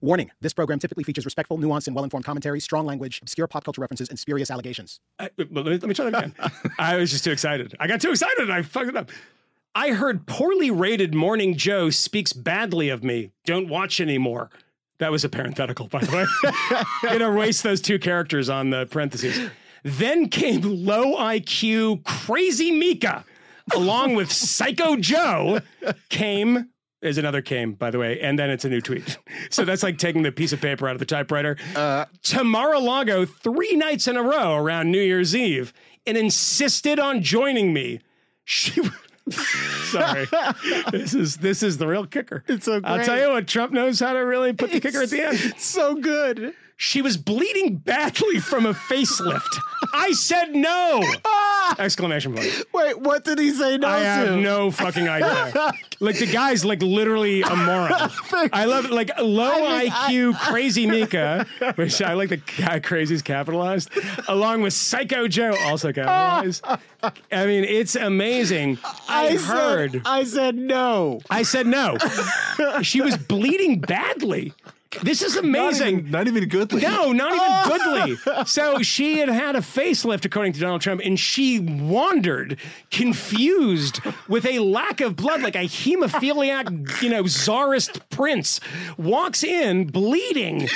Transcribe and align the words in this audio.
Warning 0.00 0.30
this 0.40 0.52
program 0.52 0.78
typically 0.78 1.04
features 1.04 1.24
respectful, 1.24 1.58
nuanced, 1.58 1.86
and 1.86 1.96
well 1.96 2.04
informed 2.04 2.24
commentary, 2.24 2.60
strong 2.60 2.86
language, 2.86 3.20
obscure 3.22 3.46
pop 3.46 3.64
culture 3.64 3.80
references, 3.80 4.08
and 4.08 4.18
spurious 4.18 4.50
allegations. 4.50 5.00
Uh, 5.18 5.28
I, 5.38 5.44
let, 5.50 5.50
me, 5.50 5.62
let 5.62 5.82
me 5.82 5.94
try 5.94 6.10
that 6.10 6.24
again. 6.24 6.34
I 6.78 6.96
was 6.96 7.10
just 7.10 7.24
too 7.24 7.32
excited. 7.32 7.74
I 7.80 7.86
got 7.86 8.00
too 8.00 8.10
excited 8.10 8.38
and 8.40 8.52
I 8.52 8.62
fucked 8.62 8.88
it 8.88 8.96
up. 8.96 9.10
I 9.74 9.90
heard 9.90 10.26
poorly 10.26 10.70
rated 10.70 11.14
Morning 11.14 11.56
Joe 11.56 11.90
speaks 11.90 12.32
badly 12.32 12.88
of 12.88 13.04
me. 13.04 13.30
Don't 13.44 13.68
watch 13.68 14.00
anymore. 14.00 14.50
That 14.98 15.12
was 15.12 15.24
a 15.24 15.28
parenthetical, 15.28 15.86
by 15.86 16.00
the 16.00 16.16
way. 16.16 17.12
it 17.14 17.22
erased 17.22 17.62
those 17.62 17.80
two 17.80 17.98
characters 17.98 18.48
on 18.48 18.70
the 18.70 18.86
parentheses. 18.86 19.50
Then 19.84 20.28
came 20.28 20.62
low 20.62 21.16
IQ 21.16 22.04
Crazy 22.04 22.72
Mika, 22.72 23.24
along 23.72 24.16
with 24.16 24.32
Psycho 24.32 24.96
Joe, 24.96 25.60
came 26.08 26.70
is 27.00 27.18
another 27.18 27.40
came, 27.40 27.72
by 27.74 27.90
the 27.90 27.98
way, 27.98 28.20
and 28.20 28.38
then 28.38 28.50
it's 28.50 28.64
a 28.64 28.68
new 28.68 28.80
tweet. 28.80 29.18
So 29.50 29.64
that's 29.64 29.82
like 29.82 29.98
taking 29.98 30.22
the 30.22 30.32
piece 30.32 30.52
of 30.52 30.60
paper 30.60 30.88
out 30.88 30.92
of 30.92 30.98
the 30.98 31.06
typewriter. 31.06 31.56
Uh, 31.74 32.04
to 32.24 32.44
Mar-a-Lago 32.44 33.24
three 33.24 33.76
nights 33.76 34.06
in 34.06 34.16
a 34.16 34.22
row 34.22 34.56
around 34.56 34.90
New 34.90 35.00
Year's 35.00 35.34
Eve 35.34 35.72
and 36.06 36.16
insisted 36.16 36.98
on 36.98 37.22
joining 37.22 37.72
me. 37.72 38.00
She 38.44 38.72
Sorry, 39.30 40.26
this 40.90 41.14
is 41.14 41.36
this 41.38 41.62
is 41.62 41.78
the 41.78 41.86
real 41.86 42.06
kicker. 42.06 42.44
It's 42.46 42.64
so 42.64 42.80
I'll 42.84 43.04
tell 43.04 43.18
you 43.18 43.30
what, 43.30 43.46
Trump 43.46 43.72
knows 43.72 44.00
how 44.00 44.12
to 44.12 44.20
really 44.20 44.52
put 44.52 44.70
the 44.70 44.80
kicker 44.80 45.02
at 45.02 45.10
the 45.10 45.26
end. 45.26 45.54
So 45.58 45.94
good. 45.94 46.54
She 46.80 47.02
was 47.02 47.16
bleeding 47.16 47.78
badly 47.78 48.38
from 48.38 48.64
a 48.64 48.72
facelift. 48.72 49.48
I 49.92 50.12
said 50.12 50.54
no! 50.54 51.02
Exclamation 51.78 52.32
point. 52.34 52.52
Wait, 52.72 53.00
what 53.00 53.24
did 53.24 53.40
he 53.40 53.50
say 53.50 53.76
no 53.78 53.88
I 53.88 53.98
to? 53.98 54.04
have 54.04 54.38
no 54.38 54.70
fucking 54.70 55.08
idea. 55.08 55.72
like 55.98 56.20
the 56.20 56.26
guy's 56.26 56.64
like 56.64 56.80
literally 56.80 57.42
a 57.42 57.56
moron. 57.56 57.90
I 58.52 58.64
love 58.66 58.84
it. 58.84 58.92
Like 58.92 59.10
low 59.18 59.66
I 59.66 59.82
mean, 60.08 60.32
IQ 60.32 60.38
crazy 60.38 60.86
Mika, 60.86 61.46
which 61.74 62.00
I 62.00 62.12
like 62.14 62.28
the 62.28 62.36
guy 62.36 62.78
crazy's 62.78 63.22
capitalized, 63.22 63.90
along 64.28 64.62
with 64.62 64.72
Psycho 64.72 65.26
Joe 65.26 65.56
also 65.64 65.92
capitalized. 65.92 66.64
I 67.32 67.46
mean, 67.46 67.64
it's 67.64 67.96
amazing. 67.96 68.78
I, 69.08 69.30
I 69.30 69.36
heard. 69.36 69.92
Said, 69.92 70.02
I 70.04 70.22
said 70.22 70.54
no. 70.56 71.22
I 71.28 71.42
said 71.42 71.66
no. 71.66 71.98
she 72.82 73.00
was 73.00 73.16
bleeding 73.16 73.80
badly. 73.80 74.54
This 75.02 75.22
is 75.22 75.36
amazing. 75.36 75.96
Not 75.96 75.98
even, 75.98 76.10
not 76.10 76.26
even 76.28 76.48
goodly. 76.48 76.80
No, 76.80 77.12
not 77.12 77.34
even 77.34 78.14
goodly. 78.24 78.44
So 78.46 78.80
she 78.82 79.18
had 79.18 79.28
had 79.28 79.54
a 79.54 79.60
facelift, 79.60 80.24
according 80.24 80.54
to 80.54 80.60
Donald 80.60 80.80
Trump, 80.80 81.02
and 81.04 81.18
she 81.20 81.60
wandered, 81.60 82.58
confused, 82.90 84.00
with 84.28 84.46
a 84.46 84.60
lack 84.60 85.00
of 85.00 85.14
blood, 85.14 85.42
like 85.42 85.56
a 85.56 85.64
hemophiliac, 85.66 87.02
you 87.02 87.10
know, 87.10 87.26
czarist 87.26 88.08
prince, 88.10 88.60
walks 88.96 89.44
in 89.44 89.86
bleeding, 89.88 90.68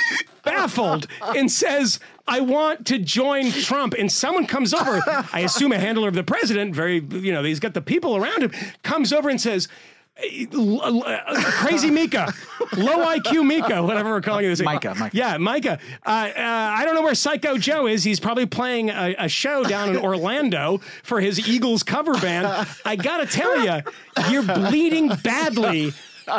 baffled, 0.43 1.07
and 1.35 1.51
says, 1.51 1.99
I 2.27 2.39
want 2.39 2.85
to 2.87 2.99
join 2.99 3.51
Trump. 3.51 3.95
And 3.97 4.11
someone 4.11 4.45
comes 4.45 4.73
over, 4.73 5.01
I 5.33 5.41
assume 5.41 5.71
a 5.71 5.79
handler 5.79 6.07
of 6.07 6.13
the 6.13 6.23
president, 6.23 6.75
very, 6.75 6.99
you 6.99 7.33
know, 7.33 7.43
he's 7.43 7.59
got 7.59 7.73
the 7.73 7.81
people 7.81 8.15
around 8.15 8.43
him, 8.43 8.51
comes 8.83 9.11
over 9.11 9.29
and 9.29 9.41
says, 9.41 9.67
Crazy 11.35 11.89
Mika, 11.89 12.31
low 12.77 13.05
IQ 13.05 13.47
Mika, 13.47 13.81
whatever 13.81 14.11
we're 14.11 14.21
calling 14.21 14.45
this. 14.45 14.61
Micah, 14.61 14.93
Micah. 14.93 15.15
Yeah, 15.15 15.37
Micah. 15.37 15.79
Uh, 16.05 16.09
uh, 16.09 16.33
I 16.37 16.85
don't 16.85 16.93
know 16.93 17.01
where 17.01 17.15
Psycho 17.15 17.57
Joe 17.57 17.87
is. 17.87 18.03
He's 18.03 18.19
probably 18.19 18.45
playing 18.45 18.89
a, 18.89 19.15
a 19.17 19.27
show 19.27 19.63
down 19.63 19.89
in 19.89 19.97
Orlando 19.97 20.79
for 21.01 21.19
his 21.19 21.49
Eagles 21.49 21.81
cover 21.81 22.13
band. 22.13 22.45
I 22.85 22.95
gotta 22.95 23.25
tell 23.25 23.59
you, 23.65 23.81
you're 24.29 24.43
bleeding 24.43 25.09
badly 25.23 25.91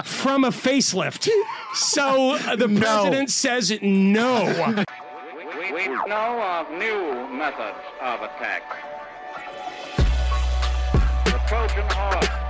from 0.04 0.44
a 0.44 0.50
facelift. 0.50 1.28
So 1.74 2.32
uh, 2.32 2.54
the 2.54 2.68
president 2.68 3.30
says 3.30 3.76
no. 3.82 4.84
We, 5.36 5.72
we 5.72 5.88
know 5.88 6.40
of 6.40 6.70
new 6.70 7.28
methods 7.36 7.78
of 8.00 8.22
attack. 8.22 8.62
The 11.24 11.40
Trojan 11.48 11.90
horse, 11.90 12.28
the 12.28 12.28
fifth 12.28 12.28
column. 12.28 12.43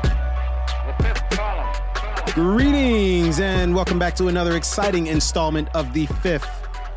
Greetings 2.34 3.38
and 3.38 3.76
welcome 3.76 3.96
back 3.96 4.16
to 4.16 4.26
another 4.26 4.56
exciting 4.56 5.06
installment 5.06 5.68
of 5.72 5.92
the 5.94 6.06
fifth 6.06 6.50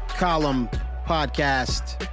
column 0.07 0.67
podcast. 1.05 2.09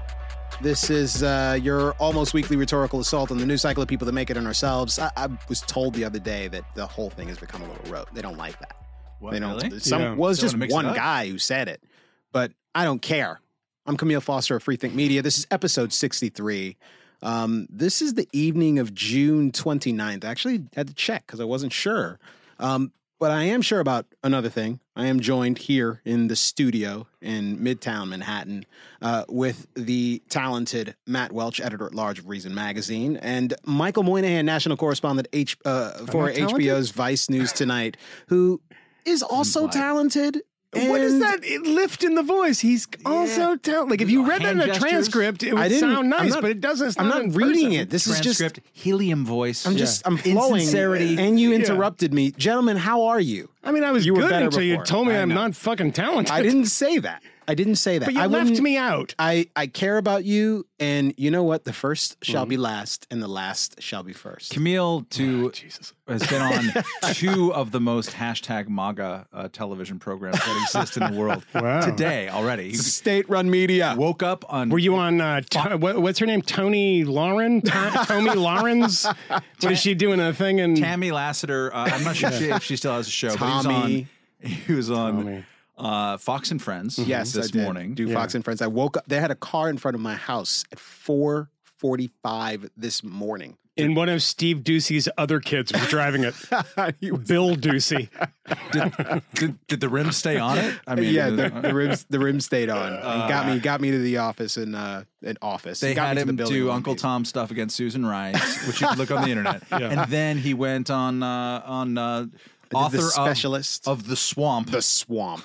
This 0.60 0.90
is 0.90 1.22
uh, 1.22 1.58
your 1.58 1.92
almost 1.92 2.34
weekly 2.34 2.58
rhetorical 2.58 3.00
assault 3.00 3.30
on 3.30 3.38
the 3.38 3.46
news 3.46 3.62
cycle 3.62 3.82
of 3.82 3.88
people 3.88 4.04
that 4.04 4.12
make 4.12 4.28
it 4.28 4.36
on 4.36 4.46
ourselves. 4.46 4.98
I, 4.98 5.10
I 5.16 5.28
was 5.48 5.62
told 5.62 5.94
the 5.94 6.04
other 6.04 6.18
day 6.18 6.48
that 6.48 6.64
the 6.74 6.84
whole 6.84 7.08
thing 7.08 7.28
has 7.28 7.38
become 7.38 7.62
a 7.62 7.66
little 7.66 7.90
rote. 7.90 8.12
They 8.12 8.20
don't 8.20 8.36
like 8.36 8.58
that. 8.60 8.76
What, 9.20 9.32
they 9.32 9.40
don't. 9.40 9.56
really? 9.56 9.80
Some 9.80 10.02
Yeah. 10.02 10.14
well, 10.16 10.30
it's 10.30 10.38
just 10.38 10.52
wanna 10.52 10.60
mix 10.60 10.72
it 10.74 10.76
one 10.76 10.94
guy 10.94 11.26
who 11.26 11.38
said 11.38 11.68
it, 11.68 11.82
but 12.30 12.52
I 12.74 12.84
don't 12.84 13.00
care. 13.00 13.40
I'm 13.86 13.96
Kmele 13.96 14.20
Foster 14.20 14.56
of 14.56 14.62
Freethink 14.62 14.92
Media. 14.92 15.22
This 15.22 15.38
is 15.38 15.46
episode 15.50 15.94
63. 15.94 16.76
Um, 17.22 17.68
this 17.70 18.02
is 18.02 18.12
the 18.14 18.28
evening 18.34 18.78
of 18.78 18.92
June 18.92 19.50
29th. 19.50 20.26
I 20.26 20.28
actually 20.28 20.64
had 20.76 20.88
to 20.88 20.94
check 20.94 21.26
because 21.26 21.40
I 21.40 21.44
wasn't 21.44 21.72
sure. 21.72 22.18
Um, 22.58 22.92
but 23.24 23.30
I 23.30 23.44
am 23.44 23.62
sure 23.62 23.80
about 23.80 24.04
another 24.22 24.50
thing. 24.50 24.80
I 24.94 25.06
am 25.06 25.18
joined 25.18 25.56
here 25.56 26.02
in 26.04 26.28
the 26.28 26.36
studio 26.36 27.06
in 27.22 27.56
Midtown 27.56 28.08
Manhattan 28.08 28.66
uh, 29.00 29.24
with 29.30 29.66
the 29.72 30.22
talented 30.28 30.94
Matt 31.06 31.32
Welch, 31.32 31.58
editor 31.58 31.86
at 31.86 31.94
large 31.94 32.18
of 32.18 32.28
Reason 32.28 32.54
Magazine, 32.54 33.16
and 33.16 33.54
Michael 33.64 34.02
Moynihan, 34.02 34.44
national 34.44 34.76
correspondent 34.76 35.28
H, 35.32 35.56
uh, 35.64 36.04
for? 36.04 36.30
HBO's 36.30 36.90
Vice 36.90 37.30
News 37.30 37.54
Tonight, 37.54 37.96
who 38.26 38.60
is 39.06 39.22
also 39.22 39.60
Implied. 39.60 39.72
Talented. 40.74 40.90
What 40.90 41.00
is 41.00 41.18
that 41.20 41.42
lift 41.68 42.04
in 42.04 42.14
the 42.14 42.22
voice? 42.22 42.60
He's 42.60 42.86
also 43.04 43.56
talented. 43.56 43.90
Like 43.90 44.00
if 44.00 44.10
you 44.10 44.26
read 44.26 44.42
that 44.42 44.52
in 44.52 44.58
Hand 44.58 44.70
a 44.70 44.74
gestures? 44.74 44.90
transcript, 44.90 45.42
it 45.42 45.50
I 45.50 45.54
would 45.54 45.62
didn't- 45.68 45.80
sound 45.80 45.96
I'm 45.96 46.08
nice, 46.08 46.30
not- 46.32 46.42
but 46.42 46.50
it 46.50 46.60
doesn't. 46.60 46.88
It's 46.88 46.98
I'm 46.98 47.08
not 47.08 47.14
not 47.16 47.24
in 47.24 47.32
reading 47.32 47.64
person. 47.70 47.72
it. 47.80 47.90
This 47.90 48.06
is 48.06 48.20
just 48.20 48.38
Transcript, 48.40 48.68
helium 48.72 49.24
voice. 49.24 49.66
I'm 49.66 49.76
just 49.76 50.02
I'm 50.06 50.16
flowing. 50.16 50.56
Insincerity. 50.62 51.16
And 51.18 51.38
you 51.40 51.50
Yeah. 51.50 51.56
interrupted 51.56 52.12
me. 52.12 52.32
Gentlemen, 52.36 52.76
how 52.76 53.04
are 53.06 53.20
you? 53.20 53.48
I 53.62 53.72
mean, 53.72 53.84
I 53.84 53.92
was 53.92 54.04
You 54.04 54.14
were 54.14 54.20
good 54.22 54.30
better 54.30 54.44
until 54.46 54.62
you 54.62 54.74
before. 54.74 54.84
told 54.86 55.08
me 55.08 55.14
I 55.14 55.22
I'm 55.22 55.28
know. 55.30 55.36
not 55.36 55.54
fucking 55.56 55.92
talented. 55.92 56.32
I 56.34 56.42
didn't 56.42 56.66
say 56.66 56.98
that. 56.98 57.22
I 57.47 57.55
didn't 57.55 57.77
say 57.77 57.99
that. 57.99 58.06
But 58.06 58.15
you 58.15 58.21
I 58.21 58.27
left 58.27 58.60
me 58.60 58.77
out. 58.77 59.15
I, 59.19 59.49
I 59.55 59.66
care 59.66 59.99
about 59.99 60.25
you, 60.25 60.66
and 60.81 61.12
you 61.16 61.31
know 61.31 61.43
what? 61.44 61.65
The 61.65 61.72
first 61.72 62.19
Mm-hmm. 62.21 62.32
shall 62.32 62.47
be 62.47 62.56
last, 62.56 63.06
and 63.10 63.22
the 63.22 63.28
last 63.28 63.81
shall 63.82 64.03
be 64.03 64.12
first. 64.12 64.53
Kmele 64.53 65.09
to 65.10 65.50
Jesus. 65.53 65.93
has 66.09 66.27
been 66.27 66.41
on 66.43 66.84
two 67.15 67.53
of 67.55 67.71
the 67.71 67.81
most 67.81 68.10
hashtag 68.10 68.69
MAGA 68.69 69.27
uh, 69.32 69.49
television 69.53 69.99
programs 69.99 70.38
that 70.38 70.62
exist 70.62 70.97
in 70.97 71.12
the 71.12 71.19
world 71.19 71.44
Wow. 71.55 71.81
today 71.81 72.28
already. 72.28 72.72
State-run 72.75 73.50
media. 73.50 73.94
woke 73.97 74.22
up 74.22 74.44
on. 74.53 74.69
Were 74.71 74.78
you 74.78 74.97
on? 74.97 75.21
Uh, 75.21 75.41
to, 75.43 75.76
what, 75.76 75.99
what's 76.00 76.19
her 76.19 76.26
name? 76.26 76.43
Tony 76.43 77.05
Lauren? 77.05 77.61
To, 77.62 77.71
Tommy 77.71 78.34
Lawrence? 78.34 79.06
What 79.61 79.72
is 79.72 79.78
she 79.81 79.94
doing 79.94 80.21
a 80.21 80.32
thing 80.34 80.59
in? 80.59 80.75
Tammy 80.76 81.11
Lassiter? 81.11 81.75
Uh, 81.75 81.84
I'm 81.91 82.05
not 82.05 82.16
sure 82.16 82.31
she, 82.32 82.47
if 82.50 82.62
she 82.62 82.76
still 82.76 82.93
has 82.94 83.06
a 83.06 83.11
show. 83.11 83.34
Tommy. 83.34 84.09
But 84.43 84.50
he 84.50 84.72
was 84.75 84.91
on. 84.91 85.06
He 85.26 85.26
was 85.26 85.26
on 85.37 85.47
uh, 85.76 86.16
Fox 86.18 86.50
and 86.50 86.60
Friends. 86.62 86.98
yes, 86.98 87.32
this 87.32 87.48
I 87.48 87.50
did. 87.50 87.62
morning. 87.62 87.94
Do 87.94 88.12
Fox 88.12 88.34
and 88.34 88.44
Friends. 88.44 88.62
I 88.62 88.66
woke 88.66 88.96
up. 88.96 89.04
They 89.06 89.20
had 89.20 89.30
a 89.30 89.34
car 89.36 89.68
in 89.70 89.76
front 89.78 89.94
of 89.94 90.00
my 90.00 90.14
house 90.14 90.64
at 90.72 90.78
4:45 90.78 92.70
this 92.76 93.02
morning. 93.02 93.56
in 93.76 93.94
one 93.96 94.08
of 94.08 94.22
Steve 94.22 94.58
Doocy's 94.58 95.08
other 95.18 95.40
kids 95.40 95.72
was 95.72 95.84
driving 95.88 96.22
it. 96.22 96.34
Was- 97.10 97.26
Bill 97.26 97.56
Doocy. 97.56 98.08
did, 98.70 99.22
did, 99.34 99.66
did 99.66 99.80
the 99.80 99.88
rim 99.88 100.12
stay 100.12 100.38
on 100.38 100.58
it? 100.58 100.78
I 100.86 100.94
mean, 100.94 101.12
yeah, 101.12 101.30
the, 101.30 101.52
uh, 101.52 101.60
the 101.60 101.74
rims 101.74 102.04
the 102.08 102.20
rims 102.20 102.44
stayed 102.46 102.70
on. 102.70 102.92
and 102.92 103.02
got 103.28 103.46
me 103.48 103.58
got 103.58 103.80
me 103.80 103.90
to 103.90 103.98
the 103.98 104.18
office 104.18 104.56
in 104.56 104.74
uh 104.76 105.02
in 105.22 105.36
office. 105.42 105.80
They 105.80 105.92
got 105.94 106.06
had 106.16 106.16
me 106.18 106.22
to 106.22 106.32
the 106.36 106.42
him 106.44 106.48
do 106.48 106.70
Uncle 106.70 106.94
piece. 106.94 107.02
Tom 107.02 107.24
stuff 107.24 107.50
against 107.50 107.74
Susan 107.74 108.06
Rice, 108.06 108.66
which 108.68 108.80
you 108.80 108.86
can 108.86 108.96
look 108.98 109.10
on 109.10 109.22
the 109.24 109.30
internet. 109.32 109.62
And 109.72 110.08
then 110.10 110.38
he 110.38 110.54
went 110.54 110.88
on 110.90 111.22
uh, 111.24 111.62
on 111.66 111.98
uh, 111.98 112.26
author 112.76 112.96
the 112.98 113.02
of- 113.04 113.10
specialist. 113.10 113.88
of, 113.88 114.06
the 114.08 114.16
Swamp. 114.16 114.70
The 114.70 114.82
Swamp. 114.82 115.44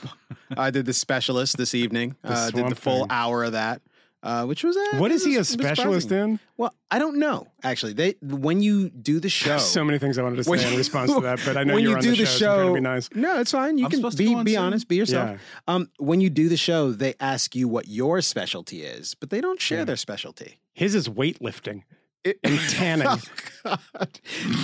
I 0.57 0.72
did 0.72 0.85
the 0.85 0.94
specialist 0.94 1.57
this 1.57 1.74
evening. 1.75 2.15
uh, 2.24 2.50
did 2.51 2.69
the 2.69 2.75
full 2.75 3.00
Thing. 3.01 3.07
hour 3.12 3.44
of 3.44 3.51
that. 3.54 3.81
Uh, 4.21 4.44
which 4.45 4.65
was 4.65 4.75
uh, 4.75 4.98
What 4.98 5.12
is 5.12 5.24
he 5.24 5.36
a 5.36 5.38
was- 5.38 5.48
was 5.56 5.65
specialist 5.65 6.12
in? 6.12 6.42
Well, 6.57 6.74
I 6.92 7.00
don't 7.00 7.19
know. 7.19 7.48
Actually, 7.63 7.94
they 7.94 8.15
when 8.21 8.62
you 8.62 8.89
do 8.89 9.21
the 9.21 9.30
show, 9.42 9.57
So 9.59 9.86
many 9.86 9.98
things 9.98 10.18
I 10.18 10.24
wanted 10.24 10.36
to 10.36 10.44
say 10.44 10.71
in 10.71 10.77
response 10.77 11.13
to 11.13 11.21
that, 11.21 11.39
but 11.45 11.56
I 11.56 11.63
know 11.63 11.75
when 11.75 11.83
you're 11.83 11.92
you 11.92 11.98
on 12.00 12.04
do 12.04 12.12
the 12.12 12.18
the 12.18 12.25
show. 12.25 12.36
so 12.38 12.50
I'm 12.51 12.56
trying 12.57 12.65
show, 12.65 12.68
to 12.68 12.74
be 12.74 12.80
nice. 12.81 13.09
no, 13.15 13.39
it's 13.39 13.51
fine. 13.54 13.77
You 13.77 13.86
I'm 13.86 13.92
can 13.92 14.01
be 14.01 14.44
be 14.44 14.51
soon? 14.56 14.57
honest, 14.62 14.88
be 14.89 14.98
yourself. 14.98 15.30
Yeah. 15.30 15.38
Um, 15.74 15.89
when 16.00 16.19
you 16.19 16.30
do 16.30 16.50
the 16.50 16.57
show, 16.57 16.92
they 16.92 17.13
ask 17.21 17.56
you 17.56 17.69
what 17.69 17.88
your 17.88 18.19
specialty 18.21 18.81
is, 18.81 19.13
but 19.15 19.30
they 19.30 19.39
don't 19.39 19.62
share 19.62 19.86
their 19.86 19.95
specialty. 19.95 20.59
His 20.74 20.95
is 20.95 21.07
weightlifting 21.07 21.83
It, 22.25 22.39
and 22.44 22.59
tanning. 22.69 23.07
Oh, 23.65 23.77
God. 23.94 24.19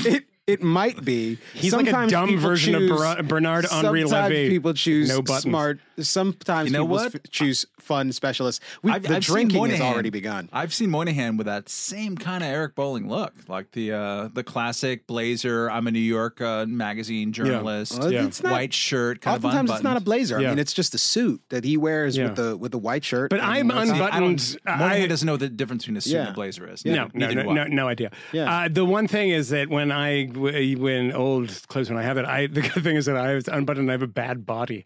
It 0.05 0.25
It 0.47 0.61
might 0.61 1.03
be. 1.03 1.39
He's 1.55 1.73
like 1.73 1.87
a 1.87 1.89
Sometimes 1.89 2.11
dumb 2.11 2.27
people 2.29 2.41
version 2.43 2.75
of 2.75 2.81
choose- 2.81 2.91
Ber- 3.15 3.23
Bernard 3.23 3.65
Henri 3.65 4.01
sometimes 4.07 4.33
people 4.49 4.73
choose 4.75 5.09
No 5.09 5.23
buttons. 5.23 5.41
smart. 5.41 5.79
Sometimes 5.99 6.67
You 6.69 6.73
know 6.73 6.83
people 6.83 6.95
what? 6.97 7.15
s- 7.15 7.21
choose 7.31 7.65
fun 7.79 8.11
specialists. 8.11 8.63
We, 8.83 8.91
I've- 8.91 9.07
the 9.07 9.15
I've 9.15 9.25
seen 9.25 9.33
drinking 9.47 9.65
has 9.71 9.81
already 9.81 10.11
begun. 10.11 10.49
I've 10.53 10.71
seen 10.73 10.91
Moynihan 10.91 11.37
with 11.37 11.47
that 11.47 11.67
same 11.69 12.15
kind 12.15 12.43
of 12.43 12.49
Eric 12.49 12.75
Bolling 12.75 13.07
look, 13.09 13.33
like 13.47 13.71
the 13.71 13.93
uh, 13.93 14.29
the 14.33 14.43
classic 14.43 15.07
blazer. 15.07 15.69
I'm 15.71 15.87
a 15.87 15.91
New 15.91 15.99
York 15.99 16.39
uh, 16.41 16.65
magazine 16.67 17.31
journalist. 17.33 17.97
Well, 17.97 18.11
Yeah. 18.11 18.25
it's 18.25 18.43
not- 18.43 18.51
White 18.51 18.73
shirt, 18.73 19.21
kind 19.21 19.37
Oftentimes 19.43 19.71
of 19.71 19.75
it's 19.77 19.83
not 19.83 19.97
a 19.97 20.01
blazer. 20.01 20.39
Yeah. 20.39 20.47
I 20.47 20.49
mean, 20.51 20.59
it's 20.59 20.73
just 20.73 20.93
a 20.93 20.99
suit 20.99 21.41
that 21.49 21.63
he 21.63 21.75
wears 21.75 22.17
Yeah. 22.17 22.25
with 22.25 22.35
the 22.35 22.57
with 22.57 22.71
the 22.71 22.77
white 22.77 23.03
shirt. 23.03 23.31
But 23.31 23.39
I'm 23.41 23.67
that's- 23.69 23.87
See, 23.89 23.93
I 23.95 24.07
unbuttoned. 24.17 24.57
Moynihan 24.67 25.03
I- 25.03 25.07
doesn't 25.07 25.25
know 25.25 25.37
the 25.37 25.49
difference 25.49 25.83
between 25.85 25.97
a 25.97 26.01
suit 26.01 26.17
and 26.17 26.29
a 26.29 26.33
blazer 26.33 26.71
is. 26.71 26.85
No, 26.85 27.09
no, 27.15 27.31
no, 27.31 27.51
no, 27.51 27.63
no 27.65 27.87
idea. 27.87 28.11
Yeah. 28.31 28.53
Uh, 28.65 28.67
the 28.71 28.85
one 28.85 29.07
thing 29.07 29.29
is 29.29 29.49
that 29.49 29.69
when 29.69 29.91
I 29.91 30.25
w- 30.25 30.34
when 30.35 31.11
old 31.11 31.49
clothes 31.67 31.89
when 31.89 31.97
I 31.99 32.03
have 32.03 32.17
it, 32.17 32.25
I 32.25 32.47
the 32.47 32.61
good 32.61 32.83
thing 32.83 32.95
is 32.95 33.05
that 33.05 33.17
I 33.17 33.33
was 33.35 33.47
unbuttoned. 33.47 33.85
and 33.85 33.91
I 33.91 33.93
have 33.93 34.01
a 34.01 34.07
bad 34.07 34.45
body. 34.45 34.85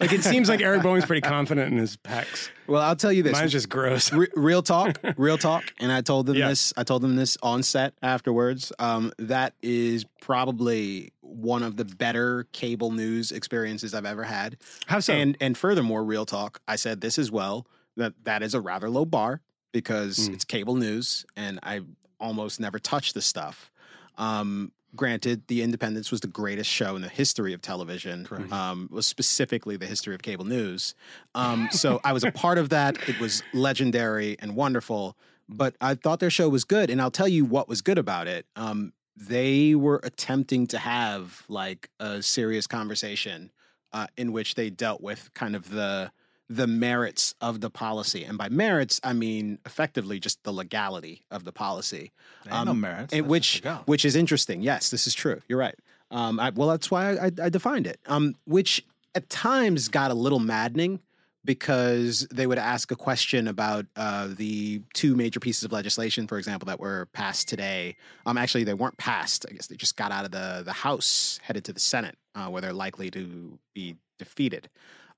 Like 0.00 0.12
it 0.12 0.22
seems 0.24 0.48
like 0.48 0.60
Eric 0.60 0.82
Bolling's 0.82 1.06
pretty 1.06 1.20
confident 1.22 1.72
in 1.72 1.78
his 1.78 1.96
pecs. 1.96 2.48
Well, 2.66 2.82
I'll 2.82 2.96
tell 2.96 3.12
you 3.12 3.22
this. 3.22 3.32
Mine's 3.32 3.52
just 3.52 3.68
gross. 3.68 4.12
Re- 4.12 4.28
real 4.34 4.62
talk, 4.62 4.98
real 5.16 5.38
talk, 5.38 5.64
and 5.80 5.90
I 5.90 6.00
told 6.02 6.26
them 6.26 6.36
Yeah. 6.36 6.48
this. 6.48 6.72
I 6.76 6.84
told 6.84 7.02
them 7.02 7.16
this 7.16 7.36
on 7.42 7.62
set 7.62 7.94
afterwards. 8.02 8.72
Um, 8.78 9.12
that 9.18 9.54
is 9.62 10.04
probably 10.20 11.12
one 11.20 11.62
of 11.62 11.76
the 11.76 11.84
better 11.84 12.46
cable 12.52 12.90
news 12.92 13.32
experiences 13.32 13.94
I've 13.94 14.04
ever 14.06 14.24
had. 14.24 14.56
How 14.86 15.00
so? 15.00 15.12
And 15.12 15.36
and 15.40 15.56
furthermore, 15.58 16.02
real 16.04 16.26
talk. 16.26 16.60
I 16.68 16.76
said 16.76 17.00
this 17.00 17.18
as 17.18 17.30
well. 17.30 17.66
That 17.96 18.14
that 18.24 18.42
is 18.42 18.54
a 18.54 18.60
rather 18.60 18.88
low 18.88 19.04
bar 19.04 19.40
because 19.72 20.28
Mm. 20.28 20.34
it's 20.34 20.44
cable 20.44 20.76
news, 20.76 21.24
and 21.36 21.58
I 21.62 21.80
almost 22.20 22.60
never 22.60 22.78
touch 22.78 23.12
the 23.14 23.22
stuff. 23.22 23.70
Um, 24.18 24.72
granted, 24.96 25.46
The 25.48 25.62
Independents 25.62 26.10
was 26.10 26.20
the 26.20 26.28
greatest 26.28 26.70
show 26.70 26.96
in 26.96 27.02
the 27.02 27.08
history 27.08 27.52
of 27.52 27.62
television. 27.62 28.26
Um, 28.52 28.88
was 28.90 29.06
specifically 29.06 29.76
the 29.76 29.86
history 29.86 30.14
of 30.14 30.22
cable 30.22 30.44
news. 30.44 30.94
Um, 31.34 31.68
so 31.72 32.00
I 32.04 32.12
was 32.12 32.24
a 32.24 32.32
part 32.32 32.58
of 32.58 32.70
that. 32.70 33.08
It 33.08 33.20
was 33.20 33.42
legendary 33.52 34.36
and 34.40 34.56
wonderful. 34.56 35.16
But 35.48 35.74
I 35.80 35.94
thought 35.94 36.20
their 36.20 36.30
show 36.30 36.48
was 36.48 36.64
good, 36.64 36.90
and 36.90 37.02
I'll 37.02 37.10
tell 37.10 37.28
you 37.28 37.44
what 37.44 37.68
was 37.68 37.82
good 37.82 37.98
about 37.98 38.28
it. 38.28 38.46
Um, 38.54 38.92
they 39.16 39.74
were 39.74 40.00
attempting 40.04 40.66
to 40.68 40.78
have 40.78 41.44
like 41.48 41.90
a 41.98 42.22
serious 42.22 42.66
conversation 42.66 43.50
uh, 43.92 44.06
in 44.16 44.32
which 44.32 44.54
they 44.54 44.70
dealt 44.70 45.00
with 45.00 45.30
kind 45.34 45.56
of 45.56 45.70
the 45.70 46.12
the 46.50 46.66
merits 46.66 47.34
of 47.40 47.60
the 47.60 47.70
policy, 47.70 48.24
and 48.24 48.36
by 48.36 48.48
merits 48.48 49.00
I 49.04 49.12
mean 49.12 49.60
effectively 49.64 50.18
just 50.18 50.42
the 50.42 50.52
legality 50.52 51.24
of 51.30 51.44
the 51.44 51.52
policy. 51.52 52.10
Ain't 52.50 52.66
no 52.66 52.74
merits. 52.74 53.14
which 53.14 53.62
which 53.86 54.04
is 54.04 54.16
interesting. 54.16 54.60
Yes, 54.60 54.90
this 54.90 55.06
is 55.06 55.14
true. 55.14 55.40
You're 55.48 55.60
right. 55.60 55.76
Um, 56.10 56.40
I, 56.40 56.50
well, 56.50 56.68
that's 56.68 56.90
why 56.90 57.14
I, 57.14 57.30
I 57.40 57.48
defined 57.48 57.86
it. 57.86 58.00
Um, 58.06 58.34
which 58.44 58.84
at 59.14 59.30
times 59.30 59.86
got 59.88 60.10
a 60.10 60.14
little 60.14 60.40
maddening 60.40 60.98
because 61.44 62.26
they 62.32 62.46
would 62.48 62.58
ask 62.58 62.90
a 62.90 62.96
question 62.96 63.46
about 63.46 63.86
uh, 63.94 64.28
the 64.30 64.82
two 64.92 65.14
major 65.14 65.38
pieces 65.38 65.62
of 65.62 65.70
legislation, 65.72 66.26
for 66.26 66.36
example, 66.36 66.66
that 66.66 66.80
were 66.80 67.06
passed 67.12 67.48
today. 67.48 67.96
Um, 68.26 68.36
actually, 68.36 68.64
they 68.64 68.74
weren't 68.74 68.98
passed. 68.98 69.46
I 69.48 69.52
guess 69.52 69.68
they 69.68 69.76
just 69.76 69.96
got 69.96 70.10
out 70.10 70.24
of 70.24 70.32
the 70.32 70.62
the 70.64 70.72
House, 70.72 71.38
headed 71.42 71.64
to 71.66 71.72
the 71.72 71.80
Senate, 71.80 72.16
uh, 72.34 72.48
where 72.48 72.60
they're 72.60 72.72
likely 72.72 73.10
to 73.12 73.58
be 73.72 73.96
defeated. 74.18 74.68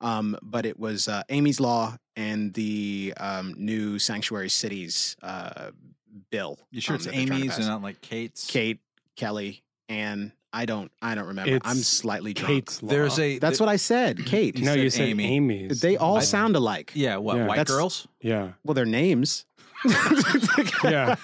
Um, 0.02 0.36
but 0.42 0.66
it 0.66 0.78
was 0.78 1.08
uh, 1.08 1.22
Amy's 1.28 1.60
Law 1.60 1.96
and 2.16 2.52
the 2.54 3.14
um, 3.18 3.54
new 3.56 3.98
sanctuary 3.98 4.50
cities 4.50 5.16
uh, 5.22 5.70
bill. 6.30 6.58
You 6.70 6.80
sure 6.80 6.94
um, 6.94 6.96
it's 6.96 7.04
that 7.06 7.12
they're 7.14 7.26
trying 7.26 7.38
to 7.40 7.44
Amy's 7.46 7.56
and 7.58 7.66
not 7.66 7.82
like 7.82 8.00
Kate's? 8.00 8.46
Kate, 8.46 8.80
Kelly, 9.16 9.62
and 9.88 10.32
I 10.52 10.66
don't. 10.66 10.90
I 11.00 11.14
don't 11.14 11.28
remember. 11.28 11.58
I'm 11.64 11.76
slightly 11.76 12.34
drunk. 12.34 12.52
Kate's 12.52 12.82
law. 12.82 12.90
There's 12.90 13.18
a. 13.18 13.38
That's 13.38 13.60
what 13.60 13.68
I 13.68 13.76
said. 13.76 14.26
Kate. 14.26 14.58
You 14.58 14.64
no, 14.66 14.74
you 14.74 14.90
said 14.90 14.98
said 14.98 15.08
Amy. 15.08 15.24
Amy's. 15.36 15.80
They 15.80 15.96
all 15.96 16.16
I- 16.18 16.20
sound 16.20 16.56
alike. 16.56 16.92
Yeah, 16.94 17.16
what 17.18 17.36
Yeah. 17.36 17.46
white 17.46 17.56
That's- 17.56 17.74
girls? 17.74 18.08
Yeah, 18.20 18.52
Well, 18.64 18.74
their 18.74 18.84
names. 18.84 19.46
yeah. 20.84 21.16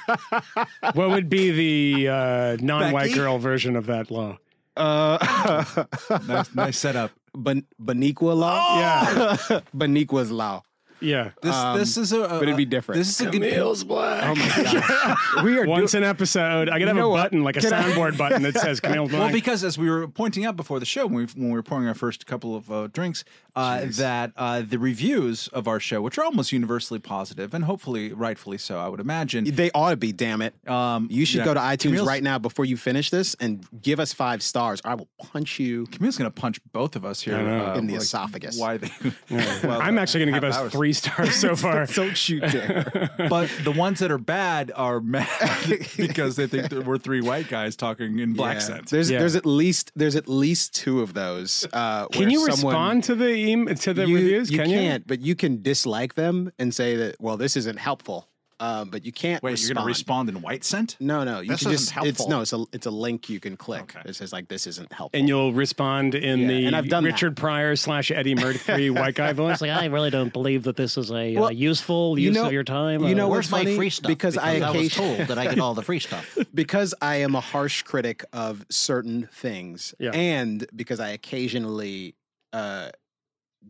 what 0.94 1.10
would 1.10 1.28
be 1.28 1.50
the 1.94 2.08
uh, 2.08 2.56
non-white 2.60 3.02
Becky? 3.04 3.14
girl 3.14 3.38
version 3.38 3.76
of 3.76 3.86
that 3.86 4.10
law? 4.10 4.36
Uh, 4.76 5.64
nice, 6.26 6.54
nice 6.54 6.78
setup. 6.78 7.12
Ban- 7.38 7.66
Baniqua 7.80 8.34
law. 8.36 8.78
Yeah, 8.80 9.60
Baniqua's 9.74 10.30
law. 10.30 10.62
Oh! 10.62 10.64
yeah. 11.00 11.30
This 11.42 11.54
Um, 11.54 11.78
this 11.78 11.96
is 11.96 12.12
a. 12.12 12.20
but 12.28 12.42
it'd 12.42 12.56
be 12.56 12.64
different. 12.64 12.98
This 12.98 13.08
is 13.08 13.20
a 13.26 13.30
good. 13.30 13.42
Kmele's 13.42 13.84
black. 13.84 14.24
Oh 14.24 14.34
my 14.34 14.62
god. 15.36 15.44
we 15.44 15.58
are 15.58 15.66
Once 15.66 15.92
doing. 15.92 16.04
an 16.04 16.10
episode, 16.10 16.68
I 16.68 16.78
could 16.78 16.88
have 16.88 16.96
know 16.96 17.06
a 17.06 17.10
what? 17.10 17.22
button 17.24 17.44
like 17.44 17.56
a 17.56 17.60
Can 17.60 17.72
I- 17.72 17.82
soundboard 17.82 18.16
button 18.18 18.42
that 18.42 18.54
says 18.54 18.80
Kmele's 18.82 19.10
black. 19.10 19.20
Well, 19.22 19.32
because 19.32 19.64
as 19.64 19.78
we 19.78 19.90
were 19.90 20.08
pointing 20.08 20.44
out 20.44 20.56
before 20.56 20.80
the 20.80 20.86
show, 20.86 21.06
when 21.06 21.14
we, 21.14 21.24
when 21.34 21.48
we 21.50 21.54
were 21.54 21.62
pouring 21.62 21.86
our 21.88 21.94
first 21.94 22.26
couple 22.26 22.56
of 22.56 22.70
uh, 22.70 22.86
drinks, 22.88 23.24
uh, 23.56 23.86
that 23.90 24.32
uh, 24.36 24.62
the 24.62 24.78
reviews 24.78 25.48
of 25.48 25.66
our 25.68 25.80
show, 25.80 26.00
which 26.02 26.18
are 26.18 26.24
almost 26.24 26.52
universally 26.52 27.00
positive 27.00 27.54
and 27.54 27.64
hopefully 27.64 28.12
rightfully 28.12 28.58
so, 28.58 28.78
I 28.78 28.88
would 28.88 29.00
imagine. 29.00 29.44
They 29.44 29.70
ought 29.72 29.90
to 29.90 29.96
be. 29.96 30.12
Damn 30.12 30.42
it. 30.42 30.54
Um, 30.68 31.08
You 31.10 31.24
should 31.24 31.38
yeah. 31.38 31.44
go 31.44 31.54
to 31.54 31.60
iTunes 31.60 31.92
Kmele's- 31.98 32.06
right 32.06 32.22
now 32.22 32.38
before 32.38 32.64
you 32.64 32.76
finish 32.76 33.10
this 33.10 33.34
and 33.40 33.66
give 33.82 34.00
us 34.00 34.12
five 34.12 34.42
stars. 34.42 34.80
I 34.84 34.94
will 34.94 35.08
punch 35.18 35.58
you. 35.58 35.86
Kmele's 35.86 36.16
going 36.18 36.30
to 36.30 36.40
punch 36.40 36.60
both 36.72 36.96
of 36.96 37.04
us 37.04 37.20
here 37.20 37.36
I 37.36 37.42
know. 37.42 37.72
In 37.74 37.86
the 37.86 37.94
like, 37.94 38.02
esophagus. 38.02 38.58
Why 38.58 38.76
they? 38.78 38.90
well, 39.30 39.80
I'm 39.80 39.98
actually 39.98 40.24
going 40.24 40.34
to 40.34 40.40
give 40.40 40.42
half 40.44 40.52
us 40.54 40.58
hours. 40.64 40.72
three 40.72 40.87
stars 40.92 41.34
so 41.36 41.54
far. 41.64 41.86
Don't 41.86 42.28
you 42.28 42.40
dare. 42.54 43.10
But 43.28 43.50
the 43.64 43.72
ones 43.72 43.98
that 44.00 44.10
are 44.10 44.18
bad 44.18 44.72
are 44.74 45.00
mad 45.00 45.28
because 45.96 46.36
they 46.36 46.46
think 46.46 46.68
that 46.70 46.84
we're 46.86 46.98
three 46.98 47.20
white 47.20 47.48
guys 47.48 47.76
talking 47.76 48.18
in 48.18 48.32
black 48.34 48.54
Yeah. 48.56 48.60
sense. 48.60 48.90
There's 48.90 49.10
Yeah. 49.10 49.18
there's 49.20 49.36
at 49.36 49.46
least 49.46 49.92
there's 49.96 50.16
at 50.16 50.28
least 50.28 50.74
two 50.74 51.00
of 51.00 51.14
those. 51.14 51.66
Uh, 51.72 52.06
Can 52.08 52.30
you 52.30 52.40
someone- 52.50 52.74
respond 52.74 53.04
to 53.04 53.14
the 53.14 53.52
em- 53.52 53.74
to 53.74 53.94
the 53.94 54.06
you, 54.06 54.14
reviews? 54.16 54.50
You 54.50 54.58
Can 54.58 54.70
you? 54.70 54.76
can't, 54.78 55.06
but 55.06 55.20
you 55.20 55.34
can 55.34 55.62
dislike 55.62 56.14
them 56.14 56.52
and 56.58 56.74
say 56.74 56.96
that 56.96 57.16
well, 57.20 57.36
this 57.36 57.56
isn't 57.56 57.78
helpful. 57.78 58.28
Um, 58.60 58.90
but 58.90 59.04
you 59.04 59.12
can't. 59.12 59.40
Wait, 59.42 59.52
respond. 59.52 59.68
you're 59.68 59.74
going 59.76 59.84
to 59.84 59.88
respond 59.88 60.28
in 60.30 60.42
white 60.42 60.64
scent? 60.64 60.96
No, 60.98 61.22
no. 61.22 61.38
You 61.40 61.50
This 61.50 61.62
can 61.62 61.70
isn't 61.72 61.94
just. 61.94 62.06
It's 62.06 62.18
helpful. 62.18 62.28
no. 62.28 62.40
It's 62.40 62.52
a 62.52 62.64
it's 62.72 62.86
a 62.86 62.90
link 62.90 63.28
you 63.28 63.38
can 63.38 63.56
click. 63.56 63.94
Okay. 63.96 64.08
It 64.10 64.16
says 64.16 64.32
like 64.32 64.48
this 64.48 64.66
isn't 64.66 64.92
helpful. 64.92 65.16
And 65.18 65.28
you'll 65.28 65.52
respond 65.52 66.16
in 66.16 66.40
Yeah, 66.40 66.46
the 66.48 66.66
and 66.66 66.74
I've 66.76 66.88
done 66.88 67.04
that. 67.04 67.10
Richard 67.12 67.36
Pryor 67.36 67.76
slash 67.76 68.10
Eddie 68.10 68.34
Murphy 68.34 68.90
white 68.90 69.14
guy 69.14 69.32
voice. 69.32 69.60
Like 69.60 69.70
I 69.70 69.84
really 69.86 70.10
don't 70.10 70.32
believe 70.32 70.64
that 70.64 70.74
this 70.76 70.96
is 70.98 71.10
a 71.12 71.36
uh, 71.36 71.50
useful 71.50 72.18
you 72.18 72.26
use 72.26 72.34
know- 72.34 72.46
of 72.46 72.52
your 72.52 72.64
time. 72.64 73.02
you 73.04 73.10
Uh, 73.10 73.14
know 73.14 73.28
where's 73.28 73.50
what's 73.50 73.62
funny? 73.62 73.70
my 73.72 73.76
free 73.76 73.90
stuff? 73.90 74.08
Because 74.08 74.36
I 74.36 74.54
was 74.54 74.62
occasion- 74.76 75.04
told 75.16 75.28
that 75.28 75.38
I 75.38 75.44
get 75.44 75.60
all 75.60 75.74
the 75.74 75.82
free 75.82 76.00
stuff. 76.00 76.36
because 76.54 76.94
I 77.00 77.16
am 77.16 77.34
a 77.36 77.40
harsh 77.40 77.82
critic 77.82 78.24
of 78.32 78.66
certain 78.70 79.28
things, 79.32 79.94
Yeah. 80.00 80.10
and 80.10 80.66
because 80.74 80.98
I 80.98 81.10
occasionally 81.10 82.16
uh, 82.52 82.90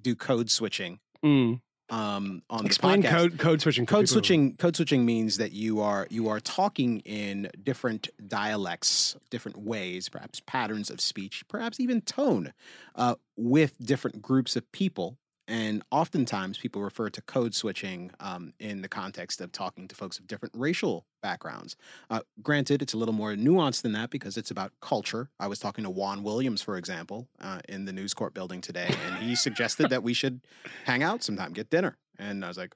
do 0.01 0.15
code 0.15 0.51
switching 0.51 1.01
Mm. 1.25 1.61
Um, 1.91 2.43
on 2.51 2.67
Explain 2.67 3.01
the 3.01 3.09
podcast. 3.09 3.11
code 3.13 3.39
code 3.39 3.61
switching. 3.63 3.87
Code 3.87 4.09
switching 4.09 4.57
code 4.57 4.77
switching 4.77 5.05
means 5.05 5.39
that 5.39 5.53
you 5.53 5.81
are 5.81 6.07
you 6.11 6.29
are 6.29 6.41
talking 6.41 7.01
in 7.01 7.51
different 7.63 8.09
dialects, 8.27 9.17
different 9.31 9.59
ways, 9.59 10.09
perhaps 10.09 10.41
patterns 10.47 10.91
of 10.91 11.01
speech, 11.01 11.45
perhaps 11.49 11.81
even 11.81 12.01
tone, 12.01 12.53
uh, 12.95 13.15
with 13.37 13.75
different 13.85 14.21
groups 14.23 14.57
of 14.57 14.71
people. 14.73 15.17
And 15.49 15.83
oftentimes, 15.91 16.59
people 16.59 16.83
refer 16.83 17.09
to 17.09 17.23
code 17.23 17.55
switching 17.55 18.11
um, 18.21 18.53
in 18.61 18.83
the 18.83 18.89
context 18.89 19.41
of 19.41 19.51
talking 19.51 19.89
to 19.89 19.95
folks 19.95 20.19
of 20.19 20.27
different 20.27 20.55
racial 20.55 21.07
backgrounds. 21.23 21.75
Uh, 22.11 22.21
granted, 22.43 22.83
it's 22.83 22.93
a 22.93 22.99
little 22.99 23.15
more 23.15 23.33
nuanced 23.33 23.81
than 23.81 23.93
that 23.93 24.11
because 24.11 24.37
it's 24.37 24.51
about 24.51 24.73
culture. 24.83 25.31
I 25.41 25.47
was 25.47 25.59
talking 25.59 25.85
to 25.85 25.91
Juan 25.91 26.23
Williams, 26.23 26.61
for 26.61 26.77
example, 26.77 27.29
uh, 27.41 27.61
in 27.67 27.87
the 27.87 27.95
News 27.95 28.13
Corp 28.13 28.35
building 28.35 28.61
today, 28.61 28.95
and 29.07 29.17
he 29.17 29.35
suggested 29.35 29.89
that 29.89 30.03
we 30.03 30.13
should 30.13 30.43
hang 30.85 31.03
out 31.03 31.23
sometime, 31.23 31.55
get 31.55 31.71
dinner. 31.71 31.97
And 32.19 32.45
I 32.45 32.49
was 32.49 32.59
like, 32.59 32.75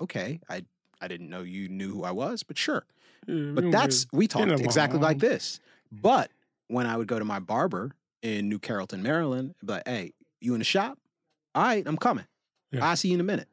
okay, 0.00 0.40
I 0.48 0.64
I 1.02 1.08
didn't 1.08 1.28
know 1.28 1.42
you 1.42 1.68
knew 1.68 1.92
who 1.92 2.04
I 2.04 2.12
was, 2.12 2.42
but 2.42 2.56
sure. 2.56 2.86
But 3.26 3.70
that's 3.70 4.06
we 4.12 4.26
talked 4.26 4.44
exactly 4.64 4.98
like 5.00 5.18
this. 5.18 5.60
But 5.92 6.30
when 6.68 6.86
I 6.86 6.96
would 6.96 7.08
go 7.08 7.18
to 7.18 7.24
my 7.26 7.40
barber 7.40 7.92
in 8.22 8.48
New 8.48 8.58
Carrollton, 8.58 9.02
Maryland, 9.02 9.54
be 9.64 9.72
like, 9.74 9.82
hey, 9.86 10.12
you 10.40 10.54
in 10.54 10.60
the 10.60 10.64
shop? 10.64 10.98
All 11.56 11.62
right, 11.64 11.82
I'm 11.86 11.96
coming. 11.96 12.26
Yeah. 12.70 12.86
I'll 12.86 12.96
see 12.96 13.08
you 13.08 13.14
in 13.14 13.20
a 13.20 13.24
minute. 13.24 13.48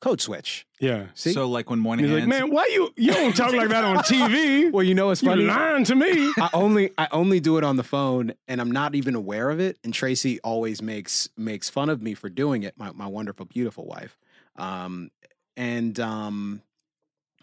Code 0.00 0.20
switch. 0.20 0.66
yeah. 0.80 1.06
See? 1.14 1.32
So, 1.32 1.46
like 1.46 1.68
when 1.68 1.78
morning 1.78 2.06
Moynihan. 2.06 2.28
He's 2.30 2.38
like, 2.40 2.42
man, 2.44 2.50
why 2.54 2.68
you 2.72 2.90
you 2.96 3.12
don't 3.12 3.36
talk 3.36 3.52
like 3.52 3.68
that 3.68 3.84
on 3.84 3.96
TV? 4.04 4.72
well, 4.72 4.82
you 4.82 4.94
know 4.94 5.08
what's 5.08 5.22
You 5.22 5.28
funny? 5.28 5.42
lying 5.44 5.84
to 5.84 5.94
me. 5.94 6.32
I 6.38 6.48
only 6.54 6.90
I 6.96 7.08
only 7.12 7.38
do 7.38 7.58
it 7.58 7.64
on 7.64 7.76
the 7.76 7.82
phone 7.82 8.32
and 8.48 8.62
I'm 8.62 8.70
not 8.70 8.94
even 8.94 9.14
aware 9.14 9.50
of 9.50 9.60
it. 9.60 9.78
And 9.84 9.92
Tracy 9.92 10.40
always 10.40 10.80
makes 10.80 11.28
makes 11.36 11.68
fun 11.68 11.90
of 11.90 12.00
me 12.00 12.14
for 12.14 12.30
doing 12.30 12.62
it, 12.62 12.78
my, 12.78 12.92
my 12.92 13.06
wonderful, 13.06 13.44
beautiful 13.44 13.84
wife. 13.84 14.16
Um 14.56 15.10
and 15.58 16.00
um 16.00 16.62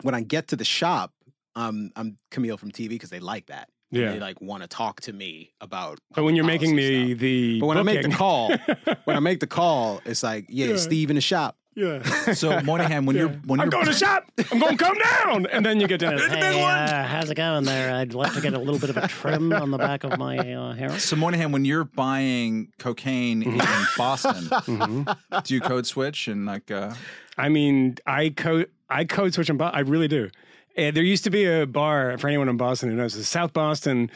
when 0.02 0.16
I 0.16 0.22
get 0.22 0.48
to 0.48 0.56
the 0.56 0.66
shop, 0.66 1.14
um 1.56 1.92
I'm 1.96 2.18
Kmele 2.32 2.58
from 2.58 2.72
TV 2.72 2.90
because 2.90 3.12
they 3.12 3.20
like 3.20 3.48
that. 3.48 3.70
And 3.92 4.02
Yeah. 4.02 4.12
They 4.12 4.20
like 4.20 4.42
want 4.42 4.64
to 4.64 4.68
talk 4.68 5.02
to 5.02 5.14
me 5.14 5.52
about 5.62 6.00
But 6.14 6.24
when 6.24 6.36
you're 6.36 6.46
making 6.46 6.72
policy 6.72 7.14
the 7.14 7.14
stuff. 7.14 7.20
the 7.22 7.60
But 7.62 7.66
when 7.68 7.78
I 7.78 7.84
make 7.84 8.02
the 8.02 8.10
call, 8.10 8.52
when 9.06 9.16
I 9.18 9.20
make 9.20 9.40
the 9.40 9.48
call, 9.48 10.02
it's 10.06 10.24
like, 10.24 10.46
yeah, 10.50 10.68
Yeah. 10.68 10.76
Steve 10.78 11.10
in 11.10 11.16
the 11.16 11.22
shop. 11.22 11.58
Yeah. 11.76 12.02
So 12.34 12.60
Moynihan, 12.62 13.06
when 13.06 13.16
you're 13.16 13.30
when 13.46 13.60
I'm 13.60 13.66
you're 13.66 13.72
going 13.72 13.86
to 13.86 13.94
shop. 13.94 14.24
I'm 14.52 14.58
going 14.60 14.78
to 14.78 14.84
come 14.84 14.98
down, 14.98 15.46
and 15.46 15.64
then 15.64 15.80
you 15.80 15.88
get 15.88 16.00
down. 16.00 16.18
Hey, 16.30 16.62
uh, 16.64 17.04
how's 17.04 17.30
it 17.30 17.36
going 17.36 17.66
there? 17.66 17.94
I'd 17.94 18.16
like 18.16 18.34
to 18.34 18.42
get 18.42 18.54
a 18.56 18.60
little 18.60 18.80
bit 18.80 18.90
of 18.90 18.98
a 18.98 19.08
trim 19.08 19.54
on 19.54 19.70
the 19.70 19.78
back 19.78 20.04
of 20.04 20.18
my 20.18 20.38
uh, 20.40 20.74
hair. 20.74 20.98
so 21.00 21.16
Moynihan, 21.16 21.52
when 21.52 21.66
you're 21.66 21.84
buying 21.84 22.74
cocaine 22.80 23.44
in 23.44 23.62
Boston, 23.96 25.06
do 25.44 25.54
you 25.54 25.62
code 25.62 25.86
switch 25.86 26.28
and 26.28 26.48
like? 26.48 26.72
Uh, 26.72 26.96
I 27.38 27.50
mean, 27.50 27.98
I 28.08 28.30
code 28.30 28.72
I 28.90 29.06
code 29.06 29.36
switch 29.36 29.50
in 29.52 29.58
Boston. 29.58 29.78
I 29.78 29.82
really 29.88 30.08
do. 30.08 30.30
And 30.78 30.96
there 30.96 31.04
used 31.04 31.24
to 31.24 31.30
be 31.30 31.46
a 31.46 31.66
bar 31.66 32.18
for 32.18 32.28
anyone 32.28 32.48
in 32.48 32.58
Boston 32.58 32.90
who 32.90 32.96
knows 32.96 33.16
this, 33.16 33.28
South 33.28 33.52
Boston. 33.54 34.12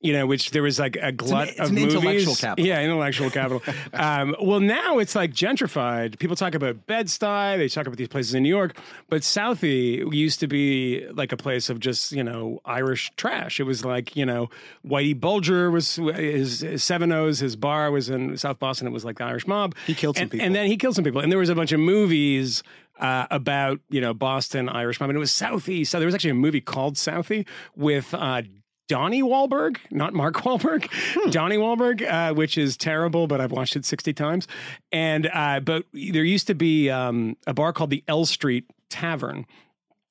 You 0.00 0.12
know, 0.12 0.26
which 0.26 0.50
there 0.50 0.62
was 0.62 0.78
like 0.78 0.98
a 1.00 1.12
glut 1.12 1.48
it's 1.48 1.60
of 1.60 1.70
an 1.70 1.76
movies. 1.76 1.94
intellectual 1.94 2.34
capital. 2.34 2.66
Yeah, 2.66 2.82
intellectual 2.82 3.30
capital. 3.30 3.62
um, 3.94 4.36
well, 4.38 4.60
now 4.60 4.98
it's 4.98 5.14
like 5.14 5.32
gentrified. 5.32 6.18
People 6.18 6.36
talk 6.36 6.54
about 6.54 6.86
Bed 6.86 7.06
Stuy. 7.06 7.56
They 7.56 7.68
talk 7.68 7.86
about 7.86 7.96
these 7.96 8.08
places 8.08 8.34
in 8.34 8.42
New 8.42 8.50
York, 8.50 8.76
but 9.08 9.22
Southie 9.22 10.12
used 10.12 10.40
to 10.40 10.46
be 10.46 11.06
like 11.14 11.32
a 11.32 11.38
place 11.38 11.70
of 11.70 11.80
just 11.80 12.12
you 12.12 12.22
know 12.22 12.60
Irish 12.66 13.12
trash. 13.16 13.58
It 13.58 13.62
was 13.62 13.82
like 13.82 14.14
you 14.14 14.26
know 14.26 14.50
Whitey 14.86 15.18
Bulger 15.18 15.70
was 15.70 15.96
his, 15.96 16.60
his 16.60 16.84
Seven 16.84 17.10
O's. 17.10 17.38
His 17.38 17.56
bar 17.56 17.90
was 17.90 18.10
in 18.10 18.36
South 18.36 18.58
Boston. 18.58 18.86
It 18.86 18.90
was 18.90 19.06
like 19.06 19.16
the 19.16 19.24
Irish 19.24 19.46
mob. 19.46 19.74
He 19.86 19.94
killed 19.94 20.16
some 20.16 20.24
and, 20.24 20.30
people. 20.32 20.44
and 20.44 20.54
then 20.54 20.66
he 20.66 20.76
killed 20.76 20.96
some 20.96 21.04
people. 21.04 21.22
And 21.22 21.32
there 21.32 21.38
was 21.38 21.48
a 21.48 21.54
bunch 21.54 21.72
of 21.72 21.80
movies 21.80 22.62
uh, 22.98 23.26
about 23.30 23.80
you 23.90 24.00
know 24.00 24.14
Boston 24.14 24.68
Irish 24.68 25.00
mob, 25.00 25.10
and 25.10 25.16
it 25.16 25.20
was 25.20 25.30
Southie. 25.30 25.86
So 25.86 25.98
there 25.98 26.06
was 26.06 26.14
actually 26.14 26.30
a 26.30 26.34
movie 26.34 26.60
called 26.60 26.96
Southie 26.96 27.46
with. 27.76 28.12
Uh, 28.14 28.42
Donnie 28.86 29.22
Wahlberg, 29.22 29.78
not 29.90 30.12
Mark 30.12 30.34
Wahlberg, 30.42 30.90
Donnie 31.30 31.56
Wahlberg, 31.56 32.02
uh, 32.02 32.34
which 32.34 32.58
is 32.58 32.76
terrible, 32.76 33.26
but 33.26 33.40
I've 33.40 33.50
watched 33.50 33.76
it 33.76 33.86
60 33.86 34.12
times. 34.12 34.46
And, 34.92 35.30
uh, 35.32 35.60
but 35.60 35.86
there 35.94 36.22
used 36.22 36.48
to 36.48 36.54
be 36.54 36.90
um, 36.90 37.38
a 37.46 37.54
bar 37.54 37.72
called 37.72 37.88
the 37.88 38.04
L 38.08 38.26
Street 38.26 38.66
Tavern. 38.90 39.46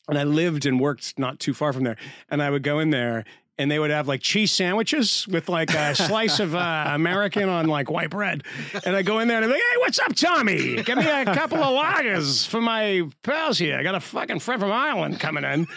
And 0.09 0.17
I 0.17 0.23
lived 0.23 0.65
and 0.65 0.79
worked 0.79 1.19
not 1.19 1.39
too 1.39 1.53
far 1.53 1.71
from 1.71 1.83
there. 1.83 1.97
And 2.29 2.41
I 2.41 2.49
would 2.49 2.63
go 2.63 2.79
in 2.79 2.89
there 2.89 3.25
and 3.59 3.69
they 3.69 3.77
would 3.77 3.91
have 3.91 4.07
like 4.07 4.21
cheese 4.21 4.51
sandwiches 4.51 5.27
with 5.27 5.47
like 5.49 5.73
a 5.73 5.93
slice 6.07 6.39
of 6.39 6.55
uh, 6.55 6.85
American 6.89 7.49
on 7.49 7.67
like 7.67 7.89
white 7.91 8.09
bread. 8.09 8.43
And 8.85 8.95
I 8.95 9.01
go 9.03 9.19
in 9.19 9.27
there 9.27 9.37
and 9.37 9.45
I'm 9.45 9.51
like, 9.51 9.59
hey, 9.61 9.77
what's 9.77 9.99
up, 9.99 10.15
Tommy? 10.15 10.81
Give 10.81 10.97
me 10.97 11.07
a 11.07 11.25
couple 11.25 11.59
of 11.59 11.83
lagers 11.83 12.47
for 12.47 12.61
my 12.61 13.03
pals 13.21 13.57
here. 13.59 13.77
I 13.77 13.83
got 13.83 13.95
a 13.95 13.99
fucking 13.99 14.39
friend 14.39 14.59
from 14.61 14.71
Ireland 14.71 15.19
coming 15.19 15.43
in. 15.43 15.67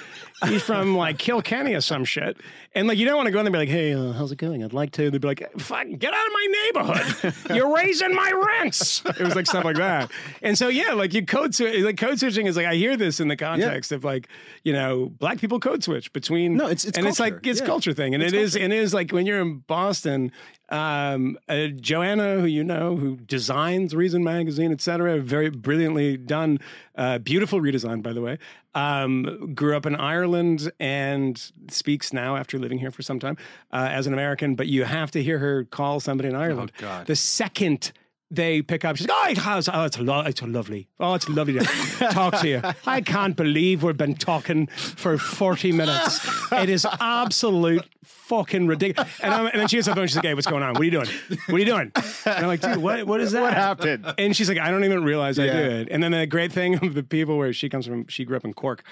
He's 0.47 0.63
from 0.63 0.95
like 0.97 1.19
Kilkenny 1.19 1.73
or 1.75 1.81
some 1.81 2.05
shit. 2.05 2.37
And 2.75 2.87
like, 2.89 2.99
you 2.99 3.07
don't 3.07 3.17
want 3.17 3.27
to 3.27 3.31
go 3.33 3.39
in 3.39 3.47
there 3.47 3.49
and 3.49 3.53
be 3.55 3.59
like, 3.59 3.69
hey, 3.71 3.95
uh, 3.95 4.13
how's 4.13 4.31
it 4.33 4.37
going? 4.37 4.63
I'd 4.63 4.75
like 4.75 4.91
to. 4.93 5.11
They'd 5.11 5.19
be 5.19 5.27
like, 5.29 5.43
fuck, 5.59 5.87
get 5.99 6.13
out 6.13 6.27
of 6.27 6.33
my 6.33 6.47
neighborhood. 6.93 7.35
You're 7.57 7.75
raising 7.75 8.15
my 8.15 8.31
rents. 8.61 9.03
It 9.07 9.21
was 9.21 9.35
like 9.35 9.47
stuff 9.47 9.65
like 9.65 9.77
that. 9.77 10.11
And 10.43 10.59
so, 10.59 10.69
yeah, 10.69 10.93
like 10.93 11.15
you 11.15 11.25
code 11.25 11.55
switch, 11.55 11.83
like 11.83 11.97
code 11.97 12.19
switching 12.21 12.47
is 12.47 12.55
like, 12.55 12.67
I 12.67 12.75
hear 12.75 12.99
this 12.99 13.19
in 13.19 13.29
the 13.29 13.37
context 13.37 13.93
of 13.93 14.05
like, 14.05 14.29
you 14.63 14.75
know, 14.75 15.07
black 15.07 15.39
people 15.39 15.59
code 15.59 15.83
switch 15.83 16.13
between. 16.13 16.57
No, 16.59 16.65
it's- 16.65 16.85
it's 16.85 16.99
and 16.99 17.07
it's 17.07 17.19
like, 17.19 17.47
it's 17.47 17.61
Yeah. 17.61 17.67
culture 17.67 17.76
thing. 17.81 18.15
And 18.15 18.23
it 18.23 18.35
is, 18.35 18.57
and 18.57 18.73
it 18.73 18.79
is 18.79 18.93
like 18.95 19.11
when 19.11 19.27
you're 19.27 19.41
in 19.41 19.59
Boston, 19.59 20.33
um, 20.69 21.39
uh, 21.49 21.69
Joanna, 21.69 22.41
who 22.41 22.47
you 22.47 22.65
know, 22.65 22.97
who 22.97 23.17
designs 23.17 23.95
Reason 23.95 24.25
Magazine, 24.25 24.73
et 24.73 24.81
cetera, 24.81 25.19
very 25.19 25.51
brilliantly 25.51 26.17
done, 26.17 26.59
uh, 26.97 27.19
beautiful 27.19 27.61
redesign, 27.61 28.03
by 28.03 28.13
the 28.13 28.21
way. 28.21 28.39
Um, 28.75 29.55
grew 29.55 29.77
up 29.77 29.87
in 29.87 29.97
Ireland 29.97 30.71
and 30.79 31.41
speaks 31.71 32.13
now 32.13 32.37
after 32.37 32.59
living 32.59 32.79
here 32.79 32.91
for 32.91 33.03
some 33.03 33.19
time 33.19 33.37
uh, 33.73 33.89
as 33.91 34.07
an 34.07 34.13
American. 34.13 34.55
But 34.55 34.67
you 34.67 34.85
have 34.85 35.11
to 35.13 35.23
hear 35.23 35.39
her 35.39 35.65
call 35.65 36.01
somebody 36.01 36.29
in 36.29 36.35
Ireland. 36.35 36.73
God. 36.79 37.07
The 37.07 37.17
second 37.17 37.93
they 38.31 38.61
pick 38.63 38.85
up, 38.85 38.97
she's 38.97 39.07
like, 39.07 39.17
"Oh, 39.27 39.31
it 39.31 39.39
has, 39.39 39.69
oh 39.73 39.85
it's, 39.85 39.99
lo- 39.99 40.23
it's 40.27 40.43
lovely. 40.43 40.89
Oh, 40.99 41.15
it's 41.15 41.29
lovely 41.29 41.55
to 41.61 41.65
talk 42.11 42.39
to 42.41 42.49
you. 42.49 42.61
I 42.87 43.01
can't 43.01 43.37
believe 43.37 43.83
we've 43.85 43.97
been 43.97 44.15
talking 44.17 44.67
for 44.67 45.17
forty 45.17 45.71
minutes. 45.73 46.27
It 46.53 46.69
is 46.69 46.87
absolute 47.01 47.85
fucking 48.05 48.67
ridiculous." 48.67 49.09
And, 49.23 49.33
I'm, 49.33 49.47
and 49.47 49.61
then 49.61 49.69
she 49.69 49.77
gets 49.77 49.87
the 49.87 49.95
phone. 49.95 50.07
She's 50.09 50.17
like, 50.17 50.25
"Hey, 50.25 50.35
what's 50.35 50.47
going 50.47 50.63
on? 50.63 50.73
What 50.75 50.81
are 50.81 50.85
you 50.85 50.91
doing? 50.91 51.09
What 51.47 51.55
are 51.55 51.59
you 51.59 51.65
doing?" 51.65 51.93
And 51.95 52.05
I'm 52.27 52.47
like, 52.49 52.61
"Dude, 52.61 52.79
what? 52.79 53.07
What 53.07 53.21
is 53.21 53.33
that? 53.33 53.43
What 53.43 53.55
happened? 53.55 54.13
And 54.19 54.35
she's 54.37 54.49
like, 54.49 54.59
I 54.59 54.71
don't 54.71 54.85
even 54.85 55.05
realize 55.05 55.39
I 55.39 55.45
Yeah. 55.47 55.53
do 55.63 55.71
it. 55.77 55.89
And 55.91 56.03
then 56.03 56.11
the 56.13 56.27
great 56.27 56.51
thing 56.53 56.75
of 56.85 56.95
the 56.95 57.03
people 57.05 57.39
where 57.39 57.53
she 57.53 57.69
comes 57.69 57.87
from, 57.87 58.09
she 58.09 58.25
grew 58.25 58.37
up 58.37 58.45
in 58.45 58.55
Cork, 58.55 58.83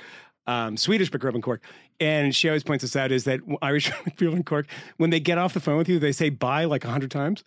um, 0.47 0.77
Swedish, 0.77 1.11
but 1.11 1.21
grew 1.21 1.31
up 1.31 1.35
in 1.37 1.43
Cork. 1.43 1.63
And 2.01 2.35
she 2.35 2.49
always 2.49 2.63
points 2.63 2.83
this 2.83 2.95
out 2.97 3.11
is 3.11 3.25
that 3.25 3.41
Irish 3.63 3.91
people 4.17 4.35
in 4.37 4.45
Cork, 4.45 4.67
when 4.99 5.11
they 5.11 5.19
get 5.21 5.39
off 5.39 5.55
the 5.55 5.61
phone 5.61 5.77
with 5.79 5.89
you, 5.89 5.99
they 5.99 6.13
say 6.13 6.29
bye 6.31 6.65
like 6.67 6.85
a 6.85 6.89
hundred 6.91 7.11
times. 7.11 7.43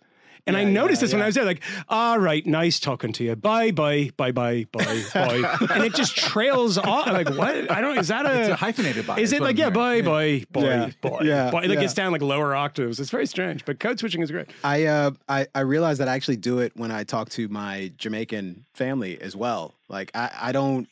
And 0.48 0.56
I 0.56 0.64
noticed 0.64 1.00
this 1.02 1.12
when 1.12 1.22
I 1.22 1.26
was 1.26 1.34
there, 1.36 1.44
like, 1.44 1.62
all 1.88 2.18
right, 2.18 2.44
nice 2.46 2.80
talking 2.80 3.12
to 3.12 3.24
you. 3.24 3.36
Bye, 3.36 3.70
bye, 3.70 4.10
bye, 4.16 4.32
bye, 4.32 4.66
bye, 4.72 5.02
bye. 5.14 5.56
and 5.74 5.84
it 5.84 5.94
just 5.94 6.16
trails 6.16 6.76
off. 6.78 7.06
I'm 7.06 7.12
like, 7.14 7.30
what? 7.30 7.70
I 7.70 7.80
don't, 7.80 7.98
is 7.98 8.08
that 8.08 8.26
a, 8.26 8.40
It's 8.40 8.48
a 8.50 8.56
hyphenated 8.56 9.06
bye? 9.06 9.18
is 9.18 9.32
is 9.32 9.32
it 9.34 9.42
like, 9.42 9.58
yeah, 9.58 9.70
bye, 9.70 10.02
bye, 10.02 10.44
bye, 10.50 10.62
Yeah. 10.62 10.90
bye, 11.00 11.18
Yeah. 11.22 11.50
bye. 11.50 11.60
Like 11.66 11.78
Yeah. 11.78 11.84
it's 11.84 11.94
down 11.94 12.10
like 12.12 12.22
lower 12.22 12.54
octaves. 12.54 12.98
It's 12.98 13.10
very 13.10 13.26
strange, 13.26 13.64
but 13.64 13.78
code 13.78 13.98
switching 14.00 14.22
is 14.22 14.30
great. 14.30 14.48
I 14.64 14.86
uh 14.86 15.10
I, 15.28 15.46
I 15.54 15.60
realize 15.60 15.98
that 15.98 16.08
I 16.08 16.14
actually 16.14 16.36
do 16.38 16.58
it 16.60 16.72
when 16.76 16.90
I 16.90 17.04
talk 17.04 17.28
to 17.30 17.46
my 17.48 17.92
Jamaican 17.98 18.64
family 18.74 19.20
as 19.20 19.36
well. 19.36 19.74
Like 19.88 20.10
I, 20.14 20.30
I 20.40 20.52
don't 20.52 20.88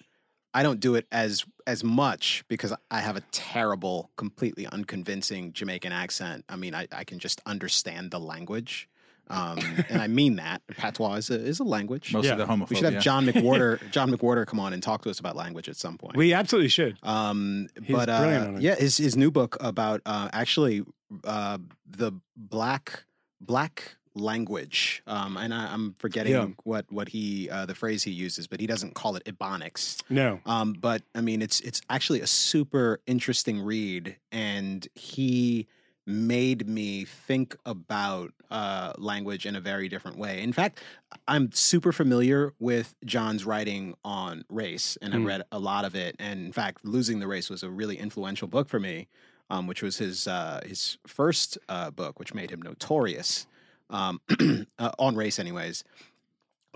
I 0.55 0.63
don't 0.63 0.81
do 0.81 0.95
it 0.95 1.07
as 1.11 1.45
as 1.67 1.83
much 1.83 2.45
because 2.49 2.73
I 2.91 3.01
have 3.01 3.17
a 3.17 3.23
terrible, 3.33 4.11
completely 4.17 4.67
unconvincing 4.67 5.53
Jamaican 5.53 5.93
accent. 5.93 6.45
I 6.49 6.57
mean, 6.57 6.75
I, 6.75 6.87
I 6.93 7.05
can 7.05 7.19
just 7.19 7.41
understand 7.45 8.11
the 8.11 8.21
language. 8.21 8.89
Um, 9.29 9.59
and 9.89 10.01
I 10.01 10.07
mean 10.07 10.37
that. 10.37 10.63
Patois 10.77 11.15
is 11.17 11.31
a, 11.31 11.35
is 11.35 11.61
a 11.61 11.65
language. 11.65 12.13
Mostly 12.13 12.29
Yeah. 12.31 12.37
the 12.37 12.47
homophobia. 12.47 12.71
we 12.71 12.77
should 12.77 12.93
have 12.93 13.03
John 13.03 13.27
McWhorter 13.29 13.91
John 13.91 14.11
McWhorter 14.11 14.47
come 14.47 14.61
on 14.61 14.73
and 14.73 14.83
talk 14.83 15.03
to 15.03 15.11
us 15.11 15.19
about 15.21 15.35
language 15.37 15.69
at 15.69 15.77
some 15.77 15.99
point. 15.99 16.17
We 16.17 16.33
absolutely 16.33 16.69
should. 16.69 16.97
Um, 17.03 17.69
He's 17.83 17.95
but 17.97 18.07
brilliant 18.07 18.45
uh, 18.45 18.49
on 18.49 18.57
it. 18.57 18.63
yeah, 18.63 18.75
his 18.77 18.97
his 18.99 19.17
new 19.17 19.31
book 19.31 19.57
about 19.61 20.01
uh, 20.07 20.29
actually 20.33 20.85
uh, 21.25 21.59
the 21.89 22.13
black 22.37 23.05
black 23.41 23.97
language, 24.15 25.03
um, 25.07 25.37
and 25.37 25.53
I, 25.53 25.73
I'm 25.73 25.95
forgetting 25.99 26.33
Yeah. 26.33 26.49
what 26.65 26.87
what 26.91 27.09
he 27.11 27.51
uh, 27.51 27.67
the 27.67 27.75
phrase 27.75 28.03
he 28.03 28.11
uses, 28.11 28.47
but 28.47 28.61
he 28.61 28.67
doesn't 28.67 28.95
call 28.95 29.17
it 29.17 29.25
Ebonics. 29.25 30.03
No. 30.09 30.41
Um, 30.47 30.73
but 30.73 31.03
I 31.15 31.21
mean, 31.21 31.43
it's 31.43 31.61
it's 31.61 31.81
actually 31.91 32.21
a 32.23 32.27
super 32.27 33.01
interesting 33.07 33.61
read, 33.61 34.17
and 34.33 34.87
he 34.95 35.67
made 36.07 36.69
me 36.69 37.05
think 37.05 37.57
about 37.67 38.33
uh, 38.51 38.93
language 38.99 39.45
in 39.45 39.57
a 39.57 39.61
very 39.61 39.89
different 39.89 40.19
way. 40.19 40.41
In 40.41 40.53
fact, 40.53 40.81
I'm 41.27 41.51
super 41.53 41.93
familiar 41.93 42.55
with 42.61 42.95
John's 43.05 43.45
writing 43.45 43.95
on 44.05 44.45
race, 44.49 44.97
and 45.03 45.15
I've 45.15 45.23
Mm. 45.23 45.27
read 45.27 45.43
a 45.51 45.59
lot 45.59 45.85
of 45.85 45.95
it. 45.97 46.15
And 46.19 46.47
in 46.47 46.53
fact, 46.53 46.85
"Losing 46.85 47.19
the 47.19 47.27
Race" 47.27 47.51
was 47.51 47.63
a 47.63 47.71
really 47.71 47.99
influential 47.99 48.47
book 48.49 48.69
for 48.69 48.79
me, 48.81 49.09
um, 49.51 49.67
which 49.67 49.83
was 49.83 49.99
his 49.99 50.29
uh, 50.29 50.61
his 50.65 50.99
first 51.07 51.59
uh, 51.69 51.91
book, 51.91 52.19
which 52.19 52.35
made 52.35 52.51
him 52.51 52.63
notorious 52.63 53.47
um, 53.91 54.21
uh, 54.79 54.93
on 54.99 55.17
race, 55.17 55.39
anyways 55.39 55.83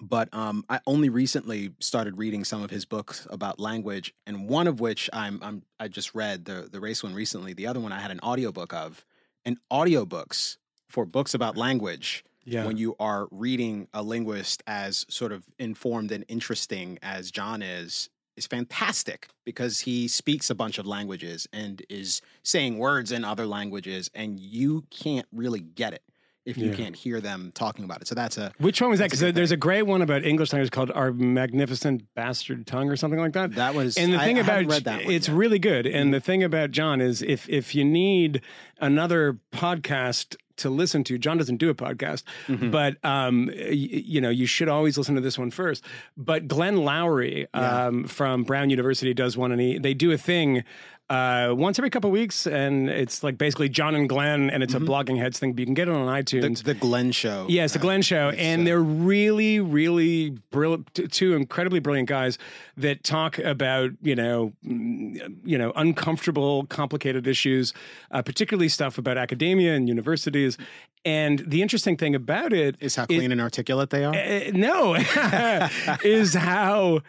but 0.03 0.33
um, 0.33 0.65
I 0.69 0.81
only 0.87 1.09
recently 1.11 1.75
started 1.79 2.17
reading 2.19 2.45
some 2.45 2.63
of 2.63 2.71
his 2.71 2.85
books 2.87 3.27
about 3.31 3.61
language, 3.61 4.15
and 4.27 4.49
one 4.49 4.67
of 4.67 4.81
which 4.81 5.11
I'm, 5.13 5.39
I'm 5.43 5.63
I 5.79 5.89
just 5.89 6.15
read 6.15 6.47
the 6.47 6.69
the 6.71 6.81
race 6.81 7.03
one 7.03 7.15
recently. 7.15 7.53
The 7.53 7.67
other 7.67 7.81
one 7.81 7.93
I 7.93 8.01
had 8.01 8.11
an 8.11 8.21
audiobook 8.21 8.73
of, 8.73 9.05
and 9.45 9.59
audiobooks 9.71 10.57
for 10.89 11.05
books 11.05 11.35
about 11.35 11.57
language. 11.57 12.25
Yeah. 12.45 12.65
When 12.65 12.79
you 12.79 12.97
are 12.99 13.29
reading 13.31 13.87
a 13.93 14.03
linguist 14.03 14.63
as 14.67 15.07
sort 15.09 15.31
of 15.31 15.45
informed 15.59 16.11
and 16.11 16.25
interesting 16.27 16.99
as 17.03 17.31
John 17.31 17.63
is, 17.63 18.09
is 18.37 18.47
fantastic 18.47 19.29
because 19.45 19.81
he 19.81 20.09
speaks 20.09 20.49
a 20.49 20.55
bunch 20.55 20.79
of 20.79 20.87
languages 20.87 21.47
and 21.53 21.83
is 21.91 22.23
saying 22.43 22.79
words 22.79 23.13
in 23.13 23.25
other 23.25 23.47
languages, 23.47 24.11
and 24.15 24.41
you 24.41 24.85
can't 24.91 25.27
really 25.33 25.61
get 25.61 25.93
it 25.93 26.03
if 26.47 26.57
you 26.57 26.71
Yeah. 26.71 26.75
can't 26.75 26.97
hear 26.97 27.21
them 27.21 27.53
talking 27.55 27.85
about 27.85 28.01
it. 28.01 28.09
So 28.09 28.15
that's 28.15 28.39
a 28.39 28.53
Which 28.59 28.81
one 28.81 28.91
was 28.91 28.99
that? 28.99 29.11
Because 29.11 29.33
there's 29.35 29.53
a 29.53 29.57
great 29.57 29.83
one 29.83 30.03
about 30.03 30.25
English 30.25 30.53
language 30.53 30.71
called 30.71 30.91
"Our 30.93 31.13
Magnificent 31.13 32.05
Bastard 32.15 32.67
Tongue" 32.67 32.89
or 32.89 32.97
something 32.97 33.21
like 33.21 33.33
that. 33.35 33.55
That 33.57 33.75
was 33.75 33.97
and 33.97 34.13
the 34.13 34.19
I- 34.21 34.25
thing 34.25 34.39
I 34.39 34.41
about 34.41 34.85
that 34.85 35.01
it's 35.03 35.11
yet. 35.11 35.23
Mm-hmm. 35.23 35.37
really 35.37 35.59
good. 35.59 35.87
And 35.87 36.13
the 36.15 36.21
thing 36.21 36.43
about 36.43 36.71
John 36.71 37.01
is 37.01 37.23
if 37.23 37.49
if 37.49 37.75
you 37.75 37.85
need 37.85 38.41
another 38.81 39.39
podcast 39.53 40.37
to 40.57 40.69
listen 40.69 41.03
to, 41.05 41.17
John 41.17 41.39
doesn't 41.39 41.57
do 41.57 41.71
a 41.71 41.75
podcast, 41.75 42.23
Mm-hmm. 42.47 42.71
but 42.71 43.03
um, 43.05 43.47
y- 43.47 43.71
you 43.73 44.21
know 44.21 44.29
you 44.31 44.47
should 44.47 44.69
always 44.69 44.99
listen 44.99 45.15
to 45.15 45.21
this 45.21 45.39
one 45.39 45.51
first. 45.51 45.85
But 46.17 46.49
Glenn 46.49 46.77
Loury 46.77 47.47
um, 47.55 48.05
from 48.05 48.45
Brown 48.45 48.69
University 48.71 49.15
does 49.15 49.37
one, 49.37 49.53
and 49.53 49.61
he 49.61 49.79
they 49.79 49.95
do 49.95 50.11
a 50.13 50.19
thing. 50.19 50.65
Uh, 51.11 51.53
once 51.57 51.77
every 51.79 51.91
couple 51.91 52.09
of 52.09 52.13
weeks, 52.13 52.47
and 52.47 52.89
it's 52.89 53.25
like 53.25 53.37
basically 53.37 53.69
John 53.69 53.97
and 53.97 54.09
Glenn, 54.09 54.49
and 54.49 54.63
it's 54.63 54.75
a 54.75 54.79
blogging 54.79 55.19
heads 55.19 55.41
thing. 55.41 55.53
But 55.53 55.59
you 55.61 55.67
can 55.67 55.75
get 55.75 55.89
it 55.89 55.95
on 55.95 56.07
The, 56.07 56.13
iTunes. 56.13 56.63
the 56.63 56.73
Glenn 56.75 57.11
Show. 57.11 57.47
Yeah, 57.49 57.65
it's 57.65 57.73
the 57.73 57.81
Glenn 57.81 58.01
Show, 58.03 58.31
and 58.31 58.65
they're 58.65 58.79
really, 58.81 59.59
really 59.59 60.31
brilliant. 60.53 60.95
Two 61.11 61.35
incredibly 61.35 61.81
brilliant 61.81 62.09
guys 62.09 62.39
that 62.77 63.03
talk 63.03 63.39
about 63.41 63.91
you 64.01 64.15
know, 64.15 64.53
mm, 64.65 65.37
you 65.45 65.59
know, 65.59 65.73
uncomfortable, 65.75 66.65
complicated 66.67 67.27
issues, 67.27 67.75
uh, 68.13 68.23
particularly 68.23 68.69
stuff 68.69 68.97
about 68.97 69.19
academia 69.19 69.75
and 69.75 69.89
universities. 69.89 70.57
And 71.05 71.41
the 71.47 71.61
interesting 71.63 71.97
thing 71.97 72.15
about 72.15 72.53
it 72.53 72.77
Is 72.79 72.95
how 72.95 73.07
clean 73.07 73.33
and 73.33 73.41
articulate 73.41 73.91
they 73.91 74.05
are. 74.05 74.15
uh, 74.15 74.51
no, 74.53 74.95
is 76.05 76.35
how 76.35 77.01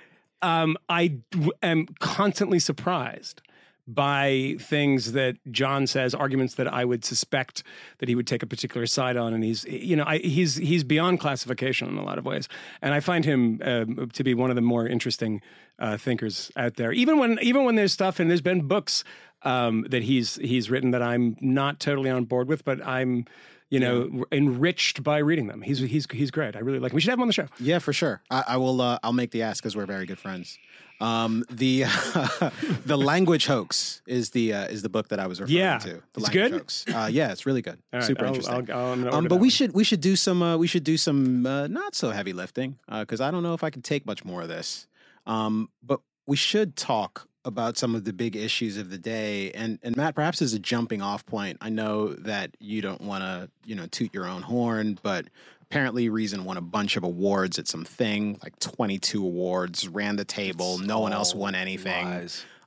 um, 0.42 0.76
I 0.90 1.18
am 1.62 1.86
constantly 2.00 2.58
surprised 2.58 3.42
by 3.88 4.56
things 4.60 5.14
that 5.14 5.38
John 5.52 5.88
says, 5.88 6.14
arguments 6.14 6.56
that 6.56 6.72
I 6.72 6.86
would 6.86 7.04
suspect 7.04 7.64
that 7.98 8.08
he 8.08 8.16
would 8.16 8.28
take 8.28 8.44
a 8.44 8.48
particular 8.48 8.86
side 8.86 9.18
on, 9.18 9.34
and 9.34 9.44
he's 9.44 9.64
you 9.66 9.96
know 9.96 10.06
I, 10.06 10.20
he's 10.20 10.56
he's 10.56 10.84
beyond 10.84 11.20
classification 11.20 11.88
in 11.88 11.98
a 11.98 12.04
lot 12.04 12.18
of 12.18 12.26
ways, 12.26 12.48
and 12.82 12.94
I 12.94 13.00
find 13.00 13.26
him 13.26 13.60
um, 13.64 14.10
to 14.14 14.24
be 14.24 14.34
one 14.34 14.50
of 14.50 14.56
the 14.56 14.62
more 14.62 14.88
interesting 14.88 15.42
uh, 15.80 15.98
thinkers 15.98 16.52
out 16.56 16.76
there. 16.76 16.92
Even 16.92 17.18
when 17.18 17.40
even 17.42 17.66
when 17.66 17.76
there's 17.76 17.94
stuff 17.94 18.20
and 18.20 18.30
there's 18.30 18.42
been 18.42 18.68
books 18.68 19.04
um, 19.44 19.86
that 19.90 20.04
he's 20.04 20.36
he's 20.36 20.70
written 20.70 20.92
that 20.92 21.02
I'm 21.02 21.36
not 21.42 21.80
totally 21.80 22.10
on 22.10 22.26
board 22.26 22.48
with, 22.48 22.64
but 22.64 22.86
I'm 22.86 23.26
you 23.70 23.80
know 23.80 24.26
enriched 24.32 25.04
by 25.04 25.18
reading 25.18 25.48
them. 25.48 25.62
He's 25.62 25.80
he's 25.80 26.06
he's 26.12 26.32
great. 26.32 26.56
I 26.56 26.60
really 26.60 26.80
like 26.80 26.92
him. 26.92 26.96
We 26.96 27.02
should 27.02 27.10
have 27.10 27.20
him 27.20 27.24
on 27.24 27.28
the 27.28 27.34
show. 27.34 27.48
Yeah, 27.60 27.80
for 27.80 27.94
sure. 27.94 28.22
I, 28.30 28.44
I 28.50 28.58
will. 28.58 28.80
Uh, 28.80 29.00
I'll 29.04 29.14
make 29.14 29.32
the 29.32 29.42
ask 29.42 29.64
because 29.64 29.76
we're 29.76 29.86
very 29.86 30.06
good 30.06 30.20
friends. 30.20 30.60
Um, 31.02 31.44
the 31.50 31.84
the 32.86 32.98
language 32.98 33.48
hoax 33.48 34.02
is 34.06 34.30
the 34.32 34.54
uh, 34.54 34.66
is 34.68 34.82
the 34.84 34.90
book 34.90 35.08
that 35.10 35.20
I 35.20 35.28
was 35.28 35.40
referring 35.42 35.58
Yeah. 35.58 35.78
to. 35.80 35.88
The 35.90 35.96
It's 36.16 36.24
language 36.26 36.34
good? 36.34 36.52
hoax. 36.52 36.86
Uh, 36.88 37.10
yeah, 37.12 37.32
it's 37.32 37.46
really 37.46 37.62
good. 37.62 37.80
Right, 37.92 38.04
Super 38.04 38.26
I'll- 38.26 38.28
interesting. 38.36 38.72
I'll- 38.72 39.06
I'll- 39.08 39.16
um, 39.16 39.26
but 39.28 39.38
we 39.38 39.50
should 39.50 39.74
we 39.74 39.84
should 39.84 40.02
do 40.02 40.16
some 40.16 40.42
uh, 40.44 40.58
we 40.58 40.68
should 40.68 40.84
do 40.84 40.98
some 40.98 41.46
uh, 41.46 41.68
not 41.68 41.96
so 41.96 42.12
heavy 42.12 42.34
lifting 42.34 42.78
because 42.88 43.20
I 43.22 43.32
don't 43.32 43.44
know 43.44 43.54
if 43.54 43.64
I 43.64 43.70
can 43.70 43.82
take 43.82 44.06
much 44.06 44.24
more 44.24 44.42
of 44.44 44.48
this. 44.48 44.88
Um, 45.26 45.70
but 45.84 46.00
we 46.28 46.36
should 46.38 46.76
talk 46.76 47.28
about 47.46 47.76
some 47.78 47.96
of 47.96 48.04
the 48.04 48.14
big 48.14 48.36
issues 48.36 48.78
of 48.78 48.92
the 48.92 48.98
day 49.00 49.52
and 49.54 49.80
and 49.82 49.98
Matt 49.98 50.14
perhaps 50.14 50.42
as 50.44 50.54
a 50.54 50.60
jumping 50.60 51.02
off 51.02 51.26
point 51.26 51.58
I 51.60 51.70
know 51.70 52.10
that 52.14 52.52
you 52.60 52.84
don't 52.84 53.02
want 53.02 53.24
to 53.24 53.50
you 53.66 53.74
know 53.74 53.88
toot 53.88 54.14
your 54.14 54.28
own 54.28 54.44
horn 54.44 55.00
but 55.02 55.26
apparently 55.72 56.10
Reason 56.10 56.44
won 56.44 56.58
a 56.58 56.62
bunch 56.62 56.98
of 56.98 57.04
awards 57.04 57.58
at 57.58 57.68
some 57.68 57.86
thing 57.86 58.38
like 58.44 58.58
22 58.60 59.24
awards 59.24 59.88
ran 59.88 60.16
the 60.18 60.26
table 60.26 60.78
no 60.78 61.00
one 61.00 61.14
else 61.14 61.34
won 61.34 61.56
anything 61.56 62.06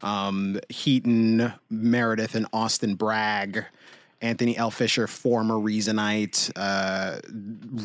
um, 0.05 0.61
Heaton, 0.69 1.53
Meredith, 1.71 2.35
and 2.35 2.47
Austin 2.53 2.95
Bragg, 2.95 3.65
Anthony 4.21 4.57
L. 4.57 4.71
Fisher, 4.71 5.07
former 5.07 5.55
Reasonite, 5.55 6.53
uh, 6.57 7.21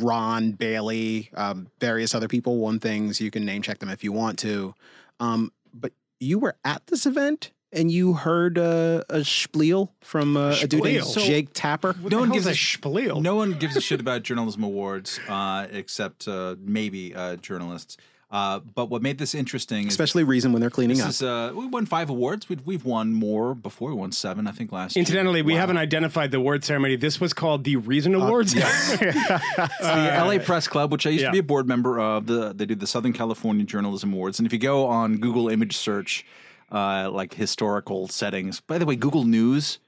Ron 0.03 0.51
Bailey, 0.51 1.29
um, 1.33 1.67
various 1.79 2.13
other 2.13 2.27
people 2.27 2.57
won 2.57 2.79
things. 2.79 3.19
You 3.19 3.31
can 3.31 3.45
name 3.45 3.61
check 3.61 3.79
them 3.79 3.89
if 3.89 4.03
you 4.03 4.11
want 4.11 4.37
to. 4.39 4.75
Um, 5.19 5.51
but 5.73 5.93
you 6.19 6.39
were 6.39 6.55
at 6.65 6.85
this 6.87 7.05
event 7.05 7.51
and 7.71 7.91
you 7.91 8.13
heard 8.13 8.57
uh, 8.57 9.03
a 9.09 9.23
spiel 9.23 9.91
from 10.01 10.35
uh, 10.37 10.55
a 10.61 10.67
dude 10.67 10.83
named 10.83 11.03
Spiel? 11.03 11.25
Jake 11.25 11.49
Tapper. 11.53 11.95
no 12.03 12.19
one 12.19 12.31
gives 12.31 12.47
a 12.47 12.51
a 12.51 12.55
spiel. 12.55 13.21
No 13.21 13.35
one 13.35 13.53
gives 13.53 13.75
a 13.77 13.81
shit 13.81 13.99
about 13.99 14.23
journalism 14.23 14.63
awards, 14.63 15.19
uh, 15.27 15.67
except 15.71 16.27
uh, 16.27 16.55
maybe 16.59 17.13
uh, 17.15 17.35
journalists. 17.37 17.97
Uh, 18.31 18.59
but 18.59 18.91
what 18.91 19.01
made 19.01 19.17
this 19.17 19.33
interesting 19.33 19.87
is 19.87 19.93
Especially 19.93 20.23
Reason 20.23 20.51
when 20.53 20.61
they're 20.61 20.69
cleaning 20.69 20.97
this 20.97 21.05
up. 21.05 21.09
is 21.09 21.23
uh, 21.23 21.51
we 21.55 21.65
won 21.65 21.87
five 21.87 22.11
awards. 22.11 22.47
We've 22.47 22.63
we've 22.63 22.85
won 22.85 23.11
more 23.11 23.55
before. 23.55 23.89
We 23.89 23.95
won 23.95 24.11
seven, 24.11 24.45
I 24.45 24.51
think, 24.51 24.71
last 24.71 24.95
year. 24.95 25.01
Incidentally, 25.01 25.41
we 25.41 25.53
Wow. 25.53 25.61
haven't 25.61 25.77
identified 25.77 26.29
the 26.29 26.37
award 26.37 26.63
ceremony. 26.63 26.95
This 26.95 27.19
was 27.19 27.33
called 27.33 27.63
the 27.63 27.75
Reason 27.77 28.13
Awards. 28.13 28.53
It's 29.01 29.79
the 29.79 30.23
LA 30.25 30.37
Press 30.37 30.67
Club, 30.67 30.91
which 30.91 31.07
I 31.07 31.09
used 31.09 31.23
yeah. 31.23 31.29
to 31.29 31.33
be 31.33 31.39
a 31.39 31.43
board 31.43 31.67
member 31.67 31.99
of. 31.99 32.27
The 32.27 32.53
they 32.53 32.65
do 32.67 32.75
the 32.75 32.85
Southern 32.87 33.13
California 33.13 33.65
Journalism 33.65 34.13
Awards, 34.13 34.39
and 34.39 34.45
if 34.45 34.53
you 34.53 34.59
go 34.59 34.85
on 34.85 35.17
Google 35.17 35.49
image 35.49 35.75
search, 35.75 36.23
uh, 36.71 37.09
like 37.11 37.33
historical 37.33 38.07
settings. 38.07 38.59
By 38.61 38.77
the 38.77 38.85
way, 38.85 38.95
Google 38.95 39.23
News. 39.25 39.79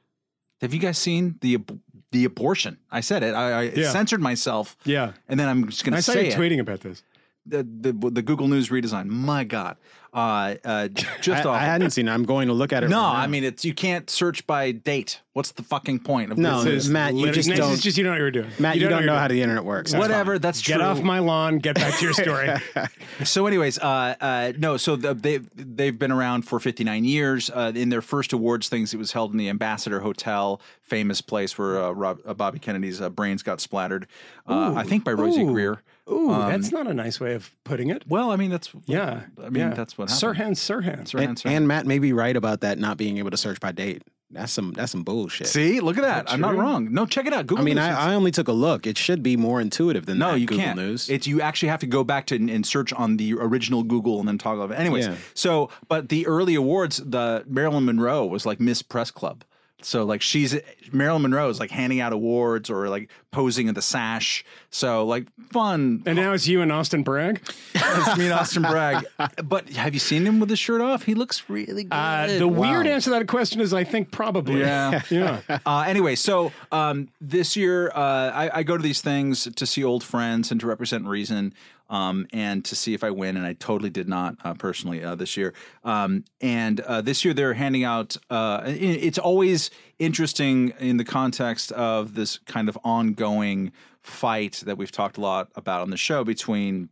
Have 0.62 0.74
you 0.74 0.80
guys 0.80 0.98
seen 0.98 1.38
the 1.42 1.56
ab- 1.56 1.80
the 2.12 2.24
abortion? 2.26 2.78
I 2.92 3.00
said 3.02 3.24
it. 3.24 3.34
I, 3.34 3.52
I 3.52 3.62
Yeah. 3.76 3.90
censored 3.92 4.22
myself. 4.22 4.78
Yeah. 4.86 5.14
and 5.28 5.40
then 5.40 5.48
I'm 5.50 5.68
just 5.70 5.84
going 5.84 5.96
to 5.96 6.02
say 6.02 6.26
you 6.28 6.32
it. 6.32 6.38
tweeting 6.38 6.60
about 6.60 6.82
this. 6.82 7.04
The, 7.48 7.64
the 7.64 7.92
the 8.12 8.22
Google 8.22 8.48
News 8.48 8.70
redesign. 8.70 9.08
My 9.08 9.44
God, 9.44 9.78
uh, 10.14 10.56
uh, 10.66 10.88
just 11.22 11.46
I, 11.46 11.50
off. 11.50 11.56
I 11.56 11.64
hadn't 11.66 11.92
seen 11.92 12.08
it. 12.08 12.12
I'm 12.12 12.24
going 12.24 12.48
to 12.48 12.54
look 12.54 12.74
at 12.74 12.84
it. 12.84 12.90
no, 12.90 12.98
right 12.98 13.14
now. 13.14 13.20
I 13.20 13.28
mean 13.28 13.44
it's 13.44 13.64
you 13.64 13.74
can't 13.74 14.10
search 14.10 14.46
by 14.46 14.72
date. 14.72 15.22
What's 15.34 15.52
the 15.52 15.64
fucking 15.64 16.00
point 16.00 16.34
of 16.34 16.38
No, 16.38 16.62
this? 16.62 16.90
Matt, 16.90 17.14
you 17.14 17.32
just 17.32 17.50
don't. 17.50 17.72
It's 17.72 17.82
just 17.82 17.98
you 17.98 18.04
don't 18.04 18.12
know 18.12 18.16
what 18.16 18.34
you're 18.34 18.44
doing. 18.44 18.52
Matt, 18.60 18.76
you, 18.76 18.90
don't, 18.90 18.98
what 18.98 19.06
know 19.06 19.14
you're 19.14 19.22
how 19.22 19.28
the 19.30 19.42
internet 19.42 19.64
works. 19.64 19.92
That's 19.94 20.02
Whatever. 20.02 20.34
fine. 20.34 20.42
That's 20.42 20.60
true. 20.60 20.74
Get 20.74 20.82
off 20.82 21.02
my 21.02 21.20
lawn. 21.20 21.60
Get 21.60 21.76
back 21.76 21.98
to 22.00 22.06
your 22.06 22.14
story. 22.14 22.50
So, 23.24 23.46
anyways, 23.46 23.78
uh, 23.78 24.16
uh, 24.20 24.54
no. 24.58 24.78
So 24.78 24.96
the, 24.96 25.14
they 25.14 25.38
they've 25.38 25.98
been 25.98 26.12
around 26.12 26.42
for 26.44 26.60
59 26.60 27.04
years. 27.06 27.50
Uh, 27.54 27.72
in 27.76 27.90
their 27.90 28.02
first 28.02 28.34
awards 28.34 28.68
things, 28.68 28.94
it 28.94 28.98
was 28.98 29.12
held 29.12 29.32
in 29.32 29.38
the 29.38 29.48
Ambassador 29.48 30.00
Hotel, 30.00 30.60
famous 30.82 31.22
place 31.22 31.58
where 31.58 31.82
uh, 31.84 31.92
Rob, 31.92 32.20
uh, 32.26 32.34
Bobby 32.34 32.58
Kennedy's 32.58 33.00
uh, 33.00 33.10
brains 33.10 33.44
got 33.44 33.62
splattered. 33.62 34.08
Uh, 34.48 34.74
I 34.76 34.84
think 34.84 35.04
by 35.04 35.12
Rosey 35.14 35.44
Ooh. 35.44 35.52
Grier. 35.52 35.82
Ooh, 36.12 36.32
um, 36.32 36.50
that's 36.52 36.72
not 36.72 36.88
a 36.88 36.94
nice 36.94 37.20
way 37.20 37.34
of 37.36 37.52
putting 37.64 37.90
it. 37.90 38.04
Well, 38.08 38.32
I 38.32 38.36
mean 38.36 38.52
that's 38.52 38.70
Yeah. 38.86 39.22
I 39.44 39.50
mean 39.50 39.70
yeah. 39.70 39.74
that's 39.74 39.98
what 39.98 40.10
happened. 40.10 40.38
Sirhan, 40.38 40.52
Sirhan. 40.52 41.02
Sirhan, 41.04 41.24
and, 41.30 41.38
Sirhan. 41.38 41.52
and 41.52 41.68
Matt 41.68 41.86
may 41.86 42.00
be 42.00 42.14
right 42.14 42.36
about 42.36 42.62
that 42.62 42.78
not 42.80 42.98
being 42.98 43.18
able 43.18 43.32
to 43.32 43.38
search 43.38 43.60
by 43.60 43.72
date. 43.72 44.04
That's 44.34 44.54
some 44.54 44.72
that's 44.72 44.94
some 44.94 45.04
bullshit. 45.04 45.48
See, 45.48 45.82
look 45.82 45.98
at 45.98 46.04
that. 46.04 46.32
I'm 46.32 46.40
not 46.40 46.56
wrong. 46.56 46.94
No, 46.94 47.06
check 47.06 47.26
it 47.26 47.34
out. 47.34 47.48
Google 47.48 47.64
I 47.64 47.66
mean, 47.66 47.76
News. 47.76 47.84
I, 47.84 48.12
I 48.12 48.16
only 48.16 48.32
took 48.32 48.48
a 48.48 48.54
look. 48.54 48.88
It 48.88 48.98
should 48.98 49.22
be 49.22 49.36
more 49.36 49.60
intuitive 49.60 50.06
than 50.06 50.20
No, 50.20 50.32
that, 50.32 50.40
you 50.40 50.48
Google 50.48 50.64
can't. 50.64 50.78
News. 50.80 51.10
It's 51.10 51.28
you 51.28 51.42
actually 51.42 51.68
have 51.68 51.82
to 51.82 51.88
go 51.88 52.06
back 52.06 52.28
to 52.28 52.36
and, 52.36 52.50
and 52.50 52.66
search 52.66 52.94
on 52.94 53.18
the 53.18 53.34
original 53.34 53.84
Google 53.84 54.20
and 54.20 54.28
then 54.30 54.38
toggle 54.38 54.72
it. 54.72 54.76
Anyways, 54.76 55.08
Yeah. 55.08 55.16
so 55.34 55.70
but 55.90 56.08
the 56.08 56.26
early 56.28 56.56
awards, 56.56 56.98
the 57.06 57.44
Marilyn 57.46 57.84
Monroe 57.84 58.26
was 58.26 58.46
like 58.46 58.62
Miss 58.62 58.82
Press 58.82 59.12
Club. 59.12 59.44
So 59.82 60.04
like 60.04 60.22
she's 60.22 60.56
Marilyn 60.92 61.24
Monroe 61.24 61.50
is 61.50 61.60
like 61.60 61.72
handing 61.72 62.00
out 62.00 62.14
awards 62.14 62.70
or 62.70 62.90
like 62.90 63.10
posing 63.32 63.68
in 63.68 63.74
the 63.74 63.82
sash. 63.82 64.44
So 64.70 65.06
like 65.06 65.28
fun. 65.52 66.04
And 66.06 66.16
now 66.16 66.34
it's 66.34 66.48
you 66.48 66.62
and 66.62 66.72
Austin 66.72 67.04
Bragg. 67.04 67.42
It's 67.74 68.18
me 68.18 68.26
and 68.26 68.34
Austin 68.34 68.64
Bragg. 68.64 69.06
But 69.44 69.70
have 69.70 69.94
you 69.94 70.00
seen 70.00 70.26
him 70.26 70.40
with 70.40 70.50
his 70.50 70.60
shirt 70.60 70.82
off? 70.82 71.04
He 71.04 71.16
looks 71.16 71.50
really 71.50 71.84
good. 71.84 71.94
Uh, 71.94 72.28
the 72.40 72.48
weird 72.48 72.88
answer 72.88 73.12
to 73.12 73.20
that 73.20 73.28
question 73.28 73.62
is 73.62 73.74
I 73.74 73.84
think 73.84 74.12
probably. 74.12 74.60
Yeah. 74.60 75.02
yeah. 75.10 75.42
Uh, 75.66 75.86
anyway, 75.88 76.16
so 76.16 76.52
um, 76.72 77.10
this 77.20 77.56
year 77.56 77.90
uh, 77.90 78.32
I, 78.34 78.60
I 78.60 78.64
go 78.64 78.78
to 78.78 78.84
these 78.84 79.02
things 79.02 79.48
to 79.56 79.66
see 79.66 79.84
old 79.84 80.04
friends 80.04 80.52
and 80.52 80.60
to 80.62 80.68
represent 80.68 81.06
Reason 81.06 81.54
um, 81.92 82.26
and 82.32 82.66
to 82.66 82.76
see 82.76 82.96
if 82.96 83.04
I 83.04 83.12
win. 83.12 83.38
And 83.38 83.46
I 83.46 83.54
totally 83.54 83.92
did 83.92 84.08
not 84.08 84.38
uh, 84.44 84.56
personally 84.56 85.04
uh, 85.04 85.14
this 85.14 85.38
year. 85.38 85.54
Um, 85.84 86.24
and 86.40 86.80
uh, 86.80 87.02
this 87.02 87.24
year 87.24 87.36
they're 87.36 87.54
handing 87.54 87.84
out. 87.84 88.18
Uh, 88.30 88.62
it's 88.66 89.20
always 89.20 89.70
interesting 90.00 90.74
in 90.80 90.98
the 90.98 91.04
context 91.04 91.72
of 91.74 92.16
this 92.16 92.40
kind 92.40 92.70
of 92.70 92.78
ongoing 92.84 93.74
fight 94.02 94.64
that 94.66 94.78
we've 94.78 94.92
talked 94.92 95.18
a 95.18 95.22
lot 95.22 95.50
about 95.56 95.82
on 95.82 95.92
the 95.92 95.98
show 95.98 96.24
between 96.24 96.90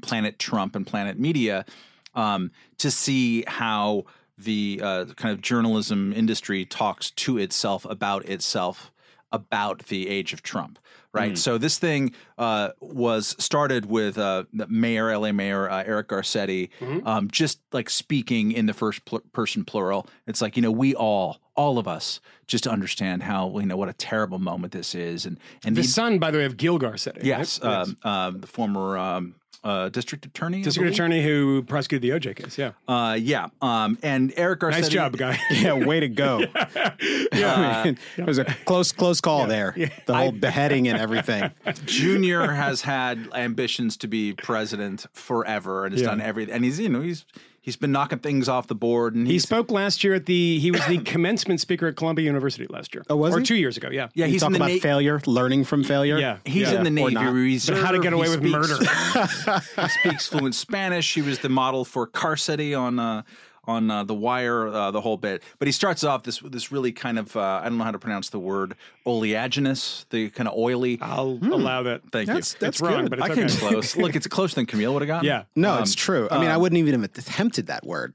Planet 0.00 0.38
Trump 0.38 0.76
and 0.76 0.86
Planet 0.86 1.18
Media 1.18 1.66
um, 2.14 2.52
to 2.78 2.90
see 2.90 3.44
how 3.46 4.04
the 4.38 4.80
uh, 4.82 5.04
kind 5.16 5.34
of 5.34 5.42
journalism 5.42 6.12
industry 6.14 6.64
talks 6.64 7.10
to 7.10 7.36
itself 7.36 7.84
about 7.84 8.24
itself 8.26 8.90
about 9.32 9.86
the 9.86 10.08
age 10.08 10.32
of 10.32 10.42
Trump. 10.42 10.78
Right. 11.12 11.36
So 11.36 11.58
this 11.58 11.76
thing 11.78 12.12
uh, 12.38 12.70
was 12.80 13.34
started 13.42 13.86
with 13.86 14.16
uh, 14.16 14.44
the 14.52 14.68
mayor, 14.68 15.16
LA 15.18 15.32
Mayor 15.32 15.68
uh, 15.68 15.82
Eric 15.84 16.08
Garcetti, 16.08 16.70
um, 17.04 17.28
just 17.30 17.58
like 17.72 17.90
speaking 17.90 18.52
in 18.52 18.66
the 18.66 18.72
first 18.74 19.04
pl- 19.04 19.22
person 19.32 19.64
plural. 19.64 20.06
It's 20.28 20.40
like 20.40 20.56
you 20.56 20.62
know 20.62 20.70
we 20.70 20.94
all, 20.94 21.40
all 21.56 21.78
of 21.78 21.88
us, 21.88 22.20
just 22.46 22.62
to 22.64 22.70
understand 22.70 23.24
how 23.24 23.58
you 23.58 23.66
know 23.66 23.76
what 23.76 23.88
a 23.88 23.92
terrible 23.92 24.38
moment 24.38 24.72
this 24.72 24.94
is, 24.94 25.26
and 25.26 25.38
and 25.64 25.76
The 25.76 25.82
the, 25.82 25.88
son, 25.88 26.18
by 26.20 26.30
the 26.30 26.38
way, 26.38 26.44
of 26.44 26.56
Gil 26.56 26.78
Garcetti. 26.78 27.24
yes, 27.24 27.60
right? 27.60 27.72
um, 27.82 27.96
um, 28.04 28.40
the 28.40 28.46
former 28.46 28.96
um, 28.96 29.34
uh, 29.62 29.88
district 29.90 30.24
attorney, 30.26 30.62
District 30.62 30.90
attorney 30.92 31.22
who 31.22 31.62
prosecuted 31.62 32.02
the 32.02 32.18
OJ 32.18 32.36
case. 32.36 32.56
Yeah. 32.56 32.72
Uh, 32.88 33.14
yeah. 33.20 33.48
Um, 33.60 33.98
and 34.02 34.32
Eric 34.36 34.60
Garcetti. 34.60 34.70
Nice 34.80 34.88
job, 34.88 35.16
guy. 35.16 35.38
yeah, 35.50 35.74
way 35.74 36.00
to 36.00 36.08
go. 36.08 36.42
I 36.54 37.82
mean, 37.84 37.98
it 38.16 38.26
was 38.26 38.38
a 38.38 38.44
close 38.64 38.92
close 38.92 39.20
call 39.20 39.46
there. 39.46 39.74
Yeah. 39.76 39.88
The 40.06 40.14
whole 40.14 40.32
beheading 40.32 40.88
and 40.88 40.98
everything. 40.98 41.50
Junior 41.84 42.52
has 42.52 42.82
had 42.82 43.28
ambitions 43.34 43.96
to 43.98 44.08
be 44.08 44.32
president 44.32 45.06
forever 45.12 45.84
and 45.84 45.92
has 45.92 46.02
Yeah. 46.02 46.08
done 46.08 46.20
everything. 46.20 46.54
And 46.54 46.64
he's, 46.64 46.78
you 46.80 46.88
know, 46.88 47.00
he's 47.00 47.24
he's 47.60 47.76
been 47.76 47.92
knocking 47.92 48.18
things 48.18 48.48
off 48.48 48.66
the 48.66 48.74
board. 48.74 49.14
And 49.14 49.26
He 49.26 49.38
spoke 49.38 49.70
last 49.70 50.02
year 50.04 50.14
at 50.14 50.26
the. 50.26 50.58
He 50.58 50.70
was 50.70 50.84
the 50.86 50.98
commencement 51.04 51.60
speaker 51.60 51.86
at 51.88 51.96
Columbia 51.96 52.24
University 52.24 52.66
last 52.68 52.94
year. 52.94 53.04
Oh, 53.10 53.16
was 53.16 53.34
or 53.34 53.38
he? 53.40 53.44
two 53.44 53.56
years 53.56 53.76
ago? 53.76 53.88
Yeah. 53.90 54.08
yeah, 54.14 54.26
You 54.26 54.32
he's 54.32 54.40
talking 54.42 54.56
about 54.56 54.66
Navy. 54.68 54.80
failure, 54.80 55.20
learning 55.26 55.64
from 55.64 55.84
failure. 55.84 56.18
Yeah. 56.18 56.38
He's 56.44 56.70
Yeah. 56.72 56.78
in 56.78 56.84
the 56.84 56.90
Navy. 56.90 57.16
Reserve. 57.16 57.78
How 57.82 57.90
to 57.92 57.98
get 58.00 58.12
away 58.12 58.28
He 58.28 58.36
with 58.36 58.70
speaks- 58.70 59.74
he 59.76 59.88
speaks 59.88 60.26
fluent 60.26 60.54
Spanish. 60.54 61.14
He 61.14 61.22
was 61.22 61.38
the 61.40 61.48
model 61.48 61.84
for 61.84 62.06
Carcetti 62.06 62.78
on 62.78 62.98
uh, 62.98 63.22
on 63.64 63.90
uh, 63.90 64.04
the 64.04 64.14
wire, 64.14 64.68
uh, 64.68 64.90
the 64.90 65.00
whole 65.00 65.16
bit. 65.16 65.42
But 65.58 65.68
he 65.68 65.72
starts 65.72 66.04
off 66.04 66.22
this 66.22 66.40
this 66.40 66.72
really 66.72 66.92
kind 66.92 67.18
of 67.18 67.36
uh, 67.36 67.60
I 67.62 67.68
don't 67.68 67.78
know 67.78 67.84
how 67.84 67.90
to 67.90 67.98
pronounce 67.98 68.30
the 68.30 68.38
word 68.38 68.74
oleaginous, 69.06 70.06
the 70.10 70.30
kind 70.30 70.48
of 70.48 70.56
oily. 70.56 70.98
I'll 71.00 71.38
allow 71.42 71.82
that. 71.84 72.02
Thank 72.10 72.28
That's 72.28 72.54
you. 72.54 72.58
that's 72.60 72.76
it's 72.76 72.80
wrong, 72.80 73.02
good. 73.02 73.10
but 73.10 73.18
it's 73.20 73.30
I 73.30 73.34
came 73.34 73.48
close. 73.48 73.96
Look, 73.96 74.16
it's 74.16 74.26
closer 74.26 74.54
than 74.54 74.66
Kmele 74.66 74.92
would 74.92 75.02
have 75.02 75.08
gotten. 75.08 75.26
Yeah. 75.26 75.44
no, 75.56 75.78
it's 75.78 75.94
true. 75.94 76.28
I 76.30 76.38
mean, 76.38 76.50
I 76.50 76.54
um, 76.54 76.62
wouldn't 76.62 76.78
even 76.78 77.00
have 77.00 77.04
attempted 77.04 77.66
that 77.66 77.84
word. 77.84 78.14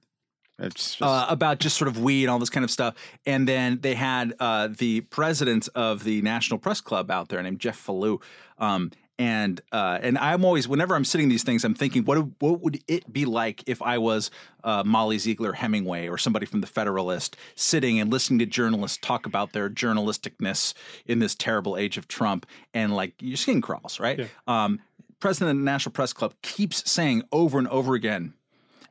It's 0.57 0.95
just, 0.95 1.01
uh, 1.01 1.25
about 1.27 1.59
just 1.59 1.77
sort 1.77 1.89
of 1.89 1.99
weed 1.99 2.23
and 2.23 2.31
all 2.31 2.39
this 2.39 2.49
kind 2.49 2.63
of 2.63 2.71
stuff. 2.71 2.95
And 3.25 3.47
then 3.47 3.79
they 3.81 3.93
had 3.93 4.33
uh, 4.39 4.69
the 4.69 5.01
president 5.01 5.67
of 5.75 6.03
the 6.03 6.21
National 6.21 6.59
Press 6.59 6.79
Club 6.79 7.11
out 7.11 7.29
there 7.29 7.41
named 7.43 7.59
Jeff 7.59 7.85
Ballou. 7.85 8.21
Um, 8.57 8.91
and 9.17 9.61
uh, 9.71 9.99
and 10.01 10.17
I'm 10.17 10.43
always 10.43 10.67
whenever 10.67 10.95
I'm 10.95 11.05
sitting 11.05 11.29
these 11.29 11.43
things, 11.43 11.63
I'm 11.63 11.73
thinking, 11.73 12.03
what 12.03 12.17
what 12.39 12.61
would 12.61 12.83
it 12.87 13.11
be 13.11 13.25
like 13.25 13.63
if 13.67 13.81
I 13.81 13.97
was 13.97 14.29
uh, 14.63 14.83
Mollie 14.85 15.17
Ziegler 15.17 15.53
Hemingway 15.53 16.07
or 16.07 16.17
somebody 16.17 16.45
from 16.45 16.61
the 16.61 16.67
Federalist 16.67 17.37
sitting 17.55 17.99
and 17.99 18.11
listening 18.11 18.39
to 18.39 18.45
journalists 18.45 18.97
talk 18.97 19.25
about 19.25 19.53
their 19.53 19.69
journalisticness 19.69 20.73
in 21.05 21.19
this 21.19 21.35
terrible 21.35 21.77
age 21.77 21.97
of 21.97 22.07
Trump, 22.07 22.45
and 22.73 22.95
like 22.95 23.13
your 23.21 23.37
skin 23.37 23.61
crawls, 23.61 23.99
right? 23.99 24.19
Um, 24.47 24.81
president 25.19 25.51
of 25.51 25.57
the 25.57 25.63
National 25.63 25.93
Press 25.93 26.11
Club 26.11 26.33
keeps 26.41 26.89
saying 26.89 27.23
over 27.31 27.57
and 27.57 27.67
over 27.69 27.95
again, 27.95 28.33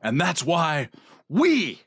and 0.01 0.19
that's 0.19 0.43
why 0.43 0.89
we 1.29 1.81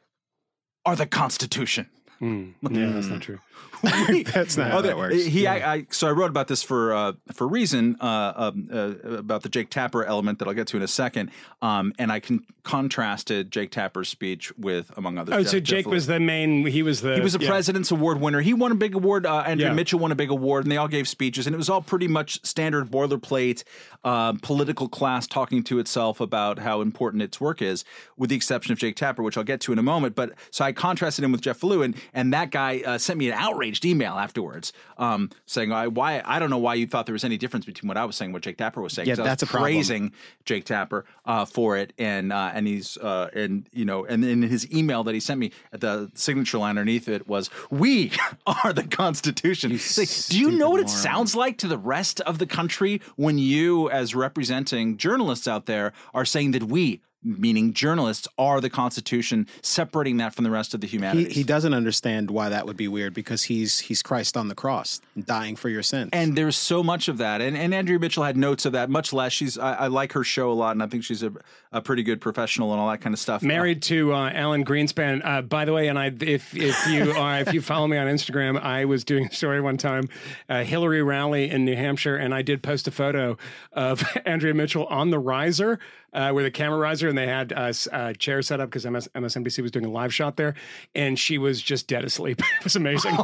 are 0.86 0.94
the 0.94 1.06
Constitution. 1.06 1.90
Hmm. 2.20 2.50
Yeah, 2.62 2.90
that's 2.90 3.06
not 3.08 3.20
true. 3.22 3.38
that's 4.24 4.56
not 4.56 4.70
how 4.70 4.80
that 4.80 4.96
works. 4.96 5.24
He, 5.24 5.46
I, 5.46 5.74
I, 5.74 5.86
so 5.90 6.08
I 6.08 6.10
wrote 6.12 6.30
about 6.30 6.48
this 6.48 6.62
for 6.62 6.92
uh, 6.94 7.12
for 7.32 7.46
reason 7.46 7.96
uh, 8.00 8.32
um, 8.36 8.68
uh, 8.72 9.16
about 9.18 9.42
the 9.42 9.48
Jake 9.48 9.70
Tapper 9.70 10.04
element 10.04 10.38
that 10.38 10.48
I'll 10.48 10.54
get 10.54 10.66
to 10.68 10.76
in 10.76 10.82
a 10.82 10.88
second, 10.88 11.30
um, 11.62 11.92
and 11.98 12.10
I 12.10 12.20
can 12.20 12.44
contrasted 12.68 13.50
Jake 13.50 13.70
Tapper's 13.70 14.10
speech 14.10 14.52
with, 14.58 14.92
among 14.98 15.16
others. 15.16 15.34
Oh, 15.34 15.42
Jeff- 15.42 15.50
so 15.52 15.60
Jake 15.60 15.86
was 15.86 16.06
the 16.06 16.20
main. 16.20 16.66
He 16.66 16.82
was 16.82 17.00
the. 17.00 17.14
He 17.14 17.20
was 17.22 17.34
a 17.34 17.40
yeah. 17.40 17.48
President's 17.48 17.90
Award 17.90 18.20
winner. 18.20 18.42
He 18.42 18.52
won 18.52 18.72
a 18.72 18.74
big 18.74 18.94
award. 18.94 19.24
Uh, 19.24 19.38
Andrea 19.46 19.68
Yeah. 19.68 19.74
Mitchell 19.74 19.98
won 19.98 20.12
a 20.12 20.14
big 20.14 20.30
award, 20.30 20.64
and 20.64 20.70
they 20.72 20.76
all 20.76 20.86
gave 20.86 21.08
speeches, 21.08 21.46
and 21.46 21.54
it 21.54 21.56
was 21.56 21.70
all 21.70 21.80
pretty 21.80 22.08
much 22.08 22.44
standard 22.44 22.90
boilerplate 22.90 23.64
uh, 24.04 24.34
political 24.42 24.86
class 24.86 25.26
talking 25.26 25.62
to 25.64 25.78
itself 25.78 26.20
about 26.20 26.58
how 26.58 26.82
important 26.82 27.22
its 27.22 27.40
work 27.40 27.62
is, 27.62 27.86
with 28.18 28.28
the 28.28 28.36
exception 28.36 28.72
of 28.72 28.78
Jake 28.78 28.96
Tapper, 28.96 29.22
which 29.22 29.38
I'll 29.38 29.44
get 29.44 29.60
to 29.62 29.72
in 29.72 29.78
a 29.78 29.82
moment. 29.82 30.14
But 30.14 30.32
so 30.50 30.64
I 30.64 30.72
contrasted 30.72 31.24
him 31.24 31.32
with 31.32 31.40
Jeff 31.40 31.60
Ballou, 31.60 31.82
and, 31.82 31.96
and 32.12 32.32
that 32.34 32.50
guy 32.50 32.82
uh, 32.84 32.98
sent 32.98 33.18
me 33.18 33.30
an 33.30 33.38
outraged 33.68 33.84
email 33.84 34.14
afterwards, 34.14 34.72
um, 34.96 35.30
saying, 35.46 35.72
I, 35.72 35.88
"Why? 35.88 36.22
I 36.24 36.38
don't 36.38 36.50
know 36.50 36.58
why 36.58 36.74
you 36.74 36.86
thought 36.86 37.06
there 37.06 37.12
was 37.12 37.24
any 37.24 37.36
difference 37.36 37.66
between 37.66 37.88
what 37.88 37.96
I 37.96 38.04
was 38.04 38.16
saying, 38.16 38.28
and 38.28 38.34
what 38.34 38.42
Jake 38.42 38.56
Tapper 38.56 38.80
was 38.80 38.92
saying." 38.92 39.08
Yeah, 39.08 39.12
'Cause 39.14 39.18
I 39.20 39.22
was 39.22 39.28
that's 39.30 39.42
a 39.42 39.46
problem. 39.46 39.64
praising 39.72 40.12
Jake 40.44 40.64
Tapper 40.64 41.04
uh, 41.26 41.44
for 41.44 41.76
it, 41.76 41.92
and 41.98 42.32
uh, 42.32 42.50
and 42.54 42.66
he's 42.66 42.96
uh, 42.98 43.28
and 43.34 43.68
you 43.72 43.84
know, 43.84 44.04
and 44.04 44.24
in 44.24 44.42
his 44.42 44.70
email 44.72 45.04
that 45.04 45.14
he 45.14 45.20
sent 45.20 45.38
me, 45.38 45.52
the 45.72 46.10
signature 46.14 46.58
line 46.58 46.70
underneath 46.78 47.08
it 47.08 47.28
was, 47.28 47.50
"We 47.70 48.12
are 48.46 48.72
the 48.72 48.84
Constitution." 48.84 49.72
Like, 49.72 50.08
do 50.28 50.38
you 50.38 50.50
know 50.50 50.70
what 50.70 50.80
it 50.80 50.88
sounds 50.90 51.34
like 51.34 51.58
to 51.58 51.68
the 51.68 51.78
rest 51.78 52.20
of 52.22 52.38
the 52.38 52.46
country 52.46 53.00
when 53.16 53.38
you, 53.38 53.90
as 53.90 54.14
representing 54.14 54.96
journalists 54.96 55.46
out 55.46 55.66
there, 55.66 55.92
are 56.14 56.24
saying 56.24 56.52
that 56.52 56.64
we, 56.64 57.00
meaning 57.22 57.72
journalists, 57.72 58.28
are 58.38 58.60
the 58.60 58.70
Constitution, 58.70 59.46
separating 59.62 60.18
that 60.18 60.34
from 60.34 60.44
the 60.44 60.50
rest 60.50 60.74
of 60.74 60.80
the 60.80 60.86
he, 60.86 61.24
he 61.26 61.42
doesn't 61.42 61.74
understand 61.74 62.30
why 62.30 62.48
that 62.48 62.66
would 62.66 62.76
be 62.76 62.88
weird 62.88 63.14
because 63.14 63.44
he's 63.44 63.80
he's 63.80 64.02
Christ 64.02 64.36
on 64.36 64.48
the 64.48 64.54
cross, 64.54 65.00
dying 65.18 65.56
for 65.56 65.68
your 65.68 65.82
sins. 65.82 66.10
And 66.12 66.36
there's 66.36 66.56
so 66.56 66.82
much 66.82 67.08
of 67.08 67.18
that. 67.18 67.40
And, 67.40 67.56
and 67.56 67.74
Andrea 67.74 67.98
Mitchell 67.98 68.24
had 68.24 68.36
notes 68.36 68.64
of 68.64 68.72
that, 68.72 68.90
much 68.90 69.12
less. 69.12 69.32
She's 69.32 69.58
I, 69.58 69.74
I 69.74 69.86
like 69.88 70.12
her 70.12 70.24
show 70.24 70.50
a 70.50 70.54
lot, 70.54 70.72
and 70.72 70.82
I 70.82 70.86
think 70.86 71.04
she's 71.04 71.22
a, 71.22 71.32
a 71.72 71.80
pretty 71.82 72.02
good 72.02 72.20
professional 72.20 72.72
and 72.72 72.80
all 72.80 72.88
that 72.88 73.00
kind 73.00 73.12
of 73.14 73.18
stuff. 73.20 73.42
Married 73.42 73.82
to 73.82 74.12
uh, 74.14 74.30
Alan 74.32 74.64
Greenspan. 74.64 75.20
Uh, 75.24 75.42
by 75.42 75.64
the 75.64 75.72
way, 75.72 75.88
and 75.88 75.98
I, 75.98 76.12
if 76.20 76.56
if 76.56 76.86
you 76.86 77.12
uh, 77.16 77.38
if 77.40 77.52
you 77.52 77.60
follow 77.60 77.86
me 77.86 77.96
on 77.96 78.06
Instagram, 78.06 78.60
I 78.60 78.84
was 78.84 79.04
doing 79.04 79.26
a 79.26 79.32
story 79.32 79.60
one 79.60 79.76
time, 79.76 80.08
uh, 80.48 80.64
Hillary 80.64 81.02
rally 81.02 81.50
in 81.50 81.64
New 81.64 81.76
Hampshire, 81.76 82.16
and 82.16 82.34
I 82.34 82.42
did 82.42 82.62
post 82.62 82.88
a 82.88 82.90
photo 82.90 83.36
of 83.72 84.02
Andrea 84.24 84.54
Mitchell 84.54 84.86
on 84.86 85.10
the 85.10 85.18
riser. 85.18 85.78
Uh, 86.10 86.32
with 86.34 86.46
a 86.46 86.50
camera 86.50 86.78
riser, 86.78 87.06
and 87.06 87.18
they 87.18 87.26
had 87.26 87.52
uh, 87.52 87.64
s- 87.64 87.86
a 87.92 88.14
chair 88.14 88.40
set 88.40 88.60
up 88.60 88.70
because 88.70 88.86
MS- 88.86 89.10
MSNBC 89.14 89.60
was 89.60 89.70
doing 89.70 89.84
a 89.84 89.90
live 89.90 90.12
shot 90.12 90.38
there, 90.38 90.54
and 90.94 91.18
she 91.18 91.36
was 91.36 91.60
just 91.60 91.86
dead 91.86 92.02
asleep. 92.02 92.40
it 92.58 92.64
was 92.64 92.76
amazing. 92.76 93.14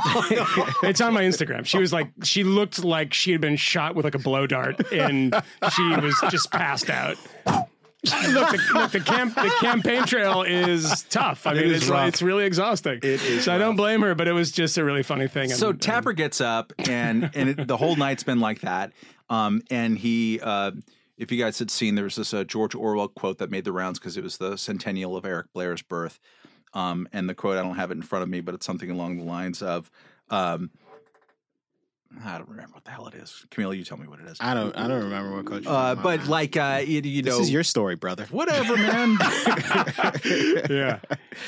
it's 0.83 1.00
on 1.00 1.14
my 1.14 1.22
Instagram. 1.22 1.64
She 1.64 1.78
was 1.78 1.94
like, 1.94 2.11
she 2.24 2.44
looked 2.44 2.85
like 2.85 3.14
she 3.14 3.33
had 3.33 3.40
been 3.40 3.57
shot 3.57 3.94
with 3.94 4.04
like 4.04 4.14
a 4.14 4.18
blow 4.18 4.46
dart, 4.46 4.92
and 4.92 5.35
she 5.74 5.83
was 5.96 6.14
just 6.30 6.50
passed 6.52 6.90
out. 6.90 7.16
look, 8.32 8.50
the, 8.50 8.60
look, 8.74 8.90
the 8.92 9.00
camp, 9.00 9.34
the 9.34 9.52
campaign 9.60 10.04
trail 10.04 10.42
is 10.42 11.04
tough. 11.10 11.46
I 11.46 11.54
mean, 11.54 11.64
is 11.64 11.82
it's 11.82 11.86
rough. 11.88 12.08
it's 12.08 12.22
really 12.22 12.44
exhausting. 12.44 12.98
It 12.98 13.22
is 13.22 13.44
So 13.44 13.54
I 13.54 13.58
don't 13.58 13.76
blame 13.76 14.02
her, 14.02 14.14
but 14.14 14.28
it 14.28 14.32
was 14.32 14.52
just 14.52 14.76
a 14.78 14.84
really 14.84 15.02
funny 15.02 15.28
thing. 15.28 15.48
So 15.50 15.70
And- 15.70 15.80
Tapper 15.80 16.12
gets 16.12 16.40
up, 16.40 16.72
and 16.88 17.30
and 17.34 17.48
it, 17.50 17.66
the 17.66 17.76
whole 17.76 17.96
night's 17.96 18.22
been 18.22 18.40
like 18.40 18.60
that. 18.60 18.92
Um, 19.30 19.62
and 19.70 19.96
he, 19.98 20.38
uh, 20.42 20.72
if 21.16 21.32
you 21.32 21.42
guys 21.42 21.58
had 21.58 21.70
seen, 21.70 21.94
there 21.94 22.04
was 22.04 22.16
this 22.16 22.34
uh, 22.34 22.44
George 22.44 22.74
Orwell 22.74 23.08
quote 23.08 23.38
that 23.38 23.50
made 23.50 23.64
the 23.64 23.72
rounds 23.72 23.98
because 23.98 24.16
it 24.16 24.22
was 24.22 24.36
the 24.36 24.56
centennial 24.58 25.16
of 25.16 25.24
Eric 25.24 25.46
Blair's 25.54 25.80
birth. 25.82 26.20
Um, 26.74 27.08
and 27.12 27.28
the 27.28 27.34
quote, 27.34 27.56
I 27.56 27.62
don't 27.62 27.76
have 27.76 27.90
it 27.90 27.94
in 27.94 28.02
front 28.02 28.24
of 28.24 28.28
me, 28.28 28.40
but 28.40 28.54
it's 28.54 28.66
something 28.66 28.90
along 28.90 29.16
the 29.18 29.22
lines 29.22 29.62
of, 29.62 29.90
um, 30.28 30.70
I 32.24 32.38
don't 32.38 32.48
remember 32.48 32.72
what 32.74 32.85
the 32.85 32.90
hell 32.90 33.07
it 33.07 33.14
is. 33.14 33.44
Kmele, 33.50 33.77
you 33.77 33.85
tell 33.85 33.96
me 33.98 34.07
what 34.07 34.20
it 34.20 34.27
is. 34.27 34.37
I 34.40 34.55
don't 34.55 34.77
I 34.77 34.87
don't 34.88 35.03
remember 35.05 35.35
what 35.37 35.46
coach. 35.46 35.64
Uh, 35.66 35.94
but 35.94 36.27
like, 36.27 36.57
uh, 36.57 36.83
you, 36.85 37.00
you 37.00 37.22
know, 37.22 37.33
this 37.33 37.40
is 37.40 37.50
your 37.53 37.64
story, 37.64 37.94
brother. 37.96 38.27
whatever, 38.31 38.77
man. 38.77 39.16
yeah, 40.70 40.98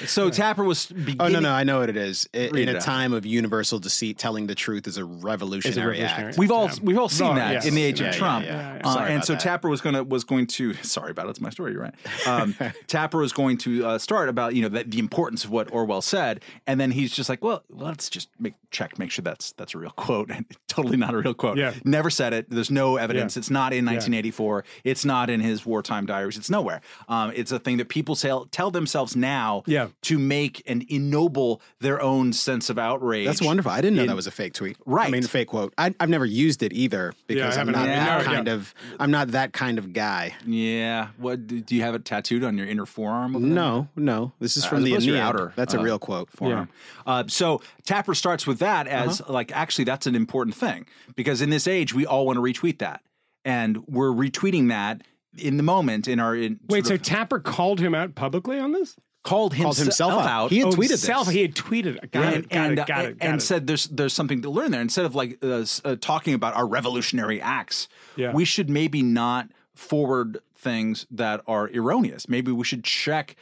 so 0.06 0.30
Tapper 0.30 0.64
was 0.64 0.86
beginning. 0.86 1.16
Oh 1.20 1.28
no, 1.28 1.40
no, 1.40 1.52
I 1.52 1.64
know 1.64 1.80
what 1.80 1.88
it 1.88 1.96
is. 1.96 2.28
I- 2.34 2.48
Read 2.48 2.56
in 2.56 2.68
it 2.68 2.74
a 2.74 2.76
out. 2.78 2.82
time 2.82 3.12
of 3.12 3.26
universal 3.26 3.78
deceit, 3.78 4.18
telling 4.18 4.46
the 4.46 4.54
truth 4.54 4.86
is 4.86 4.96
a 4.98 5.04
revolutionary, 5.04 5.92
revolutionary. 6.00 6.28
act. 6.30 6.38
We've 6.38 6.50
all 6.50 6.66
Yeah. 6.68 6.74
we've 6.82 6.98
all 6.98 7.08
seen 7.08 7.26
Oh, 7.32 7.34
that 7.34 7.52
yes. 7.52 7.66
in 7.66 7.74
the 7.74 7.82
age 7.82 8.00
Yeah, 8.00 8.08
of 8.08 8.14
yeah, 8.14 8.18
Trump, 8.18 8.44
yeah, 8.46 8.76
yeah. 8.76 8.80
Uh, 8.88 8.92
Sorry 8.92 9.06
and 9.06 9.14
about 9.16 9.26
so 9.26 9.32
that. 9.34 9.42
Tapper 9.42 9.68
was 9.68 9.80
gonna 9.80 10.04
was 10.04 10.24
going 10.24 10.46
to. 10.48 10.74
Sorry 10.82 11.10
about 11.10 11.26
it. 11.26 11.30
It's 11.30 11.40
my 11.40 11.50
story. 11.50 11.72
You're 11.72 11.82
right. 11.82 11.94
Um, 12.26 12.54
Tapper 12.86 13.18
was 13.18 13.32
going 13.32 13.58
to 13.58 13.86
uh, 13.86 13.98
start 13.98 14.28
about 14.28 14.54
you 14.54 14.62
know 14.62 14.68
the, 14.68 14.84
the 14.84 14.98
importance 14.98 15.44
of 15.44 15.50
what 15.50 15.70
Orwell 15.72 16.02
said, 16.02 16.42
and 16.66 16.80
then 16.80 16.90
he's 16.92 17.12
just 17.12 17.28
like, 17.28 17.42
well, 17.42 17.62
let's 17.70 18.08
just 18.08 18.28
make 18.38 18.54
check, 18.70 18.98
make 18.98 19.10
sure 19.10 19.22
that's 19.22 19.52
that's 19.52 19.74
a 19.74 19.78
real 19.78 19.90
quote, 19.90 20.30
and 20.30 20.44
totally 20.68 20.96
not 20.96 21.14
a 21.14 21.18
real 21.18 21.34
quote. 21.34 21.56
Yeah. 21.58 21.72
never 21.84 22.10
said 22.10 22.32
it. 22.32 22.46
There's 22.50 22.70
no 22.70 22.96
evidence. 22.96 23.36
Yeah. 23.36 23.40
It's 23.40 23.50
not 23.50 23.72
in 23.72 23.84
1984. 23.84 24.64
It's 24.84 25.04
not 25.04 25.30
in 25.30 25.40
his 25.40 25.64
wartime 25.66 26.06
diaries. 26.06 26.36
It's 26.36 26.50
nowhere. 26.50 26.80
Um, 27.08 27.32
it's 27.34 27.52
a 27.52 27.58
thing 27.58 27.76
that 27.78 27.88
people 27.88 28.16
tell 28.16 28.46
tell 28.46 28.70
themselves 28.70 29.16
now 29.16 29.62
Yeah. 29.66 29.88
to 30.02 30.18
make 30.18 30.62
and 30.66 30.82
ennoble 30.88 31.60
their 31.80 32.00
own 32.00 32.32
sense 32.32 32.68
of 32.70 32.78
outrage. 32.78 33.26
That's 33.26 33.42
wonderful. 33.42 33.70
I 33.72 33.80
didn't 33.80 33.96
know 33.96 34.02
in- 34.02 34.08
that 34.08 34.16
was 34.16 34.26
a 34.26 34.30
fake 34.30 34.52
tweet. 34.54 34.76
Right. 34.86 35.08
I 35.08 35.10
mean, 35.10 35.24
a 35.24 35.28
fake 35.28 35.48
quote. 35.48 35.72
I, 35.78 35.94
I've 36.00 36.08
never 36.08 36.26
used 36.26 36.62
it 36.62 36.72
either 36.72 37.14
because 37.26 37.56
I 37.56 37.60
I'm 37.60 37.68
haven't 37.68 37.80
not 37.82 37.86
that 37.86 38.24
kind 38.24 38.48
of. 38.48 38.74
I'm 39.00 39.10
not 39.10 39.28
that 39.28 39.52
kind 39.52 39.78
of 39.78 39.92
guy. 39.92 40.34
Yeah. 40.46 41.08
What 41.18 41.46
do 41.46 41.74
you 41.74 41.82
have 41.82 41.94
it 41.94 42.04
tattooed 42.04 42.44
on 42.44 42.56
your 42.58 42.66
inner 42.66 42.86
forearm? 42.86 43.54
No, 43.54 43.88
no. 43.96 44.32
This 44.40 44.56
is 44.56 44.64
Uh, 44.64 44.68
from 44.68 44.78
as 44.78 44.84
the 44.84 44.92
opposed 44.92 45.08
Aeneid. 45.08 45.20
outer, 45.20 45.52
That's 45.56 45.74
a 45.74 45.80
uh, 45.80 45.82
real 45.82 45.98
quote. 45.98 46.30
forearm. 46.30 46.68
Uh, 47.06 47.24
so 47.28 47.60
Tapper 47.84 48.14
starts 48.14 48.46
with 48.46 48.58
that 48.60 48.86
as 48.86 49.20
Uh-huh. 49.20 49.32
like 49.32 49.52
actually 49.52 49.84
that's 49.84 50.06
an 50.06 50.14
important 50.14 50.45
thing 50.52 50.86
because 51.14 51.40
in 51.40 51.50
this 51.50 51.66
age 51.66 51.94
we 51.94 52.06
all 52.06 52.26
want 52.26 52.36
to 52.36 52.40
retweet 52.42 52.78
that, 52.78 53.02
and 53.44 53.86
we're 53.86 54.10
retweeting 54.10 54.68
that 54.68 55.02
in 55.38 55.56
the 55.56 55.62
moment 55.62 56.08
in 56.08 56.18
our 56.20 56.34
in 56.34 56.58
wait. 56.68 56.86
So 56.86 56.94
of 56.94 57.02
Tapper 57.02 57.38
called 57.40 57.80
him 57.80 57.94
out 57.94 58.14
publicly 58.14 58.58
on 58.58 58.72
this? 58.72 58.96
called, 59.22 59.52
Called 59.56 59.76
himself, 59.76 60.12
himself 60.12 60.12
out. 60.22 60.28
out. 60.28 60.50
He 60.52 60.58
had 60.58 60.68
Oh, 60.68 60.70
tweeted 60.70 60.88
himself. 60.90 61.26
this. 61.26 61.34
He 61.34 61.42
had 61.42 61.54
tweeted. 61.56 62.10
Got 62.12 62.24
and, 62.24 62.34
it. 62.44 62.48
Got 62.48 62.58
and, 62.70 62.72
it. 62.78 62.86
Got 62.86 62.98
uh, 63.04 63.08
it. 63.08 63.18
Got 63.18 63.26
and 63.28 63.36
it. 63.38 63.44
said 63.44 63.66
there's 63.66 63.84
there's 63.86 64.12
something 64.12 64.42
to 64.42 64.50
learn 64.50 64.70
there. 64.70 64.80
Instead 64.80 65.04
of 65.04 65.16
like 65.16 65.38
uh, 65.42 65.64
uh, 65.84 65.96
talking 66.00 66.32
about 66.32 66.54
our 66.54 66.64
revolutionary 66.66 67.40
acts, 67.40 67.88
Yeah. 68.14 68.32
we 68.32 68.44
should 68.44 68.70
maybe 68.70 69.02
not 69.02 69.50
forward 69.74 70.38
things 70.56 71.06
that 71.10 71.42
are 71.46 71.68
erroneous. 71.74 72.28
Maybe 72.28 72.50
we 72.52 72.64
should 72.64 72.84
check 72.84 73.26
th- 73.26 73.36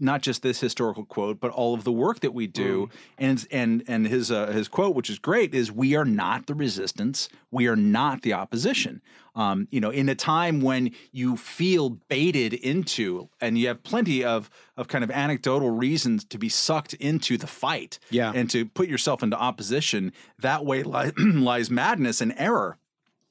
not 0.00 0.22
just 0.22 0.42
this 0.42 0.60
historical 0.60 1.04
quote, 1.04 1.40
but 1.40 1.50
all 1.50 1.74
of 1.74 1.84
the 1.84 1.92
work 1.92 2.20
that 2.20 2.32
we 2.32 2.46
do. 2.46 2.88
And 3.18 3.46
and 3.50 3.82
and 3.86 4.06
his 4.06 4.30
uh, 4.30 4.46
his 4.48 4.68
quote, 4.68 4.94
which 4.94 5.10
is 5.10 5.18
great, 5.18 5.54
is 5.54 5.70
"We 5.72 5.94
are 5.96 6.04
not 6.04 6.46
the 6.46 6.54
resistance. 6.54 7.28
We 7.50 7.66
are 7.66 7.76
not 7.76 8.22
the 8.22 8.32
opposition." 8.32 9.02
Um, 9.34 9.68
you 9.70 9.80
know, 9.82 9.90
in 9.90 10.08
a 10.08 10.14
time 10.14 10.62
when 10.62 10.92
you 11.12 11.36
feel 11.36 11.90
baited 11.90 12.54
into, 12.54 13.28
and 13.40 13.58
you 13.58 13.68
have 13.68 13.82
plenty 13.82 14.24
of 14.24 14.48
of 14.76 14.88
kind 14.88 15.04
of 15.04 15.10
anecdotal 15.10 15.70
reasons 15.70 16.24
to 16.26 16.38
be 16.38 16.48
sucked 16.48 16.94
into 16.94 17.36
the 17.36 17.46
fight, 17.46 17.98
Yeah. 18.10 18.32
and 18.34 18.48
to 18.50 18.64
put 18.66 18.88
yourself 18.88 19.22
into 19.22 19.36
opposition. 19.38 20.12
That 20.38 20.64
way 20.64 20.82
li- 20.84 21.12
lies 21.18 21.70
madness 21.70 22.20
and 22.22 22.34
error. 22.38 22.78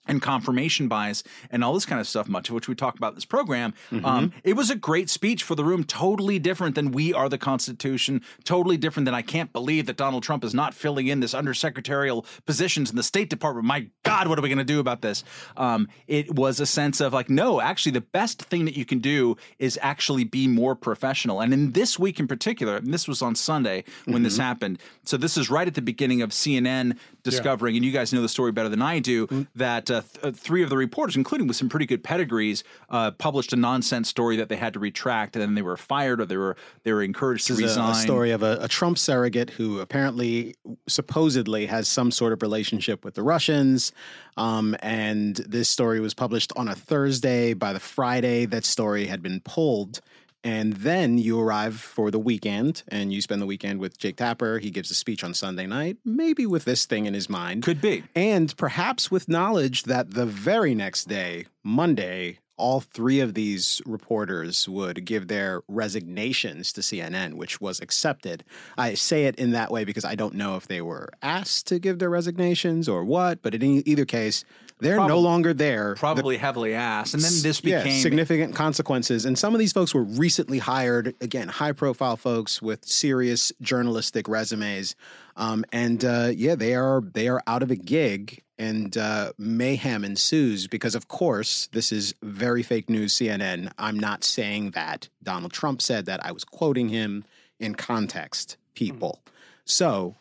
And 0.08 0.22
confirmation 0.22 0.88
bias 0.88 1.24
and 1.50 1.64
all 1.64 1.74
this 1.74 1.86
kind 1.86 2.00
of 2.00 2.08
stuff, 2.08 2.28
much 2.28 2.50
of 2.50 2.56
which 2.56 2.68
we 2.68 2.76
talk 2.76 2.98
about 2.98 3.10
in 3.10 3.16
this 3.16 3.26
program. 3.26 3.74
Um, 4.04 4.34
it 4.44 4.56
was 4.56 4.70
a 4.70 4.76
great 4.76 5.10
speech 5.10 5.44
for 5.44 5.56
the 5.56 5.64
room, 5.64 5.84
totally 5.84 6.40
different 6.40 6.76
than 6.76 6.92
we 6.92 7.14
are 7.14 7.30
the 7.30 7.38
Constitution, 7.38 8.22
totally 8.44 8.78
different 8.78 9.06
than 9.06 9.16
I 9.16 9.22
can't 9.22 9.52
believe 9.52 9.86
that 9.88 9.98
Donald 9.98 10.24
Trump 10.24 10.44
is 10.44 10.54
not 10.54 10.74
filling 10.74 11.08
in 11.08 11.20
this 11.20 11.34
undersecretarial 11.34 12.26
positions 12.46 12.90
in 12.90 12.96
the 12.96 13.04
State 13.04 13.30
Department. 13.30 13.66
My 13.66 13.88
God, 14.04 14.28
what 14.28 14.38
are 14.38 14.42
we 14.42 14.50
going 14.50 14.58
to 14.60 14.64
do 14.64 14.80
about 14.80 15.02
this? 15.02 15.24
Um, 15.58 15.88
it 16.08 16.36
was 16.36 16.60
a 16.60 16.66
sense 16.66 17.02
of 17.02 17.14
like, 17.14 17.30
no, 17.30 17.62
actually, 17.62 17.94
the 17.94 18.02
best 18.02 18.44
thing 18.44 18.66
that 18.66 18.78
you 18.78 18.86
can 18.86 19.00
do 19.00 19.38
is 19.60 19.80
actually 19.82 20.24
be 20.24 20.48
more 20.48 20.76
professional. 20.76 21.42
And 21.42 21.54
in 21.54 21.72
this 21.72 21.98
week 21.98 22.20
in 22.20 22.28
particular, 22.28 22.78
and 22.78 22.94
this 22.94 23.08
was 23.08 23.22
on 23.22 23.36
Sunday 23.36 23.84
when 24.06 24.24
this 24.24 24.38
happened. 24.38 24.80
So 25.04 25.18
this 25.18 25.38
is 25.38 25.50
right 25.50 25.68
at 25.68 25.76
the 25.76 25.82
beginning 25.82 26.22
of 26.22 26.32
CNN 26.32 26.98
discovering, 27.26 27.76
and 27.76 27.84
you 27.84 27.92
guys 27.92 28.14
know 28.14 28.22
the 28.22 28.30
story 28.30 28.52
better 28.54 28.70
than 28.70 28.82
I 28.82 29.00
do, 29.00 29.46
that 29.56 29.92
uh, 29.92 30.02
th- 30.02 30.24
uh, 30.24 30.32
three 30.32 30.64
of 30.64 30.70
the 30.70 30.78
reporters, 30.78 31.18
including 31.18 31.48
with 31.48 31.58
some 31.58 31.68
pretty 31.68 31.86
good 31.86 32.04
pedigrees, 32.04 32.64
uh, 32.90 33.12
published 33.12 33.52
a 33.52 33.58
nonsense 33.58 34.08
story 34.08 34.38
that 34.38 34.48
they 34.48 34.56
had 34.56 34.74
to 34.74 34.80
retract, 34.80 35.36
and 35.36 35.42
then 35.42 35.56
they 35.56 35.62
were 35.62 35.76
fired 35.76 36.22
or 36.22 36.26
they 36.26 36.38
were 36.38 36.56
they 36.84 36.94
were 36.94 37.04
encouraged 37.04 37.50
This 37.50 37.58
to 37.58 37.64
is 37.66 37.76
a, 37.76 37.80
resign. 37.82 37.92
a 37.92 37.96
story 37.96 38.32
of 38.32 38.44
a, 38.44 38.60
a 38.62 38.68
Trump 38.68 38.98
surrogate 38.98 39.50
who 39.50 39.80
apparently, 39.80 40.56
supposedly, 40.88 41.66
has 41.66 41.88
some 41.88 42.12
sort 42.12 42.32
of 42.32 42.42
relationship 42.42 43.04
with 43.04 43.16
the 43.16 43.24
Russians. 43.24 43.92
Um, 44.38 44.76
and 44.82 45.36
this 45.38 45.70
story 45.70 46.00
was 46.00 46.14
published 46.14 46.54
on 46.56 46.68
a 46.68 46.76
Thursday. 46.76 47.54
By 47.54 47.74
the 47.74 47.80
Friday, 47.80 48.46
that 48.46 48.66
story 48.66 49.08
had 49.08 49.22
been 49.22 49.42
pulled. 49.42 50.02
And 50.46 50.74
then 50.74 51.18
you 51.18 51.42
arrive 51.42 51.80
for 51.80 52.12
the 52.12 52.20
weekend 52.20 52.84
and 52.88 53.12
you 53.12 53.20
spend 53.20 53.42
the 53.42 53.48
weekend 53.48 53.80
with 53.80 53.98
Jake 53.98 54.18
Tapper. 54.18 54.60
He 54.60 54.70
gives 54.70 54.92
a 54.92 54.94
speech 54.96 55.24
on 55.24 55.34
Sunday 55.34 55.66
night, 55.66 55.98
maybe 56.06 56.46
with 56.46 56.66
this 56.66 56.86
thing 56.86 57.08
in 57.08 57.16
his 57.16 57.28
mind. 57.28 57.64
Could 57.64 57.82
be. 57.82 58.04
And 58.14 58.56
perhaps 58.56 59.10
with 59.10 59.28
knowledge 59.28 59.84
that 59.84 60.12
the 60.12 60.28
very 60.28 60.76
next 60.76 61.06
day, 61.06 61.48
Monday, 61.64 62.38
all 62.58 62.80
three 62.80 63.20
of 63.20 63.34
these 63.34 63.82
reporters 63.88 64.70
would 64.70 65.04
give 65.04 65.28
their 65.28 65.62
resignations 65.68 66.72
to 66.74 66.82
CNN, 66.82 67.34
which 67.34 67.60
was 67.60 67.80
accepted. 67.80 68.44
I 68.78 68.94
say 68.94 69.26
it 69.26 69.36
in 69.36 69.52
that 69.52 69.72
way 69.72 69.84
because 69.84 70.06
I 70.06 70.14
don't 70.14 70.36
know 70.36 70.58
if 70.58 70.68
they 70.68 70.82
were 70.82 71.10
asked 71.24 71.68
to 71.68 71.80
give 71.80 72.00
their 72.00 72.10
resignations 72.10 72.88
or 72.88 73.04
what, 73.04 73.42
but 73.42 73.56
in 73.56 73.64
either 73.88 74.06
case, 74.06 74.46
they're 74.80 74.98
no 74.98 75.20
longer 75.20 75.54
there. 75.54 75.96
Probably 75.96 76.38
heavily 76.38 76.74
asked, 76.74 77.14
and 77.14 77.24
then 77.24 77.32
this 77.42 77.64
Yeah, 77.64 77.84
became 77.84 78.02
significant 78.02 78.56
consequences. 78.56 79.26
And 79.26 79.38
some 79.38 79.54
of 79.54 79.60
these 79.60 79.72
folks 79.72 79.94
were 79.94 80.04
recently 80.04 80.60
hired, 80.60 81.16
again, 81.22 81.48
high 81.48 81.72
profile 81.72 82.18
folks 82.18 82.62
with 82.62 82.86
serious 82.86 83.52
journalistic 83.62 84.28
resumes. 84.28 84.96
Um, 85.38 85.66
and 85.72 86.04
uh, 86.04 86.32
yeah, 86.34 86.56
they 86.56 86.76
are 86.76 87.02
they 87.02 87.28
are 87.28 87.42
out 87.48 87.64
of 87.64 87.72
a 87.72 87.76
gig 87.76 88.42
and 88.58 88.98
uh, 88.98 89.34
mayhem 89.38 90.06
ensues 90.06 90.68
because 90.68 90.96
of 90.96 91.08
course 91.08 91.68
this 91.74 91.92
is 91.92 92.14
very 92.22 92.64
fake 92.64 92.90
news 92.90 93.14
CNN. 93.14 93.72
I'm 93.78 94.00
not 94.00 94.24
saying 94.24 94.72
that. 94.72 95.10
Donald 95.24 95.52
Trump 95.52 95.82
said 95.82 96.06
that. 96.06 96.26
I 96.26 96.32
was 96.32 96.44
quoting 96.44 96.90
him 96.90 97.26
in 97.60 97.76
context, 97.76 98.58
people. 98.74 99.22
So 99.66 100.16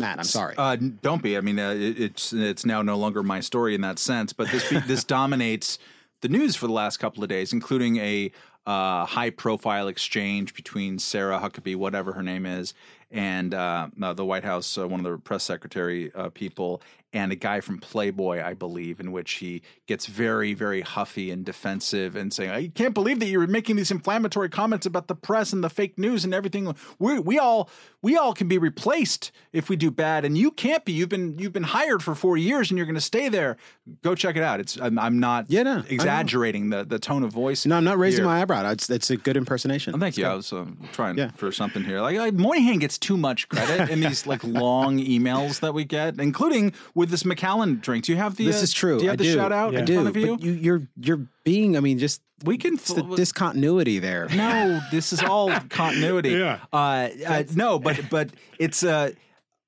Matt, 0.00 0.18
I'm 0.18 0.24
sorry. 0.24 0.54
Uh, 0.56 0.76
don't 0.76 1.22
be. 1.22 1.36
I 1.36 1.40
mean, 1.40 1.58
uh, 1.58 1.70
it, 1.70 2.00
it's 2.00 2.32
it's 2.32 2.66
now 2.66 2.82
no 2.82 2.96
longer 2.96 3.22
my 3.22 3.40
story 3.40 3.74
in 3.74 3.80
that 3.82 3.98
sense. 3.98 4.32
But 4.32 4.50
this 4.50 4.68
be, 4.68 4.78
this 4.86 5.04
dominates 5.04 5.78
the 6.20 6.28
news 6.28 6.56
for 6.56 6.66
the 6.66 6.72
last 6.72 6.98
couple 6.98 7.22
of 7.22 7.28
days, 7.28 7.52
including 7.52 7.96
a 7.98 8.32
uh, 8.66 9.04
high 9.06 9.30
profile 9.30 9.88
exchange 9.88 10.54
between 10.54 10.98
Sarah 10.98 11.38
Huckabee, 11.38 11.76
whatever 11.76 12.12
her 12.12 12.22
name 12.22 12.46
is, 12.46 12.74
and 13.10 13.54
uh, 13.54 13.88
uh, 14.00 14.12
the 14.12 14.24
White 14.24 14.44
House, 14.44 14.76
uh, 14.78 14.86
one 14.86 15.04
of 15.04 15.10
the 15.10 15.18
press 15.18 15.44
secretary 15.44 16.12
uh, 16.14 16.28
people, 16.30 16.82
and 17.12 17.32
a 17.32 17.36
guy 17.36 17.60
from 17.60 17.78
Playboy, 17.78 18.40
I 18.42 18.54
believe, 18.54 19.00
in 19.00 19.10
which 19.10 19.32
he 19.34 19.62
gets 19.86 20.06
very, 20.06 20.54
very 20.54 20.82
huffy 20.82 21.30
and 21.30 21.44
defensive 21.44 22.14
and 22.14 22.32
saying, 22.32 22.50
"I 22.50 22.68
can't 22.68 22.94
believe 22.94 23.18
that 23.20 23.26
you're 23.26 23.46
making 23.46 23.76
these 23.76 23.90
inflammatory 23.90 24.48
comments 24.48 24.86
about 24.86 25.08
the 25.08 25.14
press 25.16 25.52
and 25.52 25.64
the 25.64 25.70
fake 25.70 25.98
news 25.98 26.24
and 26.24 26.32
everything. 26.32 26.74
We 26.98 27.18
we 27.18 27.38
all 27.38 27.68
we 28.02 28.16
all 28.16 28.32
can 28.32 28.46
be 28.48 28.58
replaced 28.58 29.32
if 29.52 29.68
we 29.68 29.76
do 29.76 29.90
bad, 29.90 30.24
and 30.24 30.38
you 30.38 30.50
can't 30.50 30.84
be. 30.84 30.92
You've 30.92 31.08
been 31.08 31.38
you've 31.38 31.52
been 31.52 31.64
hired 31.64 32.02
for 32.02 32.14
four 32.14 32.36
years, 32.36 32.70
and 32.70 32.78
you're 32.78 32.86
going 32.86 32.94
to 32.94 33.00
stay 33.00 33.28
there. 33.28 33.56
Go 34.02 34.14
check 34.14 34.36
it 34.36 34.42
out. 34.42 34.60
It's 34.60 34.76
I'm, 34.80 34.98
I'm 34.98 35.18
not 35.18 35.46
Yeah, 35.50 35.64
no, 35.64 35.82
exaggerating 35.88 36.70
the 36.70 36.84
the 36.84 36.98
tone 36.98 37.24
of 37.24 37.32
voice. 37.32 37.66
no, 37.66 37.76
I'm 37.76 37.84
not 37.84 37.98
raising 37.98 38.20
here. 38.24 38.32
my 38.32 38.40
eyebrow. 38.42 38.70
It's, 38.70 38.88
it's 38.88 39.10
a 39.10 39.16
good 39.16 39.36
impersonation. 39.36 39.94
Oh, 39.94 39.98
thank 39.98 40.16
you. 40.16 40.26
I 40.26 40.34
was 40.34 40.52
uh, 40.52 40.66
trying 40.92 41.18
Yeah. 41.18 41.30
for 41.32 41.50
something 41.52 41.82
here. 41.84 42.00
Like, 42.00 42.16
like 42.16 42.34
Moynihan 42.34 42.78
gets 42.78 42.98
too 42.98 43.16
much 43.16 43.48
credit 43.48 43.90
in 43.90 44.00
these 44.00 44.26
like 44.26 44.42
long 44.64 44.98
emails 44.98 45.60
that 45.60 45.74
we 45.74 45.84
get, 45.84 46.18
including 46.20 46.72
with 47.00 47.10
this 47.10 47.24
Macallan 47.24 47.80
drink. 47.80 48.04
Do 48.04 48.12
you 48.12 48.18
have 48.18 48.36
the? 48.36 48.44
This 48.46 48.60
uh, 48.60 48.64
is 48.64 48.72
true. 48.72 48.98
Do 48.98 49.04
you 49.04 49.10
have 49.10 49.14
I 49.20 49.24
the 49.24 49.30
do. 49.30 49.34
shout 49.34 49.52
out 49.52 49.74
I 49.74 49.80
in 49.80 49.84
do. 49.86 49.94
front 49.94 50.08
of 50.08 50.16
you? 50.16 50.36
But 50.36 50.42
you, 50.44 50.52
you're 50.52 50.82
you're 50.96 51.26
being. 51.44 51.76
I 51.76 51.80
mean, 51.80 51.98
just 51.98 52.22
we 52.44 52.56
can. 52.58 52.74
it's 52.74 52.92
the 52.92 53.02
discontinuity 53.02 53.98
there. 53.98 54.28
no, 54.28 54.80
this 54.90 55.12
is 55.12 55.22
all 55.22 55.50
continuity. 55.70 56.30
Yeah. 56.30 56.60
Uh, 56.72 57.08
uh, 57.26 57.42
no, 57.54 57.78
but 57.78 58.08
but 58.10 58.30
it's 58.58 58.84
uh, 58.84 59.12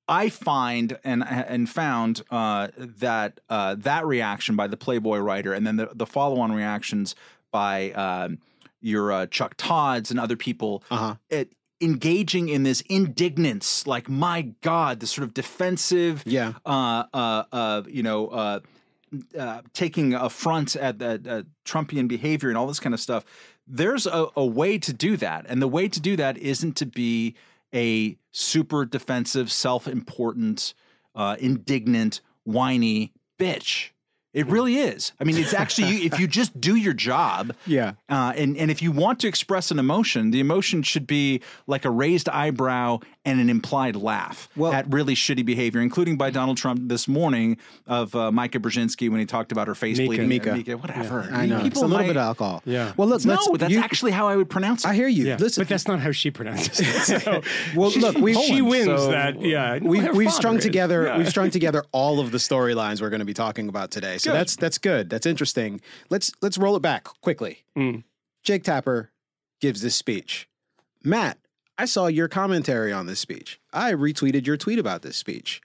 I 0.07 0.29
find 0.29 0.97
and 1.03 1.23
and 1.27 1.69
found 1.69 2.21
uh, 2.29 2.67
that 2.77 3.39
uh, 3.49 3.75
that 3.79 4.05
reaction 4.05 4.55
by 4.55 4.67
the 4.67 4.77
Playboy 4.77 5.17
writer, 5.19 5.53
and 5.53 5.65
then 5.67 5.75
the 5.77 5.89
the 5.93 6.05
follow 6.05 6.39
on 6.39 6.51
reactions 6.51 7.15
by 7.51 7.91
um, 7.91 8.39
your 8.81 9.11
uh, 9.11 9.25
Chuck 9.27 9.55
Todds 9.57 10.11
and 10.11 10.19
other 10.19 10.35
people, 10.35 10.83
Uh-huh. 10.91 11.15
it, 11.29 11.51
engaging 11.83 12.49
in 12.49 12.63
this 12.63 12.81
indignance, 12.89 13.85
like 13.85 14.09
my 14.09 14.53
God, 14.61 14.99
this 15.01 15.11
sort 15.11 15.27
of 15.27 15.33
defensive, 15.33 16.23
Yeah. 16.25 16.53
uh, 16.65 17.03
uh, 17.13 17.43
uh, 17.51 17.81
you 17.87 18.03
know. 18.03 18.27
Uh, 18.27 18.59
uh, 19.37 19.61
taking 19.73 20.15
affront 20.15 20.75
at, 20.75 20.99
at, 20.99 21.27
at 21.27 21.45
Trumpian 21.65 22.07
behavior 22.07 22.49
and 22.49 22.57
all 22.57 22.65
this 22.65 22.79
kind 22.79 22.95
of 22.95 22.99
stuff. 22.99 23.23
There's 23.67 24.07
a, 24.07 24.25
a 24.35 24.43
way 24.43 24.79
to 24.79 24.91
do 24.91 25.17
that, 25.17 25.45
and 25.47 25.61
the 25.61 25.67
way 25.67 25.87
to 25.87 25.99
do 25.99 26.15
that 26.15 26.35
isn't 26.39 26.75
to 26.77 26.87
be 26.87 27.35
a 27.75 28.17
super 28.31 28.85
defensive, 28.85 29.51
self-important, 29.51 30.73
uh, 31.13 31.35
indignant, 31.39 32.21
whiny 32.43 33.13
bitch. 33.37 33.91
It 34.33 34.47
really 34.47 34.77
is. 34.77 35.11
I 35.19 35.25
mean, 35.25 35.37
it's 35.37 35.53
actually 35.53 36.05
if 36.05 36.19
you 36.19 36.27
just 36.27 36.59
do 36.59 36.75
your 36.75 36.93
job, 36.93 37.53
Yeah. 37.67 37.93
uh, 38.09 38.33
and 38.35 38.57
and 38.57 38.71
if 38.71 38.81
you 38.81 38.91
want 38.91 39.19
to 39.19 39.27
express 39.27 39.69
an 39.69 39.77
emotion, 39.77 40.31
the 40.31 40.39
emotion 40.39 40.81
should 40.81 41.05
be 41.05 41.41
like 41.67 41.85
a 41.85 41.91
raised 41.91 42.27
eyebrow 42.29 42.99
and 43.25 43.39
an 43.39 43.49
implied 43.49 43.95
laugh 43.95 44.49
Well- 44.55 44.73
at 44.73 44.91
really 44.91 45.15
shitty 45.15 45.45
behavior, 45.45 45.79
including 45.81 46.17
by 46.17 46.29
Donald 46.29 46.57
Trump 46.57 46.81
this 46.89 47.07
morning 47.07 47.57
of 47.87 48.13
uh, 48.15 48.31
Micah 48.33 48.59
Brzezinski 48.59 49.09
when 49.09 49.19
he 49.21 49.25
talked 49.25 49.51
about 49.53 49.67
her 49.67 49.75
face 49.75 49.97
Mika. 49.97 50.07
bleeding. 50.09 50.27
Mika. 50.27 50.53
Mika, 50.55 50.77
whatever. 50.77 51.29
I 51.31 51.45
know. 51.45 51.55
People 51.55 51.67
it's 51.67 51.77
a 51.77 51.81
little 51.83 51.97
might- 51.99 52.07
bit 52.07 52.17
of 52.17 52.23
alcohol. 52.23 52.61
Yeah. 52.65 52.91
Well, 52.97 53.07
look. 53.07 53.23
No, 53.23 53.33
let's, 53.35 53.49
that's 53.59 53.71
you- 53.71 53.79
actually 53.79 54.11
how 54.11 54.27
I 54.27 54.35
would 54.35 54.49
pronounce 54.49 54.83
it. 54.83 54.89
I 54.89 54.93
hear 54.93 55.07
you. 55.07 55.25
Yeah, 55.25 55.37
Listen, 55.39 55.61
but 55.61 55.69
that's 55.69 55.87
not 55.87 55.99
how 56.01 56.11
she 56.11 56.31
pronounces 56.31 56.79
it. 56.81 57.21
So 57.23 57.41
Well, 57.75 57.91
she, 57.91 57.99
look, 58.01 58.17
we- 58.17 58.33
she 58.33 58.61
wins 58.61 58.85
so 58.87 59.11
that. 59.11 59.39
Yeah, 59.41 59.79
We, 59.79 59.99
we've 60.09 60.27
father 60.27 60.29
strung 60.31 60.57
is. 60.57 60.63
together. 60.63 61.05
Yeah. 61.05 61.17
We've 61.17 61.29
strung 61.29 61.49
together 61.49 61.83
all 61.93 62.19
of 62.19 62.31
the 62.31 62.37
storylines 62.39 63.01
we're 63.01 63.09
going 63.09 63.19
to 63.19 63.25
be 63.25 63.33
talking 63.33 63.69
about 63.69 63.91
today. 63.91 64.17
So 64.17 64.31
Good. 64.31 64.39
that's 64.39 64.55
that's 64.57 64.77
good. 64.77 65.09
That's 65.09 65.25
interesting. 65.25 65.79
Let's 66.09 66.31
let's 66.41 66.57
roll 66.57 66.75
it 66.75 66.81
back 66.81 67.05
quickly. 67.21 67.63
Mm. 67.77 68.03
Jake 68.43 68.63
Tapper 68.63 69.11
gives 69.61 69.81
this 69.81 69.95
speech. 69.95 70.49
Matt, 71.03 71.37
I 71.83 71.85
saw 71.85 72.07
your 72.07 72.29
commentary 72.29 72.93
on 72.93 73.07
this 73.07 73.19
speech. 73.19 73.59
I 73.73 73.91
retweeted 73.91 74.47
your 74.47 74.55
tweet 74.55 74.79
about 74.79 75.01
this 75.01 75.17
speech. 75.17 75.59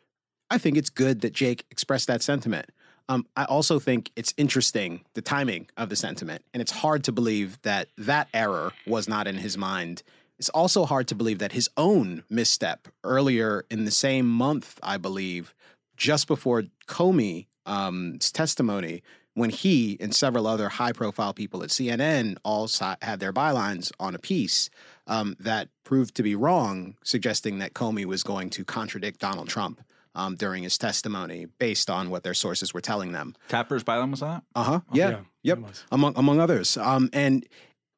I 0.50 0.59
think 0.59 0.76
it's 0.76 0.90
good 0.90 1.20
that 1.20 1.33
Jake 1.33 1.64
expressed 1.70 2.09
that 2.09 2.24
sentiment. 2.24 2.70
Um, 3.09 3.24
I 3.37 3.44
also 3.44 3.78
think 3.78 4.11
it's 4.16 4.35
interesting 4.37 5.04
the 5.14 5.22
timing 5.22 5.68
of 5.76 5.90
the 5.90 5.94
sentiment, 5.94 6.42
and 6.52 6.61
it's 6.61 6.72
hard 6.72 7.04
to 7.04 7.12
believe 7.12 7.62
that 7.62 7.87
that 7.98 8.26
error 8.35 8.72
was 8.85 9.09
not 9.09 9.28
in 9.28 9.37
his 9.37 9.57
mind. 9.57 10.02
It's 10.40 10.48
also 10.48 10.87
hard 10.87 11.07
to 11.07 11.14
believe 11.14 11.38
that 11.38 11.52
his 11.52 11.70
own 11.76 12.24
misstep 12.28 12.88
earlier 13.04 13.64
in 13.70 13.85
the 13.85 13.92
same 13.92 14.26
month, 14.26 14.81
I 14.83 14.96
believe, 14.96 15.54
just 15.96 16.26
before 16.26 16.64
Comey's 16.88 17.46
um, 17.64 18.18
testimony, 18.18 19.04
when 19.35 19.50
he 19.50 19.96
and 20.00 20.12
several 20.12 20.48
other 20.48 20.68
high-profile 20.68 21.33
people 21.33 21.62
at 21.62 21.68
CNN 21.68 22.38
all 22.42 22.68
had 23.02 23.20
their 23.20 23.33
bylines 23.33 23.92
on 24.00 24.16
a 24.16 24.18
piece 24.18 24.68
um, 25.09 25.37
that 25.40 25.68
proved 25.85 26.14
to 26.16 26.23
be 26.23 26.37
wrong, 26.37 26.97
suggesting 27.03 27.59
that 27.59 27.75
Comey 27.75 28.05
was 28.05 28.23
going 28.23 28.51
to 28.51 28.64
contradict 28.64 29.18
Donald 29.18 29.49
Trump 29.49 29.81
um, 30.14 30.37
during 30.37 30.62
his 30.62 30.79
testimony 30.79 31.47
based 31.59 31.90
on 31.90 32.11
what 32.11 32.23
their 32.23 32.35
sources 32.35 32.73
were 32.73 32.81
telling 32.81 33.12
them. 33.12 33.35
Tapper's 33.49 33.83
byline 33.83 34.11
was 34.11 34.21
that? 34.21 34.42
Uh 34.55 34.62
huh. 34.62 34.81
Yeah. 34.92 35.09
yeah, 35.09 35.21
Yep. 35.42 35.59
Among 35.90 36.12
among 36.16 36.40
others. 36.40 36.77
Um, 36.77 37.09
and 37.12 37.47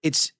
it's 0.02 0.32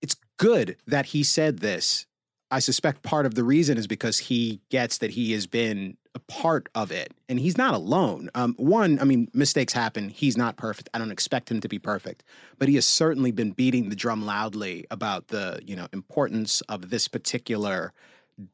it's 0.00 0.16
good 0.38 0.76
that 0.86 1.06
he 1.06 1.24
said 1.24 1.58
this. 1.58 2.06
I 2.50 2.58
suspect 2.58 3.02
part 3.02 3.24
of 3.24 3.34
the 3.34 3.44
reason 3.44 3.78
is 3.78 3.86
because 3.86 4.18
he 4.18 4.60
gets 4.68 4.98
that 4.98 5.12
he 5.12 5.32
has 5.32 5.46
been 5.46 5.96
a 6.14 6.18
part 6.20 6.68
of 6.74 6.90
it, 6.90 7.12
and 7.28 7.38
he's 7.38 7.56
not 7.56 7.74
alone. 7.74 8.30
Um, 8.34 8.54
one, 8.58 8.98
I 9.00 9.04
mean, 9.04 9.28
mistakes 9.32 9.72
happen. 9.72 10.08
He's 10.08 10.36
not 10.36 10.56
perfect. 10.56 10.90
I 10.92 10.98
don't 10.98 11.10
expect 11.10 11.50
him 11.50 11.60
to 11.60 11.68
be 11.68 11.78
perfect, 11.78 12.22
but 12.58 12.68
he 12.68 12.74
has 12.74 12.86
certainly 12.86 13.30
been 13.30 13.52
beating 13.52 13.88
the 13.88 13.96
drum 13.96 14.24
loudly 14.24 14.86
about 14.90 15.28
the 15.28 15.60
you 15.64 15.74
know 15.74 15.88
importance 15.92 16.60
of 16.62 16.90
this 16.90 17.08
particular 17.08 17.92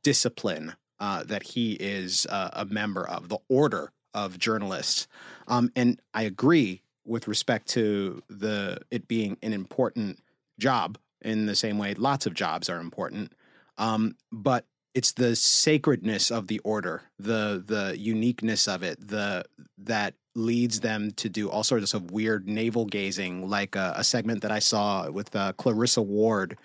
discipline 0.02 0.74
uh, 1.00 1.24
that 1.24 1.42
he 1.42 1.72
is 1.74 2.26
uh, 2.26 2.50
a 2.52 2.64
member 2.64 3.06
of, 3.06 3.28
the 3.28 3.38
order 3.48 3.92
of 4.14 4.38
journalists. 4.38 5.06
Um, 5.46 5.70
and 5.76 6.00
I 6.14 6.22
agree 6.22 6.82
with 7.04 7.28
respect 7.28 7.68
to 7.68 8.22
the 8.28 8.78
it 8.90 9.08
being 9.08 9.38
an 9.42 9.52
important 9.52 10.18
job 10.58 10.98
in 11.22 11.46
the 11.46 11.56
same 11.56 11.78
way 11.78 11.94
lots 11.94 12.26
of 12.26 12.34
jobs 12.34 12.68
are 12.68 12.80
important. 12.80 13.32
Um, 13.78 14.16
but 14.32 14.66
it's 14.94 15.12
the 15.12 15.36
sacredness 15.36 16.30
of 16.30 16.46
the 16.48 16.58
order, 16.60 17.02
the 17.18 17.62
the 17.64 17.98
uniqueness 17.98 18.68
of 18.68 18.82
it, 18.82 19.06
the 19.06 19.44
that 19.78 20.14
leads 20.34 20.80
them 20.80 21.10
to 21.12 21.28
do 21.28 21.50
all 21.50 21.64
sorts 21.64 21.94
of 21.94 22.10
weird 22.10 22.48
navel 22.48 22.84
gazing, 22.86 23.48
like 23.48 23.76
a, 23.76 23.94
a 23.96 24.04
segment 24.04 24.42
that 24.42 24.52
I 24.52 24.60
saw 24.60 25.10
with 25.10 25.34
uh, 25.34 25.52
Clarissa 25.54 26.02
Ward. 26.02 26.56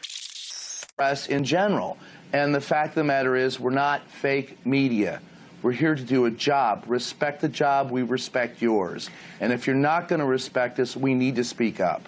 press 0.95 1.27
in 1.27 1.43
general. 1.43 1.97
And 2.33 2.53
the 2.53 2.61
fact 2.61 2.89
of 2.89 2.95
the 2.95 3.03
matter 3.03 3.35
is, 3.35 3.59
we're 3.59 3.71
not 3.71 4.07
fake 4.09 4.65
media. 4.65 5.21
We're 5.61 5.71
here 5.71 5.95
to 5.95 6.03
do 6.03 6.25
a 6.25 6.31
job. 6.31 6.83
Respect 6.87 7.41
the 7.41 7.49
job, 7.49 7.89
we 7.89 8.03
respect 8.03 8.61
yours. 8.61 9.09
And 9.39 9.53
if 9.53 9.65
you're 9.65 9.75
not 9.75 10.07
going 10.07 10.19
to 10.19 10.25
respect 10.25 10.79
us, 10.79 10.95
we 10.95 11.13
need 11.13 11.35
to 11.37 11.43
speak 11.43 11.79
up. 11.79 12.07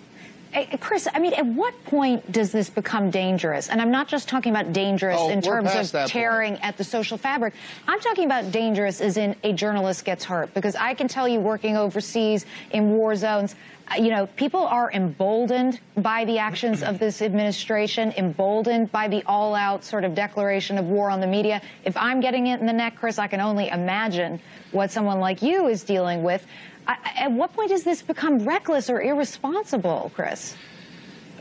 Chris, 0.79 1.07
I 1.13 1.19
mean, 1.19 1.33
at 1.33 1.45
what 1.45 1.73
point 1.85 2.31
does 2.31 2.51
this 2.51 2.69
become 2.69 3.09
dangerous? 3.09 3.69
And 3.69 3.81
I'm 3.81 3.91
not 3.91 4.07
just 4.07 4.29
talking 4.29 4.51
about 4.51 4.71
dangerous 4.71 5.17
Oh, 5.19 5.29
in 5.29 5.41
terms 5.41 5.93
of 5.93 6.09
tearing 6.09 6.57
at 6.59 6.77
the 6.77 6.83
social 6.83 7.17
fabric. 7.17 7.53
I'm 7.87 7.99
talking 7.99 8.25
about 8.25 8.51
dangerous 8.51 9.01
as 9.01 9.17
in 9.17 9.35
a 9.43 9.51
journalist 9.51 10.05
gets 10.05 10.23
hurt. 10.23 10.53
Because 10.53 10.75
I 10.75 10.93
can 10.93 11.07
tell 11.07 11.27
you, 11.27 11.39
working 11.39 11.75
overseas 11.75 12.45
in 12.71 12.91
war 12.91 13.15
zones, 13.15 13.55
uh, 13.91 13.95
you 14.01 14.09
know, 14.09 14.27
people 14.27 14.61
are 14.61 14.91
emboldened 14.93 15.79
by 15.97 16.25
the 16.25 16.39
actions 16.39 16.81
of 16.81 16.99
this 16.99 17.21
administration, 17.21 18.13
emboldened 18.17 18.91
by 18.91 19.07
the 19.07 19.23
all 19.25 19.53
out 19.53 19.83
sort 19.83 20.03
of 20.03 20.15
declaration 20.15 20.77
of 20.77 20.85
war 20.85 21.09
on 21.09 21.19
the 21.19 21.27
media. 21.27 21.61
If 21.83 21.95
I'm 21.97 22.19
getting 22.19 22.47
it 22.47 22.59
in 22.59 22.65
the 22.65 22.73
neck, 22.73 22.95
Chris, 22.95 23.19
I 23.19 23.27
can 23.27 23.41
only 23.41 23.67
imagine 23.69 24.39
what 24.71 24.89
someone 24.89 25.19
like 25.19 25.41
you 25.41 25.67
is 25.67 25.83
dealing 25.83 26.23
with. 26.23 26.45
I, 26.87 26.97
at 27.17 27.31
what 27.31 27.53
point 27.53 27.69
does 27.69 27.83
this 27.83 28.01
become 28.01 28.39
reckless 28.39 28.89
or 28.89 29.01
irresponsible, 29.01 30.11
Chris? 30.15 30.55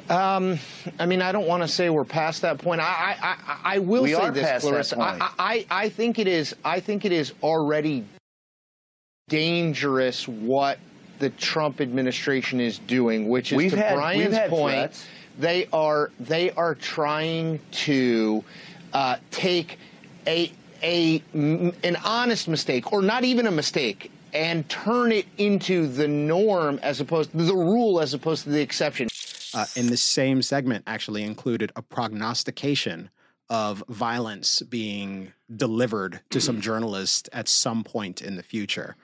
Um, 0.09 0.59
I 0.99 1.07
mean, 1.07 1.23
I 1.23 1.33
don't 1.33 1.47
want 1.47 1.63
to 1.63 1.69
say 1.69 1.89
we're 1.91 2.05
past 2.05 2.43
that 2.43 2.59
point. 2.59 2.81
I, 2.81 2.85
I, 2.85 3.17
I, 3.29 3.61
I 3.77 3.79
will 3.79 4.03
We 4.03 4.13
say 4.15 4.31
this, 4.31 4.43
past 4.45 4.67
Clarissa. 4.67 5.01
I, 5.01 5.31
I, 5.39 5.67
I 5.71 5.89
think 5.89 6.19
it 6.19 6.29
is. 6.29 6.55
I 6.65 6.81
think 6.81 7.05
it 7.07 7.13
is 7.13 7.33
already 7.43 8.05
dangerous 9.29 10.29
what 10.29 10.79
the 11.19 11.31
Trump 11.31 11.81
administration 11.81 12.61
is 12.61 12.79
doing, 12.81 13.29
which 13.29 13.53
is 13.53 13.57
We've 13.57 13.71
to 13.71 13.77
had- 13.79 13.95
Brian's 13.95 14.39
point. 14.51 14.75
threats. 14.75 15.07
They 15.39 15.67
are 15.73 16.13
they 16.21 16.51
are 16.53 16.75
trying 16.77 17.59
to 17.73 18.45
uh, 18.93 19.17
take 19.33 19.79
a 20.27 20.53
a 20.83 21.23
an 21.35 21.97
honest 22.05 22.47
mistake, 22.47 22.93
or 22.93 23.03
not 23.03 23.25
even 23.25 23.47
a 23.47 23.51
mistake, 23.51 24.13
and 24.35 24.69
turn 24.69 25.13
it 25.13 25.27
into 25.39 25.87
the 25.87 26.09
norm 26.09 26.81
as 26.83 27.01
opposed 27.01 27.31
to 27.31 27.37
the 27.39 27.55
rule 27.55 28.01
as 28.01 28.13
opposed 28.13 28.45
to 28.45 28.51
the 28.51 28.61
exception. 28.61 29.09
uh, 29.55 29.65
in 29.77 29.87
the 29.87 29.97
same 29.97 30.43
segment 30.43 30.83
actually 30.87 31.23
included 31.23 31.71
a 31.77 31.83
prognostication 31.83 33.09
of 33.49 33.85
violence 33.89 34.61
being 34.63 35.33
delivered 35.55 36.21
to 36.31 36.41
some 36.41 36.61
journalist 36.69 37.29
at 37.33 37.49
some 37.49 37.85
point 37.85 38.21
in 38.21 38.37
the 38.37 38.43
future. 38.43 38.97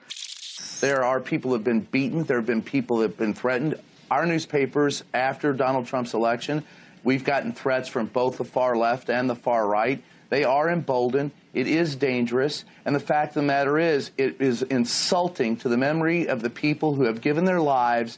There 0.81 1.05
are 1.05 1.19
people 1.21 1.51
who 1.51 1.55
have 1.55 1.63
been 1.63 1.81
beaten. 1.81 2.23
There 2.23 2.37
have 2.37 2.45
been 2.45 2.61
people 2.61 2.97
that 2.97 3.09
have 3.09 3.17
been 3.17 3.33
threatened. 3.33 3.79
Our 4.09 4.25
newspapers, 4.25 5.03
after 5.13 5.53
Donald 5.53 5.85
Trump's 5.85 6.13
election, 6.13 6.63
we've 7.03 7.23
gotten 7.23 7.53
threats 7.53 7.87
from 7.87 8.07
both 8.07 8.37
the 8.37 8.43
far 8.43 8.75
left 8.75 9.09
and 9.09 9.29
the 9.29 9.35
far 9.35 9.67
right. 9.67 10.03
They 10.31 10.45
are 10.45 10.69
emboldened. 10.69 11.31
It 11.53 11.67
is 11.67 11.97
dangerous. 11.97 12.63
And 12.85 12.95
the 12.95 13.01
fact 13.01 13.31
of 13.31 13.35
the 13.35 13.47
matter 13.47 13.77
is, 13.77 14.11
it 14.17 14.39
is 14.39 14.61
insulting 14.63 15.57
to 15.57 15.67
the 15.67 15.75
memory 15.75 16.27
of 16.27 16.41
the 16.41 16.49
people 16.49 16.95
who 16.95 17.03
have 17.03 17.19
given 17.19 17.43
their 17.43 17.59
lives 17.59 18.17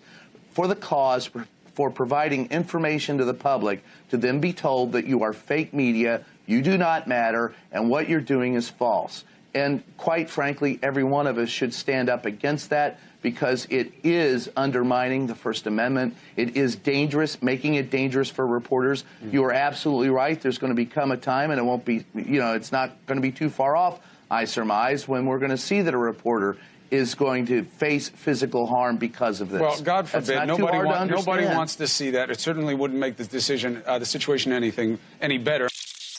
for 0.51 0.67
the 0.67 0.75
cause, 0.75 1.31
for, 1.73 1.89
providing 1.89 2.51
information 2.51 3.17
to 3.17 3.25
the 3.25 3.33
public, 3.33 3.83
to 4.11 4.17
then 4.17 4.39
be 4.39 4.53
told 4.53 4.91
that 4.91 5.07
you 5.07 5.23
are 5.23 5.33
fake 5.33 5.73
media, 5.73 6.23
you 6.45 6.61
do 6.61 6.77
not 6.77 7.07
matter, 7.07 7.55
and 7.71 7.89
what 7.89 8.07
you're 8.07 8.21
doing 8.21 8.53
is 8.53 8.69
false. 8.69 9.23
And 9.55 9.81
quite 9.97 10.29
frankly, 10.29 10.77
every 10.83 11.03
one 11.03 11.25
of 11.25 11.39
us 11.39 11.49
should 11.49 11.73
stand 11.73 12.09
up 12.09 12.27
against 12.27 12.69
that 12.69 12.99
because 13.23 13.65
it 13.71 13.91
is 14.03 14.51
undermining 14.55 15.25
the 15.25 15.33
First 15.33 15.65
Amendment. 15.65 16.15
It 16.35 16.55
is 16.55 16.75
dangerous, 16.75 17.41
making 17.41 17.75
it 17.75 17.89
dangerous 17.89 18.29
for 18.29 18.45
reporters. 18.45 19.05
You 19.31 19.43
are 19.45 19.53
absolutely 19.53 20.09
right. 20.09 20.39
There's 20.39 20.59
going 20.59 20.71
to 20.71 20.75
become 20.75 21.11
a 21.11 21.17
time, 21.17 21.49
and 21.49 21.59
it 21.59 21.63
won't 21.63 21.85
be, 21.85 22.05
you 22.13 22.39
know, 22.39 22.53
it's 22.53 22.71
not 22.71 23.03
going 23.07 23.17
to 23.17 23.21
be 23.21 23.31
too 23.31 23.49
far 23.49 23.75
off, 23.75 23.99
I 24.29 24.45
surmise, 24.45 25.07
when 25.07 25.25
we're 25.25 25.39
going 25.39 25.51
to 25.51 25.57
see 25.57 25.81
that 25.81 25.93
a 25.93 25.97
reporter 25.97 26.57
is 26.91 27.15
going 27.15 27.47
to 27.47 27.63
face 27.63 28.09
physical 28.09 28.67
harm 28.67 28.97
because 28.97 29.41
of 29.41 29.49
this. 29.49 29.61
Well, 29.61 29.81
God 29.81 30.07
forbid. 30.07 30.45
Nobody, 30.45 30.77
want, 30.77 31.09
nobody 31.09 31.45
wants 31.45 31.77
to 31.77 31.87
see 31.87 32.11
that. 32.11 32.29
It 32.29 32.39
certainly 32.39 32.75
wouldn't 32.75 32.99
make 32.99 33.15
the 33.15 33.25
decision, 33.25 33.81
uh, 33.87 33.97
the 33.97 34.05
situation, 34.05 34.51
anything 34.51 34.99
any 35.19 35.39
better. 35.39 35.69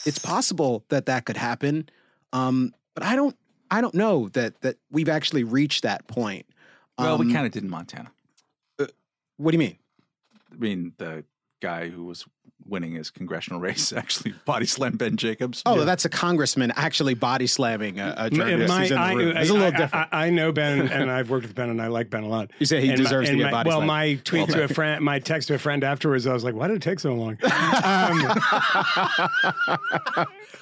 It's 0.05 0.19
possible 0.19 0.83
that 0.89 1.05
that 1.05 1.25
could 1.25 1.37
happen, 1.37 1.87
um, 2.33 2.73
but 2.93 3.03
I 3.03 3.15
don't. 3.15 3.37
I 3.71 3.81
don't 3.81 3.95
know 3.95 4.29
that 4.29 4.61
that 4.61 4.77
we've 4.91 5.09
actually 5.09 5.43
reached 5.43 5.83
that 5.83 6.05
point. 6.07 6.45
Well, 6.97 7.17
we 7.17 7.25
Um, 7.25 7.33
kind 7.33 7.45
of 7.45 7.51
did 7.51 7.63
in 7.63 7.69
Montana. 7.69 8.11
What 9.37 9.51
do 9.51 9.55
you 9.55 9.59
mean? 9.59 9.77
I 10.51 10.55
mean, 10.55 10.93
the 10.97 11.25
guy 11.61 11.89
who 11.89 12.05
was 12.05 12.25
winning 12.67 12.93
his 12.93 13.09
congressional 13.11 13.59
race 13.67 13.93
actually 13.93 14.33
body 14.45 14.65
slammed 14.65 14.97
Ben 14.97 15.17
Jacobs. 15.17 15.61
Oh, 15.65 15.85
that's 15.85 16.05
a 16.05 16.09
congressman 16.09 16.71
actually 16.75 17.13
body 17.13 17.47
slamming 17.47 17.99
a, 17.99 18.13
a 18.17 18.29
journalist. 18.29 18.69
My- 18.69 18.79
who's 18.81 18.91
in 18.91 18.95
the 18.97 19.01
I- 19.01 19.13
room. 19.13 19.37
I- 19.37 19.41
It's 19.41 19.49
a 19.49 19.53
little 19.53 19.67
I- 19.67 19.77
different. 19.77 20.09
I, 20.11 20.25
I 20.25 20.29
know 20.29 20.51
Ben, 20.51 20.87
and 20.89 21.11
I've 21.11 21.29
worked 21.29 21.45
with 21.45 21.55
Ben, 21.55 21.69
and 21.69 21.81
I 21.81 21.87
like 21.87 22.09
Ben 22.09 22.23
a 22.23 22.27
lot. 22.27 22.51
You 22.59 22.65
say 22.65 22.81
he 22.81 22.89
And 22.89 22.97
my- 22.99 23.03
deserves 23.03 23.27
to 23.29 23.33
and 23.33 23.39
get 23.39 23.45
my- 23.45 23.51
body 23.51 23.67
Well, 23.69 23.77
slammed. 23.79 23.87
my 23.87 24.13
tweet 24.23 24.49
to 24.49 24.63
a 24.63 24.67
friend, 24.67 25.03
my 25.03 25.19
text 25.19 25.47
to 25.49 25.53
a 25.55 25.57
friend 25.59 25.83
afterwards, 25.83 26.25
I 26.27 26.33
was 26.33 26.43
like, 26.43 26.55
"Why 26.55 26.67
did 26.67 26.77
it 26.77 26.81
take 26.81 26.99
so 26.99 27.13
long?" 27.13 27.37
Um, 27.85 28.25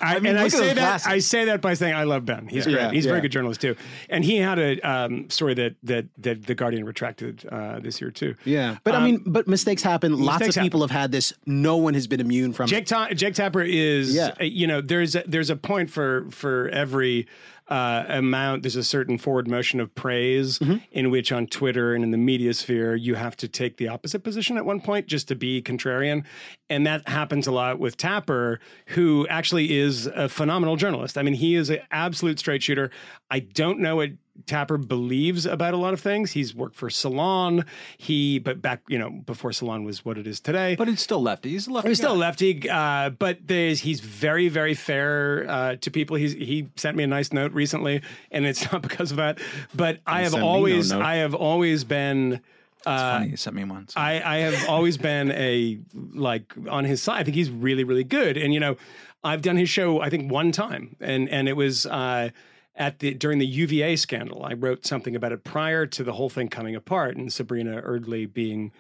I, 0.02 0.20
mean, 0.20 0.32
and 0.32 0.40
I 0.40 0.44
look 0.44 0.54
at 0.54 0.60
say 0.60 0.68
that 0.68 0.76
glasses. 0.76 1.08
I 1.08 1.20
say 1.20 1.46
that 1.46 1.62
by 1.62 1.74
saying 1.76 1.94
I 1.94 2.04
love 2.04 2.26
Ben. 2.26 2.48
He's 2.48 2.66
great. 2.66 2.76
Yeah, 2.76 2.92
He's 2.92 3.06
a 3.06 3.10
very 3.10 3.22
good 3.22 3.32
journalist 3.32 3.62
too. 3.62 3.76
And 4.10 4.24
he 4.26 4.38
had 4.38 4.60
a 4.60 4.80
um, 4.82 5.30
story 5.30 5.54
that 5.56 5.76
that 5.84 6.06
that 6.20 6.46
the 6.46 6.56
Guardian 6.56 6.86
retracted 6.86 7.46
uh, 7.50 7.80
this 7.80 8.02
year 8.02 8.12
too. 8.12 8.36
yeah, 8.44 8.78
but 8.84 8.94
I 8.96 8.98
Um, 8.98 9.04
mean, 9.06 9.24
but 9.26 9.48
mistakes 9.48 9.82
happen. 9.82 10.20
Lots 10.20 10.40
mistakes 10.40 10.58
of 10.58 10.64
people 10.64 10.82
have 10.82 10.92
had 10.92 11.12
this. 11.12 11.34
No 11.46 11.78
one 11.78 11.93
has 11.94 12.08
been 12.08 12.20
immune 12.20 12.54
from 12.54 12.68
Jake. 12.68 12.86
Ta- 12.86 13.10
Jake 13.14 13.34
Tapper 13.36 13.62
is, 13.62 14.14
Yeah. 14.14 14.34
uh, 14.40 14.44
you 14.44 14.68
know, 14.68 14.82
there's 14.82 15.16
a, 15.16 15.24
there's 15.28 15.50
a 15.50 15.56
point 15.56 15.90
for 15.90 16.26
for 16.32 16.70
every 16.70 17.28
uh, 17.70 18.04
amount. 18.10 18.62
There's 18.64 18.76
a 18.76 18.84
certain 18.84 19.18
forward 19.18 19.48
motion 19.48 19.80
of 19.80 19.94
praise 19.96 20.60
Mm-hmm. 20.60 20.78
in 20.92 21.10
which 21.12 21.32
on 21.32 21.48
Twitter 21.48 21.94
and 21.96 22.04
in 22.04 22.12
the 22.12 22.18
media 22.18 22.54
sphere 22.54 22.94
you 22.96 23.16
have 23.16 23.38
to 23.38 23.48
take 23.48 23.78
the 23.78 23.88
opposite 23.88 24.20
position 24.24 24.58
at 24.58 24.66
one 24.66 24.82
point 24.82 25.08
just 25.08 25.28
to 25.30 25.36
be 25.36 25.62
contrarian, 25.62 26.26
and 26.70 26.86
that 26.86 27.08
happens 27.08 27.48
a 27.48 27.52
lot 27.52 27.80
with 27.80 27.96
Tapper, 27.96 28.60
who 28.88 29.26
actually 29.30 29.78
is 29.78 30.08
a 30.08 30.28
phenomenal 30.28 30.76
journalist. 30.76 31.18
I 31.18 31.22
mean, 31.24 31.36
he 31.36 31.56
is 31.56 31.70
an 31.70 31.80
absolute 31.92 32.38
straight 32.40 32.62
shooter. 32.64 32.92
I 33.32 33.40
don't 33.40 33.80
know 33.80 33.96
what 33.96 34.10
Tapper 34.48 34.78
believes 34.78 35.46
about 35.46 35.74
a 35.74 35.78
lot 35.78 35.94
of 35.94 36.02
things. 36.02 36.32
He's 36.32 36.56
worked 36.56 36.76
for 36.76 36.90
Salon. 36.90 37.66
He, 37.98 38.40
but 38.40 38.62
back, 38.62 38.82
you 38.88 38.98
know, 38.98 39.10
before 39.12 39.54
Salon 39.54 39.84
was 39.84 40.04
what 40.04 40.18
it 40.18 40.26
is 40.26 40.40
today. 40.40 40.76
but 40.76 40.88
he's 40.88 41.02
still 41.02 41.22
lefty. 41.22 41.50
He's 41.52 41.68
a 41.68 41.72
lefty. 41.72 41.90
He's 41.90 41.98
still 42.00 42.16
lefty, 42.16 42.70
uh, 42.70 43.12
but 43.12 43.38
there's, 43.46 43.82
he's 43.82 44.00
very, 44.00 44.50
very 44.50 44.74
fair 44.74 45.46
uh, 45.48 45.76
to 45.78 45.92
people. 45.92 46.18
He's, 46.18 46.34
he 46.34 46.68
sent 46.76 46.98
me 46.98 47.04
a 47.04 47.08
nice 47.08 47.32
note 47.32 47.52
recently, 47.54 48.02
and 48.32 48.46
it's 48.46 48.70
not 48.72 48.82
because 48.82 49.12
of 49.12 49.18
that. 49.18 49.40
But 49.76 50.00
I 50.08 50.24
have 50.24 50.34
me 50.34 50.40
no 50.40 50.46
always. 50.48 50.92
I 50.92 51.16
have 51.16 51.36
always 51.36 51.84
been. 51.84 52.42
It's 52.86 53.02
funny. 53.02 53.30
He 53.30 53.36
sent 53.38 53.56
me 53.56 53.64
one. 53.64 53.88
so- 53.88 54.00
I, 54.00 54.22
I 54.26 54.38
have 54.40 54.68
always 54.68 54.98
been 54.98 55.32
a 55.32 55.80
like 56.14 56.54
on 56.70 56.84
his 56.86 57.02
side. 57.02 57.20
I 57.20 57.24
think 57.24 57.36
he's 57.36 57.50
really, 57.50 57.84
really 57.86 58.04
good. 58.04 58.36
And 58.36 58.54
you 58.54 58.60
know, 58.60 58.76
I've 59.24 59.42
done 59.42 59.56
his 59.56 59.70
show 59.70 60.02
I 60.02 60.10
think 60.10 60.30
one 60.32 60.52
time, 60.52 60.96
and 61.00 61.30
and 61.30 61.48
it 61.48 61.54
was 61.56 61.86
uh, 61.86 62.32
at 62.76 63.00
the 63.00 63.14
during 63.14 63.40
the 63.40 63.46
UVA 63.46 63.96
scandal. 63.96 64.44
I 64.44 64.54
wrote 64.54 64.86
something 64.86 65.16
about 65.16 65.32
it 65.32 65.44
prior 65.44 65.86
to 65.86 66.04
the 66.04 66.14
whole 66.14 66.30
thing 66.30 66.48
coming 66.48 66.76
apart, 66.76 67.18
and 67.18 67.32
Sabrina 67.32 67.82
Erdely 67.82 68.32
being 68.32 68.72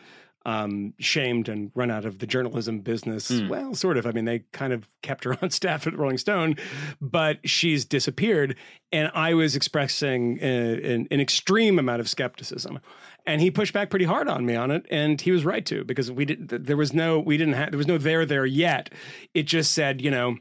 um, 0.46 0.94
shamed 1.00 1.48
and 1.48 1.72
run 1.74 1.90
out 1.90 2.06
of 2.06 2.20
the 2.20 2.28
journalism 2.28 2.80
business. 2.80 3.32
Well, 3.50 3.74
sort 3.76 3.98
of. 3.98 4.06
I 4.06 4.12
mean, 4.12 4.26
they 4.26 4.40
kind 4.52 4.74
of 4.74 4.88
kept 5.02 5.24
her 5.24 5.38
on 5.42 5.52
staff 5.52 5.88
at 5.88 5.98
Rolling 5.98 6.18
Stone, 6.18 6.58
but 7.00 7.38
she's 7.48 7.86
disappeared. 7.86 8.56
And 8.92 9.10
I 9.14 9.34
was 9.34 9.56
expressing 9.56 10.40
uh, 10.42 10.46
an, 10.46 11.08
an 11.10 11.20
extreme 11.20 11.80
amount 11.80 12.02
of 12.02 12.10
skepticism. 12.10 12.80
And 13.26 13.40
he 13.40 13.52
pushed 13.52 13.74
back 13.74 13.90
pretty 13.90 14.06
hard 14.06 14.28
on 14.28 14.46
me 14.46 14.56
on 14.56 14.70
it, 14.70 14.86
and 14.92 15.20
he 15.22 15.32
was 15.32 15.46
right 15.46 15.66
to 15.68 15.86
because 15.86 16.12
we 16.12 16.26
didn't. 16.26 16.66
There 16.66 16.76
was 16.76 16.94
no, 16.94 17.20
we 17.20 17.38
didn't 17.38 17.54
have, 17.54 17.72
there 17.72 17.78
was 17.78 17.88
no 17.88 17.98
there 17.98 18.26
there 18.26 18.46
yet. 18.46 18.90
It 19.34 19.44
just 19.44 19.72
said, 19.72 20.02
you 20.02 20.12
know, 20.12 20.38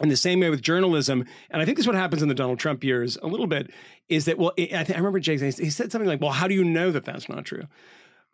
in 0.00 0.08
the 0.08 0.16
same 0.16 0.40
way 0.40 0.50
with 0.50 0.60
journalism, 0.62 1.24
and 1.50 1.62
I 1.62 1.64
think 1.64 1.76
this 1.76 1.84
is 1.84 1.86
what 1.86 1.96
happens 1.96 2.22
in 2.22 2.28
the 2.28 2.34
Donald 2.34 2.58
Trump 2.58 2.82
years 2.82 3.16
a 3.22 3.26
little 3.26 3.46
bit, 3.46 3.70
is 4.08 4.24
that 4.24 4.38
well, 4.38 4.52
I, 4.58 4.84
I 4.88 4.96
remember 4.96 5.20
Jake 5.20 5.40
he 5.40 5.70
said 5.70 5.92
something 5.92 6.08
like, 6.08 6.20
"Well, 6.20 6.32
how 6.32 6.48
do 6.48 6.54
you 6.54 6.64
know 6.64 6.90
that 6.90 7.04
that's 7.04 7.28
not 7.28 7.44
true?" 7.44 7.64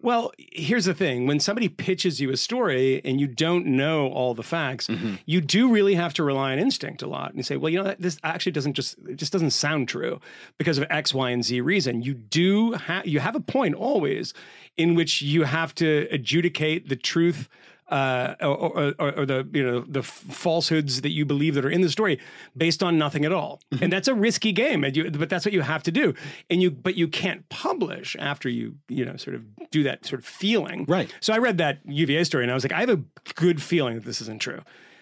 Well, 0.02 0.32
here's 0.38 0.86
the 0.86 0.94
thing: 0.94 1.26
when 1.26 1.40
somebody 1.40 1.68
pitches 1.68 2.18
you 2.20 2.30
a 2.30 2.36
story 2.38 3.02
and 3.04 3.20
you 3.20 3.26
don't 3.26 3.66
know 3.66 4.08
all 4.08 4.32
the 4.32 4.42
facts, 4.42 4.86
Mm-hmm. 4.86 5.16
you 5.26 5.42
do 5.42 5.70
really 5.70 5.94
have 5.94 6.14
to 6.14 6.24
rely 6.24 6.52
on 6.52 6.58
instinct 6.58 7.02
a 7.02 7.06
lot. 7.06 7.34
And 7.34 7.44
say, 7.44 7.58
"Well, 7.58 7.70
you 7.70 7.82
know, 7.82 7.94
this 7.98 8.16
actually 8.24 8.52
doesn't 8.52 8.72
just 8.72 8.96
it 9.06 9.16
just 9.16 9.30
doesn't 9.32 9.50
sound 9.50 9.88
true 9.88 10.18
because 10.56 10.78
of 10.78 10.86
X, 10.88 11.12
Y, 11.12 11.28
and 11.28 11.44
Z 11.44 11.60
reason." 11.60 12.00
You 12.00 12.14
do 12.14 12.72
have 12.72 13.06
you 13.06 13.20
have 13.20 13.36
a 13.36 13.40
point 13.40 13.74
always 13.74 14.32
in 14.78 14.94
which 14.94 15.20
you 15.20 15.44
have 15.44 15.74
to 15.74 16.08
adjudicate 16.10 16.88
the 16.88 16.96
truth. 16.96 17.50
Uh, 17.90 18.36
or, 18.40 18.94
or, 19.00 19.12
or, 19.18 19.26
the 19.26 19.48
you 19.52 19.64
know 19.64 19.80
the 19.80 20.00
falsehoods 20.00 21.00
that 21.00 21.10
you 21.10 21.24
believe 21.24 21.56
that 21.56 21.64
are 21.64 21.70
in 21.70 21.80
the 21.80 21.88
story 21.90 22.20
based 22.56 22.84
on 22.84 22.96
nothing 22.98 23.24
at 23.24 23.32
all, 23.32 23.60
Mm-hmm. 23.72 23.82
and 23.84 23.92
that's 23.92 24.06
a 24.06 24.14
risky 24.14 24.52
game. 24.52 24.84
And 24.84 24.96
you, 24.96 25.10
but 25.10 25.28
that's 25.28 25.44
what 25.44 25.52
you 25.52 25.62
have 25.62 25.82
to 25.82 25.90
do. 25.90 26.14
And 26.48 26.62
you, 26.62 26.70
but 26.70 26.94
you 26.94 27.08
can't 27.08 27.48
publish 27.48 28.14
after 28.20 28.48
you 28.48 28.76
you 28.88 29.04
know 29.04 29.16
sort 29.16 29.34
of 29.34 29.42
do 29.72 29.82
that 29.82 30.06
sort 30.06 30.20
of 30.20 30.24
feeling. 30.24 30.84
Right. 30.86 31.12
So 31.20 31.32
I 31.32 31.38
read 31.38 31.58
that 31.58 31.80
UVA 31.84 32.22
story 32.24 32.44
and 32.44 32.50
I 32.52 32.54
was 32.54 32.62
like, 32.64 32.72
I 32.72 32.80
have 32.80 32.90
a 32.90 33.02
good 33.34 33.60
feeling 33.60 33.96
that 33.96 34.04
this 34.04 34.20
isn't 34.20 34.40
true. 34.40 34.60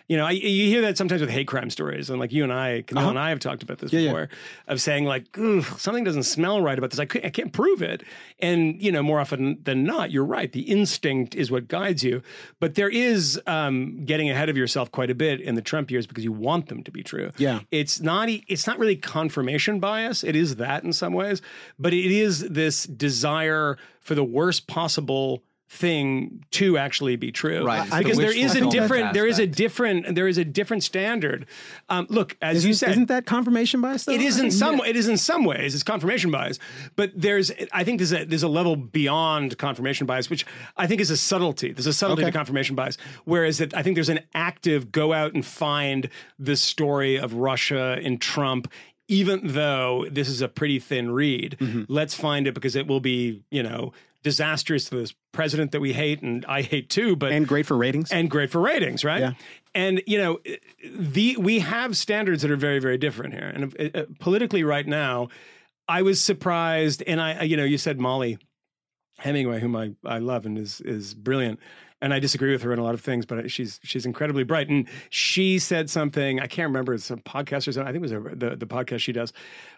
You 0.09 0.17
know, 0.17 0.25
I, 0.25 0.31
you 0.31 0.69
hear 0.69 0.81
that 0.83 0.97
sometimes 0.97 1.21
with 1.21 1.31
hate 1.31 1.47
crime 1.47 1.69
stories, 1.69 2.09
and 2.09 2.19
like 2.19 2.33
you 2.33 2.43
and 2.43 2.53
I, 2.53 2.83
Kmele 2.87 3.11
and 3.11 3.19
I 3.19 3.29
have 3.29 3.41
talked 3.41 3.63
about 3.63 3.79
this 3.79 3.93
Uh-huh. 3.93 3.99
Yeah, 3.99 4.07
yeah. 4.07 4.13
before, 4.13 4.29
of 4.67 4.81
saying 4.81 5.05
like, 5.05 5.37
something 5.77 6.03
doesn't 6.03 6.23
smell 6.23 6.63
right 6.63 6.79
about 6.79 6.91
this. 6.91 6.99
I, 6.99 7.05
can't, 7.05 7.25
I 7.27 7.31
can't 7.31 7.53
prove 7.53 7.83
it. 7.83 8.03
And 8.39 8.83
you 8.83 8.91
know, 8.91 9.03
more 9.03 9.21
often 9.21 9.59
than 9.63 9.85
not, 9.85 10.11
you're 10.11 10.25
right. 10.25 10.51
The 10.51 10.63
instinct 10.63 11.35
is 11.35 11.51
what 11.51 11.69
guides 11.69 12.03
you. 12.03 12.23
But 12.59 12.75
there 12.75 12.89
is 12.89 13.39
um, 13.47 14.05
getting 14.07 14.31
ahead 14.31 14.49
of 14.49 14.57
yourself 14.57 14.91
quite 14.91 15.11
a 15.11 15.15
bit 15.15 15.41
in 15.43 15.55
the 15.57 15.63
Trump 15.63 15.91
years 15.91 16.07
because 16.07 16.25
you 16.25 16.33
want 16.33 16.69
them 16.69 16.83
to 16.85 16.91
be 16.91 17.03
true. 17.03 17.31
Yeah. 17.37 17.61
it's 17.71 18.01
not. 18.01 18.29
It's 18.31 18.67
not 18.67 18.79
really 18.79 18.97
confirmation 18.97 19.79
bias. 19.79 20.25
It 20.25 20.35
is 20.35 20.57
that 20.57 20.85
in 20.85 20.93
some 20.95 21.13
ways, 21.13 21.43
but 21.79 21.93
it 21.93 22.11
is 22.11 22.49
this 22.49 22.85
desire 22.85 23.77
for 24.01 24.15
the 24.15 24.25
worst 24.25 24.67
possible 24.67 25.43
thing 25.71 26.43
to 26.51 26.79
actually 26.79 27.15
be 27.17 27.31
true 27.31 27.63
Right, 27.65 27.83
it's 27.83 27.91
the 27.91 27.99
because 27.99 28.17
there 28.17 28.29
wishful 28.29 28.69
a 28.69 28.71
different 28.71 29.13
there 29.13 29.27
is 29.27 29.39
a 29.39 29.47
different 29.47 30.15
there 30.15 30.27
is 30.27 30.39
a 30.39 30.45
different 30.45 30.83
standard 30.83 31.47
um, 31.91 32.07
look 32.09 32.37
as 32.41 32.65
you 32.65 32.71
Isn't, 32.71 32.79
said 32.89 32.91
isn't 32.93 33.07
that 33.09 33.27
confirmation 33.27 33.83
bias? 33.83 34.05
Though? 34.05 34.13
it 34.13 34.23
is 34.23 34.37
in 34.39 34.45
think- 34.45 34.53
some 34.55 34.81
it 34.81 34.97
is 34.97 35.09
in 35.09 35.19
some 35.19 35.45
ways 35.45 35.75
it's 35.75 35.83
confirmation 35.85 36.31
bias 36.31 36.59
but 36.97 37.13
there's 37.15 37.53
I 37.73 37.85
think 37.85 37.99
there's 37.99 38.13
a 38.15 38.25
there's 38.25 38.43
a 38.43 38.49
level 38.49 38.77
beyond 38.77 39.59
confirmation 39.59 40.07
bias 40.07 40.31
which 40.31 40.47
I 40.79 40.87
think 40.87 41.03
is 41.03 41.11
a 41.11 41.17
subtlety 41.19 41.73
there's 41.73 41.87
a 41.87 41.93
subtlety 41.93 42.23
Okay. 42.23 42.31
to 42.31 42.37
confirmation 42.37 42.75
bias 42.75 42.97
whereas 43.25 43.59
that 43.59 43.75
I 43.77 43.83
think 43.83 43.95
there's 43.95 44.09
an 44.09 44.21
active 44.35 44.91
go 44.91 45.13
out 45.13 45.35
and 45.35 45.45
find 45.45 46.09
the 46.39 46.57
story 46.57 47.19
of 47.19 47.35
Russia 47.35 47.99
and 48.03 48.21
Trump 48.21 48.73
even 49.07 49.41
though 49.43 50.07
this 50.11 50.29
is 50.31 50.41
a 50.41 50.49
pretty 50.49 50.79
thin 50.79 51.11
read 51.11 51.57
Mm-hmm. 51.61 51.83
let's 51.89 52.15
find 52.15 52.47
it 52.47 52.55
because 52.55 52.75
it 52.75 52.87
will 52.87 53.01
be 53.01 53.43
you 53.51 53.63
know 53.63 53.93
disastrous 54.25 54.87
to 54.87 54.97
this 54.97 55.15
president 55.33 55.73
that 55.73 55.81
we 55.81 55.93
hate 55.93 56.23
and 56.23 56.45
I 56.47 56.63
hate 56.63 56.89
too 56.89 57.17
but 57.17 57.33
and 57.33 57.47
great 57.47 57.67
for 57.67 57.77
ratings. 57.77 58.11
and 58.11 58.31
great 58.31 58.51
for 58.51 58.61
ratings, 58.61 59.05
right? 59.05 59.21
Yeah. 59.21 59.33
And 59.75 60.03
you 60.07 60.19
know, 60.19 60.41
the 60.85 61.37
we 61.37 61.61
have 61.61 61.97
standards 61.97 62.43
that 62.43 62.51
are 62.51 62.57
very 62.57 62.79
very 62.79 62.99
different 62.99 63.35
here. 63.35 63.53
And 63.55 63.77
uh, 63.79 63.99
uh, 63.99 64.05
politically, 64.19 64.65
right 64.65 64.87
now, 64.87 65.29
I 65.87 66.03
was 66.03 66.21
surprised. 66.21 67.03
And 67.07 67.21
I, 67.21 67.43
you 67.43 67.57
know, 67.57 67.65
you 67.65 67.79
said 67.79 68.01
Mollie 68.01 68.39
Hemingway, 69.19 69.61
whom 69.61 69.77
I 69.77 69.93
I 70.05 70.19
love 70.19 70.47
and 70.47 70.59
is 70.59 70.81
is 70.81 71.15
brilliant. 71.15 71.61
And 72.01 72.15
I 72.15 72.21
disagree 72.21 72.53
with 72.53 72.63
her 72.63 72.71
on 72.71 72.79
a 72.79 72.85
lot 72.85 72.95
of 72.95 73.01
things, 73.01 73.27
but 73.27 73.51
she's 73.51 73.81
she's 73.83 74.07
incredibly 74.07 74.45
bright. 74.45 74.69
And 74.69 74.89
she 75.11 75.59
said 75.59 75.91
something 75.91 76.39
I 76.39 76.47
can't 76.47 76.69
remember. 76.69 76.95
It's 76.95 77.05
some 77.05 77.19
podcast 77.21 77.67
or 77.67 77.73
something. 77.73 77.89
I 77.89 77.93
think 77.93 78.05
it 78.07 78.13
was 78.13 78.13
a, 78.13 78.37
the 78.37 78.57
the 78.57 78.67
podcast 78.67 79.01
she 79.01 79.13
does, 79.13 79.33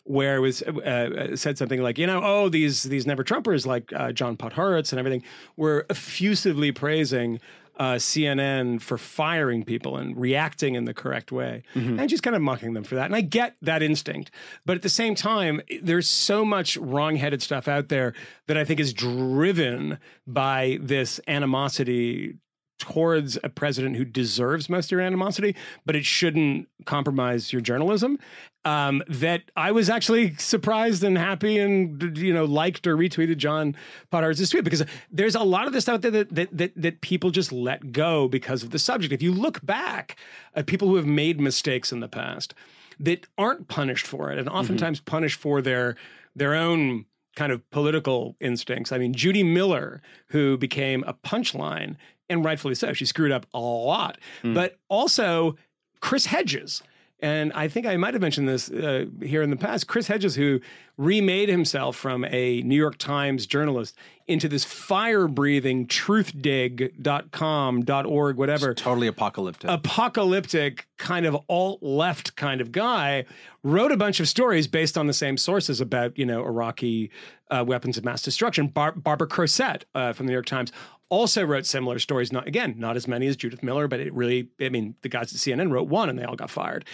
where 0.04 0.36
it 0.36 0.40
was 0.40 0.62
uh, 0.62 0.70
uh, 0.72 1.36
said 1.36 1.56
something 1.56 1.82
like, 1.82 1.96
you 1.96 2.06
know, 2.06 2.20
oh 2.22 2.48
these 2.48 2.82
these 2.82 3.06
never 3.06 3.24
Trumpers 3.24 3.64
like 3.66 3.92
uh, 3.94 4.12
John 4.12 4.36
Podhoretz 4.36 4.92
and 4.92 4.98
everything 4.98 5.22
were 5.56 5.86
effusively 5.88 6.72
praising 6.72 7.40
uh, 7.80 7.94
CNN 7.94 8.78
for 8.82 8.98
firing 8.98 9.64
people 9.64 9.96
and 9.96 10.14
reacting 10.20 10.74
in 10.74 10.84
the 10.84 10.92
correct 10.92 11.32
way, 11.32 11.62
and 11.74 12.10
just 12.10 12.22
kind 12.22 12.36
of 12.36 12.42
mocking 12.42 12.74
them 12.74 12.84
for 12.84 12.94
that. 12.96 13.06
And 13.06 13.16
I 13.16 13.22
get 13.22 13.56
that 13.62 13.82
instinct, 13.82 14.30
but 14.66 14.76
at 14.76 14.82
the 14.82 14.90
same 14.90 15.14
time, 15.14 15.62
there's 15.82 16.06
so 16.06 16.44
much 16.44 16.76
wrong-headed 16.76 17.40
stuff 17.40 17.68
out 17.68 17.88
there 17.88 18.12
that 18.48 18.58
I 18.58 18.64
think 18.64 18.80
is 18.80 18.92
driven 18.92 19.98
by 20.26 20.78
this 20.82 21.20
animosity 21.26 22.36
towards 22.80 23.38
a 23.44 23.48
president 23.48 23.96
who 23.96 24.04
deserves 24.04 24.68
most 24.68 24.86
of 24.86 24.90
your 24.92 25.00
animosity, 25.00 25.54
but 25.86 25.94
it 25.94 26.04
shouldn't 26.04 26.68
compromise 26.86 27.52
your 27.52 27.62
journalism. 27.62 28.18
Um, 28.64 29.02
that 29.08 29.42
I 29.56 29.72
was 29.72 29.88
actually 29.88 30.34
surprised 30.34 31.02
and 31.02 31.16
happy 31.16 31.58
and 31.58 32.18
you 32.18 32.34
know 32.34 32.44
liked 32.44 32.86
or 32.86 32.96
retweeted 32.96 33.38
John 33.38 33.74
Potter's 34.10 34.50
tweet 34.50 34.64
because 34.64 34.82
there's 35.10 35.34
a 35.34 35.42
lot 35.42 35.66
of 35.66 35.72
this 35.72 35.88
out 35.88 36.02
there 36.02 36.10
that, 36.10 36.34
that 36.34 36.56
that 36.56 36.72
that 36.76 37.00
people 37.00 37.30
just 37.30 37.52
let 37.52 37.92
go 37.92 38.28
because 38.28 38.62
of 38.62 38.70
the 38.70 38.78
subject. 38.78 39.14
If 39.14 39.22
you 39.22 39.32
look 39.32 39.64
back 39.64 40.16
at 40.54 40.66
people 40.66 40.88
who 40.88 40.96
have 40.96 41.06
made 41.06 41.40
mistakes 41.40 41.90
in 41.90 42.00
the 42.00 42.08
past 42.08 42.52
that 42.98 43.26
aren't 43.38 43.68
punished 43.68 44.06
for 44.06 44.30
it 44.30 44.38
and 44.38 44.48
oftentimes 44.48 45.00
punished 45.00 45.40
for 45.40 45.62
their 45.62 45.96
their 46.36 46.54
own 46.54 47.06
kind 47.36 47.52
of 47.52 47.68
political 47.70 48.36
instincts. 48.40 48.92
I 48.92 48.98
mean, 48.98 49.14
Judy 49.14 49.42
Miller, 49.42 50.02
who 50.28 50.58
became 50.58 51.04
a 51.06 51.14
punchline, 51.14 51.96
and 52.30 52.42
rightfully 52.44 52.74
so, 52.74 52.92
she 52.94 53.04
screwed 53.04 53.32
up 53.32 53.44
a 53.52 53.60
lot. 53.60 54.16
But 54.42 54.78
also 54.88 55.56
Chris 56.00 56.24
Hedges. 56.26 56.82
And 57.22 57.52
I 57.52 57.68
think 57.68 57.84
I 57.84 57.98
might 57.98 58.14
have 58.14 58.22
mentioned 58.22 58.48
this 58.48 58.70
uh, 58.70 59.04
here 59.22 59.42
in 59.42 59.50
the 59.50 59.56
past. 59.56 59.86
Chris 59.86 60.06
Hedges, 60.06 60.34
who 60.36 60.58
remade 60.96 61.50
himself 61.50 61.94
from 61.94 62.24
a 62.24 62.62
New 62.62 62.74
York 62.76 62.96
Times 62.96 63.44
journalist 63.44 63.94
into 64.26 64.48
this 64.48 64.64
fire 64.64 65.28
breathing 65.28 65.86
truthdig.com, 65.86 67.84
.org, 68.06 68.36
whatever 68.36 68.74
Totally 68.74 69.06
apocalyptic. 69.06 69.68
apocalyptic 69.68 70.86
kind 70.96 71.26
of 71.26 71.36
alt 71.48 71.82
left 71.82 72.36
kind 72.36 72.60
of 72.60 72.72
guy 72.72 73.24
wrote 73.62 73.92
a 73.92 73.96
bunch 73.96 74.20
of 74.20 74.28
stories 74.28 74.66
based 74.66 74.96
on 74.96 75.06
the 75.06 75.12
same 75.12 75.36
sources 75.36 75.80
about 75.80 76.16
you 76.18 76.24
know 76.24 76.42
Iraqi 76.44 77.10
uh, 77.50 77.64
weapons 77.66 77.98
of 77.98 78.04
mass 78.04 78.22
destruction. 78.22 78.68
Bar- 78.68 78.92
Barbara 78.92 79.28
Crossette 79.28 79.84
uh, 79.94 80.12
from 80.12 80.26
the 80.26 80.30
New 80.30 80.36
York 80.36 80.46
Times 80.46 80.72
also 81.10 81.44
wrote 81.44 81.66
similar 81.66 81.98
stories. 81.98 82.32
Not 82.32 82.48
again, 82.48 82.74
not 82.78 82.96
as 82.96 83.06
many 83.06 83.26
as 83.26 83.36
Judith 83.36 83.62
Miller, 83.62 83.86
but 83.86 84.00
it 84.00 84.14
really. 84.14 84.48
I 84.60 84.70
mean, 84.70 84.94
the 85.02 85.08
guys 85.08 85.32
at 85.34 85.38
CNN 85.38 85.70
wrote 85.70 85.88
one, 85.88 86.08
and 86.08 86.18
they 86.18 86.24
all 86.24 86.36
got 86.36 86.50
fired. 86.50 86.86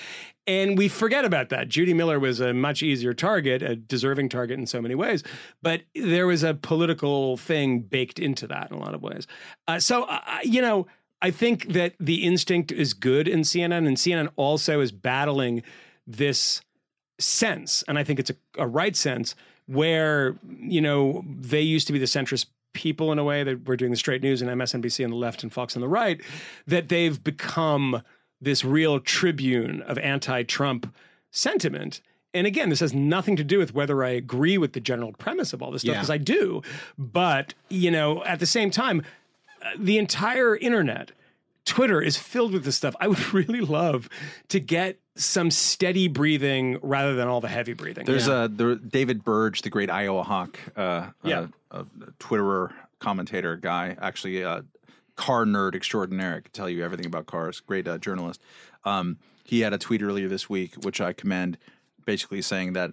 And 0.49 0.79
we 0.79 0.89
forget 0.89 1.25
about 1.25 1.49
that. 1.51 1.69
Judy 1.69 1.93
Miller 1.93 2.19
was 2.19 2.41
a 2.41 2.55
much 2.55 2.83
easier 2.83 3.13
target, 3.13 3.63
a 3.63 3.77
deserving 3.77 4.29
target 4.29 4.59
in 4.59 4.67
so 4.67 4.81
many 4.81 4.95
ways, 4.95 5.23
but 5.61 5.83
there 5.95 6.27
was 6.27 6.43
a 6.45 6.55
political 6.55 7.37
thing 7.37 7.81
baked 7.81 8.19
into 8.19 8.47
that 8.47 8.71
in 8.71 8.77
a 8.77 8.81
lot 8.81 8.95
of 8.95 9.03
ways. 9.03 9.27
Uh, 9.67 9.81
so, 9.81 10.05
uh, 10.05 10.21
you 10.45 10.63
know, 10.63 10.87
I 11.21 11.33
think 11.33 11.73
that 11.73 11.95
the 11.99 12.25
instinct 12.25 12.71
is 12.71 12.95
good 12.95 13.27
in 13.27 13.41
CNN, 13.41 13.89
and 13.89 13.97
CNN 13.97 14.29
also 14.37 14.81
is 14.81 14.93
battling 14.93 15.63
this 16.07 16.61
sense, 17.19 17.83
and 17.89 17.99
I 17.99 18.05
think 18.05 18.21
it's 18.21 18.31
a, 18.31 18.37
a 18.59 18.67
right 18.69 18.95
sense, 18.95 19.35
where, 19.67 20.37
you 20.61 20.81
know, 20.81 21.25
they 21.27 21.63
used 21.63 21.89
to 21.89 21.93
be 21.93 21.99
the 21.99 22.07
centrist 22.07 22.47
people 22.77 23.11
in 23.11 23.19
a 23.19 23.25
way 23.25 23.43
that 23.43 23.67
we're 23.67 23.77
doing 23.77 23.91
the 23.91 23.97
straight 23.97 24.23
news 24.23 24.43
and 24.43 24.51
MSNBC 24.51 25.03
on 25.03 25.11
the 25.11 25.17
left 25.17 25.43
and 25.43 25.51
Fox 25.53 25.75
on 25.77 25.81
the 25.81 25.89
right, 25.89 26.21
that 26.67 26.89
they've 26.91 27.23
become 27.25 28.03
this 28.41 28.65
real 28.65 29.01
tribune 29.01 29.81
of 29.83 29.97
anti 29.99 30.43
Trump 30.43 30.95
sentiment. 31.31 32.01
And 32.35 32.47
again, 32.47 32.69
this 32.69 32.81
has 32.81 32.93
nothing 32.93 33.35
to 33.37 33.45
do 33.45 33.59
with 33.59 33.73
whether 33.75 34.05
I 34.05 34.11
agree 34.11 34.59
with 34.59 34.75
the 34.75 34.81
general 34.81 35.13
premise 35.13 35.55
of 35.55 35.63
all 35.63 35.71
this 35.71 35.81
stuff, 35.83 35.95
Yeah. 35.95 36.01
because 36.01 36.11
I 36.11 36.19
do. 36.19 36.61
But, 36.99 37.55
you 37.71 37.91
know, 37.91 38.23
at 38.25 38.41
the 38.41 38.47
same 38.47 38.71
time, 38.71 39.03
uh, 39.63 39.71
the 39.79 39.97
entire 39.97 40.55
internet, 40.55 41.13
Twitter 41.65 42.03
is 42.03 42.19
filled 42.19 42.53
with 42.53 42.65
this 42.65 42.77
stuff. 42.77 42.95
I 43.01 43.09
would 43.09 43.33
really 43.35 43.61
love 43.63 44.09
to 44.49 44.61
get 44.61 44.99
some 45.15 45.51
steady 45.51 46.09
breathing 46.09 46.79
rather 46.83 47.15
than 47.15 47.27
all 47.27 47.41
the 47.41 47.49
heavy 47.49 47.73
breathing. 47.73 48.05
There's 48.05 48.29
a 48.29 48.51
the, 48.55 48.77
David 48.77 49.25
Burge, 49.25 49.63
the 49.63 49.71
great 49.71 49.89
Iowahawk, 49.89 50.57
uh, 50.77 51.07
Yeah. 51.25 51.41
uh, 51.41 51.47
a 51.81 52.13
Twitterer 52.19 52.73
commentator 52.99 53.57
guy, 53.57 53.97
actually 54.01 54.43
a 54.43 54.65
car 55.17 55.45
nerd 55.45 55.75
extraordinaire. 55.75 56.41
Could 56.43 56.53
tell 56.53 56.69
you 56.71 56.85
everything 56.85 57.07
about 57.07 57.27
cars. 57.27 57.61
Great 57.61 57.89
uh, 57.89 57.99
journalist. 57.99 58.41
Um, 58.85 59.19
he 59.45 59.61
had 59.61 59.73
a 59.73 59.79
tweet 59.79 60.03
earlier 60.03 60.29
this 60.29 60.49
week, 60.49 60.75
which 60.83 61.01
I 61.01 61.13
commend, 61.13 61.59
basically 62.05 62.43
saying 62.43 62.75
that 62.75 62.93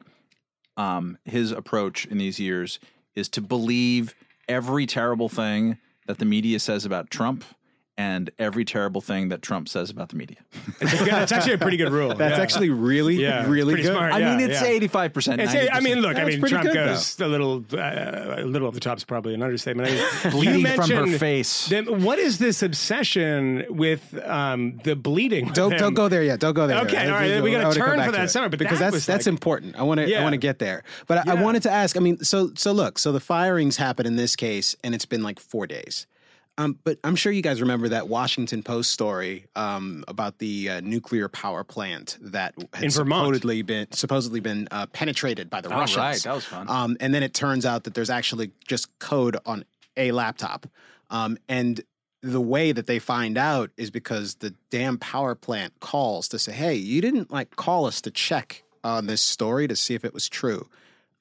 um, 0.78 1.18
his 1.26 1.52
approach 1.52 2.06
in 2.06 2.18
these 2.18 2.40
years 2.40 2.80
is 3.16 3.30
to 3.30 3.42
believe 3.42 4.16
every 4.48 4.86
terrible 4.86 5.30
thing 5.30 5.78
that 6.08 6.18
the 6.18 6.26
media 6.26 6.60
says 6.60 6.86
about 6.86 7.10
Trump 7.10 7.44
and 7.96 8.32
every 8.40 8.66
terrible 8.66 9.02
thing 9.02 9.30
that 9.30 9.44
Trump 9.44 9.70
says 9.70 9.92
about 9.92 10.10
the 10.10 10.16
media. 10.16 10.38
It's, 10.82 10.94
a 10.94 10.98
good- 11.06 11.08
it's 11.14 11.32
actually 11.32 11.54
a 11.54 11.58
pretty 11.60 11.78
good 11.78 11.92
rule. 11.92 12.16
That's 12.16 12.38
Yeah. 12.38 12.44
actually 12.44 12.70
really, 12.72 13.16
Yeah, 13.18 13.46
really 13.48 13.76
good. 13.76 13.86
smart. 13.86 14.14
I 14.14 14.18
Yeah, 14.20 14.36
mean, 14.36 14.50
it's 14.50 14.62
eighty 14.64 14.88
five 14.88 15.14
percent. 15.14 15.40
I 15.40 15.80
mean, 15.80 16.00
look, 16.02 16.18
I 16.18 16.26
mean, 16.26 16.40
Trump 16.42 16.66
good, 16.66 16.74
goes 16.74 17.20
a 17.20 17.28
little, 17.28 17.64
uh, 17.72 18.38
a 18.40 18.46
little 18.46 18.68
off 18.68 18.74
the 18.74 18.80
top 18.80 18.98
is 18.98 19.04
probably 19.04 19.36
an 19.36 19.44
understatement. 19.44 19.90
I 19.90 19.94
mean, 19.94 20.32
Bleeding 20.32 20.66
from 20.76 20.90
her 20.90 21.18
face. 21.20 21.68
them- 21.68 22.04
what 22.04 22.18
is 22.18 22.40
this 22.40 22.64
obsession 22.64 23.66
with 23.70 24.20
um, 24.26 24.80
the 24.84 24.96
bleeding? 24.96 25.48
Don't 25.54 25.78
don't 25.78 25.94
go 25.94 26.08
there 26.08 26.24
yet. 26.24 26.40
Don't 26.40 26.54
go 26.54 26.68
there. 26.68 26.80
Okay, 26.82 26.94
yet. 26.94 27.10
all 27.10 27.16
right, 27.16 27.42
we 27.44 27.52
gotta 27.52 27.64
I 27.64 27.68
wanna 27.68 27.80
turn 27.80 28.04
for 28.06 28.12
that 28.12 28.26
it. 28.26 28.30
summer, 28.30 28.50
but 28.50 28.60
because 28.60 28.80
that 28.80 28.94
that's 28.94 29.06
that's 29.06 29.26
like- 29.28 29.32
important. 29.34 29.76
I 29.76 29.84
want 29.84 30.00
to 30.00 30.16
I 30.16 30.24
want 30.24 30.34
to 30.34 30.38
get 30.38 30.60
there, 30.60 30.84
but 31.08 31.28
I, 31.28 31.34
I 31.34 31.34
wanted 31.36 31.64
to 31.64 31.72
ask. 31.72 31.96
I 31.98 32.00
mean, 32.00 32.24
so 32.24 32.52
so 32.56 32.72
look, 32.72 32.98
so 32.98 33.12
the 33.12 33.20
firings 33.20 33.78
happened 33.78 34.08
in 34.08 34.16
this 34.16 34.36
case, 34.36 34.76
and 34.84 34.96
it's 34.96 35.06
been 35.06 35.24
like 35.24 35.40
four 35.40 35.68
days. 35.68 36.08
Um, 36.58 36.78
but 36.84 37.00
I'm 37.04 37.16
sure 37.16 37.32
you 37.32 37.42
guys 37.42 37.62
remember 37.62 37.90
that 37.90 38.08
Washington 38.08 38.62
Post 38.62 38.92
story 38.92 39.46
um, 39.56 40.04
about 40.08 40.38
the 40.38 40.70
uh, 40.70 40.82
nuclear 40.82 41.28
power 41.28 41.64
plant 41.64 42.18
that 42.22 42.54
had 42.74 42.94
supposedly 42.94 43.64
been 43.64 43.92
supposedly 43.92 44.40
been 44.40 44.68
uh, 44.70 44.86
penetrated 44.88 45.50
by 45.50 45.62
the 45.62 45.70
Oh, 45.74 45.80
Russians. 45.80 45.98
right. 45.98 46.22
That 46.22 46.36
was 46.36 46.46
fun. 46.46 46.70
Um, 46.70 46.98
and 47.00 47.12
then 47.14 47.24
it 47.24 47.34
turns 47.34 47.66
out 47.66 47.86
that 47.86 47.96
there's 47.96 48.12
actually 48.12 48.52
just 48.68 48.88
code 49.00 49.36
on 49.48 49.66
a 49.98 50.12
laptop. 50.12 50.68
Um, 51.10 51.38
and 51.50 51.82
the 52.22 52.42
way 52.42 52.72
that 52.72 52.86
they 52.86 53.00
find 53.00 53.38
out 53.38 53.72
is 53.76 53.90
because 53.90 54.36
the 54.36 54.54
damn 54.70 54.98
power 55.00 55.34
plant 55.36 55.80
calls 55.80 56.28
to 56.30 56.40
say, 56.40 56.52
hey, 56.52 56.76
you 56.76 57.02
didn't 57.02 57.32
like 57.32 57.56
call 57.56 57.86
us 57.86 58.00
to 58.02 58.12
check 58.12 58.64
on 58.84 59.08
this 59.08 59.22
story 59.24 59.68
to 59.68 59.76
see 59.76 59.96
if 59.96 60.06
it 60.06 60.14
was 60.14 60.30
true. 60.30 60.70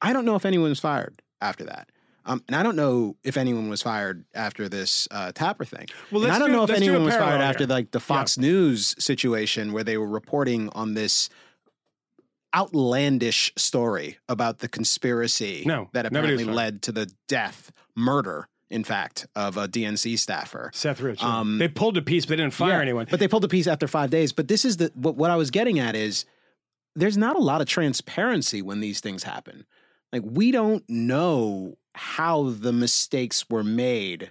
I 0.03 0.13
don't 0.13 0.25
know 0.27 0.35
if 0.37 0.45
anyone 0.45 0.69
was 0.69 0.81
fired 0.81 1.23
after 1.41 1.65
that. 1.65 1.89
Um, 2.25 2.43
and 2.47 2.55
I 2.57 2.63
don't 2.63 2.77
know 2.77 3.17
if 3.25 3.37
anyone 3.37 3.69
was 3.69 3.83
fired 3.83 4.25
after 4.35 4.69
this 4.69 5.09
uh, 5.11 5.33
Tapper 5.33 5.65
thing. 5.65 5.87
Well, 6.11 6.31
I 6.31 6.39
don't 6.39 6.49
do- 6.51 6.57
know 6.57 6.63
if 6.65 6.69
do 6.71 6.75
anyone 6.77 7.05
was 7.05 7.15
fired 7.15 7.25
parallel 7.25 7.43
after 7.49 7.65
here. 7.65 7.69
like 7.69 7.91
the 7.91 8.01
Fox 8.01 8.39
News 8.39 8.95
situation 8.99 9.73
where 9.73 9.85
they 9.85 9.97
were 9.99 10.07
reporting 10.09 10.69
on 10.71 10.95
this 10.95 11.29
outlandish 12.55 13.53
story 13.57 14.19
about 14.29 14.59
the 14.59 14.69
conspiracy 14.69 15.63
No, 15.67 15.89
that 15.93 16.07
apparently 16.07 16.45
led 16.45 16.83
to 16.83 16.93
the 16.93 17.11
death, 17.29 17.73
murder, 17.97 18.49
in 18.71 18.85
fact, 18.85 19.27
of 19.35 19.57
a 19.57 19.67
DNC 19.69 20.19
staffer. 20.19 20.71
Seth 20.75 21.01
Rich. 21.01 21.23
Um, 21.23 21.59
they 21.59 21.69
pulled 21.69 21.97
a 21.97 22.03
piece, 22.03 22.25
but 22.27 22.31
they 22.31 22.37
didn't 22.37 22.53
fire 22.55 22.71
Yeah, 22.77 22.81
anyone. 22.83 23.07
But 23.11 23.21
they 23.21 23.29
pulled 23.29 23.43
the 23.43 23.49
piece 23.49 23.67
after 23.67 23.89
five 23.89 24.11
days. 24.11 24.33
But 24.33 24.49
this 24.49 24.65
is 24.65 24.77
the 24.77 24.93
what, 24.95 25.17
what 25.17 25.31
I 25.31 25.37
was 25.37 25.51
getting 25.51 25.79
at 25.79 25.97
is 25.97 26.25
there's 26.95 27.17
not 27.17 27.37
a 27.37 27.41
lot 27.41 27.61
of 27.63 27.67
transparency 27.67 28.61
when 28.61 28.81
these 28.81 29.01
things 29.01 29.23
happen. 29.23 29.65
Like 30.13 30.23
we 30.27 30.51
don't 30.51 30.85
know 30.91 31.79
how 31.95 32.51
the 32.51 32.73
mistakes 32.73 33.49
were 33.51 33.65
made 33.65 34.31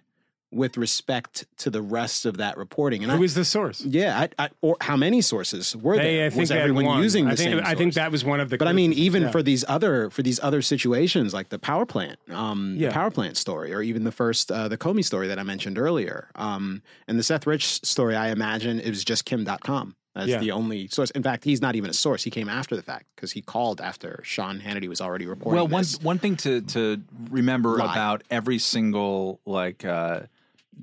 with 0.54 0.76
respect 0.76 1.46
to 1.56 1.70
the 1.70 1.82
rest 1.82 2.26
of 2.26 2.36
that 2.36 2.58
reporting. 2.58 3.04
And 3.04 3.12
Who 3.12 3.18
I, 3.18 3.22
was 3.22 3.36
the 3.36 3.46
source? 3.46 3.86
yeah, 3.86 4.20
I, 4.38 4.46
I, 4.46 4.50
or 4.62 4.76
how 4.82 4.98
many 4.98 5.22
sources 5.22 5.76
were 5.78 5.96
They, 5.96 6.18
there? 6.18 6.26
I 6.26 6.30
think 6.30 6.40
was 6.42 6.52
everyone 6.52 7.02
using 7.02 7.24
the 7.26 7.32
I 7.32 7.36
think, 7.36 7.52
same 7.52 7.66
I 7.66 7.74
think 7.74 7.94
that 7.94 8.12
was 8.12 8.26
one 8.26 8.42
of 8.42 8.50
the. 8.50 8.58
But 8.58 8.68
I 8.68 8.74
mean, 8.74 8.92
even 8.92 9.24
yeah. 9.24 9.32
for 9.32 9.42
these 9.42 9.64
other 9.70 10.10
for 10.10 10.24
these 10.24 10.42
other 10.44 10.62
situations, 10.62 11.34
like 11.34 11.50
the 11.50 11.60
power 11.60 11.86
plant, 11.86 12.20
um, 12.30 12.76
Yeah. 12.78 12.90
the 12.90 12.94
power 12.94 13.10
plant 13.12 13.38
story, 13.38 13.74
or 13.74 13.82
even 13.82 14.04
the 14.04 14.12
first 14.12 14.52
uh, 14.52 14.68
the 14.68 14.78
Comey 14.78 15.06
story 15.06 15.28
that 15.30 15.40
I 15.40 15.44
mentioned 15.44 15.78
earlier, 15.80 16.28
um, 16.36 16.82
and 17.08 17.18
the 17.18 17.24
Seth 17.24 17.48
Rich 17.48 17.86
story, 17.86 18.16
I 18.18 18.30
imagine 18.32 18.82
it 18.82 18.90
was 18.90 19.06
just 19.06 19.24
Kim 19.24 19.46
Dotcom 19.46 19.94
as 20.16 20.28
Yeah. 20.28 20.40
the 20.40 20.52
only 20.52 20.88
source. 20.88 21.10
In 21.12 21.24
fact, 21.24 21.44
he's 21.44 21.62
not 21.62 21.76
even 21.76 21.90
a 21.90 21.94
source; 21.94 22.24
he 22.24 22.30
came 22.32 22.50
after 22.50 22.76
the 22.76 22.82
fact 22.84 23.06
because 23.16 23.32
he 23.32 23.42
called 23.42 23.80
after 23.82 24.20
Sean 24.24 24.60
Hannity 24.60 24.88
was 24.88 25.00
already 25.02 25.26
reporting. 25.26 25.56
Well, 25.56 25.68
one 25.68 25.82
this. 25.82 26.00
one 26.02 26.20
thing 26.20 26.36
to 26.38 26.62
to 26.62 27.02
remember 27.30 27.78
Lie. 27.78 27.92
about 27.92 28.24
every 28.30 28.58
single 28.60 29.40
like 29.46 29.86
uh, 29.86 30.22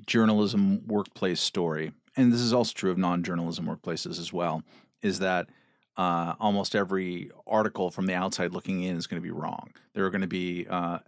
journalism 0.05 0.85
workplace 0.87 1.39
story, 1.41 1.91
and 2.15 2.31
this 2.33 2.41
is 2.41 2.53
also 2.53 2.73
true 2.73 2.91
of 2.91 2.97
non-journalism 2.97 3.65
workplaces 3.65 4.19
as 4.19 4.31
well, 4.33 4.63
is 5.01 5.19
that 5.19 5.49
uh, 5.97 6.33
almost 6.39 6.75
every 6.75 7.29
article 7.45 7.91
from 7.91 8.05
the 8.05 8.13
outside 8.13 8.53
looking 8.53 8.83
in 8.83 8.95
is 8.97 9.05
going 9.07 9.21
to 9.21 9.25
be 9.25 9.31
wrong. 9.31 9.71
There 9.93 10.05
are 10.05 10.09
going 10.09 10.21
to 10.21 10.27
be 10.27 10.65
uh, 10.69 10.99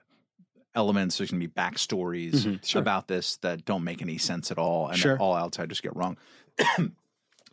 elements. 0.75 1.17
There's 1.17 1.31
going 1.31 1.41
to 1.41 1.47
be 1.47 1.53
backstories 1.53 2.31
Mhm, 2.45 2.75
about 2.75 3.07
this 3.07 3.37
that 3.37 3.65
don't 3.65 3.83
make 3.83 4.01
any 4.01 4.17
sense 4.17 4.51
at 4.51 4.57
all, 4.57 4.89
and 4.89 4.97
Sure. 4.97 5.13
that 5.13 5.21
all 5.21 5.35
outsiders 5.35 5.79
get 5.81 5.95
wrong. 5.95 6.17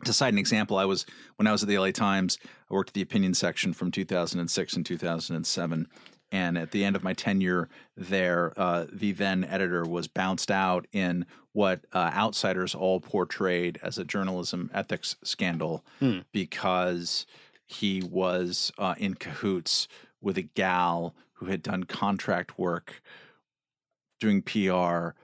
To 0.05 0.13
cite 0.13 0.33
an 0.33 0.39
example, 0.39 0.77
I 0.77 0.85
was 0.85 1.05
when 1.35 1.47
I 1.47 1.51
was 1.51 1.63
at 1.63 1.69
the 1.69 1.77
LA 1.77 1.91
Times, 1.91 2.37
I 2.69 2.73
worked 2.73 2.91
at 2.91 2.93
the 2.93 3.01
opinion 3.01 3.33
section 3.33 3.73
from 3.73 3.91
2006 3.91 4.73
and 4.75 4.85
2007. 4.85 5.87
And 6.31 6.59
at 6.59 6.71
the 6.71 6.85
end 6.85 6.95
of 6.95 7.03
my 7.03 7.13
tenure 7.13 7.69
there, 7.97 8.53
uh, 8.55 8.85
the 8.91 9.13
then 9.13 9.43
editor 9.43 9.83
was 9.83 10.07
bounced 10.07 10.51
out 10.51 10.85
in 10.91 11.25
what 11.53 11.85
uh, 11.91 12.11
outsiders 12.13 12.75
all 12.75 12.99
portrayed 12.99 13.79
as 13.81 13.97
a 13.97 14.05
journalism 14.05 14.69
ethics 14.73 15.15
scandal 15.23 15.83
Hmm. 15.99 16.19
because 16.31 17.25
he 17.65 18.01
was 18.01 18.71
uh, 18.77 18.93
in 18.99 19.15
cahoots 19.15 19.87
with 20.21 20.37
a 20.37 20.43
gal 20.43 21.15
who 21.33 21.47
had 21.47 21.63
done 21.63 21.85
contract 21.85 22.59
work 22.59 23.01
doing 24.19 24.41
PR 24.41 25.15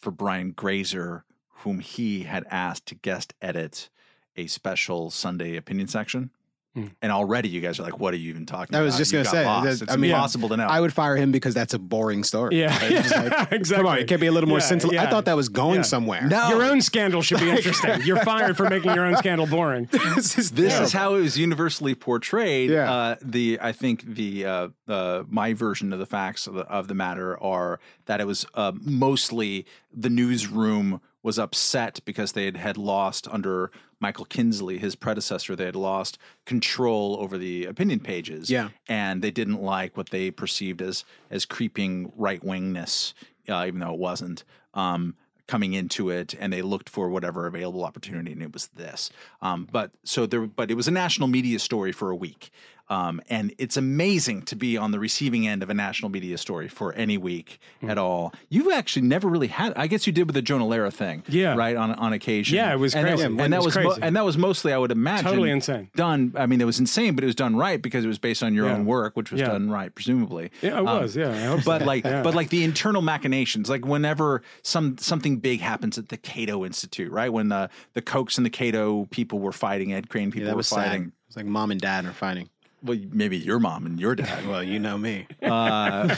for 0.00 0.10
Brian 0.10 0.52
Grazer, 0.52 1.24
whom 1.58 1.80
he 1.80 2.22
had 2.22 2.44
asked 2.50 2.86
to 2.86 2.94
guest 2.94 3.34
edit 3.42 3.90
a 4.36 4.46
special 4.46 5.10
Sunday 5.10 5.56
opinion 5.56 5.88
section. 5.88 6.30
Hmm. 6.74 6.86
And 7.00 7.12
already 7.12 7.48
you 7.48 7.60
guys 7.60 7.78
are 7.78 7.84
like, 7.84 8.00
what 8.00 8.12
are 8.14 8.16
you 8.16 8.30
even 8.30 8.46
talking 8.46 8.74
I 8.74 8.80
about? 8.80 8.86
was 8.86 8.96
just 8.96 9.12
going 9.12 9.22
to 9.22 9.30
say, 9.30 9.44
that- 9.44 9.64
it's 9.80 9.92
I 9.92 9.94
mean, 9.94 10.10
impossible 10.10 10.48
to 10.48 10.56
know. 10.56 10.66
I 10.66 10.80
would 10.80 10.92
fire 10.92 11.14
him 11.16 11.30
because 11.30 11.54
that's 11.54 11.72
a 11.72 11.78
boring 11.78 12.24
story. 12.24 12.58
Yeah, 12.58 12.76
It's 12.82 13.08
just 13.10 13.14
like, 13.38 13.52
exactly. 13.52 13.76
Come 13.76 13.86
on, 13.86 13.98
it 14.00 14.08
can't 14.08 14.20
be 14.20 14.26
a 14.26 14.32
little 14.32 14.48
more 14.48 14.58
Yeah, 14.58 14.64
scintillating. 14.64 14.98
I 14.98 15.08
thought 15.08 15.26
that 15.26 15.36
was 15.36 15.48
going 15.48 15.76
Yeah. 15.76 15.82
somewhere. 15.82 16.26
No. 16.26 16.48
Your 16.48 16.64
own 16.64 16.82
scandal 16.82 17.22
should 17.22 17.38
be 17.38 17.48
interesting. 17.56 18.02
You're 18.02 18.24
fired 18.24 18.56
for 18.56 18.68
making 18.68 18.92
your 18.92 19.04
own 19.04 19.14
scandal 19.18 19.46
boring. 19.46 19.88
this 20.16 20.36
is 20.36 20.50
this 20.50 20.80
is 20.80 20.92
how 20.92 21.14
it 21.14 21.20
was 21.20 21.38
universally 21.38 21.94
portrayed. 21.94 22.70
Yeah. 22.70 22.92
Uh, 22.92 23.16
the 23.22 23.60
I 23.62 23.70
think 23.70 24.02
the 24.02 24.44
uh, 24.44 24.68
uh, 24.88 25.22
my 25.28 25.54
version 25.54 25.92
of 25.92 26.00
the 26.00 26.06
facts 26.06 26.48
of 26.48 26.54
the, 26.54 26.62
of 26.62 26.88
the 26.88 26.94
matter 26.94 27.40
are 27.40 27.78
that 28.06 28.20
it 28.20 28.26
was 28.26 28.46
uh, 28.54 28.72
mostly 28.80 29.64
the 29.92 30.10
newsroom 30.10 31.00
was 31.22 31.38
upset 31.38 32.00
because 32.04 32.32
they 32.32 32.46
had, 32.46 32.56
had 32.56 32.76
lost 32.76 33.28
under 33.28 33.70
Michael 34.04 34.26
Kinsley, 34.26 34.76
his 34.76 34.94
predecessor, 34.96 35.56
they 35.56 35.64
had 35.64 35.74
lost 35.74 36.18
control 36.44 37.16
over 37.20 37.38
the 37.38 37.64
opinion 37.64 38.00
pages. 38.00 38.50
Yeah. 38.50 38.68
and 38.86 39.22
they 39.22 39.30
didn't 39.30 39.62
like 39.62 39.96
what 39.96 40.10
they 40.10 40.30
perceived 40.30 40.82
as 40.82 41.06
as 41.30 41.46
creeping 41.46 42.12
right 42.14 42.42
wingness, 42.42 43.14
uh, 43.48 43.64
even 43.66 43.80
though 43.80 43.94
it 43.94 43.98
wasn't. 43.98 44.44
Um, 44.74 45.14
coming 45.46 45.72
into 45.74 46.10
it 46.10 46.34
and 46.38 46.52
they 46.52 46.62
looked 46.62 46.88
for 46.88 47.08
whatever 47.08 47.46
available 47.46 47.84
opportunity 47.84 48.32
and 48.32 48.42
it 48.42 48.52
was 48.52 48.68
this 48.68 49.10
um, 49.42 49.68
but 49.70 49.90
so 50.02 50.24
there 50.24 50.46
but 50.46 50.70
it 50.70 50.74
was 50.74 50.88
a 50.88 50.90
national 50.90 51.28
media 51.28 51.58
story 51.58 51.92
for 51.92 52.10
a 52.10 52.16
week 52.16 52.50
um, 52.88 53.20
and 53.30 53.54
it's 53.58 53.76
amazing 53.76 54.42
to 54.42 54.56
be 54.56 54.76
on 54.76 54.90
the 54.90 54.98
receiving 54.98 55.46
end 55.48 55.62
of 55.62 55.70
a 55.70 55.74
national 55.74 56.10
media 56.10 56.36
story 56.38 56.68
for 56.68 56.92
any 56.94 57.16
week 57.16 57.58
Hmm. 57.80 57.90
at 57.90 57.98
all 57.98 58.32
you've 58.48 58.72
actually 58.72 59.06
never 59.06 59.28
really 59.28 59.46
had 59.48 59.72
i 59.76 59.86
guess 59.86 60.06
you 60.06 60.12
did 60.12 60.26
with 60.26 60.34
the 60.34 60.42
jonah 60.42 60.64
Lehrer 60.64 60.92
thing 60.92 61.22
Yeah. 61.28 61.54
right 61.54 61.76
on 61.76 61.92
on 61.92 62.12
occasion 62.12 62.56
Yeah, 62.56 62.72
it 62.72 62.78
was 62.78 62.94
and 62.94 63.06
crazy. 63.06 63.22
that, 63.22 63.32
Yeah, 63.32 63.42
and 63.44 63.52
that 63.52 63.62
was 63.62 63.74
was 63.76 63.84
mo- 63.84 63.98
and 64.02 64.16
that 64.16 64.24
was 64.24 64.36
mostly 64.36 64.72
i 64.72 64.78
would 64.78 64.90
imagine 64.92 65.24
Totally 65.24 65.50
insane. 65.50 65.88
done 65.96 66.32
i 66.36 66.46
mean 66.46 66.60
it 66.60 66.64
was 66.66 66.78
insane 66.78 67.14
but 67.14 67.24
it 67.24 67.26
was 67.26 67.34
done 67.34 67.56
right 67.56 67.80
because 67.80 68.04
it 68.04 68.08
was 68.08 68.18
based 68.18 68.42
on 68.42 68.54
your 68.54 68.66
Yeah. 68.66 68.74
own 68.74 68.84
work 68.84 69.16
which 69.16 69.30
was 69.32 69.40
Yeah. 69.40 69.48
done 69.48 69.70
right 69.70 69.94
presumably 69.94 70.50
Yeah, 70.62 70.70
it 70.78 70.78
Um, 70.78 70.84
was. 70.84 71.16
Yeah, 71.16 71.30
I 71.30 71.40
hope 71.44 71.60
so. 71.62 71.70
but 71.70 71.82
like 71.86 72.04
Yeah. 72.04 72.22
but 72.22 72.34
like 72.34 72.50
the 72.50 72.64
internal 72.64 73.02
machinations 73.02 73.68
like 73.68 73.86
whenever 73.86 74.42
some 74.62 74.98
something 74.98 75.38
big 75.38 75.60
happens 75.60 75.96
at 75.98 76.08
the 76.10 76.16
cato 76.16 76.64
institute 76.64 77.10
right 77.10 77.32
when 77.32 77.48
the 77.48 77.70
the 77.94 78.02
kochs 78.02 78.36
and 78.36 78.44
the 78.44 78.50
cato 78.50 79.06
people 79.10 79.38
were 79.38 79.52
fighting 79.52 79.92
ed 79.92 80.08
crane 80.08 80.30
people 80.30 80.42
Yeah, 80.42 80.46
that 80.48 80.54
were 80.54 80.58
was 80.58 80.68
sad. 80.68 80.86
fighting 80.88 81.12
It's 81.28 81.36
like 81.36 81.46
mom 81.46 81.70
and 81.70 81.80
dad 81.80 82.04
are 82.04 82.12
fighting. 82.12 82.48
Well 82.84 82.98
maybe 83.10 83.36
your 83.38 83.58
mom 83.58 83.86
and 83.86 83.98
your 83.98 84.14
dad 84.14 84.46
Well, 84.46 84.62
you 84.62 84.78
know 84.78 84.96
me. 84.98 85.26
uh, 85.42 86.14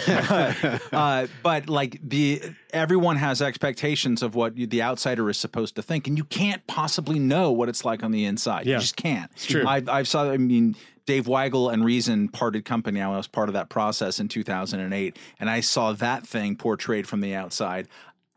uh, 0.92 1.26
but 1.42 1.68
like 1.68 1.98
the 2.02 2.42
everyone 2.72 3.16
has 3.16 3.40
expectations 3.40 4.22
of 4.22 4.34
what 4.34 4.56
you, 4.56 4.66
the 4.66 4.82
outsider 4.82 5.30
is 5.30 5.38
supposed 5.38 5.76
to 5.76 5.82
think, 5.82 6.06
and 6.08 6.18
you 6.18 6.24
can't 6.24 6.66
possibly 6.66 7.18
know 7.18 7.50
what 7.52 7.68
it's 7.68 7.84
like 7.84 8.02
on 8.02 8.10
the 8.10 8.24
inside. 8.24 8.66
Yeah. 8.66 8.74
You 8.74 8.80
just 8.80 8.96
can't. 8.96 9.30
It's 9.32 9.46
true. 9.46 9.66
I, 9.66 9.82
I 9.88 10.02
saw. 10.02 10.30
I 10.30 10.36
mean. 10.36 10.76
Dave 11.06 11.26
Weigel 11.26 11.72
and 11.72 11.84
Reason 11.84 12.28
parted 12.28 12.64
company. 12.64 13.00
I 13.00 13.06
was 13.16 13.28
part 13.28 13.48
of 13.48 13.52
that 13.52 13.68
process 13.68 14.18
in 14.18 14.26
2008, 14.26 15.16
and 15.38 15.48
I 15.48 15.60
saw 15.60 15.92
that 15.92 16.26
thing 16.26 16.56
portrayed 16.56 17.06
from 17.06 17.20
the 17.20 17.32
outside 17.32 17.86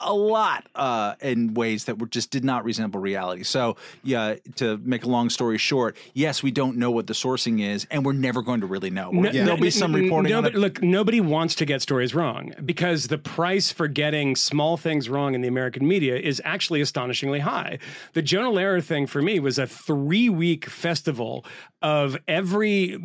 a 0.01 0.13
lot 0.13 0.65
uh, 0.75 1.15
in 1.21 1.53
ways 1.53 1.85
that 1.85 1.99
were 1.99 2.07
just 2.07 2.31
did 2.31 2.43
not 2.43 2.63
resemble 2.63 2.99
reality. 2.99 3.43
So, 3.43 3.75
yeah, 4.03 4.35
to 4.55 4.77
make 4.77 5.03
a 5.03 5.09
long 5.09 5.29
story 5.29 5.57
short, 5.57 5.97
yes, 6.13 6.41
we 6.41 6.51
don't 6.51 6.77
know 6.77 6.91
what 6.91 7.07
the 7.07 7.13
sourcing 7.13 7.61
is, 7.61 7.85
and 7.91 8.05
we're 8.05 8.13
never 8.13 8.41
going 8.41 8.61
to 8.61 8.67
really 8.67 8.89
know. 8.89 9.11
No- 9.11 9.31
There'll 9.31 9.57
be 9.57 9.69
some 9.69 9.93
reporting 9.93 10.33
on 10.33 10.43
Nobody, 10.43 10.57
it. 10.57 10.59
Look, 10.59 10.81
nobody 10.81 11.21
wants 11.21 11.55
to 11.55 11.65
get 11.65 11.81
stories 11.81 12.15
wrong 12.15 12.53
because 12.65 13.07
the 13.07 13.17
price 13.17 13.71
for 13.71 13.87
getting 13.87 14.35
small 14.35 14.77
things 14.77 15.09
wrong 15.09 15.35
in 15.35 15.41
the 15.41 15.47
American 15.47 15.87
media 15.87 16.15
is 16.17 16.41
actually 16.45 16.81
astonishingly 16.81 17.39
high. 17.39 17.79
The 18.13 18.21
Jonah 18.21 18.49
Lehrer 18.51 18.83
thing 18.83 19.07
for 19.07 19.21
me 19.21 19.39
was 19.39 19.57
a 19.57 19.67
three 19.67 20.29
week 20.29 20.65
festival 20.65 21.45
of 21.81 22.17
every, 22.27 22.97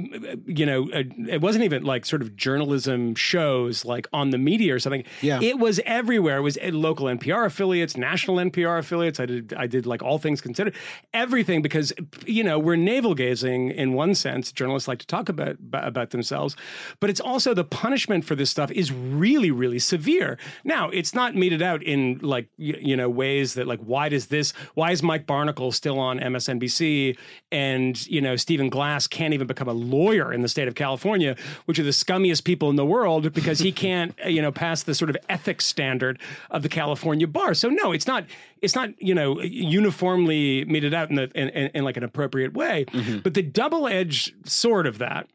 you 0.47 0.67
know, 0.67 0.91
uh, 0.93 1.05
it 1.29 1.41
wasn't 1.41 1.65
even 1.65 1.85
like 1.85 2.05
sort 2.05 2.23
of 2.23 2.35
journalism 2.35 3.15
shows 3.15 3.85
like 3.85 4.09
on 4.13 4.31
the 4.31 4.39
media 4.39 4.75
or 4.75 4.81
something. 4.81 5.05
Yeah. 5.23 5.41
It 5.41 5.59
was 5.61 5.81
everywhere. 5.87 6.39
It 6.39 6.43
was 6.43 6.57
local 6.85 7.07
NPR 7.07 7.47
affiliates, 7.47 7.97
national 7.97 8.37
NPR 8.37 8.79
affiliates. 8.79 9.19
I 9.19 9.27
did 9.27 9.55
I 9.55 9.67
did 9.67 9.87
like 9.87 10.03
all 10.03 10.19
things 10.19 10.41
considered, 10.41 10.75
everything 11.13 11.63
because 11.63 11.93
you 12.27 12.45
know 12.45 12.59
we're 12.59 12.77
navel 12.77 13.15
gazing 13.15 13.71
in 13.71 13.95
one 13.95 14.15
sense. 14.15 14.53
Journalists 14.53 14.87
like 14.87 15.01
to 15.01 15.07
talk 15.07 15.29
about 15.29 15.57
about 15.73 16.11
themselves, 16.11 16.55
but 17.01 17.11
it's 17.11 17.21
also 17.21 17.55
the 17.55 17.65
punishment 17.65 18.25
for 18.25 18.37
this 18.37 18.51
stuff 18.51 18.71
is 18.71 18.93
really 18.93 19.51
really 19.51 19.79
severe. 19.79 20.39
Now 20.63 20.91
it's 20.91 21.15
not 21.15 21.35
meted 21.35 21.63
out 21.63 21.83
in 21.83 22.21
like 22.23 22.49
you, 22.57 22.97
know 22.97 23.09
ways 23.09 23.55
that 23.55 23.67
like 23.67 23.81
why 23.81 24.09
does 24.09 24.27
this 24.27 24.53
why 24.75 24.93
is 24.93 25.03
Mike 25.03 25.27
Barnicle 25.27 25.73
still 25.73 25.99
on 25.99 26.21
MSNBC 26.21 27.17
and 27.51 28.07
you 28.07 28.21
know 28.21 28.37
Stephen 28.37 28.69
Glass 28.69 29.07
can't 29.07 29.35
even 29.35 29.47
become 29.47 29.69
a 29.69 29.73
lawyer 29.73 30.33
in 30.33 30.43
the 30.43 30.49
state 30.49 30.69
of 30.69 30.75
California, 30.75 31.35
which 31.65 31.79
are 31.79 31.83
the 31.83 31.91
scummiest 31.91 32.45
people 32.45 32.69
in 32.69 32.77
the 32.77 32.87
world 32.87 33.33
because 33.33 33.59
he 33.59 33.73
can't 33.73 34.15
you 34.27 34.43
know 34.43 34.53
pass 34.53 34.83
the 34.83 34.95
sort 34.95 35.09
of 35.11 35.17
ethics 35.31 35.65
standard 35.65 36.19
of 36.51 36.63
the 36.63 36.69
California 36.75 37.27
bar. 37.27 37.55
So 37.55 37.69
no, 37.69 37.93
it's 37.93 38.07
not 38.07 38.27
it's 38.61 38.75
not 38.75 38.91
you 39.01 39.15
know 39.15 39.41
uniformly 39.41 40.65
meted 40.65 40.93
out 40.93 41.09
in 41.09 41.17
the 41.17 41.31
in, 41.35 41.49
in, 41.51 41.71
in 41.75 41.85
like 41.85 41.97
an 41.97 42.03
appropriate 42.03 42.53
way. 42.53 42.85
Mm-hmm. 42.87 43.19
But 43.19 43.35
the 43.35 43.43
double 43.43 43.87
edged 43.87 44.49
sword 44.49 44.87
of 44.87 44.99
that 44.99 45.29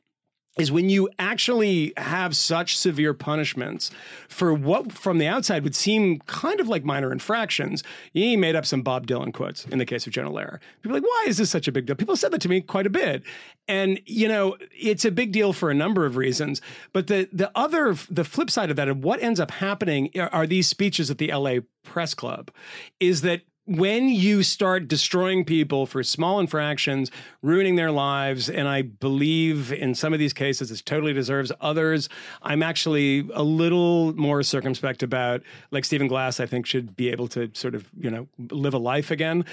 is 0.57 0.71
when 0.71 0.89
you 0.89 1.09
actually 1.19 1.93
have 1.95 2.35
such 2.35 2.77
severe 2.77 3.13
punishments 3.13 3.91
for 4.27 4.53
what 4.53 4.91
from 4.91 5.17
the 5.17 5.27
outside 5.27 5.63
would 5.63 5.75
seem 5.75 6.19
kind 6.21 6.59
of 6.59 6.67
like 6.67 6.83
minor 6.83 7.11
infractions. 7.11 7.83
He 8.13 8.35
made 8.35 8.55
up 8.55 8.65
some 8.65 8.81
Bob 8.81 9.07
Dylan 9.07 9.33
quotes 9.33 9.65
in 9.65 9.77
the 9.79 9.85
case 9.85 10.05
of 10.05 10.13
Jonah 10.13 10.31
Lehrer. 10.31 10.59
People 10.81 10.97
like, 10.97 11.03
why 11.03 11.25
is 11.27 11.37
this 11.37 11.49
such 11.49 11.67
a 11.67 11.71
big 11.71 11.85
deal? 11.85 11.95
People 11.95 12.17
said 12.17 12.31
that 12.31 12.41
to 12.41 12.49
me 12.49 12.61
quite 12.61 12.85
a 12.85 12.89
bit. 12.89 13.23
And, 13.67 14.01
you 14.05 14.27
know, 14.27 14.57
it's 14.77 15.05
a 15.05 15.11
big 15.11 15.31
deal 15.31 15.53
for 15.53 15.69
a 15.69 15.75
number 15.75 16.05
of 16.05 16.17
reasons. 16.17 16.61
But 16.91 17.07
the 17.07 17.29
the 17.31 17.51
other 17.55 17.95
the 18.09 18.23
flip 18.23 18.49
side 18.49 18.69
of 18.69 18.75
that 18.75 18.89
of 18.89 19.03
what 19.03 19.21
ends 19.21 19.39
up 19.39 19.51
happening 19.51 20.11
are 20.19 20.47
these 20.47 20.67
speeches 20.67 21.09
at 21.09 21.19
the 21.19 21.31
LA 21.31 21.59
press 21.83 22.13
club 22.13 22.51
is 22.99 23.21
that 23.21 23.41
when 23.69 24.09
you 24.09 24.41
start 24.41 24.87
destroying 24.87 25.45
people 25.45 25.85
for 25.85 26.01
small 26.01 26.39
infractions, 26.39 27.11
ruining 27.43 27.75
their 27.75 27.91
lives, 27.91 28.49
and 28.49 28.67
I 28.67 28.81
believe 28.81 29.71
in 29.71 29.93
some 29.93 30.11
of 30.11 30.17
these 30.17 30.33
cases 30.33 30.71
it 30.71 30.81
totally 30.85 31.13
deserves. 31.13 31.51
Others, 31.61 32.09
I'm 32.41 32.63
actually 32.63 33.29
a 33.33 33.43
little 33.43 34.13
more 34.15 34.41
circumspect 34.41 35.03
about. 35.03 35.43
Like 35.69 35.85
Stephen 35.85 36.07
Glass, 36.07 36.39
I 36.39 36.47
think 36.47 36.65
should 36.65 36.95
be 36.95 37.09
able 37.09 37.27
to 37.29 37.51
sort 37.53 37.75
of 37.75 37.87
you 37.99 38.09
know 38.09 38.27
live 38.49 38.73
a 38.73 38.79
life 38.79 39.11
again. 39.11 39.45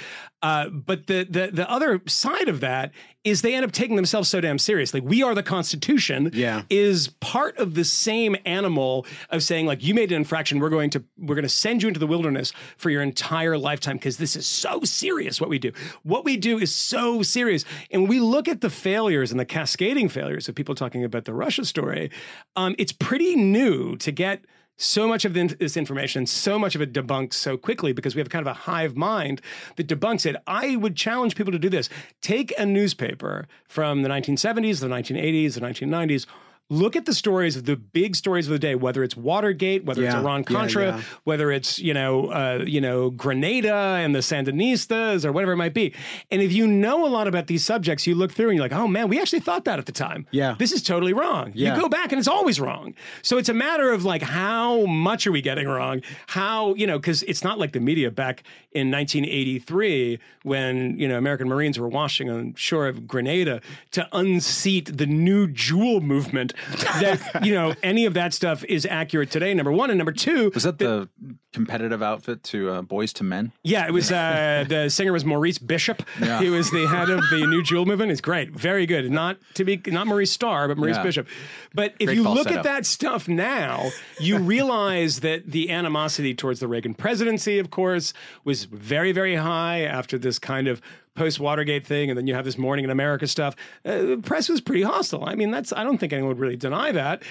Uh, 0.42 0.70
but 0.70 1.08
the 1.08 1.26
the 1.28 1.50
the 1.52 1.70
other 1.70 2.00
side 2.06 2.48
of 2.48 2.60
that 2.60 2.92
is 3.24 3.42
they 3.42 3.54
end 3.54 3.64
up 3.64 3.72
taking 3.72 3.96
themselves 3.96 4.28
so 4.28 4.40
damn 4.40 4.58
seriously. 4.58 5.00
We 5.00 5.22
are 5.24 5.34
the 5.34 5.42
Constitution. 5.42 6.30
Yeah. 6.32 6.62
is 6.70 7.08
part 7.20 7.58
of 7.58 7.74
the 7.74 7.84
same 7.84 8.36
animal 8.44 9.04
of 9.30 9.42
saying 9.42 9.66
like 9.66 9.82
you 9.82 9.94
made 9.94 10.12
an 10.12 10.16
infraction, 10.16 10.60
we're 10.60 10.70
going 10.70 10.90
to 10.90 11.02
we're 11.18 11.34
going 11.34 11.42
to 11.42 11.48
send 11.48 11.82
you 11.82 11.88
into 11.88 12.00
the 12.00 12.06
wilderness 12.06 12.52
for 12.76 12.88
your 12.88 13.02
entire 13.02 13.58
lifetime 13.58 13.98
because 14.06 14.18
this 14.18 14.36
is 14.36 14.46
so 14.46 14.82
serious 14.84 15.40
what 15.40 15.50
we 15.50 15.58
do. 15.58 15.72
What 16.04 16.24
we 16.24 16.36
do 16.36 16.60
is 16.60 16.72
so 16.72 17.22
serious. 17.22 17.64
And 17.90 18.02
when 18.02 18.08
we 18.08 18.20
look 18.20 18.46
at 18.46 18.60
the 18.60 18.70
failures 18.70 19.32
and 19.32 19.40
the 19.40 19.44
cascading 19.44 20.10
failures 20.10 20.48
of 20.48 20.54
people 20.54 20.76
talking 20.76 21.02
about 21.02 21.24
the 21.24 21.34
Russia 21.34 21.64
story, 21.64 22.12
um, 22.54 22.76
it's 22.78 22.92
pretty 22.92 23.34
new 23.34 23.96
to 23.96 24.12
get 24.12 24.44
so 24.76 25.08
much 25.08 25.24
of 25.24 25.34
this 25.34 25.76
information, 25.76 26.24
so 26.24 26.56
much 26.56 26.76
of 26.76 26.82
it 26.82 26.92
debunked 26.92 27.32
so 27.32 27.56
quickly 27.56 27.92
because 27.92 28.14
we 28.14 28.20
have 28.20 28.28
kind 28.28 28.46
of 28.46 28.50
a 28.52 28.54
hive 28.60 28.94
mind 28.94 29.40
that 29.74 29.88
debunks 29.88 30.24
it. 30.24 30.36
I 30.46 30.76
would 30.76 30.94
challenge 30.94 31.34
people 31.34 31.50
to 31.50 31.58
do 31.58 31.68
this. 31.68 31.88
Take 32.22 32.56
a 32.60 32.64
newspaper 32.64 33.48
from 33.66 34.02
the 34.02 34.08
1970s, 34.08 34.78
the 34.78 34.86
1980s, 34.86 35.54
the 35.54 35.60
1990s. 35.62 36.26
Look 36.68 36.96
at 36.96 37.06
the 37.06 37.14
stories 37.14 37.54
of 37.56 37.64
the 37.64 37.76
big 37.76 38.16
stories 38.16 38.46
of 38.48 38.52
the 38.52 38.58
day, 38.58 38.74
whether 38.74 39.04
it's 39.04 39.16
Watergate, 39.16 39.84
whether 39.84 40.02
it's 40.04 40.12
Yeah, 40.14 40.20
Iran 40.20 40.40
yeah, 40.40 40.56
Contra, 40.56 40.84
yeah. 40.86 41.02
whether 41.24 41.52
it's 41.52 41.78
you 41.78 41.94
know 41.94 42.26
uh, 42.26 42.64
you 42.66 42.80
know 42.80 43.10
Grenada 43.10 43.72
and 43.72 44.14
the 44.14 44.18
Sandinistas 44.20 45.24
or 45.24 45.30
whatever 45.30 45.52
it 45.52 45.56
might 45.56 45.74
be. 45.74 45.94
And 46.30 46.42
if 46.42 46.52
you 46.52 46.66
know 46.66 47.06
a 47.06 47.08
lot 47.08 47.28
about 47.28 47.46
these 47.46 47.64
subjects, 47.64 48.06
you 48.06 48.16
look 48.16 48.32
through 48.32 48.48
and 48.48 48.56
you're 48.56 48.64
like, 48.64 48.72
oh 48.72 48.88
man, 48.88 49.08
we 49.08 49.20
actually 49.20 49.40
thought 49.40 49.64
that 49.66 49.78
at 49.78 49.86
the 49.86 49.92
time. 49.92 50.26
Yeah. 50.32 50.56
this 50.58 50.72
is 50.72 50.82
totally 50.82 51.12
wrong. 51.12 51.52
Yeah. 51.54 51.76
You 51.76 51.82
go 51.82 51.88
back 51.88 52.10
and 52.10 52.18
it's 52.18 52.26
always 52.28 52.60
wrong. 52.60 52.94
So 53.22 53.38
it's 53.38 53.48
a 53.48 53.54
matter 53.54 53.92
of 53.92 54.04
like 54.04 54.22
how 54.22 54.86
much 54.86 55.26
are 55.26 55.32
we 55.32 55.42
getting 55.42 55.68
wrong? 55.68 56.02
How 56.26 56.74
you 56.74 56.86
know 56.86 56.98
because 56.98 57.22
it's 57.24 57.44
not 57.44 57.58
like 57.60 57.72
the 57.72 57.80
media 57.80 58.10
back 58.10 58.42
in 58.72 58.90
1983 58.90 60.18
when 60.42 60.98
you 60.98 61.08
know 61.08 61.16
American 61.16 61.48
Marines 61.48 61.78
were 61.78 61.88
washing 61.88 62.30
on 62.30 62.54
shore 62.54 62.86
of 62.88 63.06
Grenada 63.06 63.60
to 63.92 64.08
unseat 64.12 64.96
the 64.98 65.06
new 65.06 65.46
jewel 65.46 66.00
movement. 66.00 66.52
That 67.00 67.40
you 67.44 67.52
know 67.54 67.74
any 67.82 68.06
of 68.06 68.14
that 68.14 68.32
stuff 68.34 68.64
is 68.64 68.86
accurate 68.86 69.30
today. 69.30 69.52
Number 69.54 69.72
one 69.72 69.90
and 69.90 69.98
number 69.98 70.12
two. 70.12 70.50
Was 70.54 70.62
that 70.64 70.78
the 70.78 71.08
competitive 71.52 72.02
outfit 72.02 72.42
to 72.44 72.70
uh, 72.70 72.82
Boyz 72.82 73.18
II 73.20 73.28
Men? 73.28 73.52
Yeah, 73.62 73.86
it 73.86 73.92
was. 73.92 74.10
Uh, 74.12 74.64
the 74.68 74.88
singer 74.88 75.12
was 75.12 75.24
Maurice 75.24 75.58
Bishop. 75.58 76.02
Yeah. 76.20 76.40
He 76.40 76.50
was 76.50 76.70
the 76.70 76.86
head 76.86 77.10
of 77.10 77.20
the 77.30 77.46
New 77.46 77.62
Jewel 77.62 77.86
movement. 77.86 78.12
It's 78.12 78.20
great, 78.20 78.50
very 78.52 78.86
good. 78.86 79.10
Not 79.10 79.38
to 79.54 79.64
be 79.64 79.80
not 79.86 80.06
Maurice 80.06 80.32
Starr, 80.32 80.68
but 80.68 80.78
Maurice 80.78 80.96
Yeah. 80.96 81.02
Bishop. 81.02 81.28
But 81.74 81.94
if 81.98 82.06
Great 82.06 82.16
you 82.16 82.22
look 82.24 82.44
falsetto. 82.48 82.58
at 82.58 82.64
that 82.64 82.86
stuff 82.86 83.28
now, 83.28 83.90
you 84.20 84.38
realize 84.38 85.20
that 85.20 85.50
the 85.50 85.70
animosity 85.70 86.34
towards 86.34 86.60
the 86.60 86.68
Reagan 86.68 86.94
presidency, 86.94 87.58
of 87.58 87.70
course, 87.70 88.12
was 88.44 88.64
very, 88.64 89.12
very 89.12 89.36
high 89.36 89.82
after 89.82 90.18
this 90.18 90.38
kind 90.38 90.68
of 90.68 90.80
post 91.16 91.40
Watergate 91.40 91.84
thing, 91.84 92.10
and 92.10 92.18
then 92.18 92.26
you 92.26 92.34
have 92.34 92.44
this 92.44 92.58
Morning 92.58 92.84
in 92.84 92.90
America 92.90 93.26
stuff. 93.26 93.56
Uh, 93.84 94.02
the 94.02 94.18
press 94.18 94.48
was 94.48 94.60
pretty 94.60 94.82
hostile. 94.82 95.24
I 95.24 95.34
mean, 95.34 95.50
that's 95.50 95.72
I 95.72 95.82
don't 95.84 95.98
think 95.98 96.12
anyone 96.12 96.28
would 96.28 96.38
really 96.38 96.56
deny 96.56 96.92
that. 96.92 97.22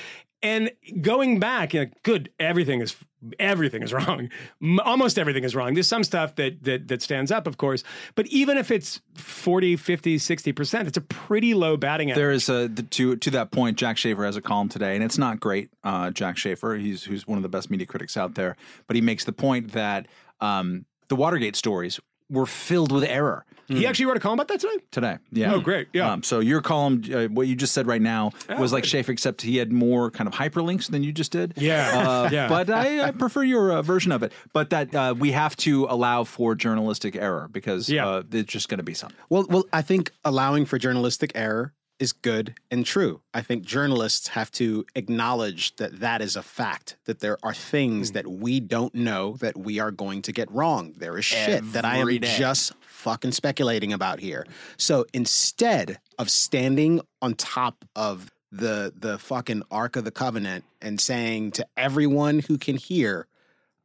And 0.44 0.72
going 1.02 1.40
back, 1.40 1.74
you 1.74 1.86
know, 1.86 1.92
good, 2.04 2.30
everything 2.40 2.82
is 2.82 2.96
everything 3.40 3.82
is 3.82 3.94
wrong. 3.94 4.30
Almost 4.84 5.18
everything 5.18 5.44
is 5.44 5.56
wrong. 5.56 5.74
There's 5.74 5.88
some 5.88 6.04
stuff 6.04 6.36
that 6.36 6.64
that 6.64 6.88
that 6.88 7.02
stands 7.02 7.32
up, 7.32 7.48
of 7.48 7.58
course, 7.58 7.84
but 8.16 8.28
even 8.28 8.58
if 8.58 8.70
it's 8.70 9.02
40, 9.16 9.76
50, 9.76 10.18
60%, 10.18 10.88
it's 10.88 10.98
a 10.98 11.02
pretty 11.02 11.54
low 11.54 11.78
batting 11.78 12.12
average. 12.12 12.22
There 12.22 12.32
is 12.32 12.50
a 12.50 12.70
to 12.70 13.16
to 13.16 13.32
that 13.32 13.52
point. 13.52 13.78
Jack 13.78 13.98
Shafer 13.98 14.26
has 14.26 14.36
a 14.36 14.42
column 14.42 14.70
today, 14.70 14.96
and 14.96 15.04
it's 15.04 15.18
not 15.18 15.40
great. 15.40 15.70
Uh, 15.84 16.12
Jack 16.12 16.38
Shafer, 16.38 16.76
he's 16.76 17.04
who's 17.04 17.26
one 17.26 17.38
of 17.38 17.44
the 17.44 17.50
best 17.50 17.72
media 17.72 17.88
critics 17.88 18.18
out 18.18 18.36
there, 18.36 18.56
but 18.88 18.96
he 18.96 19.02
makes 19.02 19.24
the 19.24 19.34
point 19.34 19.72
that 19.72 20.08
um, 20.42 20.86
the 21.08 21.16
Watergate 21.16 21.56
stories 21.56 22.00
were 22.30 22.46
filled 22.46 22.92
with 22.92 23.04
error. 23.04 23.46
He 23.68 23.86
actually 23.88 24.06
wrote 24.06 24.18
a 24.18 24.20
column 24.20 24.40
about 24.40 24.48
that 24.50 24.60
today. 24.60 24.84
today. 24.92 25.18
Yeah. 25.32 25.54
Oh, 25.54 25.60
great. 25.60 25.88
Yeah. 25.94 26.12
Um, 26.12 26.24
so 26.24 26.40
your 26.40 26.62
column, 26.62 27.04
uh, 27.14 27.26
what 27.26 27.48
you 27.48 27.56
just 27.56 27.74
said 27.74 27.88
right 27.88 28.02
now, 28.02 28.32
was 28.60 28.72
like 28.74 28.86
Shafer, 28.86 29.12
except 29.12 29.42
he 29.42 29.58
had 29.58 29.72
more 29.72 30.12
kind 30.12 30.28
of 30.28 30.34
hyperlinks 30.34 30.90
than 30.92 31.04
you 31.04 31.12
just 31.12 31.32
did. 31.32 31.54
Yeah. 31.58 31.92
Uh, 31.94 32.30
Yeah. 32.36 32.48
But 32.48 32.70
I, 32.70 33.02
I 33.08 33.12
prefer 33.12 33.44
your 33.44 33.72
uh, 33.72 33.82
version 33.82 34.12
of 34.12 34.24
it. 34.24 34.32
But 34.54 34.70
that 34.72 34.94
uh, 34.94 35.14
we 35.18 35.32
have 35.32 35.56
to 35.58 35.86
allow 35.90 36.24
for 36.26 36.54
journalistic 36.56 37.16
error 37.16 37.48
because 37.52 37.90
Yeah. 37.90 38.08
uh, 38.08 38.24
it's 38.32 38.52
just 38.52 38.70
going 38.70 38.78
to 38.80 38.84
be 38.84 38.94
something. 38.94 39.18
Well, 39.30 39.46
well, 39.50 39.64
I 39.74 39.82
think 39.82 40.12
allowing 40.24 40.66
for 40.66 40.78
journalistic 40.78 41.32
error 41.36 41.74
is 42.00 42.12
good 42.12 42.56
and 42.70 42.86
true. 42.86 43.22
I 43.34 43.42
think 43.42 43.64
journalists 43.64 44.30
have 44.30 44.52
to 44.54 44.86
acknowledge 44.96 45.76
that 45.78 46.00
that 46.00 46.22
is 46.22 46.36
a 46.36 46.44
fact, 46.44 46.98
that 47.06 47.20
there 47.20 47.38
are 47.44 47.54
things 47.54 48.10
hmm. 48.10 48.14
that 48.16 48.28
we 48.28 48.60
don't 48.60 48.94
know 48.94 49.38
that 49.38 49.58
we 49.58 49.80
are 49.80 49.92
going 49.92 50.22
to 50.24 50.32
get 50.32 50.52
wrong. 50.52 50.94
There 50.98 51.18
is 51.18 51.26
shit 51.26 51.72
that 51.74 51.86
I 51.86 51.96
am 51.96 52.02
Every 52.02 52.20
day. 52.20 52.36
just 52.38 52.74
fucking 52.82 53.32
speculating 53.32 53.94
about 53.94 54.20
here. 54.20 54.46
So 54.78 55.06
instead 55.14 56.00
of 56.18 56.30
standing 56.30 57.02
on 57.22 57.36
top 57.36 57.86
of 57.96 58.32
the 58.52 58.94
the 58.96 59.18
fucking 59.18 59.64
Ark 59.70 59.96
of 59.96 60.06
the 60.06 60.12
Covenant 60.12 60.64
and 60.82 61.00
saying 61.00 61.52
to 61.52 61.68
everyone 61.76 62.40
who 62.40 62.58
can 62.58 62.78
hear, 62.78 63.28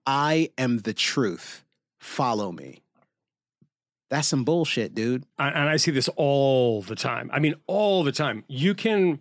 I 0.06 0.50
am 0.56 0.78
the 0.78 0.94
truth, 0.94 1.64
follow 1.98 2.52
me. 2.52 2.82
That's 4.10 4.28
some 4.28 4.44
bullshit, 4.44 4.94
dude. 4.94 5.24
and 5.38 5.54
and 5.56 5.68
I 5.68 5.76
see 5.76 5.90
this 5.92 6.08
all 6.16 6.82
the 6.82 6.96
time. 6.96 7.30
I 7.32 7.38
mean, 7.38 7.54
all 7.66 8.02
the 8.04 8.12
time. 8.12 8.44
You 8.48 8.74
can 8.74 9.20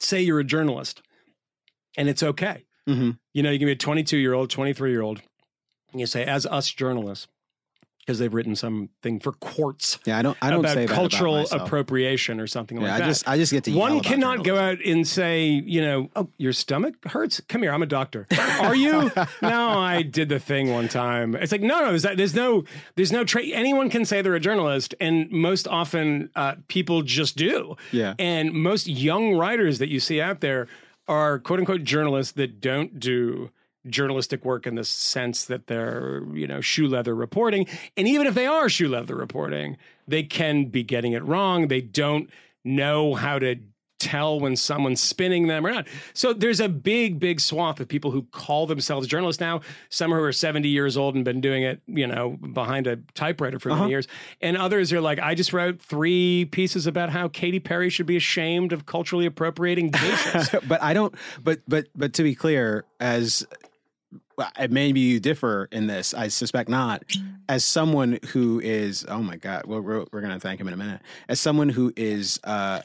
say 0.00 0.20
you're 0.20 0.40
a 0.40 0.44
journalist, 0.44 1.00
and 1.96 2.08
it's 2.08 2.22
okay. 2.22 2.64
Mhm. 2.88 3.18
You 3.32 3.42
know, 3.42 3.50
you 3.50 3.58
can 3.58 3.66
be 3.66 3.72
a 3.72 3.76
22 3.76 4.16
year 4.18 4.32
old, 4.34 4.50
23 4.50 4.90
year 4.90 5.02
old, 5.02 5.22
and 5.92 6.00
you 6.00 6.06
say, 6.06 6.24
as 6.24 6.44
us 6.46 6.70
journalists, 6.70 7.28
because 8.10 8.18
they've 8.18 8.34
written 8.34 8.56
something 8.56 9.20
for 9.20 9.30
Quartz 9.30 10.00
Yeah, 10.04 10.18
I 10.18 10.22
don't. 10.22 10.36
I 10.42 10.50
don't 10.50 10.60
about 10.60 10.74
say 10.74 10.86
that 10.86 10.92
cultural 10.92 11.46
about 11.46 11.66
appropriation 11.68 12.40
or 12.40 12.48
something 12.48 12.76
Yeah, 12.80 12.82
like 12.88 12.92
I 12.94 12.98
that. 12.98 13.06
just, 13.06 13.28
I 13.28 13.36
just 13.36 13.52
get 13.52 13.62
to. 13.64 13.72
One 13.72 14.00
cannot 14.00 14.42
go 14.42 14.58
out 14.58 14.78
and 14.84 15.06
say, 15.06 15.46
you 15.46 15.80
know, 15.80 16.10
oh, 16.16 16.28
your 16.36 16.52
stomach 16.52 16.96
hurts. 17.06 17.40
Come 17.48 17.62
here, 17.62 17.72
I'm 17.72 17.84
a 17.84 17.86
doctor. 17.86 18.26
Are 18.60 18.74
you? 18.74 19.12
no, 19.42 19.78
I 19.78 20.02
did 20.02 20.28
the 20.28 20.40
thing 20.40 20.72
one 20.72 20.88
time. 20.88 21.36
It's 21.36 21.52
like, 21.52 21.60
no, 21.60 21.82
no, 21.82 21.96
there's, 21.96 22.02
there's 22.16 22.34
no, 22.34 22.64
there's 22.96 23.12
no 23.12 23.22
trait. 23.22 23.52
Anyone 23.54 23.90
can 23.90 24.04
say 24.04 24.22
they're 24.22 24.34
a 24.34 24.40
journalist, 24.40 24.92
and 24.98 25.30
most 25.30 25.68
often 25.68 26.30
uh, 26.34 26.56
people 26.66 27.02
just 27.02 27.36
do. 27.36 27.76
Yeah. 27.92 28.14
And 28.18 28.52
most 28.52 28.88
young 28.88 29.36
writers 29.36 29.78
that 29.78 29.88
you 29.88 30.00
see 30.00 30.20
out 30.20 30.40
there 30.40 30.66
are 31.06 31.38
quote 31.38 31.60
unquote 31.60 31.84
journalists 31.84 32.32
that 32.32 32.60
don't 32.60 32.98
do 32.98 33.50
journalistic 33.88 34.44
work 34.44 34.66
in 34.66 34.74
the 34.74 34.84
sense 34.84 35.44
that 35.46 35.66
they're, 35.66 36.22
you 36.34 36.46
know, 36.46 36.60
shoe 36.60 36.86
leather 36.86 37.14
reporting. 37.14 37.66
And 37.96 38.06
even 38.06 38.26
if 38.26 38.34
they 38.34 38.46
are 38.46 38.68
shoe 38.68 38.88
leather 38.88 39.14
reporting, 39.16 39.76
they 40.06 40.22
can 40.22 40.66
be 40.66 40.82
getting 40.82 41.12
it 41.12 41.24
wrong. 41.24 41.68
They 41.68 41.80
don't 41.80 42.28
know 42.64 43.14
how 43.14 43.38
to 43.38 43.56
tell 43.98 44.40
when 44.40 44.56
someone's 44.56 44.98
spinning 45.00 45.46
them 45.46 45.66
or 45.66 45.70
not. 45.70 45.86
So 46.14 46.32
there's 46.32 46.58
a 46.60 46.70
big, 46.70 47.18
big 47.20 47.38
swath 47.38 47.80
of 47.80 47.88
people 47.88 48.10
who 48.10 48.22
call 48.32 48.66
themselves 48.66 49.06
journalists 49.06 49.40
now. 49.40 49.60
Some 49.90 50.10
who 50.10 50.22
are 50.22 50.32
70 50.32 50.68
years 50.70 50.96
old 50.96 51.14
and 51.16 51.22
been 51.24 51.42
doing 51.42 51.64
it, 51.64 51.82
you 51.86 52.06
know, 52.06 52.30
behind 52.30 52.86
a 52.86 52.96
typewriter 53.12 53.58
for 53.58 53.70
Uh-huh. 53.70 53.80
many 53.82 53.90
years. 53.90 54.08
And 54.40 54.56
others 54.56 54.90
are 54.94 55.02
like, 55.02 55.18
I 55.18 55.34
just 55.34 55.52
wrote 55.52 55.82
three 55.82 56.46
pieces 56.46 56.86
about 56.86 57.10
how 57.10 57.28
Katy 57.28 57.60
Perry 57.60 57.90
should 57.90 58.06
be 58.06 58.16
ashamed 58.16 58.72
of 58.72 58.86
culturally 58.86 59.26
appropriating 59.26 59.90
but 60.66 60.82
I 60.82 60.94
don't. 60.94 61.14
But 61.44 61.60
but 61.68 61.88
but 61.94 62.14
to 62.14 62.22
be 62.22 62.34
clear, 62.34 62.86
as 63.00 63.46
maybe 64.70 65.00
you 65.00 65.20
differ 65.20 65.68
in 65.72 65.86
this. 65.86 66.14
I 66.14 66.28
suspect 66.28 66.68
not. 66.68 67.02
As 67.48 67.64
someone 67.64 68.18
who 68.28 68.60
is, 68.60 69.04
oh 69.08 69.22
my 69.22 69.36
god, 69.36 69.66
well, 69.66 69.80
we're 69.80 70.04
we're 70.12 70.20
gonna 70.20 70.40
thank 70.40 70.60
him 70.60 70.68
in 70.68 70.74
a 70.74 70.76
minute. 70.76 71.00
As 71.28 71.40
someone 71.40 71.68
who 71.68 71.92
is 71.96 72.38
uh, 72.44 72.80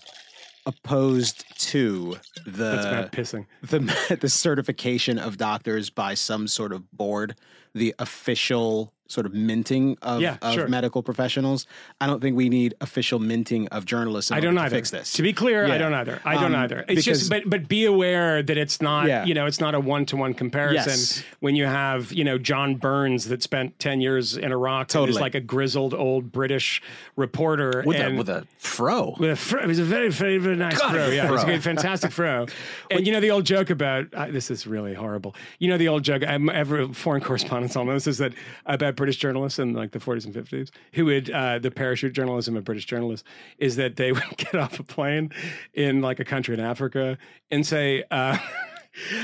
opposed 0.66 1.45
to 1.60 2.18
the 2.45 2.51
That's 2.51 3.16
pissing. 3.16 3.45
the 3.62 4.18
the 4.22 4.30
certification 4.30 5.20
of 5.20 5.38
doctors 5.38 5.89
by 5.89 6.16
some 6.16 6.47
sort 6.47 6.74
of 6.74 6.91
board, 6.91 7.36
the 7.74 7.93
official 7.99 8.91
sort 9.08 9.26
of 9.26 9.34
minting 9.34 9.97
of, 10.01 10.20
Yeah, 10.22 10.38
of 10.41 10.53
sure. 10.56 10.68
medical 10.68 11.03
professionals. 11.03 11.68
I 12.01 12.08
don't 12.08 12.22
think 12.22 12.36
we 12.36 12.49
need 12.49 12.74
official 12.82 13.20
minting 13.20 13.68
of 13.70 13.86
journalists. 13.86 14.32
I 14.32 14.39
don't 14.39 14.49
order 14.58 14.60
to 14.62 14.66
either. 14.66 14.76
fix 14.78 14.89
this. 14.89 15.14
To 15.14 15.22
be 15.22 15.32
clear, 15.34 15.66
I 15.72 15.78
don't 15.78 15.93
either. 15.93 16.20
I 16.26 16.36
don't 16.36 16.56
Um, 16.56 16.62
either. 16.64 16.86
It's 16.88 17.03
just, 17.06 17.30
but 17.30 17.43
but 17.49 17.68
be 17.68 17.86
aware 17.86 18.41
that 18.41 18.58
it's 18.58 18.82
not, 18.82 19.08
Yeah. 19.08 19.24
you 19.26 19.34
know, 19.34 19.45
it's 19.45 19.60
not 19.60 19.76
a 19.76 19.80
one 19.80 20.06
to 20.08 20.18
one 20.18 20.34
comparison. 20.34 20.89
Yes. 20.89 21.24
When 21.39 21.56
you 21.56 21.66
have, 21.66 22.12
you 22.12 22.24
know, 22.24 22.38
John 22.38 22.76
Burns 22.76 23.26
that 23.26 23.43
spent 23.43 23.78
ten 23.80 24.01
years 24.01 24.38
in 24.38 24.51
Iraq, 24.51 24.82
and 24.82 24.89
Totally. 24.89 25.12
is 25.18 25.22
like 25.22 25.36
a 25.36 25.39
grizzled 25.41 25.93
old 25.93 26.32
British 26.32 26.82
reporter 27.16 27.84
with 27.86 27.97
and 27.97 28.16
a 28.16 28.18
with 28.18 28.30
a 28.30 28.47
fro. 28.58 29.16
with 29.20 29.30
a 29.32 29.36
fro. 29.36 29.62
It 29.62 29.68
was 29.68 29.80
a 29.80 29.84
very, 29.84 30.10
very, 30.10 30.38
very 30.38 30.56
nice 30.56 30.80
God, 30.80 30.91
fro. 30.91 31.08
Yeah, 31.08 31.28
it 31.28 31.32
was 31.32 31.41
a 31.41 31.45
fro. 31.45 31.53
good, 31.53 31.64
fantastic 31.64 32.12
fro. 32.12 32.45
And 32.91 33.06
you 33.06 33.12
know 33.14 33.20
the 33.20 33.32
old 33.32 33.45
joke 33.45 33.70
about 33.70 34.14
uh, 34.14 34.28
this 34.32 34.49
is 34.51 34.68
really 34.68 34.93
horrible. 34.93 35.36
You 35.60 35.70
know 35.70 35.78
the 35.78 35.88
old 35.88 36.03
joke. 36.03 36.24
I'm, 36.28 36.49
every 36.49 36.91
foreign 36.93 37.22
correspondent 37.22 37.76
almost 37.76 38.08
know 38.08 38.10
is 38.10 38.18
that 38.20 38.34
about 38.66 38.95
British 38.96 39.18
journalists 39.18 39.60
in 39.60 39.74
like 39.74 39.91
the 39.91 40.00
40s 40.00 40.26
and 40.26 40.34
50s 40.34 40.70
who 40.93 41.06
would 41.06 41.30
uh, 41.30 41.60
the 41.60 41.72
parachute 41.72 42.14
journalism 42.14 42.56
of 42.56 42.64
British 42.64 42.86
journalists 42.86 43.28
is 43.58 43.76
that 43.76 43.96
they 43.96 44.12
would 44.14 44.38
get 44.38 44.56
off 44.56 44.80
a 44.80 44.84
plane 44.84 45.32
in 45.74 46.02
like 46.02 46.20
a 46.20 46.26
country 46.26 46.54
in 46.54 46.60
Africa 46.60 47.18
and 47.52 47.66
say. 47.66 48.04
Uh, 48.12 48.38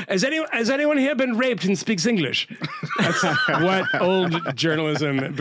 Has 0.10 0.24
anyone 0.26 0.50
has 0.52 0.70
anyone 0.70 0.98
here 0.98 1.16
been 1.16 1.38
raped 1.38 1.64
and 1.64 1.80
speaks 1.80 2.06
English? 2.06 2.48
That's 3.00 3.24
what 3.48 4.02
old 4.02 4.56
journalism, 4.56 5.34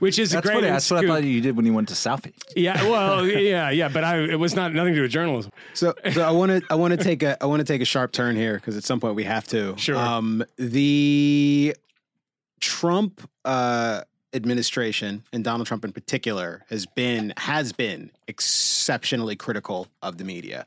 which 0.00 0.18
is 0.18 0.30
That's 0.32 0.44
a 0.44 0.48
great. 0.48 0.54
funny. 0.56 0.66
That's 0.66 0.90
what 0.90 1.04
I 1.04 1.06
thought 1.06 1.22
you 1.22 1.40
did 1.40 1.56
when 1.56 1.66
you 1.66 1.72
went 1.72 1.88
to 1.88 1.94
Southie. 1.94 2.32
Yeah, 2.56 2.82
well, 2.82 3.24
yeah, 3.24 3.70
yeah, 3.70 3.88
but 3.88 4.02
I 4.02 4.18
it 4.18 4.40
was 4.40 4.56
not 4.56 4.74
nothing 4.74 4.92
to 4.94 4.96
do 4.96 5.02
with 5.02 5.12
journalism. 5.12 5.52
So, 5.74 5.94
so 6.12 6.22
I 6.22 6.32
want 6.32 6.50
to 6.50 6.62
I 6.68 6.74
want 6.74 6.98
to 6.98 7.02
take 7.02 7.22
a 7.22 7.40
I 7.40 7.46
want 7.46 7.60
to 7.60 7.64
take 7.64 7.80
a 7.80 7.84
sharp 7.84 8.10
turn 8.10 8.34
here 8.34 8.54
because 8.54 8.76
at 8.76 8.82
some 8.82 8.98
point 8.98 9.14
we 9.14 9.22
have 9.22 9.46
to. 9.48 9.76
Sure. 9.76 9.96
Um, 9.96 10.44
the 10.56 11.76
Trump 12.60 13.28
uh, 13.44 14.02
administration 14.32 15.22
and 15.32 15.42
Donald 15.44 15.66
Trump 15.66 15.84
in 15.84 15.92
particular 15.92 16.64
has 16.68 16.86
been 16.86 17.32
has 17.36 17.72
been 17.72 18.10
exceptionally 18.28 19.36
critical 19.36 19.88
of 20.02 20.18
the 20.18 20.24
media. 20.24 20.66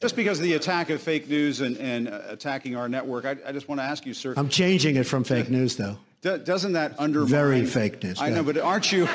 Just 0.00 0.16
because 0.16 0.38
of 0.38 0.42
the 0.44 0.54
attack 0.54 0.90
of 0.90 1.00
fake 1.00 1.28
news 1.28 1.60
and, 1.60 1.76
and 1.78 2.08
uh, 2.08 2.20
attacking 2.28 2.74
our 2.74 2.88
network, 2.88 3.24
I, 3.24 3.36
I 3.46 3.52
just 3.52 3.68
want 3.68 3.80
to 3.80 3.84
ask 3.84 4.04
you, 4.04 4.14
sir. 4.14 4.34
I'm 4.36 4.48
changing 4.48 4.96
it 4.96 5.04
from 5.06 5.22
fake 5.22 5.48
news, 5.48 5.76
though. 5.76 5.96
do- 6.22 6.38
doesn't 6.38 6.72
that 6.72 6.94
undermine? 6.98 7.28
Very 7.30 7.64
fake 7.64 8.02
news, 8.02 8.20
I 8.20 8.30
know, 8.30 8.42
but 8.42 8.58
aren't 8.58 8.90
you? 8.90 9.06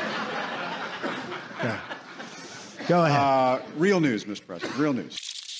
Go 2.87 3.03
ahead. 3.03 3.19
Uh, 3.19 3.59
real 3.75 3.99
news, 3.99 4.23
Mr. 4.23 4.45
President. 4.47 4.77
Real 4.77 4.93
news. 4.93 5.19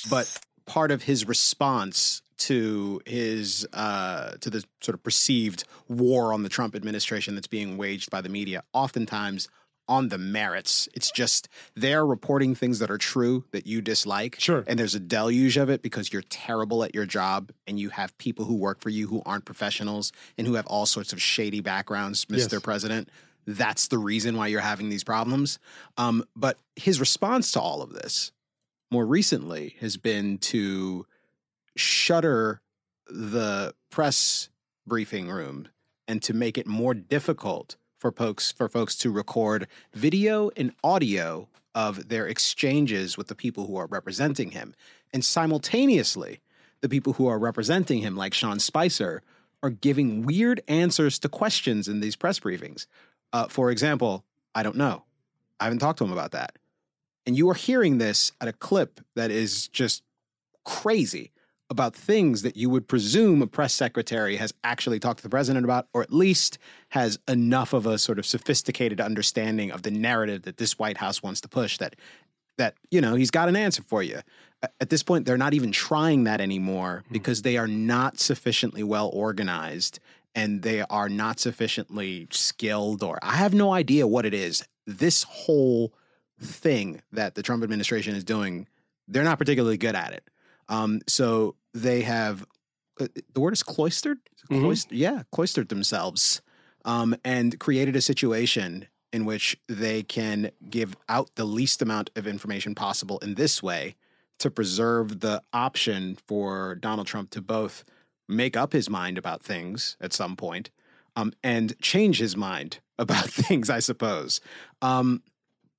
but 0.10 0.40
part 0.66 0.92
of 0.92 1.04
his 1.04 1.28
response 1.28 2.22
to 2.38 3.02
his 3.06 3.68
uh, 3.74 4.32
to 4.42 4.50
the 4.50 4.64
sort 4.82 4.96
of 4.96 5.04
perceived 5.04 5.64
war 5.88 6.34
on 6.34 6.44
the 6.44 6.50
Trump 6.50 6.76
administration 6.76 7.36
that's 7.36 7.48
being 7.48 7.78
waged 7.78 8.10
by 8.10 8.22
the 8.22 8.30
media, 8.30 8.64
oftentimes 8.74 9.48
on 9.90 10.10
the 10.10 10.18
merits. 10.18 10.88
It's 10.94 11.12
just 11.12 11.48
they're 11.76 12.06
reporting 12.06 12.56
things 12.56 12.80
that 12.80 12.92
are 12.92 12.98
true 12.98 13.46
that 13.52 13.66
you 13.66 13.82
dislike. 13.82 14.36
Sure. 14.40 14.64
And 14.68 14.78
there's 14.78 14.96
a 14.96 15.00
deluge 15.00 15.58
of 15.58 15.70
it 15.70 15.82
because 15.82 16.12
you're 16.12 16.24
terrible 16.24 16.84
at 16.84 16.94
your 16.94 17.06
job 17.06 17.52
and 17.66 17.80
you 17.80 17.90
have 17.90 18.18
people 18.18 18.46
who 18.46 18.56
work 18.56 18.82
for 18.82 18.90
you 18.90 19.08
who 19.08 19.22
aren't 19.26 19.46
professionals 19.46 20.12
and 20.38 20.46
who 20.46 20.56
have 20.56 20.68
all 20.68 20.86
sorts 20.86 21.14
of 21.14 21.22
shady 21.22 21.62
backgrounds, 21.62 22.26
Mr. 22.26 22.54
Yes. 22.54 22.62
President. 22.62 23.10
That's 23.46 23.88
the 23.88 23.98
reason 23.98 24.36
why 24.36 24.48
you're 24.48 24.60
having 24.60 24.90
these 24.90 25.06
problems. 25.06 25.58
Um, 25.98 26.26
but 26.36 26.58
his 26.76 27.00
response 27.00 27.52
to 27.54 27.62
all 27.62 27.82
of 27.82 27.94
this 27.94 28.34
more 28.92 29.06
recently 29.06 29.76
has 29.80 29.96
been 29.96 30.38
to 30.38 31.06
shutter 31.80 32.62
the 33.08 33.74
press 33.90 34.50
briefing 34.86 35.30
room 35.30 35.68
and 36.08 36.22
to 36.24 36.34
make 36.34 36.58
it 36.58 36.68
more 36.68 36.94
difficult 36.94 37.76
for 38.00 38.12
folks 38.12 38.52
for 38.52 38.70
folks 38.70 38.96
to 38.96 39.12
record 39.12 39.68
video 39.94 40.50
and 40.56 40.74
audio 40.84 41.48
of 41.76 42.10
their 42.10 42.28
exchanges 42.28 43.18
with 43.18 43.28
the 43.28 43.36
people 43.36 43.68
who 43.68 43.76
are 43.76 43.88
representing 43.88 44.52
him. 44.52 44.74
And 45.14 45.24
simultaneously 45.24 46.40
the 46.82 46.90
people 46.90 47.14
who 47.14 47.28
are 47.28 47.40
representing 47.40 48.00
him 48.00 48.16
like 48.16 48.34
Sean 48.34 48.60
Spicer 48.60 49.24
are 49.64 49.70
giving 49.70 50.24
weird 50.24 50.62
answers 50.68 51.18
to 51.20 51.30
questions 51.30 51.88
in 51.88 52.00
these 52.00 52.16
press 52.16 52.40
briefings. 52.40 52.86
Uh, 53.34 53.48
for 53.48 53.72
example 53.72 54.24
I 54.54 54.64
don't 54.64 54.76
know. 54.76 55.04
I 55.60 55.66
haven't 55.66 55.80
talked 55.80 56.00
to 56.00 56.06
him 56.06 56.12
about 56.12 56.32
that. 56.32 56.58
And 57.26 57.38
you 57.38 57.50
are 57.50 57.56
hearing 57.56 57.98
this 57.98 58.32
at 58.40 58.48
a 58.48 58.54
clip 58.54 59.02
that 59.16 59.32
is 59.32 59.68
just 59.68 60.02
crazy 60.64 61.32
about 61.70 61.96
things 61.96 62.42
that 62.44 62.56
you 62.56 62.70
would 62.70 62.88
presume 62.88 63.42
a 63.42 63.48
press 63.48 63.74
secretary 63.74 64.38
has 64.38 64.54
actually 64.64 65.00
talked 65.00 65.20
to 65.20 65.24
the 65.24 65.30
president 65.30 65.66
about, 65.66 65.88
or 65.94 66.02
at 66.02 66.14
least 66.14 66.58
has 66.90 67.20
enough 67.28 67.74
of 67.74 67.86
a 67.86 67.98
sort 67.98 68.20
of 68.20 68.26
sophisticated 68.26 69.02
understanding 69.02 69.72
of 69.72 69.84
the 69.84 69.92
narrative 69.92 70.44
that 70.44 70.58
this 70.58 70.80
White 70.80 70.98
House 70.98 71.22
wants 71.22 71.42
to 71.42 71.48
push 71.48 71.78
that 71.78 71.96
that 72.58 72.74
you 72.90 73.02
know 73.02 73.16
he's 73.16 73.32
got 73.32 73.50
an 73.50 73.56
answer 73.56 73.84
for 73.84 74.02
you. 74.02 74.20
At 74.82 74.90
this 74.90 75.04
point, 75.04 75.26
they're 75.26 75.38
not 75.38 75.54
even 75.54 75.72
trying 75.72 76.24
that 76.24 76.42
anymore 76.42 77.04
hmm. 77.08 77.14
because 77.14 77.42
they 77.42 77.58
are 77.58 77.68
not 77.68 78.20
sufficiently 78.20 78.84
well 78.84 79.10
organized 79.14 80.00
and 80.34 80.62
they 80.62 80.82
are 80.82 81.10
not 81.10 81.40
sufficiently 81.40 82.28
skilled, 82.32 83.04
or 83.04 83.20
I 83.22 83.36
have 83.38 83.54
no 83.54 83.74
idea 83.74 84.08
what 84.08 84.26
it 84.26 84.34
is. 84.34 84.64
This 84.86 85.24
whole 85.24 85.94
thing 86.40 87.02
that 87.12 87.36
the 87.36 87.42
Trump 87.42 87.64
administration 87.64 88.16
is 88.16 88.24
doing, 88.24 88.68
they're 89.08 89.24
not 89.24 89.40
particularly 89.40 89.78
good 89.78 89.96
at 89.96 90.14
it. 90.14 90.30
Um, 90.70 91.02
so 91.08 91.56
they 91.74 92.02
have 92.02 92.46
uh, 93.00 93.08
the 93.34 93.40
word 93.40 93.54
is 93.54 93.64
cloistered. 93.64 94.18
Mhm. 94.50 94.62
cloister- 94.62 94.96
Yeah, 94.96 95.24
cloistered 95.32 95.70
themselves 95.70 96.42
um, 96.86 97.16
and 97.24 97.60
created 97.60 97.96
a 97.96 98.02
situation 98.02 98.88
in 99.14 99.24
which 99.26 99.56
they 99.68 100.04
can 100.04 100.52
give 100.70 100.96
out 101.08 101.30
the 101.36 101.46
least 101.46 101.82
amount 101.82 102.10
of 102.16 102.26
information 102.28 102.74
possible 102.76 103.20
in 103.20 103.36
this 103.36 103.62
way 103.64 103.96
to 104.40 104.50
preserve 104.52 105.20
the 105.22 105.42
option 105.54 106.18
for 106.28 106.76
Donald 106.76 107.08
Trump 107.08 107.30
to 107.32 107.42
both 107.42 107.84
make 108.28 108.58
up 108.58 108.74
his 108.74 108.90
mind 108.90 109.18
about 109.18 109.42
things 109.44 109.96
at 110.02 110.12
some 110.14 110.36
point 110.36 110.70
um, 111.16 111.32
and 111.44 111.80
change 111.82 112.20
his 112.20 112.36
mind 112.36 112.80
about 113.00 113.30
things, 113.30 113.70
I 113.70 113.80
suppose. 113.80 114.42
Um, 114.82 115.24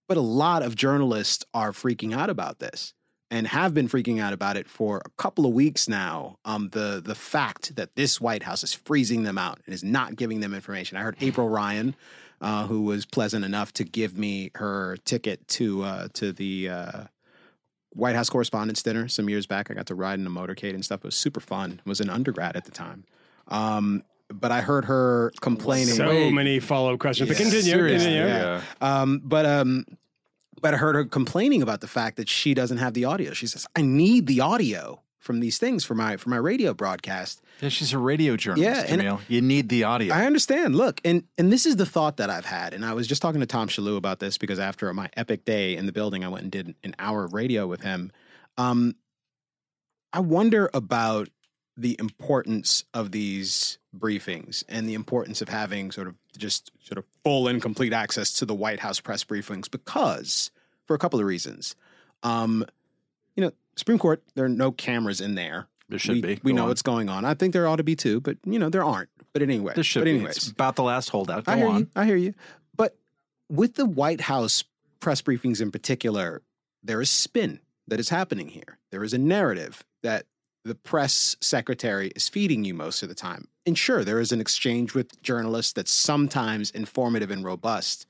but 0.08 0.16
a 0.16 0.20
lot 0.22 0.62
of 0.62 0.74
journalists 0.74 1.44
are 1.52 1.72
freaking 1.72 2.14
out 2.16 2.30
about 2.30 2.58
this 2.60 2.94
and 3.30 3.46
have 3.48 3.74
been 3.74 3.88
freaking 3.88 4.20
out 4.20 4.32
about 4.32 4.56
it 4.56 4.68
for 4.68 5.02
a 5.04 5.10
couple 5.22 5.44
of 5.46 5.52
weeks 5.52 5.88
now. 5.88 6.36
Um, 6.44 6.70
the 6.70 7.00
the 7.04 7.14
fact 7.14 7.76
that 7.76 7.94
this 7.96 8.20
White 8.20 8.42
House 8.42 8.62
is 8.64 8.72
freezing 8.74 9.22
them 9.24 9.38
out 9.38 9.60
and 9.66 9.74
is 9.74 9.84
not 9.84 10.16
giving 10.16 10.40
them 10.40 10.54
information. 10.54 10.96
I 10.96 11.02
heard 11.02 11.16
April 11.20 11.48
Ryan, 11.48 11.94
uh, 12.40 12.66
who 12.66 12.82
was 12.82 13.04
pleasant 13.06 13.44
enough 13.44 13.72
to 13.74 13.84
give 13.84 14.16
me 14.16 14.50
her 14.54 14.96
ticket 15.04 15.46
to 15.48 15.82
uh, 15.82 16.08
to 16.14 16.32
the 16.32 16.68
uh, 16.70 17.02
White 17.90 18.14
House 18.14 18.30
Correspondents' 18.30 18.82
Dinner 18.82 19.08
some 19.08 19.28
years 19.28 19.46
back. 19.46 19.70
I 19.70 19.74
got 19.74 19.86
to 19.86 19.94
ride 19.94 20.18
in 20.18 20.26
a 20.26 20.30
motorcade 20.30 20.74
and 20.74 20.84
stuff. 20.84 21.00
It 21.00 21.04
was 21.06 21.14
super 21.16 21.40
fun. 21.40 21.80
I 21.84 21.88
was 21.88 22.00
an 22.00 22.10
undergrad 22.10 22.56
at 22.56 22.64
the 22.64 22.70
time. 22.70 23.04
Um, 23.48 24.02
but 24.30 24.52
I 24.52 24.60
heard 24.60 24.84
her 24.84 25.32
complaining. 25.40 25.94
So 25.94 26.30
many 26.30 26.60
follow 26.60 26.92
up 26.92 27.00
questions. 27.00 27.28
But 27.30 27.38
Yeah, 27.38 27.44
continue. 27.44 27.62
seriously, 27.72 28.10
continue. 28.10 28.26
yeah. 28.28 28.60
Um, 28.82 29.22
but 29.24 29.46
um, 29.46 29.86
but 30.60 30.74
I 30.74 30.76
heard 30.76 30.94
her 30.94 31.04
complaining 31.04 31.62
about 31.62 31.80
the 31.80 31.86
fact 31.88 32.16
that 32.16 32.28
she 32.28 32.54
doesn't 32.54 32.78
have 32.78 32.94
the 32.94 33.04
audio. 33.04 33.32
She 33.32 33.46
says, 33.46 33.66
"I 33.76 33.82
need 33.82 34.26
the 34.26 34.40
audio 34.40 35.02
from 35.18 35.40
these 35.40 35.58
things 35.58 35.84
for 35.84 35.94
my 35.94 36.16
for 36.16 36.28
my 36.30 36.36
radio 36.36 36.74
broadcast." 36.74 37.40
Yeah, 37.60 37.68
she's 37.70 37.92
a 37.92 37.98
radio 37.98 38.36
journalist, 38.36 38.86
Yeah, 38.88 38.92
and- 38.92 39.02
Jamil. 39.02 39.20
You 39.28 39.40
need 39.42 39.68
the 39.68 39.84
audio. 39.84 40.14
I 40.14 40.26
understand. 40.26 40.76
Look, 40.76 41.00
and 41.04 41.24
and 41.36 41.52
this 41.52 41.66
is 41.66 41.76
the 41.76 41.86
thought 41.86 42.16
that 42.18 42.30
I've 42.30 42.44
had, 42.46 42.72
and 42.74 42.84
I 42.84 42.92
was 42.94 43.06
just 43.06 43.20
talking 43.22 43.40
to 43.40 43.46
Tom 43.46 43.68
Shillue 43.68 43.96
about 43.96 44.20
this 44.20 44.38
because 44.38 44.58
after 44.58 44.92
my 44.94 45.08
epic 45.16 45.44
day 45.44 45.76
in 45.76 45.86
the 45.86 45.92
building, 45.92 46.24
I 46.24 46.28
went 46.28 46.42
and 46.44 46.52
did 46.52 46.74
an 46.84 46.94
hour 46.98 47.24
of 47.24 47.32
radio 47.34 47.66
with 47.66 47.80
him. 47.82 48.12
Um, 48.56 48.94
I 50.12 50.20
wonder 50.20 50.70
about 50.72 51.28
the 51.78 51.96
importance 52.00 52.84
of 52.92 53.12
these 53.12 53.78
briefings 53.96 54.64
and 54.68 54.88
the 54.88 54.94
importance 54.94 55.40
of 55.40 55.48
having 55.48 55.92
sort 55.92 56.08
of 56.08 56.16
just 56.36 56.72
sort 56.82 56.98
of 56.98 57.04
full 57.22 57.46
and 57.46 57.62
complete 57.62 57.92
access 57.92 58.32
to 58.32 58.44
the 58.44 58.54
White 58.54 58.80
House 58.80 58.98
press 58.98 59.22
briefings 59.22 59.70
because 59.70 60.50
for 60.86 60.94
a 60.94 60.98
couple 60.98 61.20
of 61.20 61.26
reasons. 61.26 61.76
Um, 62.24 62.66
you 63.36 63.44
know, 63.44 63.52
Supreme 63.76 63.98
Court, 63.98 64.20
there 64.34 64.44
are 64.44 64.48
no 64.48 64.72
cameras 64.72 65.20
in 65.20 65.36
there. 65.36 65.68
There 65.88 66.00
should 66.00 66.16
we, 66.16 66.20
be. 66.20 66.40
We 66.42 66.50
Go 66.52 66.56
know 66.56 66.62
on. 66.64 66.68
what's 66.68 66.82
going 66.82 67.08
on. 67.08 67.24
I 67.24 67.34
think 67.34 67.52
there 67.52 67.66
ought 67.68 67.76
to 67.76 67.84
be 67.84 67.94
too, 67.94 68.20
but 68.20 68.36
you 68.44 68.58
know 68.58 68.68
there 68.68 68.84
aren't. 68.84 69.08
But 69.32 69.42
anyway, 69.42 69.74
There 69.74 69.84
should 69.84 70.00
but 70.00 70.04
be. 70.06 70.24
It's 70.24 70.48
about 70.48 70.74
the 70.74 70.82
last 70.82 71.10
holdout. 71.10 71.44
Go 71.44 71.52
I 71.52 71.56
hear 71.58 71.68
on. 71.68 71.78
you. 71.78 71.88
I 71.94 72.04
hear 72.06 72.16
you. 72.16 72.34
But 72.76 72.96
with 73.48 73.74
the 73.76 73.86
White 73.86 74.22
House 74.22 74.64
press 74.98 75.22
briefings 75.22 75.60
in 75.60 75.70
particular, 75.70 76.42
there 76.82 77.00
is 77.00 77.08
spin 77.08 77.60
that 77.86 78.00
is 78.00 78.08
happening 78.08 78.48
here. 78.48 78.78
There 78.90 79.04
is 79.04 79.14
a 79.14 79.18
narrative 79.18 79.84
that 80.02 80.26
the 80.68 80.74
press 80.74 81.36
secretary 81.40 82.08
is 82.14 82.28
feeding 82.28 82.64
you 82.64 82.74
most 82.74 83.02
of 83.02 83.08
the 83.08 83.14
time. 83.14 83.48
And 83.66 83.76
sure, 83.76 84.04
there 84.04 84.20
is 84.20 84.32
an 84.32 84.40
exchange 84.40 84.94
with 84.94 85.20
journalists 85.22 85.72
that's 85.72 85.90
sometimes 85.92 86.70
informative 86.70 87.30
and 87.30 87.44
robust, 87.44 88.06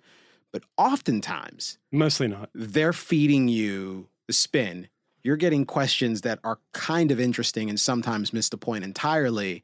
but 0.52 0.62
oftentimes 0.76 1.78
Mostly 1.92 2.28
not. 2.28 2.50
they're 2.54 2.92
feeding 2.92 3.48
you 3.48 4.08
the 4.26 4.32
spin. 4.32 4.88
You're 5.22 5.36
getting 5.36 5.64
questions 5.64 6.20
that 6.22 6.38
are 6.44 6.58
kind 6.74 7.10
of 7.10 7.18
interesting 7.20 7.68
and 7.68 7.78
sometimes 7.80 8.32
miss 8.32 8.48
the 8.48 8.56
point 8.56 8.84
entirely. 8.84 9.62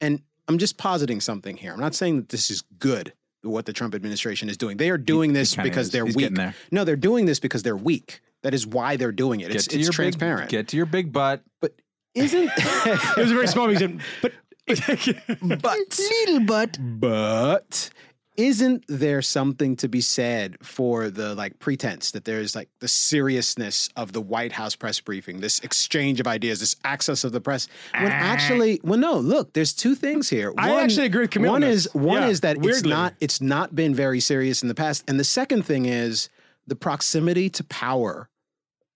And 0.00 0.22
I'm 0.48 0.58
just 0.58 0.78
positing 0.78 1.20
something 1.20 1.56
here. 1.56 1.72
I'm 1.72 1.80
not 1.80 1.94
saying 1.94 2.16
that 2.16 2.28
this 2.30 2.50
is 2.50 2.62
good, 2.78 3.12
what 3.42 3.66
the 3.66 3.72
Trump 3.72 3.94
administration 3.94 4.48
is 4.48 4.56
doing. 4.56 4.76
They 4.78 4.90
are 4.90 4.98
doing 4.98 5.32
this 5.32 5.54
kinda 5.54 5.68
because 5.70 5.86
is. 5.86 5.92
they're 5.92 6.06
He's 6.06 6.16
weak. 6.16 6.34
there. 6.34 6.54
No, 6.70 6.84
they're 6.84 6.96
doing 6.96 7.26
this 7.26 7.40
because 7.40 7.62
they're 7.62 7.76
weak. 7.76 8.20
That 8.42 8.52
is 8.54 8.66
why 8.66 8.96
they're 8.96 9.12
doing 9.12 9.40
it. 9.40 9.48
Get 9.48 9.56
It's, 9.56 9.66
it's 9.68 9.90
transparent. 9.90 10.50
Big, 10.50 10.58
get 10.60 10.68
to 10.68 10.76
your 10.76 10.86
big 10.86 11.12
butt. 11.12 11.42
but 11.60 11.74
isn't 12.16 12.50
It 12.56 13.16
was 13.16 13.30
a 13.30 13.34
very 13.34 13.46
small 13.46 13.68
reason, 13.68 14.00
but 14.22 14.32
but 14.66 15.98
little 15.98 16.40
but 16.40 16.78
but 16.80 17.90
isn't 18.36 18.84
there 18.88 19.22
something 19.22 19.76
to 19.76 19.88
be 19.88 20.00
said 20.00 20.56
for 20.60 21.08
the 21.08 21.34
like 21.34 21.58
pretense 21.58 22.10
that 22.10 22.24
there's 22.24 22.54
like 22.54 22.68
the 22.80 22.88
seriousness 22.88 23.88
of 23.96 24.12
the 24.12 24.20
White 24.20 24.52
House 24.52 24.76
press 24.76 25.00
briefing, 25.00 25.40
this 25.40 25.60
exchange 25.60 26.20
of 26.20 26.26
ideas, 26.26 26.60
this 26.60 26.76
access 26.84 27.24
of 27.24 27.32
the 27.32 27.40
press? 27.40 27.68
When 27.94 28.10
ah. 28.10 28.14
actually, 28.14 28.80
well, 28.82 28.98
no. 28.98 29.18
Look, 29.18 29.52
there's 29.52 29.72
two 29.72 29.94
things 29.94 30.28
here. 30.28 30.52
I 30.58 30.80
actually 30.82 31.06
agree 31.06 31.22
with 31.22 31.30
Kmele 31.30 31.48
One 31.48 31.64
on 31.64 31.70
is 31.70 31.88
one 31.94 32.22
Yeah, 32.22 32.28
is 32.28 32.40
that 32.40 32.56
it's 32.64 32.82
not 32.82 33.14
it's 33.20 33.40
not 33.40 33.74
been 33.74 33.94
very 33.94 34.20
serious 34.20 34.62
in 34.62 34.68
the 34.68 34.74
past, 34.74 35.04
and 35.08 35.18
the 35.18 35.24
second 35.24 35.64
thing 35.64 35.86
is 35.86 36.28
the 36.66 36.76
proximity 36.76 37.48
to 37.50 37.64
power 37.64 38.28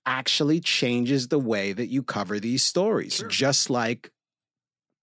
actually 0.06 0.60
changes 0.60 1.28
the 1.28 1.38
way 1.38 1.72
that 1.72 1.86
you 1.88 2.02
cover 2.02 2.40
these 2.40 2.64
stories, 2.64 3.22
just 3.28 3.70
like 3.70 4.10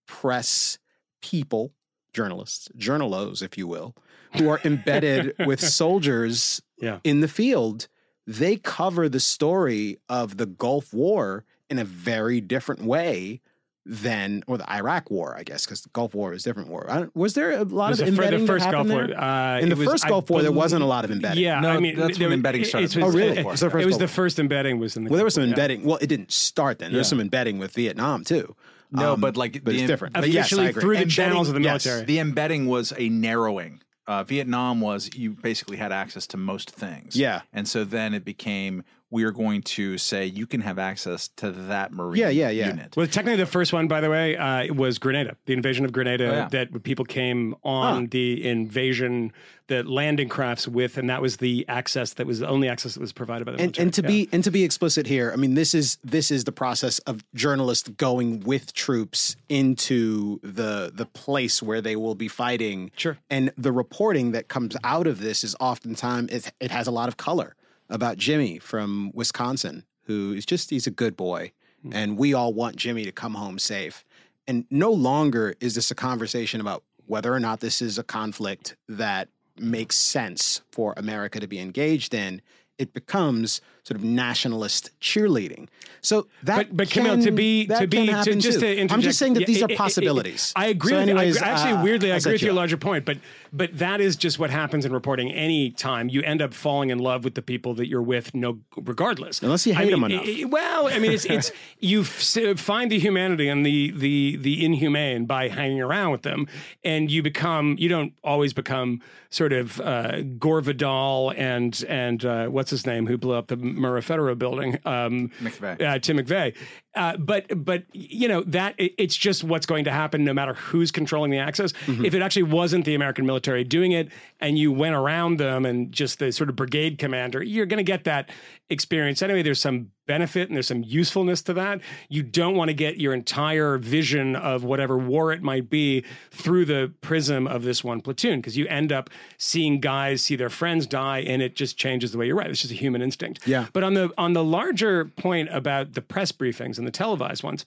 press 0.08 0.78
people, 1.22 1.74
journalists, 2.14 2.70
journalos, 2.78 3.42
if 3.42 3.58
you 3.58 3.68
will, 3.68 3.96
who 4.38 4.50
are 4.50 4.60
embedded 4.64 5.36
with 5.46 5.60
soldiers 5.62 6.62
Yeah. 6.82 7.00
in 7.04 7.22
the 7.22 7.28
field, 7.28 7.88
they 8.26 8.56
cover 8.58 9.08
the 9.10 9.20
story 9.20 9.98
of 10.10 10.38
the 10.38 10.46
Gulf 10.46 10.94
War 10.94 11.46
in 11.70 11.80
a 11.80 11.86
very 11.86 12.42
different 12.42 12.82
way 12.84 13.42
than, 13.90 14.44
or 14.48 14.58
the 14.58 14.70
Iraq 14.72 15.10
War, 15.10 15.36
I 15.38 15.44
guess, 15.44 15.66
because 15.66 15.82
the 15.82 15.90
Gulf 15.90 16.14
War 16.14 16.34
is 16.34 16.46
a 16.46 16.50
different 16.50 16.70
war. 16.70 16.86
I 16.90 16.96
don't, 17.00 17.16
was 17.16 17.34
there 17.36 17.52
a 17.52 17.64
lot 17.64 17.94
of 17.94 18.02
embedding 18.08 18.42
the 18.42 18.48
first 18.48 18.66
that 18.66 18.72
Gulf 18.74 18.88
War? 18.88 19.04
Uh, 19.04 19.60
in 19.60 19.70
the 19.70 19.76
was- 19.76 19.88
first 19.88 20.06
I 20.06 20.10
Gulf 20.10 20.30
War, 20.30 20.42
there 20.42 20.52
wasn't 20.52 20.84
a 20.84 20.86
lot 20.86 21.06
of 21.06 21.12
embedding. 21.12 21.42
Yeah, 21.44 21.60
No, 21.62 21.70
I 21.70 21.80
mean, 21.80 21.96
that's 21.96 22.18
there 22.18 22.28
when 22.28 22.34
embedding 22.40 22.62
it- 22.64 22.66
started. 22.68 22.96
it 22.96 23.04
was- 23.04 23.16
Oh, 23.16 23.18
really? 23.18 23.32
It, 23.38 23.38
It 23.40 23.46
was 23.46 23.60
the 23.62 23.70
first 23.70 23.84
it 23.84 23.86
was 23.88 23.98
the 23.98 24.08
first 24.08 24.40
embedding 24.40 24.78
was 24.80 24.98
in 24.98 25.06
the. 25.06 25.10
Well, 25.10 25.16
there 25.18 25.26
was 25.26 25.34
some 25.36 25.42
War, 25.42 25.48
yeah. 25.48 25.54
embedding. 25.54 25.84
Well, 25.86 25.98
it 26.02 26.08
didn't 26.08 26.32
start 26.32 26.80
then. 26.80 26.92
There 26.92 26.98
was 27.00 27.08
some 27.08 27.22
embedding 27.22 27.60
with 27.60 27.74
Vietnam 27.74 28.24
too. 28.26 28.56
No, 28.92 29.14
Um, 29.14 29.22
but 29.22 29.36
like 29.38 29.54
but 29.54 29.66
the 29.66 29.72
it's 29.72 29.82
em- 29.82 29.88
different. 29.88 30.14
but 30.16 30.22
But 30.22 30.30
yes, 30.32 30.52
I 30.54 30.66
agree. 30.66 30.82
through 30.82 30.90
the 30.96 31.02
Embedding- 31.04 31.10
channels 31.10 31.48
of 31.50 31.56
the 31.56 31.62
yes. 31.62 31.86
military. 31.86 32.06
The 32.06 32.20
embedding 32.20 32.68
was 32.68 32.94
a 32.98 33.10
narrowing. 33.10 33.82
Uh, 34.08 34.24
Vietnam 34.24 34.80
was 34.80 35.10
you 35.14 35.32
basically 35.32 35.76
had 35.76 35.92
access 35.92 36.26
to 36.28 36.38
most 36.38 36.72
things. 36.72 37.16
Yeah. 37.16 37.42
and 37.54 37.68
so 37.68 37.84
then 37.84 38.14
it 38.14 38.24
became 38.24 38.84
we 39.10 39.24
are 39.24 39.32
going 39.32 39.62
to 39.62 39.98
say 39.98 40.26
you 40.26 40.46
can 40.46 40.62
have 40.62 40.78
access 40.78 41.30
to 41.38 41.50
that 41.52 41.94
marine 41.94 42.20
Yeah, 42.22 42.30
yeah, 42.30 42.50
yeah. 42.50 42.68
unit. 42.68 42.96
Well, 42.98 43.08
technically, 43.08 43.38
the 43.38 43.46
first 43.46 43.72
one, 43.72 43.88
by 43.88 44.02
the 44.02 44.10
way, 44.10 44.36
uh, 44.36 44.74
was 44.74 44.98
Grenada, 45.00 45.38
the 45.46 45.54
invasion 45.54 45.86
of 45.86 45.92
Grenada 45.94 46.28
Oh, 46.30 46.32
yeah. 46.36 46.48
that 46.50 46.84
people 46.84 47.06
came 47.06 47.56
on 47.64 48.04
Huh. 48.04 48.08
the 48.12 48.46
invasion, 48.46 49.32
the 49.68 49.84
landing 49.84 50.28
crafts 50.28 50.68
with, 50.68 50.98
and 50.98 51.10
that 51.10 51.22
was 51.22 51.38
the 51.38 51.66
access 51.70 52.14
that 52.14 52.28
was 52.28 52.40
the 52.40 52.48
only 52.50 52.68
access 52.68 52.96
that 52.96 53.00
was 53.00 53.14
provided 53.14 53.46
by 53.46 53.52
the 53.54 53.60
and, 53.60 53.68
military. 53.78 53.84
and 53.86 53.94
to 53.94 54.02
Yeah. 54.02 54.08
be 54.08 54.30
and 54.34 54.44
to 54.44 54.52
be 54.52 54.64
explicit 54.64 55.08
here, 55.08 55.32
I 55.34 55.38
mean 55.38 55.54
this 55.56 55.74
is 55.74 55.98
this 56.04 56.30
is 56.32 56.44
the 56.44 56.52
process 56.52 57.00
of 57.00 57.24
journalists 57.34 57.88
going 57.90 58.42
with 58.42 58.74
troops 58.74 59.36
into 59.50 60.40
the 60.42 60.92
the 60.94 61.06
place 61.06 61.62
where 61.64 61.82
they 61.82 61.96
will 61.96 62.16
be 62.16 62.28
fighting. 62.28 62.92
Sure. 62.96 63.18
And 63.30 63.52
the 63.58 63.72
reporting 63.72 64.32
that 64.32 64.48
comes 64.48 64.76
out 64.84 65.08
of 65.08 65.20
this 65.20 65.44
is 65.44 65.56
oftentimes 65.60 66.32
it, 66.32 66.52
it 66.60 66.72
has 66.72 66.88
a 66.88 66.92
lot 66.92 67.08
of 67.10 67.18
color 67.18 67.56
about 67.90 68.18
Jimmy 68.18 68.60
from 68.60 69.12
Wisconsin, 69.14 69.86
who 70.04 70.34
is 70.34 70.46
just 70.46 70.70
he's 70.70 70.88
a 70.88 70.92
good 70.92 71.16
boy, 71.18 71.52
Hmm. 71.84 71.94
and 71.94 72.18
we 72.18 72.34
all 72.34 72.54
want 72.54 72.76
Jimmy 72.76 73.04
to 73.06 73.12
come 73.12 73.36
home 73.36 73.60
safe. 73.60 74.04
And 74.48 74.66
no 74.72 74.92
longer 74.92 75.56
is 75.60 75.76
this 75.76 75.92
a 75.92 75.96
conversation 75.96 76.60
about 76.62 76.84
whether 77.06 77.34
or 77.34 77.40
not 77.40 77.60
this 77.60 77.82
is 77.82 77.98
a 77.98 78.04
conflict 78.04 78.76
that 78.90 79.30
makes 79.60 79.96
sense 79.98 80.62
for 80.72 80.94
America 80.98 81.40
to 81.40 81.48
be 81.48 81.60
engaged 81.60 82.14
in. 82.14 82.42
It 82.78 82.94
becomes 82.94 83.62
sort 83.88 83.98
of 83.98 84.04
nationalist 84.04 84.92
cheerleading. 85.00 85.68
So 86.02 86.28
that, 86.44 86.68
but 86.70 86.78
but 86.78 86.88
Kmele, 86.90 87.18
to 87.20 87.24
can- 87.26 87.36
be 87.36 87.66
to 87.68 87.74
can 87.80 87.90
be 87.90 88.06
to 88.08 88.36
just 88.36 88.60
too. 88.60 88.66
to 88.66 88.72
interject, 88.72 88.92
I'm 88.94 89.02
just 89.02 89.18
saying 89.20 89.34
that 89.34 89.42
yeah, 89.42 89.46
these 89.48 89.58
it- 89.58 89.64
are 89.64 89.70
it- 89.70 89.72
it- 89.74 89.78
possibilities. 89.78 90.54
I 90.56 90.68
agree. 90.68 90.92
So 90.92 90.98
with 91.00 91.10
anyways, 91.10 91.36
you. 91.36 91.42
I, 91.46 91.50
actually, 91.50 91.72
uh, 91.72 91.84
weirdly, 91.84 92.12
I 92.12 92.16
I'll 92.16 92.20
agree 92.20 92.32
with 92.34 92.42
your 92.44 92.54
larger 92.54 92.78
point. 92.78 93.04
But 93.06 93.18
but 93.52 93.78
that 93.78 94.00
is 94.02 94.16
just 94.16 94.40
what 94.40 94.50
happens 94.50 94.86
in 94.86 94.94
reporting. 94.94 95.32
Any 95.32 95.72
time 95.72 96.10
you 96.10 96.22
end 96.22 96.42
up 96.42 96.54
falling 96.54 96.90
in 96.92 97.00
love 97.00 97.24
with 97.24 97.36
the 97.36 97.42
people 97.42 97.74
that 97.76 97.88
you're 97.88 98.02
with, 98.02 98.34
no, 98.36 98.60
regardless. 98.76 99.42
Unless 99.42 99.66
you 99.66 99.74
I 99.74 99.78
hate 99.78 99.86
mean, 99.94 100.04
'em 100.04 100.12
enough. 100.12 100.28
i- 100.28 100.42
i- 100.42 100.46
well, 100.46 100.88
I 100.88 101.00
mean, 101.00 101.12
it's 101.12 101.26
it's 101.26 101.52
you 101.80 102.02
f- 102.02 102.60
find 102.60 102.92
the 102.92 103.00
humanity 103.00 103.48
and 103.50 103.66
the 103.66 103.92
the 103.92 104.36
the 104.38 104.64
inhumane 104.66 105.26
by 105.26 105.48
hanging 105.48 105.82
around 105.82 106.12
with 106.12 106.22
them, 106.22 106.48
and 106.84 107.10
you 107.12 107.22
become. 107.24 107.76
You 107.80 107.90
don't 107.90 108.14
always 108.24 108.54
become 108.54 109.02
sort 109.30 109.52
of 109.52 109.82
uh, 109.82 110.22
Gore 110.40 110.62
Vidal 110.62 111.34
and 111.36 111.84
and 111.90 112.24
uh, 112.24 112.48
what's 112.48 112.70
his 112.70 112.86
name 112.86 113.08
who 113.08 113.18
blew 113.18 113.34
up 113.34 113.48
the 113.48 113.58
Murrah 113.78 114.04
Federal 114.04 114.36
building. 114.36 114.78
Um, 114.86 115.30
McVeigh. 115.42 115.82
uh, 115.82 116.00
Tim 116.00 116.18
McVeigh. 116.18 116.56
Uh, 116.98 117.16
but 117.18 117.46
but 117.64 117.84
you 117.94 118.28
know 118.28 118.44
that 118.44 118.76
it, 118.78 118.94
it's 118.98 119.16
just 119.16 119.44
what's 119.44 119.66
going 119.66 119.86
to 119.86 119.92
happen 119.92 120.24
no 120.24 120.34
matter 120.34 120.54
who's 120.56 120.92
controlling 120.92 121.32
the 121.32 121.38
access. 121.38 121.74
Mm-hmm. 121.86 122.06
If 122.06 122.14
it 122.14 122.22
actually 122.22 122.44
wasn't 122.44 122.86
the 122.86 122.96
American 122.96 123.26
military 123.26 123.64
doing 123.64 123.92
it, 123.92 124.10
and 124.40 124.58
you 124.58 124.72
went 124.72 124.96
around 124.96 125.38
them 125.38 125.66
and 125.66 125.92
just 125.92 126.20
the 126.20 126.32
sort 126.32 126.50
of 126.50 126.56
brigade 126.56 126.98
commander, 126.98 127.44
you're 127.44 127.66
going 127.66 127.78
to 127.78 127.84
get 127.84 128.04
that 128.06 128.30
experience 128.70 129.22
anyway. 129.22 129.44
There's 129.44 129.62
some 129.62 129.92
benefit 130.08 130.48
and 130.48 130.56
there's 130.56 130.68
some 130.68 130.84
usefulness 130.84 131.42
to 131.44 131.54
that. 131.54 131.82
You 132.10 132.24
don't 132.24 132.56
want 132.56 132.70
to 132.70 132.74
get 132.74 132.98
your 132.98 133.14
entire 133.14 133.78
vision 133.78 134.36
of 134.36 134.64
whatever 134.64 134.98
war 134.98 135.32
it 135.32 135.44
might 135.44 135.70
be 135.70 136.04
through 136.32 136.66
the 136.66 136.92
prism 137.02 137.46
of 137.46 137.64
this 137.64 137.84
one 137.84 138.02
platoon 138.02 138.40
because 138.40 138.58
you 138.58 138.66
end 138.68 138.92
up 138.92 139.10
seeing 139.38 139.80
guys 139.80 140.24
see 140.24 140.36
their 140.36 140.50
friends 140.50 140.88
die 140.88 141.20
and 141.20 141.42
it 141.42 141.56
just 141.56 141.78
changes 141.78 142.12
the 142.12 142.18
way 142.18 142.26
you're 142.26 142.36
right. 142.36 142.50
It's 142.50 142.62
just 142.62 142.72
a 142.74 142.78
human 142.78 143.02
instinct. 143.02 143.46
Yeah. 143.48 143.68
But 143.74 143.84
on 143.84 143.94
the 143.94 144.12
on 144.18 144.34
the 144.34 144.44
larger 144.44 145.06
point 145.06 145.50
about 145.52 145.94
the 145.94 146.02
press 146.02 146.32
briefings 146.32 146.78
and 146.78 146.87
the 146.88 146.92
televised 146.92 147.44
ones, 147.44 147.66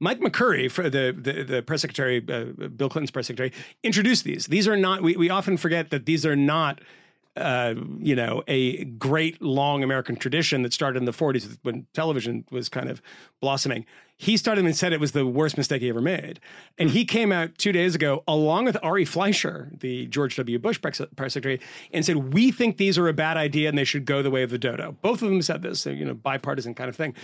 Mike 0.00 0.20
McCurry, 0.20 0.70
for 0.70 0.88
the, 0.88 1.14
the, 1.16 1.42
the 1.42 1.62
press 1.62 1.82
secretary, 1.82 2.24
uh, 2.28 2.68
Bill 2.68 2.88
Clinton's 2.88 3.10
press 3.10 3.26
secretary, 3.26 3.52
introduced 3.82 4.24
these. 4.24 4.46
These 4.46 4.68
are 4.68 4.76
not, 4.76 5.02
we, 5.02 5.16
we 5.16 5.30
often 5.30 5.56
forget 5.56 5.90
that 5.90 6.06
these 6.06 6.24
are 6.24 6.36
not, 6.36 6.80
uh, 7.36 7.74
you 7.98 8.14
know, 8.14 8.42
a 8.46 8.84
great 8.84 9.42
long 9.42 9.82
American 9.82 10.16
tradition 10.16 10.62
that 10.62 10.72
started 10.72 10.98
in 10.98 11.04
the 11.04 11.12
40s 11.12 11.58
when 11.62 11.86
television 11.94 12.44
was 12.50 12.68
kind 12.68 12.88
of 12.88 13.02
blossoming. 13.40 13.84
He 14.16 14.36
started 14.36 14.64
and 14.64 14.76
said 14.76 14.92
it 14.92 15.00
was 15.00 15.12
the 15.12 15.26
worst 15.26 15.56
mistake 15.56 15.80
he 15.80 15.88
ever 15.88 16.00
made. 16.00 16.40
And 16.76 16.90
he 16.90 17.04
came 17.04 17.30
out 17.30 17.56
two 17.56 17.70
days 17.70 17.94
ago, 17.94 18.24
along 18.26 18.64
with 18.64 18.76
Ari 18.82 19.04
Fleischer, 19.04 19.70
the 19.78 20.06
George 20.06 20.34
W. 20.36 20.58
Bush 20.58 20.80
press 20.80 21.00
press 21.14 21.34
secretary, 21.34 21.60
and 21.92 22.04
said, 22.04 22.32
We 22.32 22.50
think 22.50 22.78
these 22.78 22.98
are 22.98 23.06
a 23.06 23.12
bad 23.12 23.36
idea 23.36 23.68
and 23.68 23.78
they 23.78 23.84
should 23.84 24.04
go 24.04 24.22
the 24.22 24.30
way 24.30 24.42
of 24.42 24.50
the 24.50 24.58
dodo. 24.58 24.96
Both 25.02 25.22
of 25.22 25.28
them 25.28 25.40
said 25.40 25.62
this, 25.62 25.80
so, 25.80 25.90
you 25.90 26.04
know, 26.04 26.14
bipartisan 26.14 26.74
kind 26.74 26.88
of 26.88 26.96
thing 26.96 27.14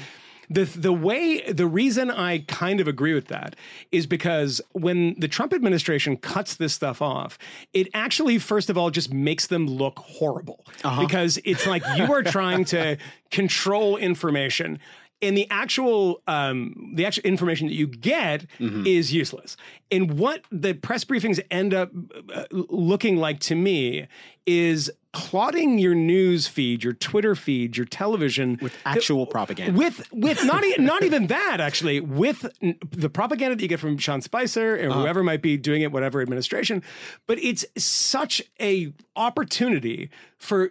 the 0.51 0.65
the 0.65 0.93
way 0.93 1.41
the 1.51 1.67
reason 1.67 2.11
I 2.11 2.39
kind 2.49 2.81
of 2.81 2.89
agree 2.89 3.15
with 3.15 3.29
that 3.29 3.57
is 3.93 4.07
because 4.07 4.61
when 4.73 5.15
the 5.19 5.29
Trump 5.29 5.53
administration 5.53 6.17
cuts 6.17 6.57
this 6.57 6.73
stuff 6.73 7.01
off, 7.03 7.39
it 7.73 7.89
actually 7.95 8.39
first 8.39 8.71
of 8.71 8.79
all 8.79 8.91
just 8.91 9.13
makes 9.13 9.47
them 9.47 9.67
look 9.67 9.99
horrible 9.99 10.65
uh-huh. 10.83 11.01
because 11.01 11.39
it's 11.45 11.67
like 11.67 11.83
you 11.97 12.13
are 12.13 12.23
trying 12.23 12.65
to 12.67 12.97
control 13.31 13.97
information. 13.97 14.79
And 15.25 15.37
the 15.37 15.47
actual 15.51 16.22
um, 16.27 16.93
the 16.95 17.05
actual 17.07 17.22
information 17.25 17.66
that 17.68 17.75
you 17.75 17.87
get 17.87 18.47
is 18.87 19.12
useless. 19.12 19.57
And 19.91 20.18
what 20.18 20.43
the 20.53 20.75
press 20.75 21.05
briefings 21.05 21.41
end 21.51 21.72
up 21.75 21.91
uh, 22.33 22.45
looking 22.53 23.16
like 23.16 23.41
to 23.41 23.55
me 23.55 24.07
is 24.47 24.91
plotting 25.12 25.79
your 25.79 25.95
news 25.95 26.47
feed, 26.49 26.83
your 26.85 26.93
Twitter 26.93 27.35
feed, 27.35 27.77
your 27.77 27.87
television 27.87 28.59
with 28.61 28.75
actual 28.85 29.27
propaganda. 29.27 29.72
with 29.79 29.97
with 30.12 30.45
not 30.45 30.64
e- 30.64 30.75
not 30.79 31.03
even 31.05 31.29
that 31.29 31.61
actually 31.61 32.01
with 32.01 32.45
n- 32.61 32.77
the 32.91 33.09
propaganda 33.09 33.55
that 33.57 33.62
you 33.62 33.68
get 33.68 33.81
from 33.81 33.97
Sean 33.97 34.20
Spicer 34.20 34.75
or 34.75 34.91
whoever 34.93 35.22
might 35.22 35.41
be 35.41 35.57
doing 35.57 35.83
it, 35.83 35.93
whatever 35.93 36.20
administration. 36.20 36.83
But 37.29 37.39
it's 37.39 37.64
such 37.79 38.43
a 38.61 38.93
opportunity 39.16 40.11
for 40.39 40.70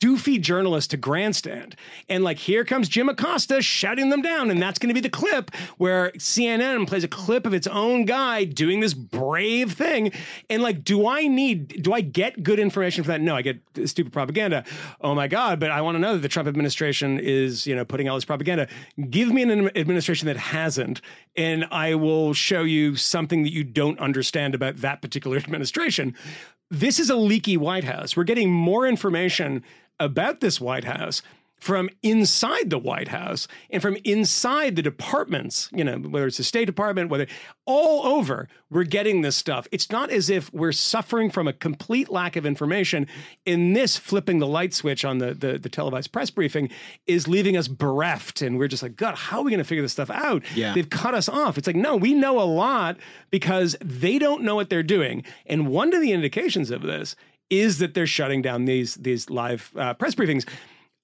doofy 0.00 0.40
journalist 0.40 0.90
to 0.90 0.96
grandstand. 0.96 1.74
And 2.08 2.22
like, 2.22 2.38
here 2.38 2.64
comes 2.64 2.88
Jim 2.88 3.08
Acosta 3.08 3.60
shutting 3.60 4.10
them 4.10 4.22
down. 4.22 4.50
And 4.50 4.60
that's 4.62 4.78
going 4.78 4.88
to 4.88 4.94
be 4.94 5.00
the 5.00 5.10
clip 5.10 5.54
where 5.76 6.12
CNN 6.12 6.86
plays 6.86 7.04
a 7.04 7.08
clip 7.08 7.46
of 7.46 7.54
its 7.54 7.66
own 7.66 8.04
guy 8.04 8.44
doing 8.44 8.80
this 8.80 8.94
brave 8.94 9.72
thing. 9.72 10.12
And 10.48 10.62
like, 10.62 10.84
do 10.84 11.08
I 11.08 11.26
need, 11.26 11.82
do 11.82 11.92
I 11.92 12.00
get 12.00 12.42
good 12.42 12.58
information 12.58 13.02
for 13.02 13.08
that? 13.08 13.20
No, 13.20 13.34
I 13.34 13.42
get 13.42 13.60
stupid 13.86 14.12
propaganda. 14.12 14.64
Oh 15.00 15.14
my 15.14 15.26
God. 15.26 15.58
But 15.58 15.70
I 15.70 15.80
want 15.80 15.96
to 15.96 16.00
know 16.00 16.14
that 16.14 16.22
the 16.22 16.28
Trump 16.28 16.48
administration 16.48 17.18
is, 17.18 17.66
you 17.66 17.74
know, 17.74 17.84
putting 17.84 18.08
all 18.08 18.16
this 18.16 18.24
propaganda. 18.24 18.68
Give 19.10 19.32
me 19.32 19.42
an 19.42 19.76
administration 19.76 20.26
that 20.26 20.36
hasn't, 20.36 21.00
and 21.36 21.66
I 21.70 21.94
will 21.94 22.34
show 22.34 22.62
you 22.62 22.96
something 22.96 23.42
that 23.42 23.52
you 23.52 23.64
don't 23.64 23.98
understand 23.98 24.54
about 24.54 24.76
that 24.78 25.02
particular 25.02 25.36
administration. 25.48 26.14
This 26.70 26.98
is 27.00 27.08
a 27.08 27.16
leaky 27.16 27.56
White 27.56 27.84
House. 27.84 28.16
We're 28.16 28.24
getting 28.24 28.50
more 28.50 28.86
information 28.86 29.64
about 30.00 30.40
this 30.40 30.60
White 30.60 30.84
House 30.84 31.22
from 31.58 31.90
inside 32.02 32.70
the 32.70 32.78
White 32.78 33.08
House 33.08 33.48
and 33.70 33.82
from 33.82 33.96
inside 34.04 34.76
the 34.76 34.82
departments, 34.82 35.68
you 35.72 35.82
know, 35.82 35.96
whether 35.96 36.26
it's 36.26 36.36
the 36.36 36.44
State 36.44 36.66
Department, 36.66 37.10
whether 37.10 37.26
all 37.66 38.06
over, 38.06 38.48
we're 38.70 38.84
getting 38.84 39.22
this 39.22 39.36
stuff. 39.36 39.66
It's 39.72 39.90
not 39.90 40.10
as 40.10 40.30
if 40.30 40.52
we're 40.52 40.72
suffering 40.72 41.30
from 41.30 41.48
a 41.48 41.52
complete 41.52 42.10
lack 42.10 42.36
of 42.36 42.46
information. 42.46 43.06
In 43.44 43.72
this, 43.72 43.96
flipping 43.96 44.38
the 44.38 44.46
light 44.46 44.72
switch 44.72 45.04
on 45.04 45.18
the, 45.18 45.34
the, 45.34 45.58
the 45.58 45.68
televised 45.68 46.12
press 46.12 46.30
briefing 46.30 46.70
is 47.06 47.26
leaving 47.26 47.56
us 47.56 47.66
bereft. 47.66 48.40
And 48.40 48.58
we're 48.58 48.68
just 48.68 48.82
like, 48.82 48.96
God, 48.96 49.16
how 49.16 49.38
are 49.38 49.44
we 49.44 49.50
going 49.50 49.58
to 49.58 49.64
figure 49.64 49.82
this 49.82 49.92
stuff 49.92 50.10
out? 50.10 50.42
Yeah. 50.54 50.74
They've 50.74 50.88
cut 50.88 51.14
us 51.14 51.28
off. 51.28 51.58
It's 51.58 51.66
like, 51.66 51.76
no, 51.76 51.96
we 51.96 52.14
know 52.14 52.40
a 52.40 52.44
lot 52.44 52.98
because 53.30 53.76
they 53.84 54.18
don't 54.18 54.42
know 54.42 54.54
what 54.54 54.70
they're 54.70 54.82
doing. 54.82 55.24
And 55.46 55.68
one 55.68 55.92
of 55.92 56.00
the 56.00 56.12
indications 56.12 56.70
of 56.70 56.82
this 56.82 57.16
is 57.50 57.78
that 57.78 57.94
they're 57.94 58.06
shutting 58.06 58.42
down 58.42 58.64
these 58.64 58.94
these 58.96 59.30
live 59.30 59.72
uh, 59.76 59.94
press 59.94 60.14
briefings. 60.14 60.48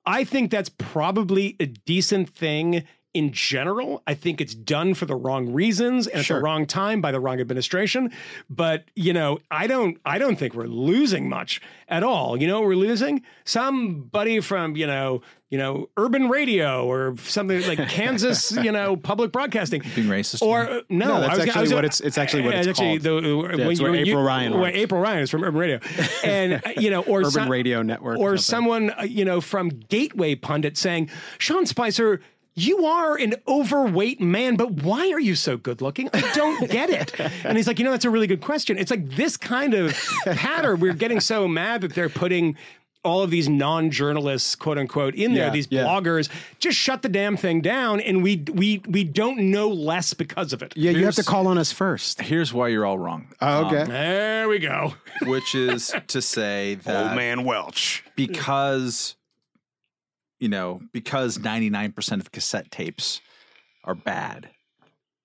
I 0.06 0.24
think 0.24 0.50
that's 0.50 0.68
probably 0.68 1.56
a 1.60 1.66
decent 1.66 2.28
thing 2.28 2.84
in 3.14 3.32
general. 3.32 4.02
I 4.06 4.14
think 4.14 4.40
it's 4.40 4.54
done 4.54 4.92
for 4.94 5.06
the 5.06 5.14
wrong 5.14 5.52
reasons 5.52 6.06
and 6.08 6.20
at 6.20 6.26
the 6.28 6.40
wrong 6.40 6.66
time 6.66 7.00
by 7.00 7.12
the 7.12 7.20
wrong 7.20 7.40
administration. 7.40 8.10
But 8.50 8.84
you 8.96 9.12
know, 9.12 9.38
I 9.50 9.66
don't 9.66 9.98
I 10.04 10.18
don't 10.18 10.36
think 10.36 10.54
we're 10.54 10.66
losing 10.66 11.28
much 11.28 11.60
at 11.88 12.02
all. 12.02 12.36
You 12.36 12.46
know 12.48 12.60
what 12.60 12.66
we're 12.68 12.74
losing? 12.76 13.22
Somebody 13.44 14.40
from, 14.40 14.76
you 14.76 14.86
know, 14.86 15.22
you 15.50 15.58
know, 15.58 15.88
urban 15.96 16.28
radio 16.28 16.84
or 16.84 17.14
something 17.18 17.64
like 17.68 17.78
Kansas, 17.88 18.50
you 18.50 18.72
know, 18.72 18.96
public 18.96 19.30
broadcasting. 19.30 19.82
Being 19.94 20.08
racist. 20.08 20.42
Or 20.42 20.68
uh, 20.68 20.80
no, 20.88 21.06
No, 21.06 21.20
that's 21.20 21.38
was, 21.38 21.46
actually 21.46 21.60
was- 21.62 21.74
what 21.74 21.84
it's- 21.84 22.00
it's 22.00 22.18
actually 22.18 22.42
what 22.42 22.54
uh, 22.54 22.58
it's 22.58 22.66
actually 22.68 22.98
called. 22.98 23.22
The, 23.22 23.28
Yeah, 23.28 23.36
when 23.36 23.60
it's 23.70 23.80
you, 23.80 23.86
where 23.86 23.94
you- 23.94 24.00
April 24.12 24.24
Ryan 24.24 24.58
where. 24.58 24.72
April 24.74 25.00
Ryan 25.00 25.20
is 25.22 25.30
from 25.30 25.44
Urban 25.44 25.60
Radio, 25.60 25.78
and 26.24 26.54
uh, 26.54 26.60
you 26.76 26.90
know, 26.90 27.02
or 27.02 27.20
Urban 27.20 27.30
some- 27.30 27.48
Radio 27.50 27.82
Network 27.82 28.18
or 28.18 28.32
or 28.34 28.36
someone 28.36 28.90
uh, 28.98 29.02
you 29.04 29.24
know 29.24 29.40
from 29.40 29.68
Gateway 29.68 30.34
pundit 30.34 30.76
saying, 30.76 31.10
Sean 31.38 31.64
Spicer. 31.66 32.20
You 32.56 32.86
are 32.86 33.16
an 33.16 33.34
overweight 33.48 34.20
man, 34.20 34.54
but 34.54 34.70
why 34.70 35.10
are 35.10 35.18
you 35.18 35.34
so 35.34 35.56
good 35.56 35.80
looking? 35.80 36.08
I 36.12 36.20
don't 36.34 36.70
get 36.70 36.90
it. 36.90 37.12
And 37.44 37.56
he's 37.56 37.66
like, 37.66 37.78
you 37.78 37.84
know, 37.84 37.90
that's 37.90 38.04
a 38.04 38.10
really 38.10 38.26
good 38.26 38.40
question. 38.40 38.78
It's 38.78 38.90
like 38.90 39.10
this 39.16 39.36
kind 39.36 39.74
of 39.74 39.92
pattern. 40.24 40.80
We're 40.80 40.94
getting 40.94 41.20
so 41.20 41.46
mad 41.48 41.80
that 41.82 41.94
they're 41.94 42.08
putting 42.08 42.56
all 43.04 43.22
of 43.22 43.30
these 43.30 43.48
non-journalists, 43.48 44.54
quote 44.56 44.78
unquote, 44.78 45.14
in 45.14 45.34
there. 45.34 45.46
Yeah, 45.46 45.50
these 45.50 45.68
yeah. 45.70 45.84
bloggers 45.84 46.30
just 46.58 46.78
shut 46.78 47.02
the 47.02 47.08
damn 47.08 47.36
thing 47.36 47.60
down, 47.60 48.00
and 48.00 48.22
we 48.22 48.44
we 48.52 48.82
we 48.88 49.04
don't 49.04 49.50
know 49.50 49.68
less 49.68 50.14
because 50.14 50.52
of 50.52 50.62
it. 50.62 50.72
Yeah, 50.76 50.92
you 50.92 51.04
have 51.04 51.14
to 51.16 51.24
call 51.24 51.46
on 51.46 51.58
us 51.58 51.70
first. 51.70 52.20
Here's 52.22 52.52
why 52.52 52.68
you're 52.68 52.86
all 52.86 52.98
wrong. 52.98 53.28
Oh, 53.40 53.66
um, 53.66 53.66
okay. 53.66 53.84
There 53.84 54.48
we 54.48 54.58
go. 54.58 54.94
which 55.22 55.54
is 55.54 55.94
to 56.08 56.22
say 56.22 56.74
that 56.84 57.08
Old 57.08 57.16
man 57.16 57.44
Welch. 57.44 58.04
because 58.16 59.16
you 60.44 60.50
know 60.50 60.82
because 60.92 61.38
99% 61.38 62.20
of 62.20 62.30
cassette 62.30 62.70
tapes 62.70 63.22
are 63.82 63.94
bad 63.94 64.50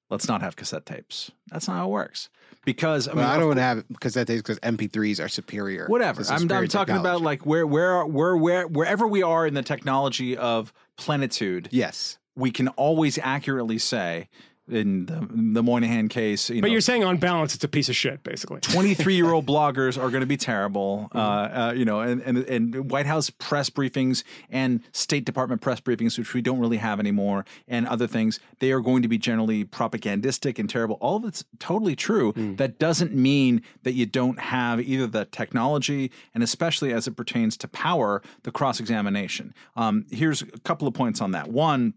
let's 0.10 0.28
not 0.28 0.42
have 0.42 0.56
cassette 0.56 0.86
tapes. 0.86 1.32
That's 1.48 1.68
not 1.68 1.78
how 1.78 1.88
it 1.88 1.92
works. 1.92 2.30
Because 2.66 3.08
i 3.08 3.12
mean 3.12 3.24
Well, 3.24 3.30
I 3.30 3.38
don't 3.38 3.48
want 3.48 3.58
to 3.58 3.64
have 3.64 3.86
cassette 4.00 4.28
tapes 4.28 4.42
because 4.42 4.60
MP3s 4.60 5.24
are 5.24 5.30
superior. 5.30 5.88
whatever. 5.88 6.22
I'm, 6.22 6.40
superior 6.40 6.64
I'm 6.64 6.68
talking 6.68 6.98
about 6.98 7.22
like 7.22 7.46
where 7.46 7.66
where 7.66 8.06
where 8.06 8.36
where 8.36 8.68
wherever 8.68 9.08
we 9.08 9.24
are 9.24 9.46
in 9.48 9.54
the 9.54 9.64
technology 9.64 10.36
of 10.36 10.74
plenitude 10.98 11.70
yes. 11.72 12.18
we 12.36 12.52
can 12.52 12.68
always 12.70 13.18
accurately 13.20 13.78
say 13.78 14.28
in 14.70 15.06
the, 15.06 15.28
the 15.32 15.64
Moynihan 15.64 16.08
case 16.08 16.50
you 16.50 16.62
But 16.62 16.68
know, 16.68 16.72
you're 16.72 16.82
saying 16.82 17.04
on 17.04 17.18
balance, 17.18 17.56
it's 17.56 17.64
a 17.64 17.68
piece 17.68 17.90
of 17.90 17.96
shit, 17.96 18.24
basically. 18.24 18.60
23 18.62 19.16
year 19.16 19.32
old 19.32 19.46
bloggers 19.46 20.02
are 20.02 20.10
going 20.10 20.22
to 20.22 20.28
be 20.28 20.38
terrible. 20.38 21.10
Mm-hmm. 21.14 21.18
Uh, 21.18 21.22
uh, 21.22 21.74
you 21.74 21.86
know, 21.86 22.02
and, 22.02 22.22
and, 22.22 22.38
and 22.38 22.92
White 22.92 23.06
House 23.06 23.30
press 23.30 23.70
briefings 23.70 24.24
and 24.50 24.82
State 24.92 25.26
Department 25.26 25.62
press 25.62 25.80
briefings, 25.80 26.18
which 26.18 26.34
we 26.34 26.42
don't 26.42 26.60
really 26.60 26.78
have 26.78 27.00
anymore, 27.00 27.46
and 27.68 27.88
other 27.88 28.08
things, 28.08 28.40
they 28.60 28.72
are 28.72 28.82
going 28.82 29.02
to 29.02 29.08
be 29.08 29.18
generally 29.18 29.64
propagandistic 29.64 30.60
and 30.60 30.70
terrible. 30.70 30.98
All 31.02 31.18
of 31.18 31.26
it's 31.26 31.44
totally 31.60 31.96
true. 31.96 32.34
Mm. 32.34 32.58
That 32.58 32.80
doesn't 32.80 33.14
mean 33.14 33.62
that 33.84 33.94
you 33.94 34.06
don't 34.06 34.40
have 34.40 34.80
either 34.80 35.08
the 35.08 35.26
technology 35.26 36.12
and 36.34 36.44
especially 36.44 36.94
as 36.94 37.08
it 37.08 37.16
pertains 37.16 37.58
to 37.58 37.68
power, 37.68 38.22
the 38.44 38.52
cross 38.52 38.80
examination. 38.80 39.54
Um, 39.76 40.06
here's 40.12 40.42
a 40.42 40.60
couple 40.60 40.88
of 40.88 40.94
points 40.94 41.22
on 41.22 41.32
that. 41.32 41.50
One, 41.50 41.94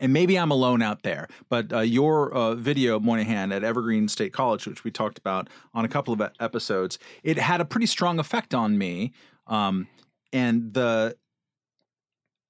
and 0.00 0.12
maybe 0.12 0.38
I'm 0.38 0.50
alone 0.50 0.82
out 0.82 1.02
there, 1.02 1.28
but 1.48 1.72
uh, 1.72 1.80
your 1.80 2.32
uh, 2.32 2.54
video, 2.54 2.98
Moynihan, 3.00 3.52
at 3.52 3.64
Evergreen 3.64 4.08
State 4.08 4.32
College, 4.32 4.66
which 4.66 4.84
we 4.84 4.90
talked 4.90 5.18
about 5.18 5.48
on 5.72 5.84
a 5.84 5.88
couple 5.88 6.14
of 6.14 6.22
episodes, 6.40 6.98
it 7.22 7.38
had 7.38 7.60
a 7.60 7.64
pretty 7.64 7.86
strong 7.86 8.18
effect 8.18 8.54
on 8.54 8.78
me. 8.78 9.12
Um, 9.46 9.88
and 10.32 10.74
the 10.74 11.16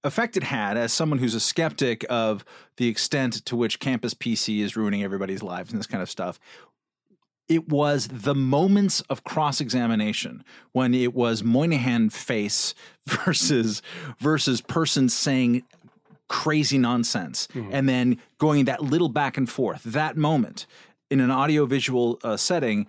effect 0.05 0.37
it 0.37 0.43
had, 0.43 0.77
as 0.77 0.93
someone 0.93 1.19
who's 1.19 1.35
a 1.35 1.41
skeptic 1.41 2.05
of 2.09 2.45
the 2.77 2.89
extent 2.89 3.45
to 3.47 3.57
which 3.57 3.81
campus 3.81 4.15
PC 4.15 4.61
is 4.61 4.77
ruining 4.77 5.03
everybody's 5.03 5.43
lives 5.43 5.71
and 5.71 5.79
this 5.79 5.87
kind 5.87 6.03
of 6.03 6.11
stuff, 6.11 6.39
it 7.49 7.69
was 7.69 8.09
the 8.09 8.35
moments 8.35 9.01
of 9.03 9.25
cross 9.25 9.61
examination 9.61 10.45
when 10.73 10.95
it 10.95 11.15
was 11.15 11.43
Moynihan 11.43 12.11
face 12.11 12.75
versus 13.07 13.83
versus 14.19 14.61
person 14.61 15.09
saying 15.09 15.63
crazy 16.29 16.79
nonsense. 16.79 17.49
And 17.73 17.89
then 17.89 18.19
going 18.39 18.65
that 18.67 18.83
little 18.83 19.09
back 19.09 19.37
and 19.37 19.49
forth 19.49 19.83
that 19.85 20.17
moment 20.17 20.67
in 21.11 21.21
an 21.21 21.31
audiovisual 21.31 22.19
uh, 22.25 22.37
setting 22.37 22.87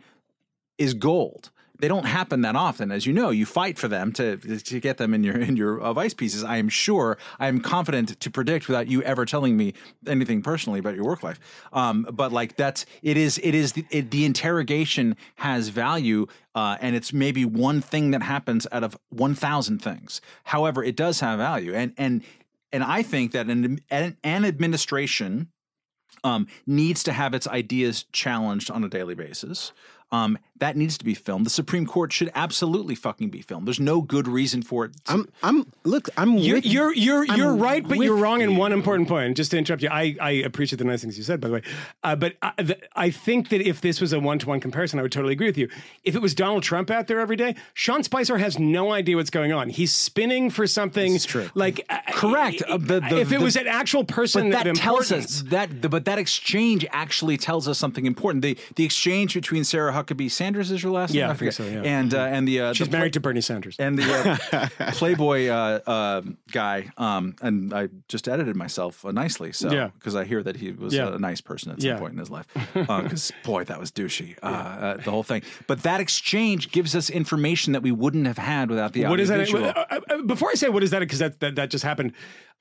is 0.78 0.94
gold. 0.94 1.52
They 1.78 1.90
don't 1.90 2.06
happen 2.06 2.42
that 2.42 2.56
often. 2.56 2.92
As 2.92 3.06
you 3.06 3.12
know 3.12 3.32
you 3.32 3.46
fight 3.46 3.78
for 3.78 3.88
them 3.88 4.14
to 4.14 4.38
to 4.38 4.80
get 4.80 4.98
them 4.98 5.14
in 5.14 5.24
your 5.24 5.38
in 5.38 5.58
your 5.58 5.82
uh, 5.82 5.94
vice 5.94 6.14
pieces. 6.14 6.44
I 6.44 6.58
am 6.58 6.70
sure 6.70 7.18
i 7.38 7.48
am 7.48 7.60
confident 7.60 8.20
to 8.20 8.32
predict 8.32 8.68
without 8.68 8.88
you 8.88 9.02
ever 9.04 9.26
telling 9.26 9.58
me 9.58 9.74
anything 10.08 10.42
personally 10.42 10.80
about 10.80 10.96
your 10.96 11.04
work 11.04 11.22
life. 11.22 11.40
Um, 11.74 12.08
but 12.12 12.32
like 12.32 12.56
that's 12.56 12.86
it 13.02 13.18
is 13.18 13.40
it 13.44 13.54
is 13.54 13.74
the, 13.74 13.86
it, 13.90 14.12
the 14.12 14.26
interrogation 14.26 15.18
has 15.36 15.70
value 15.70 16.28
uh, 16.54 16.78
and 16.80 16.96
it's 16.96 17.12
maybe 17.12 17.44
one 17.44 17.82
thing 17.82 18.12
that 18.12 18.24
happens 18.24 18.66
out 18.72 18.84
of 18.84 18.98
1000 19.10 19.80
things. 19.80 20.22
However 20.46 20.82
it 20.84 20.96
does 20.96 21.20
have 21.20 21.40
value. 21.40 21.74
And 21.74 21.94
and 21.98 22.24
and 22.76 22.84
i 22.84 23.02
think 23.02 23.32
that 23.32 23.48
an 23.48 23.80
an, 23.90 24.46
administration 24.46 25.50
um, 26.26 26.48
needs 26.66 27.04
to 27.04 27.14
have 27.14 27.34
its 27.34 27.48
ideas 27.48 28.06
challenged 28.12 28.72
on 28.72 28.84
a 28.84 28.90
daily 28.90 29.16
basis. 29.16 29.72
Um, 30.12 30.38
that 30.60 30.78
needs 30.78 30.98
to 30.98 31.04
be 31.06 31.14
filmed. 31.14 31.46
The 31.46 31.50
Supreme 31.50 31.86
Court 31.86 32.14
should 32.14 32.32
absolutely 32.34 32.96
fucking 32.96 33.30
be 33.30 33.42
filmed. 33.42 33.68
There's 33.68 33.80
no 33.80 34.02
good 34.02 34.26
reason 34.28 34.62
for 34.62 34.86
it. 34.86 34.94
to- 35.06 35.12
I'm 35.14 35.28
I'm 35.44 35.66
look 35.84 36.08
I'm 36.18 36.38
You're 36.38 36.56
with 36.58 36.66
you're 36.66 36.94
you're, 36.94 37.26
I'm 37.30 37.38
you're 37.38 37.54
right, 37.56 37.86
but 37.86 37.98
you're 37.98 38.16
wrong 38.16 38.42
in 38.42 38.56
one 38.56 38.72
important 38.72 39.10
point. 39.10 39.36
Just 39.36 39.52
to 39.52 39.58
interrupt 39.58 39.84
you, 39.84 39.90
I, 39.92 40.16
I 40.22 40.32
appreciate 40.32 40.78
the 40.78 40.86
nice 40.86 41.02
things 41.02 41.18
you 41.18 41.24
said, 41.26 41.42
by 41.42 41.50
the 41.50 41.54
way. 41.56 41.62
Uh, 42.04 42.16
but 42.16 42.36
I, 42.42 42.54
the, 42.62 42.78
I 42.96 43.10
think 43.10 43.50
that 43.50 43.62
if 43.62 43.82
this 43.82 44.00
was 44.00 44.14
a 44.14 44.20
one 44.20 44.40
to 44.40 44.48
one 44.48 44.60
comparison, 44.62 44.98
I 44.98 45.02
would 45.02 45.12
totally 45.12 45.34
agree 45.34 45.48
with 45.48 45.58
you. 45.58 45.68
If 46.04 46.16
it 46.16 46.22
was 46.22 46.34
Donald 46.34 46.64
Trump 46.64 46.90
out 46.90 47.08
there 47.08 47.20
every 47.20 47.36
day, 47.36 47.56
Sean 47.74 48.02
Spicer 48.04 48.38
has 48.38 48.58
no 48.58 48.94
idea 48.94 49.18
what's 49.18 49.30
going 49.30 49.52
on. 49.52 49.68
He's 49.70 49.92
spinning 49.94 50.50
for 50.50 50.66
something. 50.68 51.20
True. 51.20 51.50
Like 51.54 51.86
uh, 51.90 52.00
Correct. 52.14 52.62
Uh, 52.68 52.78
the- 52.78 53.02
the- 53.02 53.20
if 53.20 53.32
it 53.34 53.42
was 53.42 53.58
an 53.58 53.68
actual 53.68 54.06
person 54.06 54.52
but 54.52 54.58
that 54.64 54.68
of 54.68 54.78
tells 54.78 55.12
us 55.12 55.42
that, 55.48 55.82
the- 55.82 55.90
but 55.90 56.06
that 56.06 56.18
exchange 56.18 56.86
actually 56.92 57.38
tells 57.38 57.68
us 57.68 57.78
something 57.78 58.06
important. 58.06 58.42
The 58.42 58.58
the 58.78 58.86
exchange 58.86 59.34
between 59.34 59.66
Sarah 59.66 59.92
Huckabee 59.92 60.32
Sanders 60.32 60.45
is 60.54 60.84
your 60.84 60.92
last 60.92 61.14
name, 61.14 61.20
Yeah, 61.22 61.32
I 61.32 61.34
forget. 61.34 61.54
think 61.56 61.70
so, 61.70 61.74
yeah. 61.74 61.82
and 62.00 62.14
uh, 62.14 62.20
and 62.20 62.48
the 62.48 62.62
uh, 62.62 62.74
she's 62.74 62.88
the 62.90 62.98
married 62.98 63.14
to 63.14 63.20
Bernie 63.20 63.42
Sanders. 63.42 63.76
and 63.80 63.98
the 63.98 64.40
uh, 64.80 64.92
Playboy 64.94 65.48
uh, 65.48 65.80
uh, 65.88 66.22
guy, 66.52 66.90
um, 66.98 67.36
and 67.42 67.74
I 67.74 67.90
just 68.08 68.28
edited 68.28 68.56
myself 68.56 69.04
uh, 69.06 69.12
nicely, 69.12 69.52
so 69.54 69.72
Yeah. 69.72 69.90
because 69.98 70.16
I 70.16 70.24
hear 70.26 70.44
that 70.44 70.58
he 70.58 70.72
was 70.72 70.94
Yeah. 70.94 71.14
a 71.16 71.20
nice 71.20 71.42
person 71.42 71.72
at 71.72 71.82
some 71.82 71.90
Yeah. 71.90 71.98
point 71.98 72.14
in 72.14 72.20
his 72.20 72.30
life. 72.30 72.46
Because 72.74 73.32
boy, 73.44 73.64
that 73.66 73.80
was 73.80 73.92
douchey, 73.92 74.36
uh, 74.44 74.46
uh, 74.46 74.98
the 74.98 75.12
whole 75.12 75.24
thing. 75.24 75.42
But 75.68 75.84
that 75.84 76.00
exchange 76.02 76.72
gives 76.72 76.96
us 76.96 77.10
information 77.10 77.74
that 77.74 77.82
we 77.84 77.92
wouldn't 77.92 78.28
have 78.28 78.38
had 78.38 78.70
without 78.70 78.94
the 78.94 79.06
what 79.06 79.20
is 79.20 79.30
that? 79.30 79.54
uh, 79.54 80.00
uh, 80.14 80.22
Before 80.24 80.50
I 80.50 80.56
say 80.56 80.70
what 80.70 80.84
is 80.84 80.92
that, 80.92 81.00
because 81.00 81.20
that, 81.20 81.40
that 81.40 81.56
that 81.56 81.70
just 81.70 81.84
happened, 81.84 82.14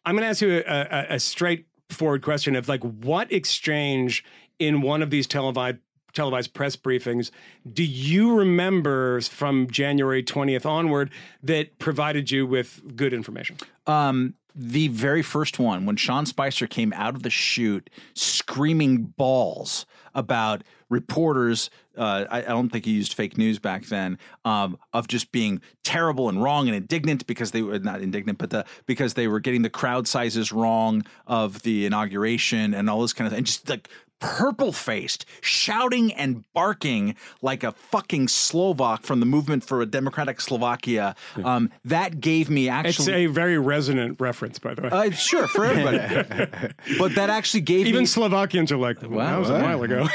I'm 0.07 0.14
going 0.14 0.22
to 0.22 0.28
ask 0.28 0.41
you 0.43 0.62
a, 0.66 0.80
a, 1.11 1.14
a 1.16 1.20
straightforward 1.20 2.22
question 2.22 2.57
of 2.57 2.68
like 2.68 2.82
what 2.82 3.30
exchange 3.32 4.24
in 4.59 4.82
one 4.82 5.03
of 5.03 5.11
these 5.11 5.26
televised 5.26 5.78
televised 6.14 6.54
press 6.54 6.76
briefings. 6.76 7.30
Do 7.70 7.84
you 7.84 8.34
remember 8.34 9.20
from 9.22 9.68
January 9.70 10.22
20th 10.22 10.66
onward 10.66 11.10
that 11.42 11.78
provided 11.78 12.30
you 12.30 12.46
with 12.46 12.96
good 12.96 13.12
information? 13.12 13.56
Um, 13.86 14.34
the 14.54 14.88
very 14.88 15.22
first 15.22 15.58
one, 15.58 15.84
when 15.84 15.96
Sean 15.96 16.26
Spicer 16.26 16.66
came 16.66 16.92
out 16.92 17.16
of 17.16 17.22
the 17.22 17.30
chute 17.30 17.90
screaming 18.14 19.02
balls 19.02 19.84
about 20.14 20.62
reporters, 20.88 21.70
uh, 21.98 22.24
I, 22.30 22.38
I 22.38 22.42
don't 22.42 22.68
think 22.68 22.84
he 22.84 22.92
used 22.92 23.14
fake 23.14 23.36
news 23.36 23.58
back 23.58 23.86
then, 23.86 24.16
um, 24.44 24.78
of 24.92 25.08
just 25.08 25.32
being 25.32 25.60
terrible 25.82 26.28
and 26.28 26.40
wrong 26.40 26.68
and 26.68 26.76
indignant 26.76 27.26
because 27.26 27.50
they 27.50 27.62
were 27.62 27.80
not 27.80 28.00
indignant, 28.00 28.38
but 28.38 28.50
the, 28.50 28.64
because 28.86 29.14
they 29.14 29.26
were 29.26 29.40
getting 29.40 29.62
the 29.62 29.70
crowd 29.70 30.06
sizes 30.06 30.52
wrong 30.52 31.04
of 31.26 31.62
the 31.62 31.84
inauguration 31.84 32.74
and 32.74 32.88
all 32.88 33.02
this 33.02 33.12
kind 33.12 33.26
of 33.26 33.32
thing, 33.32 33.38
and 33.38 33.46
just 33.46 33.68
like 33.68 33.88
purple 34.20 34.72
faced, 34.72 35.26
shouting 35.40 36.12
and 36.12 36.44
barking 36.54 37.14
like 37.42 37.62
a 37.62 37.72
fucking 37.72 38.28
Slovak 38.28 39.02
from 39.02 39.20
the 39.20 39.26
movement 39.26 39.64
for 39.64 39.82
a 39.82 39.86
democratic 39.86 40.40
Slovakia. 40.40 41.14
Um, 41.42 41.70
that 41.84 42.20
gave 42.20 42.48
me 42.48 42.68
It's 42.68 42.98
actually. 43.00 43.24
a 43.24 43.26
very 43.26 43.58
resonant 43.58 44.20
reference, 44.20 44.58
by 44.58 44.74
the 44.74 44.82
way. 44.82 44.88
Uh, 44.88 45.10
sure, 45.10 45.46
for 45.48 45.64
everybody. 45.64 45.98
but 46.98 47.14
that 47.14 47.30
actually 47.30 47.60
gave 47.60 47.86
Even 47.86 48.00
me. 48.00 48.06
Slovakians 48.06 48.72
are 48.72 48.78
like, 48.78 49.02
well, 49.02 49.26
that 49.26 49.38
was 49.38 49.50
a 49.50 49.60
while 49.60 49.82
ago. 49.82 50.08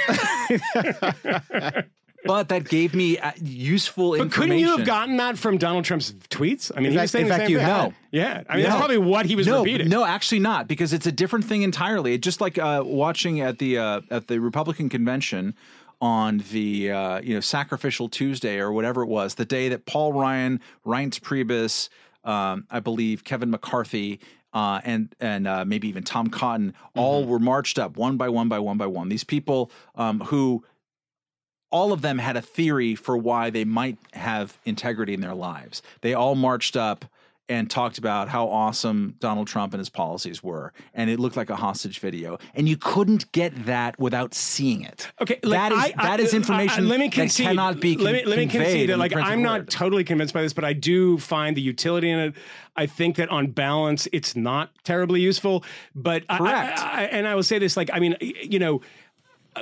but 2.26 2.49
that 2.49 2.67
gave 2.67 2.93
me 2.93 3.17
uh, 3.17 3.32
useful 3.41 4.13
information. 4.15 4.20
But 4.20 4.24
information. 4.26 4.49
couldn't 4.49 4.59
you 4.59 4.78
have 4.78 4.86
gotten 4.88 5.17
that 5.17 5.38
from 5.38 5.57
Donald 5.57 5.86
Trump's 5.86 6.11
tweets? 6.30 6.72
I 6.76 6.80
mean, 6.80 6.88
In 6.88 6.91
he 6.91 6.97
fact- 6.97 7.03
was 7.05 7.11
saying 7.11 7.26
in 7.28 7.32
fact, 7.32 7.49
you 7.49 7.57
thing. 7.57 7.65
have. 7.65 7.93
Yeah, 8.11 8.43
I 8.49 8.55
mean, 8.55 8.63
No. 8.63 8.70
that's 8.70 8.80
probably 8.80 8.97
what 8.97 9.26
he 9.26 9.36
was 9.36 9.47
no, 9.47 9.59
repeating. 9.59 9.89
No, 9.89 10.03
actually 10.05 10.39
not, 10.39 10.67
because 10.67 10.93
it's 10.93 11.05
a 11.05 11.11
different 11.11 11.45
thing 11.45 11.61
entirely. 11.61 12.13
It's 12.13 12.24
just 12.24 12.41
like 12.41 12.57
uh, 12.57 12.84
watching 12.86 13.39
at 13.41 13.59
the 13.59 13.78
uh, 13.78 14.01
at 14.11 14.28
the 14.28 14.39
Republican 14.39 14.89
convention 14.89 15.55
on 16.01 16.43
the 16.51 16.91
uh, 16.91 17.20
you 17.22 17.34
know 17.34 17.39
sacrificial 17.41 18.09
Tuesday 18.09 18.57
or 18.59 18.72
whatever 18.72 19.01
it 19.03 19.07
was, 19.07 19.36
the 19.36 19.45
day 19.45 19.70
that 19.70 19.86
Paul 19.86 20.13
Ryan, 20.13 20.59
Reince 20.86 21.20
Priebus, 21.20 21.89
um, 22.24 22.65
I 22.70 22.80
believe 22.80 23.24
Kevin 23.24 23.49
McCarthy. 23.49 24.20
Uh, 24.51 24.82
and 24.84 25.13
and 25.20 25.47
uh, 25.47 25.63
maybe 25.63 25.88
even 25.89 26.01
Tom 26.03 26.28
Cotton 26.28 26.74
all 26.95 27.22
Mm-hmm. 27.22 27.30
were 27.32 27.38
marched 27.39 27.78
up 27.78 27.97
one 27.97 28.17
by 28.17 28.30
one 28.30 28.49
by 28.49 28.57
one 28.57 28.80
by 28.80 28.88
one. 28.88 29.07
These 29.07 29.24
people 29.24 29.70
um, 29.93 30.22
who 30.22 30.63
all 31.72 31.91
of 31.93 32.01
them 32.01 32.17
had 32.20 32.36
a 32.38 32.41
theory 32.41 32.95
for 32.95 33.17
why 33.17 33.49
they 33.49 33.63
might 33.65 33.97
have 34.13 34.57
integrity 34.65 35.13
in 35.13 35.22
their 35.22 35.36
lives. 35.36 35.82
They 36.01 36.13
all 36.13 36.36
marched 36.36 36.76
up 36.76 37.05
and 37.47 37.67
talked 37.67 37.97
about 37.97 38.30
how 38.30 38.47
awesome 38.47 39.15
Donald 39.20 39.47
Trump 39.47 39.74
and 39.74 39.80
his 39.80 39.89
policies 39.89 40.43
were, 40.43 40.72
and 40.93 41.09
it 41.09 41.20
looked 41.20 41.36
like 41.36 41.49
a 41.49 41.55
hostage 41.55 41.97
video. 41.99 42.38
And 42.53 42.70
you 42.70 42.78
couldn't 42.78 43.32
get 43.32 43.65
that 43.65 43.99
without 43.99 44.36
seeing 44.36 44.84
it. 44.84 45.11
Okay, 45.20 45.39
like, 45.41 45.51
that 45.59 45.72
is 45.72 45.80
I- 45.80 45.93
I- 45.97 46.07
that 46.09 46.20
is 46.20 46.34
I- 46.34 46.38
information 46.38 46.86
I- 46.86 46.88
let 46.88 46.99
me 46.99 47.07
that 47.07 47.13
concede, 47.15 47.47
cannot 47.47 47.80
be. 47.80 47.95
Con- 47.95 48.05
let 48.05 48.13
me, 48.13 48.26
let 48.26 48.38
me 48.38 48.45
concede 48.45 48.89
that 48.89 48.99
like 48.99 49.15
I'm 49.15 49.41
not 49.41 49.61
word. 49.61 49.70
totally 49.72 50.03
convinced 50.03 50.32
by 50.36 50.43
this, 50.43 50.53
but 50.53 50.63
I 50.63 50.74
do 50.74 51.17
find 51.17 51.57
the 51.57 51.61
utility 51.61 52.11
in 52.11 52.20
it. 52.20 52.34
I 52.76 52.86
think 52.86 53.15
that 53.15 53.30
on 53.30 53.47
balance, 53.47 54.07
it's 54.13 54.36
not 54.36 54.70
terribly 54.84 55.20
useful. 55.22 55.63
But 55.95 56.28
Correct. 56.28 56.80
And 56.80 57.28
I 57.28 57.34
will 57.34 57.41
say 57.43 57.57
this, 57.57 57.76
like 57.76 57.89
I 57.91 57.99
mean, 57.99 58.15
you 58.22 58.59
know. 58.59 58.82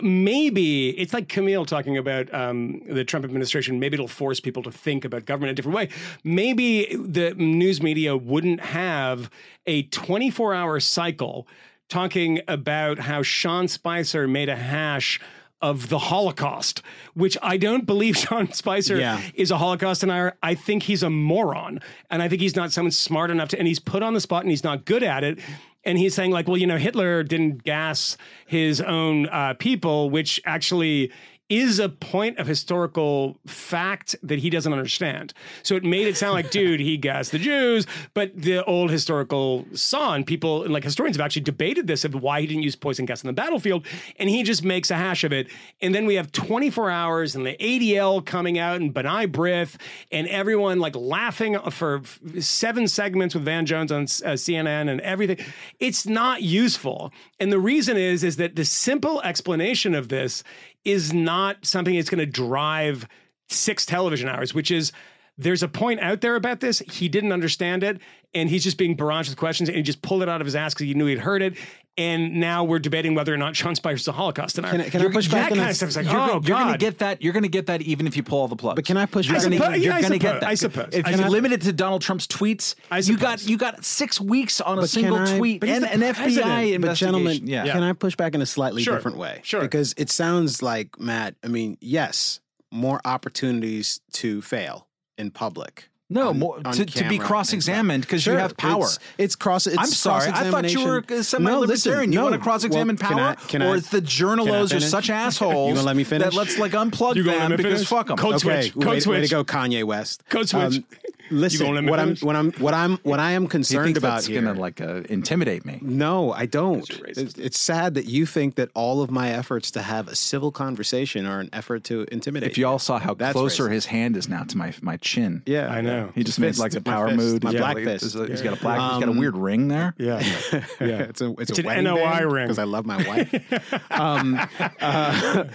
Maybe 0.02 0.90
it's 0.90 1.14
like 1.14 1.28
Kmele 1.28 1.66
talking 1.68 1.98
about 1.98 2.34
um, 2.34 2.82
the 2.90 3.04
Trump 3.04 3.26
administration. 3.26 3.80
Maybe 3.80 3.96
it'll 3.96 4.08
force 4.08 4.40
people 4.40 4.64
to 4.64 4.72
think 4.72 5.06
about 5.06 5.26
government 5.26 5.52
a 5.52 5.56
different 5.56 5.76
way. 5.76 5.90
Maybe 6.24 6.96
the 6.96 7.34
news 7.36 7.82
media 7.82 8.16
wouldn't 8.18 8.60
have 8.62 9.30
a 9.66 9.84
24 9.84 10.54
hour 10.54 10.80
cycle 10.80 11.48
talking 11.90 12.42
about 12.48 13.00
how 13.00 13.22
Sean 13.22 13.68
Spicer 13.68 14.28
made 14.28 14.50
a 14.50 14.56
hash 14.56 15.20
of 15.62 15.90
the 15.90 15.98
Holocaust, 15.98 16.84
which 17.16 17.36
I 17.42 17.58
don't 17.58 17.86
believe 17.86 18.16
Sean 18.18 18.52
Spicer 18.52 18.98
Yeah. 18.98 19.22
is 19.34 19.50
a 19.52 19.58
Holocaust 19.58 20.02
denier. 20.02 20.38
I 20.44 20.54
think 20.54 20.84
he's 20.84 21.02
a 21.02 21.10
moron. 21.10 21.80
And 22.12 22.22
I 22.22 22.30
think 22.30 22.42
he's 22.42 22.56
not 22.56 22.72
someone 22.72 22.92
smart 22.92 23.32
enough 23.32 23.50
to, 23.50 23.58
and 23.58 23.68
he's 23.68 23.80
put 23.80 24.04
on 24.04 24.14
the 24.14 24.22
spot 24.22 24.44
and 24.44 24.52
he's 24.52 24.64
not 24.64 24.86
good 24.86 25.02
at 25.02 25.24
it. 25.24 25.40
And 25.88 25.98
he's 25.98 26.14
saying, 26.14 26.32
like, 26.32 26.50
well, 26.50 26.58
you 26.58 26.68
know, 26.68 26.78
Hitler 26.78 27.24
didn't 27.24 27.64
gas 27.64 28.18
his 28.46 28.82
own 28.82 29.28
uh, 29.30 29.54
people, 29.58 30.10
which 30.10 30.42
actually 30.46 31.14
is 31.50 31.80
a 31.80 31.88
point 31.88 32.38
of 32.40 32.48
historical 32.48 33.38
fact 33.46 34.16
that 34.22 34.40
he 34.40 34.50
doesn't 34.50 34.74
understand. 34.74 35.34
So 35.64 35.76
it 35.76 35.84
made 35.84 36.08
it 36.08 36.18
sound 36.18 36.34
like, 36.34 36.52
dude, 36.52 36.82
he 36.82 36.98
gassed 36.98 37.32
the 37.32 37.40
Jews, 37.40 37.88
but 38.14 38.32
the 38.36 38.64
old 38.66 38.92
historical 38.92 39.66
and 39.94 40.26
people, 40.26 40.64
and 40.64 40.74
like 40.74 40.84
historians 40.84 41.16
have 41.16 41.24
actually 41.24 41.44
debated 41.44 41.88
this 41.88 42.04
of 42.04 42.16
why 42.16 42.42
he 42.42 42.48
didn't 42.48 42.64
use 42.64 42.76
poison 42.76 43.06
gas 43.06 43.24
on 43.24 43.28
the 43.28 43.34
battlefield, 43.34 43.86
and 44.18 44.30
he 44.30 44.44
just 44.44 44.64
makes 44.64 44.92
a 44.92 44.96
hash 44.96 45.24
of 45.24 45.32
it. 45.32 45.48
And 45.82 45.96
then 45.96 46.06
we 46.06 46.16
have 46.16 46.32
24 46.34 46.90
hours 46.90 47.36
and 47.36 47.46
the 47.46 47.56
ADL 47.58 48.26
coming 48.26 48.60
out 48.60 48.82
and 48.82 48.94
B'nai 48.94 49.32
B'rith 49.32 49.78
and 50.12 50.28
everyone 50.28 50.80
like 50.80 50.96
laughing 50.96 51.58
for 51.72 52.02
seven 52.40 52.88
segments 52.88 53.34
with 53.36 53.46
Van 53.46 53.66
Jones 53.66 53.92
on 53.92 54.04
uh, 54.04 54.36
CNN 54.36 54.90
and 54.90 55.00
everything. 55.02 55.38
It's 55.80 56.06
not 56.06 56.42
useful. 56.42 57.14
And 57.40 57.52
the 57.52 57.60
reason 57.60 57.96
is, 57.96 58.24
is 58.24 58.36
that 58.38 58.56
the 58.56 58.66
simple 58.66 59.22
explanation 59.22 59.96
of 59.96 60.10
this 60.10 60.44
is 60.88 61.14
not 61.14 61.66
something 61.66 61.96
that's 61.96 62.10
going 62.10 62.20
to 62.20 62.26
drive 62.26 63.08
six 63.50 63.86
television 63.86 64.30
hours, 64.30 64.54
which 64.54 64.72
is 64.72 64.94
there's 65.38 65.62
a 65.62 65.68
point 65.68 66.00
out 66.00 66.22
there 66.22 66.36
about 66.36 66.62
this. 66.62 66.80
He 66.80 67.10
didn't 67.10 67.32
understand 67.32 67.84
it, 67.84 68.00
and 68.34 68.50
he's 68.50 68.64
just 68.64 68.78
being 68.78 68.96
barraged 68.96 69.30
with 69.30 69.38
questions, 69.38 69.70
and 69.70 69.76
he 69.76 69.84
just 69.84 70.02
pulled 70.02 70.24
it 70.24 70.30
out 70.30 70.42
of 70.42 70.46
his 70.46 70.56
ass 70.56 70.74
because 70.74 70.88
he 70.88 70.94
knew 70.94 71.06
he'd 71.06 71.20
heard 71.20 71.42
it. 71.42 71.56
And 71.98 72.36
now 72.36 72.64
we're 72.64 72.78
debating 72.78 73.16
whether 73.16 73.34
or 73.34 73.38
not 73.38 73.56
Sean 73.56 73.74
Spicer's 73.74 74.08
a 74.08 74.12
Holocaust 74.12 74.56
denier. 74.56 74.72
Can 74.72 74.82
I- 74.82 74.90
can 74.90 75.02
I 75.02 75.04
You're- 75.06 75.14
push 75.16 75.28
back 75.28 75.50
that 75.50 75.52
on 75.54 75.58
kind 75.58 75.62
that? 75.62 75.70
of 75.72 75.76
stuff 75.78 75.90
is 75.90 75.96
like, 75.98 76.06
You're, 76.06 76.14
oh 76.16 76.28
gonna- 76.40 76.48
you're 76.48 76.58
gonna 76.58 76.78
get 76.78 76.98
that. 77.00 77.22
You're 77.24 77.34
gonna 77.34 77.48
get 77.48 77.66
that 77.66 77.82
even 77.82 78.06
if 78.06 78.16
you 78.16 78.22
pull 78.22 78.40
all 78.40 78.48
the 78.48 78.56
plugs. 78.56 78.76
But 78.76 78.86
can 78.86 78.98
I 78.98 79.08
push 79.08 79.28
You're 79.28 79.40
gonna, 79.40 79.56
yeah, 79.56 79.96
I 79.96 80.02
gonna 80.02 80.04
suppose- 80.04 80.20
get 80.20 80.40
that. 80.42 80.44
I 80.48 80.54
suppose. 80.54 80.90
If 80.94 81.06
I 81.08 81.10
you 81.10 81.16
suppose. 81.18 81.32
limit 81.32 81.52
it 81.54 81.62
to 81.62 81.74
Donald 81.74 82.04
Trump's 82.04 82.28
tweets, 82.28 82.76
I 82.92 83.00
you 83.00 83.18
got 83.18 83.40
suppose. 83.40 83.50
you 83.50 83.58
got 83.58 83.84
six 83.84 84.22
weeks 84.22 84.62
on 84.62 84.78
a 84.78 84.88
single 84.88 85.18
I- 85.18 85.38
tweet 85.38 85.64
and 85.64 85.86
an 85.86 86.02
FBI 86.04 86.14
president. 86.14 86.70
investigation. 86.76 86.82
But 86.82 86.94
gentlemen, 86.94 87.48
yeah. 87.48 87.72
can 87.74 87.82
I 87.82 87.94
push 87.94 88.16
back 88.16 88.36
in 88.36 88.42
a 88.42 88.46
slightly 88.46 88.84
Sure. 88.84 88.94
different 88.96 89.18
way? 89.18 89.40
Sure. 89.44 89.62
Because 89.62 89.96
it 89.98 90.12
sounds 90.12 90.62
like 90.62 91.00
Matt. 91.00 91.34
I 91.44 91.48
mean, 91.48 91.78
yes, 91.82 92.42
more 92.72 93.02
opportunities 93.06 94.02
to 94.14 94.42
fail 94.44 94.88
in 95.18 95.32
public. 95.32 95.90
No, 96.10 96.30
on- 96.30 96.40
more 96.40 96.62
on 96.64 96.74
to, 96.74 96.86
to 96.86 97.10
be 97.10 97.18
cross-examined 97.18 98.04
stuff. 98.04 98.10
because 98.10 98.26
you 98.26 98.34
have 98.34 98.56
power. 98.56 98.86
It's, 98.86 99.00
it's 99.18 99.36
cross. 99.36 99.68
It's 99.68 99.78
I'm 99.78 99.88
sorry. 99.88 100.32
I 100.32 100.50
thought 100.50 100.72
you 100.72 100.86
were 100.86 101.04
a 101.10 101.24
semi-libertarian. 101.24 102.14
you 102.14 102.20
no. 102.20 102.24
want 102.24 102.36
to 102.36 102.40
cross-examine 102.42 102.96
Well, 103.00 103.10
can 103.10 103.18
power, 103.18 103.28
I- 103.32 103.36
can 103.36 103.62
or 103.62 103.76
I- 103.76 103.80
the 103.80 104.00
can 104.00 104.06
journalos 104.06 104.66
are 104.66 104.68
finish? 104.70 104.86
such 104.90 105.10
You 105.10 105.16
assholes 105.16 105.74
gonna 105.74 105.86
let 105.86 105.96
me 105.98 106.06
finish? 106.06 106.26
that 106.30 106.34
let's 106.34 106.58
like 106.58 106.72
unplug 106.72 107.16
You 107.16 107.24
them 107.24 107.52
because 107.58 107.74
finish? 107.74 107.88
fuck 107.90 108.08
them. 108.08 108.18
Code 108.18 108.36
okay, 108.36 108.70
switch. 108.70 108.76
way, 108.78 108.84
Code 108.86 109.06
way 109.06 109.22
to 109.22 109.28
go, 109.28 109.44
Kanye 109.44 109.84
West. 109.84 110.24
Um, 110.24 110.26
Code 110.30 110.50
switch. 110.50 110.84
listen, 111.30 111.66
gonna 111.66 111.76
let 111.76 111.84
me 111.84 111.90
what 111.90 112.00
I'm 112.00 112.08
finish? 112.16 112.24
what 112.24 112.36
I'm 112.38 112.52
what 112.54 112.74
I'm 112.74 112.98
what 113.04 113.20
I 113.20 113.32
am 113.34 113.42
He 113.44 113.48
concerned 113.50 113.84
thinks 113.86 114.00
about 114.00 114.14
that's 114.16 114.28
here. 114.28 114.42
gonna 114.42 114.58
like 114.58 114.80
uh, 114.80 115.02
intimidate 115.10 115.66
me. 115.66 115.80
No, 115.82 116.32
I 116.32 116.46
don't. 116.46 116.90
It's, 116.90 117.34
it's 117.38 117.60
sad 117.60 117.96
that 117.96 118.06
you 118.06 118.26
think 118.26 118.56
that 118.56 118.70
all 118.74 119.02
of 119.02 119.12
my 119.12 119.32
efforts 119.32 119.72
to 119.72 119.82
have 119.82 120.08
a 120.08 120.16
civil 120.16 120.52
conversation 120.54 121.26
are 121.26 121.42
an 121.42 121.50
effort 121.52 121.84
to 121.86 122.06
intimidate. 122.14 122.50
If 122.50 122.58
you 122.58 122.66
all 122.66 122.80
saw 122.80 122.98
how 122.98 123.14
closer 123.14 123.68
his 123.68 123.88
hand 123.88 124.16
is 124.16 124.30
now 124.30 124.44
to 124.44 124.58
my 124.58 124.74
my 124.82 124.96
chin. 124.98 125.44
yeah, 125.46 125.68
I 125.70 125.82
know. 125.82 125.97
He 126.16 126.24
just 126.24 126.40
My 126.40 126.48
made 126.48 126.58
like 126.58 126.72
the 126.72 126.82
power 126.82 127.08
fist, 127.08 127.18
mood. 127.18 127.44
my 127.44 127.52
He's 127.52 127.60
got, 127.60 127.64
black 127.74 127.76
like, 127.76 127.86
fist. 127.86 128.16
He's 128.30 128.42
got 128.42 128.58
a 128.58 128.62
black. 128.62 128.80
he's 128.92 129.00
got 129.00 129.08
a 129.08 129.12
Um, 129.12 129.18
weird 129.18 129.38
ring 129.38 129.68
there. 129.68 129.94
yeah, 129.98 130.20
yeah. 130.52 130.60
it's 131.10 131.22
a 131.22 131.32
it's, 131.40 131.52
It's 131.52 131.60
a 131.60 131.68
an 131.68 131.84
NOI 131.84 132.26
ring. 132.26 132.46
because 132.46 132.60
I 132.60 132.64
love 132.66 132.86
my 132.86 132.98
wife. 133.08 133.92
um, 133.92 134.40
uh, 134.82 135.46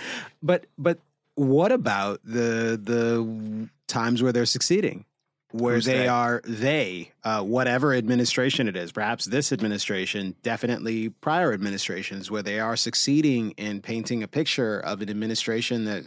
but 0.42 0.66
but 0.78 0.98
what 1.34 1.72
about 1.72 2.20
the 2.24 2.78
the 2.82 3.68
times 3.88 4.22
where 4.22 4.32
they're 4.32 4.46
succeeding, 4.46 5.04
where 5.50 5.74
Who's 5.76 5.84
they, 5.86 5.98
they? 5.98 6.08
are 6.08 6.40
they 6.44 7.12
uh, 7.24 7.42
whatever 7.42 7.94
administration 7.94 8.68
it 8.68 8.76
is, 8.76 8.92
perhaps 8.92 9.24
this 9.26 9.52
administration, 9.52 10.34
definitely 10.42 11.08
prior 11.10 11.52
administrations, 11.52 12.30
where 12.30 12.42
they 12.42 12.58
are 12.60 12.76
succeeding 12.76 13.52
in 13.52 13.80
painting 13.80 14.22
a 14.22 14.28
picture 14.28 14.78
of 14.80 15.00
an 15.02 15.10
administration 15.10 15.84
that 15.86 16.04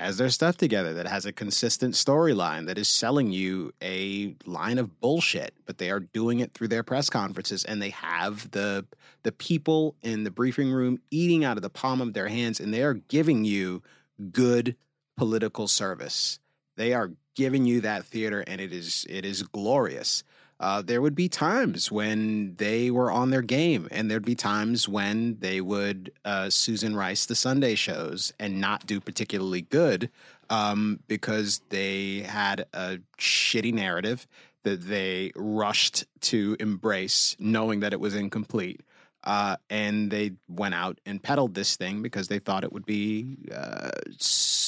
has 0.00 0.16
their 0.16 0.30
stuff 0.30 0.56
together, 0.56 0.94
that 0.94 1.06
has 1.06 1.26
a 1.26 1.32
consistent 1.32 1.94
storyline, 1.94 2.66
that 2.66 2.78
is 2.78 2.88
selling 2.88 3.32
you 3.32 3.72
a 3.82 4.34
line 4.46 4.78
of 4.78 5.00
bullshit, 5.00 5.54
but 5.66 5.78
they 5.78 5.90
are 5.90 6.00
doing 6.00 6.40
it 6.40 6.54
through 6.54 6.68
their 6.68 6.82
press 6.82 7.10
conferences 7.10 7.64
and 7.64 7.80
they 7.80 7.90
have 7.90 8.50
the 8.50 8.86
the 9.22 9.32
people 9.32 9.94
in 10.02 10.24
the 10.24 10.30
briefing 10.30 10.72
room 10.72 10.98
eating 11.10 11.44
out 11.44 11.58
of 11.58 11.62
the 11.62 11.68
palm 11.68 12.00
of 12.00 12.14
their 12.14 12.28
hands 12.28 12.58
and 12.58 12.72
they 12.72 12.82
are 12.82 12.94
giving 12.94 13.44
you 13.44 13.82
good 14.32 14.74
political 15.16 15.68
service. 15.68 16.38
They 16.76 16.94
are 16.94 17.10
giving 17.34 17.66
you 17.66 17.82
that 17.82 18.04
theater 18.06 18.42
and 18.46 18.60
it 18.60 18.72
is 18.72 19.06
it 19.08 19.24
is 19.24 19.42
glorious. 19.42 20.24
Uh, 20.60 20.82
there 20.82 21.00
would 21.00 21.14
be 21.14 21.26
times 21.26 21.90
when 21.90 22.54
they 22.56 22.90
were 22.90 23.10
on 23.10 23.30
their 23.30 23.40
game, 23.40 23.88
and 23.90 24.10
there'd 24.10 24.26
be 24.26 24.34
times 24.34 24.86
when 24.86 25.38
they 25.40 25.58
would 25.58 26.12
uh, 26.26 26.50
Susan 26.50 26.94
Rice 26.94 27.24
the 27.24 27.34
Sunday 27.34 27.74
shows 27.74 28.34
and 28.38 28.60
not 28.60 28.86
do 28.86 29.00
particularly 29.00 29.62
good 29.62 30.10
um, 30.50 31.00
because 31.08 31.62
they 31.70 32.20
had 32.20 32.66
a 32.74 32.98
shitty 33.18 33.72
narrative 33.72 34.26
that 34.62 34.82
they 34.82 35.32
rushed 35.34 36.04
to 36.20 36.58
embrace, 36.60 37.36
knowing 37.38 37.80
that 37.80 37.94
it 37.94 38.00
was 38.00 38.14
incomplete. 38.14 38.82
Uh, 39.22 39.56
and 39.68 40.10
they 40.10 40.32
went 40.48 40.74
out 40.74 40.98
and 41.04 41.22
peddled 41.22 41.54
this 41.54 41.76
thing 41.76 42.00
because 42.00 42.28
they 42.28 42.38
thought 42.38 42.64
it 42.64 42.72
would 42.72 42.86
be 42.86 43.36
uh, 43.54 43.90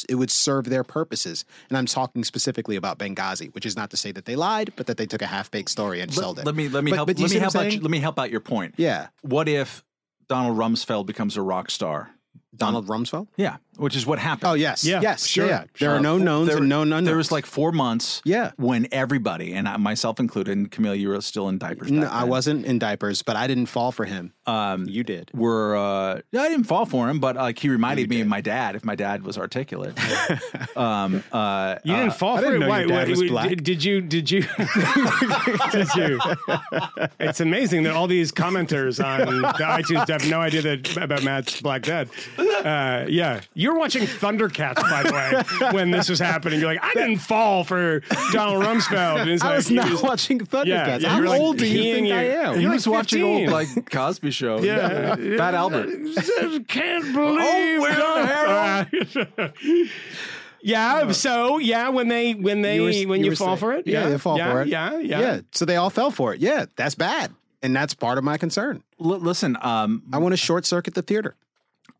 it 0.08 0.14
would 0.16 0.30
serve 0.30 0.66
their 0.66 0.84
purposes. 0.84 1.44
And 1.70 1.78
I'm 1.78 1.86
talking 1.86 2.22
specifically 2.22 2.76
about 2.76 2.98
Benghazi, 2.98 3.54
which 3.54 3.64
is 3.64 3.76
not 3.76 3.90
to 3.90 3.96
say 3.96 4.12
that 4.12 4.26
they 4.26 4.36
lied, 4.36 4.72
but 4.76 4.86
that 4.88 4.98
they 4.98 5.06
took 5.06 5.22
a 5.22 5.26
half 5.26 5.50
baked 5.50 5.70
story 5.70 6.00
and 6.00 6.12
sold 6.12 6.38
it. 6.38 6.44
let 6.44 6.54
me 6.54 6.68
let 6.68 6.84
me 6.84 6.90
But- 6.90 6.96
help. 6.96 7.06
but 7.08 7.18
let 7.18 7.30
me 7.30 7.38
help 7.38 7.56
out. 7.56 7.72
Let 7.72 7.90
me 7.90 7.98
help 8.00 8.18
out 8.18 8.30
your 8.30 8.40
point. 8.40 8.74
Yeah, 8.76 9.06
What 9.22 9.48
if 9.48 9.82
Donald 10.28 10.58
Rumsfeld 10.58 11.06
becomes 11.06 11.36
a 11.36 11.42
rock 11.42 11.70
star? 11.70 12.10
Donald 12.54 12.86
Rumsfeld. 12.88 13.28
Yeah, 13.38 13.56
which 13.76 13.96
is 13.96 14.06
what 14.06 14.18
happened. 14.18 14.50
Oh 14.50 14.54
yes, 14.54 14.84
Yeah, 14.84 15.00
yes, 15.00 15.26
sure, 15.26 15.46
yeah, 15.46 15.50
yeah. 15.60 15.64
There 15.80 15.90
are 15.92 15.96
Uh, 15.98 16.00
no 16.00 16.18
knowns 16.18 16.48
there- 16.48 16.58
and 16.58 16.68
no 16.68 16.82
unknowns. 16.82 17.06
There 17.06 17.16
was 17.16 17.32
like 17.32 17.46
four 17.46 17.72
months. 17.72 18.20
Yeah. 18.24 18.50
when 18.56 18.86
everybody 18.92 19.52
and 19.54 19.68
I, 19.68 19.76
myself 19.78 20.20
included, 20.20 20.56
and 20.56 20.70
Kmele, 20.70 20.98
you 20.98 21.08
were 21.08 21.20
still 21.20 21.48
in 21.48 21.58
diapers. 21.58 21.90
No, 21.90 22.06
I 22.06 22.24
wasn't 22.24 22.64
in 22.66 22.78
diapers, 22.78 23.22
but 23.22 23.34
I 23.36 23.46
didn't 23.46 23.66
fall 23.66 23.92
for 23.92 24.04
him. 24.04 24.32
Um, 24.46 24.86
You 24.88 25.04
did. 25.04 25.30
were 25.34 25.76
uh, 25.76 26.14
I 26.38 26.48
didn't 26.48 26.64
fall 26.64 26.84
for 26.86 27.08
him, 27.08 27.18
but 27.20 27.36
like 27.36 27.58
he 27.58 27.68
reminded 27.68 28.08
me 28.10 28.20
of 28.20 28.26
my 28.26 28.40
dad. 28.40 28.74
If 28.76 28.84
my 28.84 28.94
dad 28.94 29.22
was 29.22 29.38
articulate, 29.38 29.96
um, 30.76 31.22
uh, 31.32 31.76
You 31.84 31.94
didn't 31.94 32.10
uh, 32.10 32.14
fall 32.14 32.36
I 32.36 32.40
for 32.40 32.46
didn't 32.46 32.56
it. 32.56 32.64
know 32.66 32.68
Why? 32.68 32.86
why- 32.86 33.04
did- 33.04 33.28
black. 33.28 33.48
Did, 33.62 33.84
you? 33.84 34.00
Did 34.00 34.30
you? 34.30 34.42
did 35.72 35.88
you? 35.94 36.18
It's 37.20 37.40
amazing 37.40 37.84
that 37.84 37.94
all 37.94 38.06
these 38.06 38.32
commenters 38.32 39.02
on 39.04 39.42
the 39.42 39.48
iTunes 39.64 40.08
have 40.08 40.28
no 40.28 40.40
idea 40.40 40.62
that 40.62 40.96
about 40.96 41.22
Matt's 41.22 41.60
black 41.60 41.82
dad. 41.82 42.08
Uh, 42.38 43.06
yeah, 43.08 43.40
you're 43.72 43.80
watching 43.80 44.02
Thundercats, 44.02 44.74
by 44.82 45.02
the 45.02 45.12
way, 45.12 45.70
when 45.72 45.90
this 45.90 46.08
was 46.08 46.18
happening. 46.18 46.60
You're 46.60 46.72
like, 46.74 46.84
I 46.84 46.92
didn't 46.92 47.18
fall 47.18 47.64
for 47.64 48.00
Donald 48.32 48.62
Rumsfeld. 48.64 49.22
And 49.22 49.42
I 49.42 49.46
like, 49.48 49.56
was 49.56 49.70
you 49.70 49.76
not 49.76 49.88
just- 49.88 50.02
watching 50.02 50.40
Thundercats. 50.40 50.66
Yeah, 50.66 50.96
yeah, 50.98 51.08
How 51.08 51.22
like 51.22 51.40
old 51.40 51.58
do 51.58 51.66
you 51.66 51.78
peeing 51.80 51.94
think 51.94 52.12
I 52.12 52.22
am? 52.24 52.56
he 52.56 52.62
You're 52.62 52.72
was 52.72 52.86
like 52.86 52.94
watching 52.96 53.22
old 53.22 53.48
15. 53.48 53.50
like 53.50 53.90
Cosby 53.90 54.30
show. 54.30 54.60
Yeah, 54.60 55.16
Fat 55.38 55.54
Albert. 55.54 55.88
Can't 56.68 57.14
believe 57.14 57.80
it. 57.82 59.88
Yeah. 60.64 61.10
So 61.10 61.58
yeah, 61.58 61.88
when 61.88 62.06
they 62.08 62.34
when 62.34 62.62
they 62.62 62.76
You 62.76 62.82
were- 63.06 63.10
when 63.10 63.24
you 63.24 63.30
you, 63.30 63.36
fall 63.36 63.48
saying- 63.48 63.58
for 63.58 63.72
it, 63.72 63.86
Yeah, 63.86 64.04
yeah, 64.04 64.08
they 64.10 64.18
fall 64.18 64.38
yeah, 64.38 64.52
for 64.52 64.62
it. 64.62 64.68
Yeah, 64.68 64.98
yeah, 65.00 65.20
yeah. 65.20 65.40
So 65.50 65.64
they 65.64 65.74
all 65.76 65.90
fell 65.90 66.12
for 66.12 66.34
it. 66.34 66.40
Yeah, 66.40 66.66
that's 66.76 66.94
bad, 66.94 67.32
and 67.64 67.74
that's 67.74 67.94
part 67.94 68.16
of 68.16 68.22
my 68.22 68.38
concern. 68.38 68.80
L- 69.00 69.18
listen, 69.18 69.56
um, 69.60 70.04
I 70.12 70.18
want 70.18 70.34
to 70.34 70.36
short 70.36 70.64
circuit 70.64 70.94
the 70.94 71.02
theater. 71.02 71.34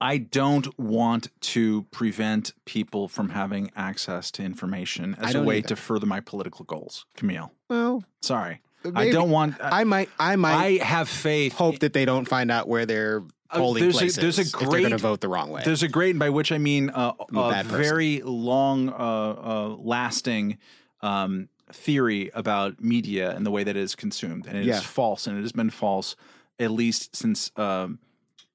I 0.03 0.19
don't 0.19 0.77
want 0.79 1.29
to 1.53 1.85
prevent 1.93 2.53
people 2.65 3.07
from 3.09 3.31
having 3.31 3.71
access 3.77 4.31
to 4.33 4.43
information 4.43 5.15
as 5.21 5.35
a 5.35 5.43
way 5.43 5.59
either. 5.59 5.69
to 5.69 5.77
further 5.77 6.07
my 6.07 6.21
political 6.21 6.65
goals, 6.65 7.07
Kmele. 7.17 7.51
Well, 7.69 8.03
Sorry. 8.21 8.61
I 8.97 9.11
don't 9.11 9.31
want. 9.31 9.55
I 9.61 9.85
might. 9.85 10.09
I 10.19 10.35
might 10.35 10.57
I 10.81 10.85
have 10.85 11.09
faith. 11.09 11.53
hope 11.55 11.79
that 11.79 11.93
they 11.93 12.05
don't 12.05 12.27
find 12.29 12.51
out 12.51 12.67
where 12.67 12.85
their 12.85 13.23
Uh, 13.49 13.59
polling 13.59 13.83
there's 13.85 13.97
a- 14.17 14.21
there's 14.21 14.39
a 14.39 14.41
is 14.43 14.53
if 14.53 14.59
they're 14.59 14.69
great- 14.69 14.81
going 14.81 14.91
to 14.91 14.99
vote 14.99 15.21
the 15.21 15.29
wrong 15.29 15.51
way. 15.51 15.63
There's 15.65 15.85
a 15.85 15.89
great, 15.89 16.11
and 16.11 16.19
by 16.19 16.31
which 16.31 16.51
I 16.51 16.59
mean 16.59 16.91
uh, 16.91 17.13
a 17.33 17.39
a 17.61 17.63
very 17.63 18.23
long, 18.25 18.89
uh, 18.89 18.93
uh, 18.93 19.77
lasting 19.79 20.59
um, 21.01 21.49
theory 21.73 22.31
about 22.35 22.81
media 22.83 23.31
and 23.37 23.47
the 23.47 23.51
way 23.53 23.63
that 23.63 23.77
it 23.77 23.81
is 23.83 23.95
consumed, 23.95 24.47
and 24.47 24.57
it 24.59 24.63
is 24.63 24.67
Yeah. 24.67 24.81
false, 24.81 25.29
and 25.29 25.39
it 25.39 25.43
has 25.43 25.53
been 25.53 25.71
false 25.71 26.17
at 26.59 26.71
least 26.73 27.15
since 27.15 27.53
um, 27.57 27.99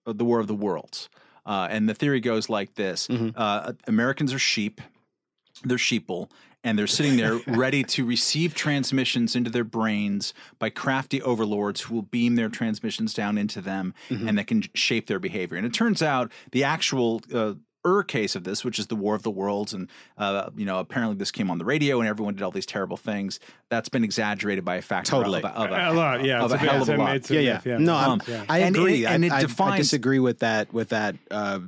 the 0.05 0.25
War 0.25 0.39
of 0.39 0.47
the 0.47 0.55
Worlds. 0.55 1.09
Uh, 1.47 1.67
and 1.71 1.87
the 1.89 1.93
theory 1.95 2.19
goes 2.19 2.49
like 2.49 2.75
this: 2.75 3.07
Mm-hmm. 3.07 3.29
uh, 3.35 3.71
Americans 3.87 4.33
are 4.33 4.39
sheep; 4.39 4.81
they're 5.63 5.77
sheeple. 5.77 6.29
And 6.63 6.77
they're 6.77 6.87
sitting 6.87 7.15
there 7.17 7.35
ready 7.47 7.83
to 7.83 8.03
receive 8.03 8.53
transmissions 8.53 9.35
into 9.37 9.49
their 9.49 9.63
brains 9.63 10.33
by 10.59 10.69
crafty 10.69 11.21
overlords 11.21 11.81
who 11.81 11.95
will 11.95 12.01
beam 12.01 12.35
their 12.35 12.49
transmissions 12.49 13.13
down 13.13 13.37
into 13.37 13.61
them 13.61 13.93
Mm-hmm. 14.09 14.27
and 14.27 14.37
that 14.37 14.47
can 14.47 14.63
shape 14.73 15.07
their 15.07 15.19
behavior. 15.19 15.55
And 15.55 15.65
it 15.65 15.73
turns 15.73 16.01
out 16.01 16.29
the 16.51 16.63
actual 16.65 17.21
uh, 17.33 17.53
er 17.87 18.03
case 18.03 18.35
of 18.35 18.43
this, 18.43 18.63
which 18.65 18.77
is 18.79 18.87
the 18.87 18.95
War 18.95 19.15
of 19.15 19.23
the 19.23 19.31
Worlds, 19.31 19.73
and 19.73 19.87
uh, 20.17 20.49
you 20.55 20.65
know 20.65 20.79
apparently 20.79 21.15
this 21.15 21.31
came 21.31 21.49
on 21.49 21.57
the 21.57 21.65
radio 21.65 21.99
and 21.99 22.07
everyone 22.09 22.33
did 22.35 22.43
all 22.43 22.51
these 22.51 22.65
terrible 22.65 22.97
things. 22.97 23.39
That's 23.69 23.89
been 23.89 24.03
exaggerated 24.03 24.63
by 24.65 24.75
a 24.75 24.81
factor 24.81 25.11
Totally. 25.11 25.39
of 25.39 25.45
a, 25.45 25.57
of 25.57 25.71
a, 25.71 25.91
A 25.91 25.93
lot, 25.93 26.23
yeah, 26.23 26.41
of 26.43 26.51
it's 26.51 26.61
a 26.61 26.65
a 26.65 26.69
hell 26.69 26.81
of 26.81 26.89
a 26.89 26.91
it's 27.15 27.29
a- 27.31 27.33
lot. 27.33 27.41
yeah, 27.41 27.41
yeah, 27.41 27.61
yeah. 27.65 27.77
No, 27.77 27.95
I'm, 27.95 28.11
Um, 28.11 28.21
I 28.49 28.59
and 28.59 28.75
it- 28.75 28.79
agree. 28.79 29.05
and 29.05 29.23
I, 29.23 29.27
it 29.27 29.31
I- 29.33 29.37
I 29.37 29.41
defines- 29.41 29.77
disagree 29.79 30.19
with 30.19 30.39
that. 30.39 30.73
With 30.73 30.89
that 30.89 31.15
uh, 31.31 31.59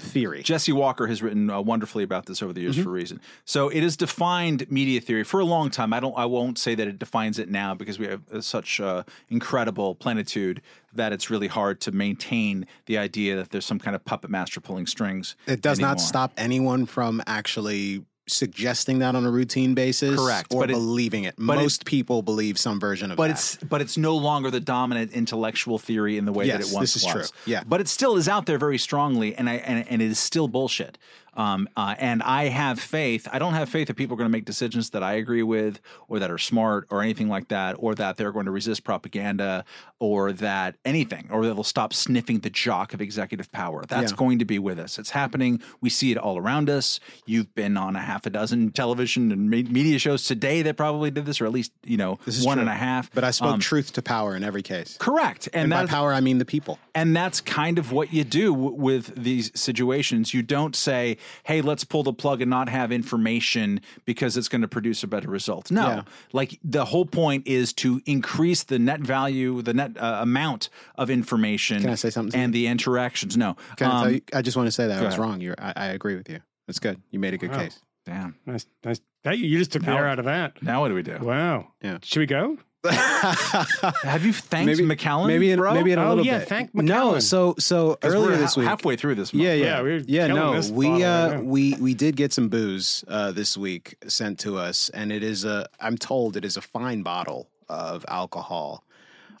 theory. 0.00 0.42
Jesse 0.42 0.72
Walker 0.72 1.06
has 1.06 1.22
written 1.22 1.50
uh, 1.50 1.60
wonderfully 1.60 2.04
about 2.04 2.26
this 2.26 2.42
over 2.42 2.52
the 2.52 2.60
years 2.60 2.76
for 2.76 2.88
a 2.88 2.92
reason. 2.92 3.20
So 3.44 3.68
it 3.68 3.82
has 3.82 3.96
defined 3.96 4.70
media 4.70 5.00
theory 5.00 5.24
for 5.24 5.40
a 5.40 5.44
long 5.44 5.70
time. 5.70 5.92
I 5.92 6.00
don't. 6.00 6.16
I 6.16 6.26
won't 6.26 6.58
say 6.58 6.74
that 6.74 6.88
it 6.88 6.98
defines 6.98 7.38
it 7.38 7.48
now 7.48 7.74
because 7.74 7.98
we 7.98 8.06
have 8.06 8.22
uh, 8.32 8.40
such 8.40 8.80
uh, 8.80 9.04
incredible 9.28 9.94
plenitude 9.94 10.62
that 10.92 11.12
it's 11.12 11.30
really 11.30 11.48
hard 11.48 11.80
to 11.82 11.92
maintain 11.92 12.66
the 12.86 12.98
idea 12.98 13.36
that 13.36 13.50
there's 13.50 13.66
some 13.66 13.78
kind 13.78 13.94
of 13.94 14.04
puppet 14.04 14.30
master 14.30 14.60
pulling 14.60 14.86
strings. 14.86 15.36
It 15.46 15.60
does 15.60 15.78
not 15.78 16.00
stop 16.00 16.32
anyone 16.36 16.86
from 16.86 17.22
actually 17.26 18.04
suggesting 18.32 19.00
that 19.00 19.14
on 19.14 19.24
a 19.24 19.30
routine 19.30 19.74
basis, 19.74 20.16
Correct, 20.18 20.52
or 20.52 20.62
but 20.62 20.70
believing 20.70 21.24
it. 21.24 21.34
it- 21.34 21.38
Most 21.38 21.84
people 21.84 22.22
believe 22.22 22.58
some 22.58 22.78
version 22.80 23.10
of 23.10 23.14
it. 23.14 23.16
But 23.16 23.28
that. 23.28 23.32
it's 23.34 23.56
but 23.56 23.80
it's 23.80 23.96
no 23.96 24.16
longer 24.16 24.50
the 24.50 24.60
dominant 24.60 25.12
intellectual 25.12 25.78
theory 25.78 26.16
in 26.18 26.24
the 26.24 26.32
way 26.32 26.48
that 26.48 26.60
it 26.60 26.68
once 26.72 26.94
this 26.94 26.96
is 26.96 27.04
was. 27.04 27.30
true. 27.30 27.38
Yeah. 27.52 27.62
but 27.66 27.80
it 27.80 27.88
still 27.88 28.16
is 28.16 28.28
out 28.28 28.46
there 28.46 28.58
very 28.58 28.78
strongly, 28.78 29.34
and 29.34 29.48
I 29.48 29.54
and, 29.54 29.86
and 29.88 30.02
it 30.02 30.10
is 30.10 30.18
still 30.18 30.48
bullshit. 30.48 30.98
Um, 31.40 31.68
uh, 31.76 31.94
and 31.98 32.22
I 32.22 32.44
have 32.48 32.78
faith. 32.78 33.26
I 33.32 33.38
don't 33.38 33.54
have 33.54 33.68
faith 33.70 33.88
that 33.88 33.94
people 33.94 34.14
are 34.14 34.18
going 34.18 34.28
to 34.28 34.36
make 34.38 34.44
decisions 34.44 34.90
that 34.90 35.02
I 35.02 35.14
agree 35.14 35.42
with, 35.42 35.80
or 36.08 36.18
that 36.18 36.30
are 36.30 36.38
smart, 36.38 36.86
or 36.90 37.02
anything 37.02 37.28
like 37.28 37.48
that, 37.48 37.76
or 37.78 37.94
that 37.94 38.16
they're 38.18 38.32
going 38.32 38.44
to 38.44 38.50
resist 38.50 38.84
propaganda, 38.84 39.64
or 39.98 40.32
that 40.32 40.76
anything, 40.84 41.28
or 41.30 41.46
that 41.46 41.54
they'll 41.54 41.64
stop 41.64 41.92
sniffing 41.94 42.40
the 42.40 42.50
jock 42.50 42.92
of 42.92 43.00
executive 43.00 43.50
power. 43.52 43.84
That's 43.88 44.12
Yeah. 44.12 44.16
going 44.16 44.38
to 44.40 44.44
be 44.44 44.58
with 44.58 44.78
us. 44.78 44.98
It's 44.98 45.10
happening. 45.10 45.62
We 45.80 45.88
see 45.88 46.10
it 46.12 46.18
all 46.18 46.36
around 46.36 46.68
us. 46.68 47.00
You've 47.26 47.54
been 47.54 47.76
on 47.78 47.96
a 47.96 48.00
half 48.00 48.26
a 48.26 48.30
dozen 48.30 48.70
television 48.72 49.32
and 49.32 49.48
me- 49.48 49.62
media 49.62 49.98
shows 49.98 50.24
today 50.24 50.60
that 50.62 50.76
probably 50.76 51.10
did 51.10 51.24
this, 51.26 51.40
or 51.40 51.46
at 51.46 51.52
least 51.52 51.72
you 51.84 51.96
know 51.96 52.18
This 52.26 52.38
is 52.38 52.44
one 52.44 52.56
true. 52.56 52.62
and 52.62 52.70
a 52.70 52.74
half. 52.74 53.10
But 53.14 53.24
I 53.24 53.30
spoke 53.30 53.54
Um, 53.54 53.60
truth 53.60 53.92
to 53.94 54.02
power 54.02 54.36
in 54.36 54.44
every 54.44 54.62
case. 54.62 54.96
Correct, 54.98 55.48
and, 55.54 55.72
And 55.72 55.88
by 55.88 55.90
power, 55.90 56.12
I 56.12 56.20
mean 56.20 56.38
the 56.38 56.44
people. 56.44 56.78
and 56.94 57.16
that's 57.16 57.40
kind 57.40 57.78
of 57.78 57.92
what 57.92 58.12
you 58.12 58.24
do 58.24 58.52
w- 58.52 58.74
with 58.74 59.14
these 59.16 59.50
situations. 59.54 60.34
You 60.34 60.42
don't 60.42 60.76
say, 60.76 61.16
"Hey, 61.44 61.60
let's 61.62 61.84
pull 61.84 62.02
the 62.02 62.12
plug 62.12 62.40
and 62.40 62.50
not 62.50 62.68
have 62.68 62.92
information 62.92 63.80
because 64.04 64.36
it's 64.36 64.48
going 64.48 64.62
to 64.62 64.68
produce 64.68 65.02
a 65.02 65.06
better 65.06 65.28
result." 65.30 65.70
No, 65.70 65.86
Yeah. 65.86 66.02
like 66.32 66.58
the 66.64 66.86
whole 66.86 67.06
point 67.06 67.46
is 67.46 67.72
to 67.74 68.00
increase 68.06 68.62
the 68.64 68.78
net 68.78 69.00
value, 69.00 69.62
the 69.62 69.74
net 69.74 69.96
uh, 69.98 70.18
amount 70.20 70.68
of 70.96 71.10
information. 71.10 71.80
Can 71.82 71.90
I 71.90 71.94
say 71.94 72.10
something 72.10 72.38
And 72.40 72.52
the 72.52 72.66
interactions. 72.66 73.36
No, 73.36 73.56
Can 73.76 73.90
I, 73.90 73.94
Um, 73.96 74.02
tell 74.02 74.12
you, 74.12 74.20
I 74.34 74.42
just 74.42 74.56
want 74.56 74.66
to 74.66 74.72
say 74.72 74.86
that 74.86 74.98
I 74.98 75.04
was 75.04 75.14
ahead. 75.14 75.18
wrong. 75.20 75.40
You're, 75.40 75.56
I, 75.58 75.72
I 75.76 75.86
agree 75.88 76.16
with 76.16 76.28
you. 76.28 76.40
That's 76.66 76.78
good. 76.78 77.00
You 77.10 77.18
made 77.18 77.34
a 77.34 77.38
good 77.38 77.50
Wow. 77.50 77.58
case. 77.58 77.80
Damn. 78.06 78.34
Nice, 78.46 78.66
nice. 78.84 79.00
That, 79.24 79.38
you 79.38 79.58
just 79.58 79.72
took 79.72 79.82
the 79.82 79.90
Now- 79.90 79.98
air 79.98 80.08
out 80.08 80.18
of 80.18 80.24
that. 80.24 80.62
Now 80.62 80.80
what 80.80 80.88
do 80.88 80.94
we 80.94 81.02
do? 81.02 81.18
Wow. 81.20 81.68
Yeah. 81.82 81.98
Should 82.02 82.20
we 82.20 82.26
go? 82.26 82.58
Have 82.88 84.24
you 84.24 84.32
thanked 84.32 84.66
maybe 84.66 84.82
Macallan? 84.84 85.28
Maybe 85.28 85.50
in, 85.50 85.58
bro? 85.58 85.74
maybe 85.74 85.92
in 85.92 85.98
a 85.98 86.04
Oh, 86.04 86.08
little 86.10 86.24
yeah, 86.26 86.38
bit. 86.38 86.48
thank 86.48 86.74
No, 86.74 87.18
so 87.18 87.54
so 87.58 87.58
so 87.58 87.96
'Cause 87.96 88.12
earlier 88.14 88.30
we're 88.30 88.36
this 88.38 88.54
ha- 88.54 88.60
week. 88.60 88.68
halfway 88.68 88.96
through 88.96 89.16
this. 89.16 89.32
Month. 89.34 89.44
Yeah, 89.44 89.52
yeah, 89.54 89.64
Yeah, 89.64 89.82
we're 89.82 89.98
yeah. 90.06 90.26
No, 90.28 90.54
this 90.54 90.70
we 90.70 90.86
bottle 90.86 91.04
uh 91.04 91.30
right 91.36 91.44
we 91.44 91.74
we 91.74 91.94
did 91.94 92.16
get 92.16 92.32
some 92.32 92.48
booze 92.48 93.04
uh 93.08 93.32
this 93.32 93.56
week 93.56 93.96
sent 94.06 94.38
to 94.40 94.56
us, 94.56 94.88
and 94.90 95.12
it 95.12 95.22
is 95.22 95.44
a. 95.44 95.66
I'm 95.80 95.98
told 95.98 96.36
it 96.36 96.44
is 96.44 96.56
a 96.56 96.62
fine 96.62 97.02
bottle 97.02 97.48
of 97.68 98.04
alcohol. 98.08 98.84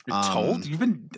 You're 0.06 0.16
Um, 0.16 0.32
told 0.32 0.66
you've 0.66 0.80
been. 0.80 1.08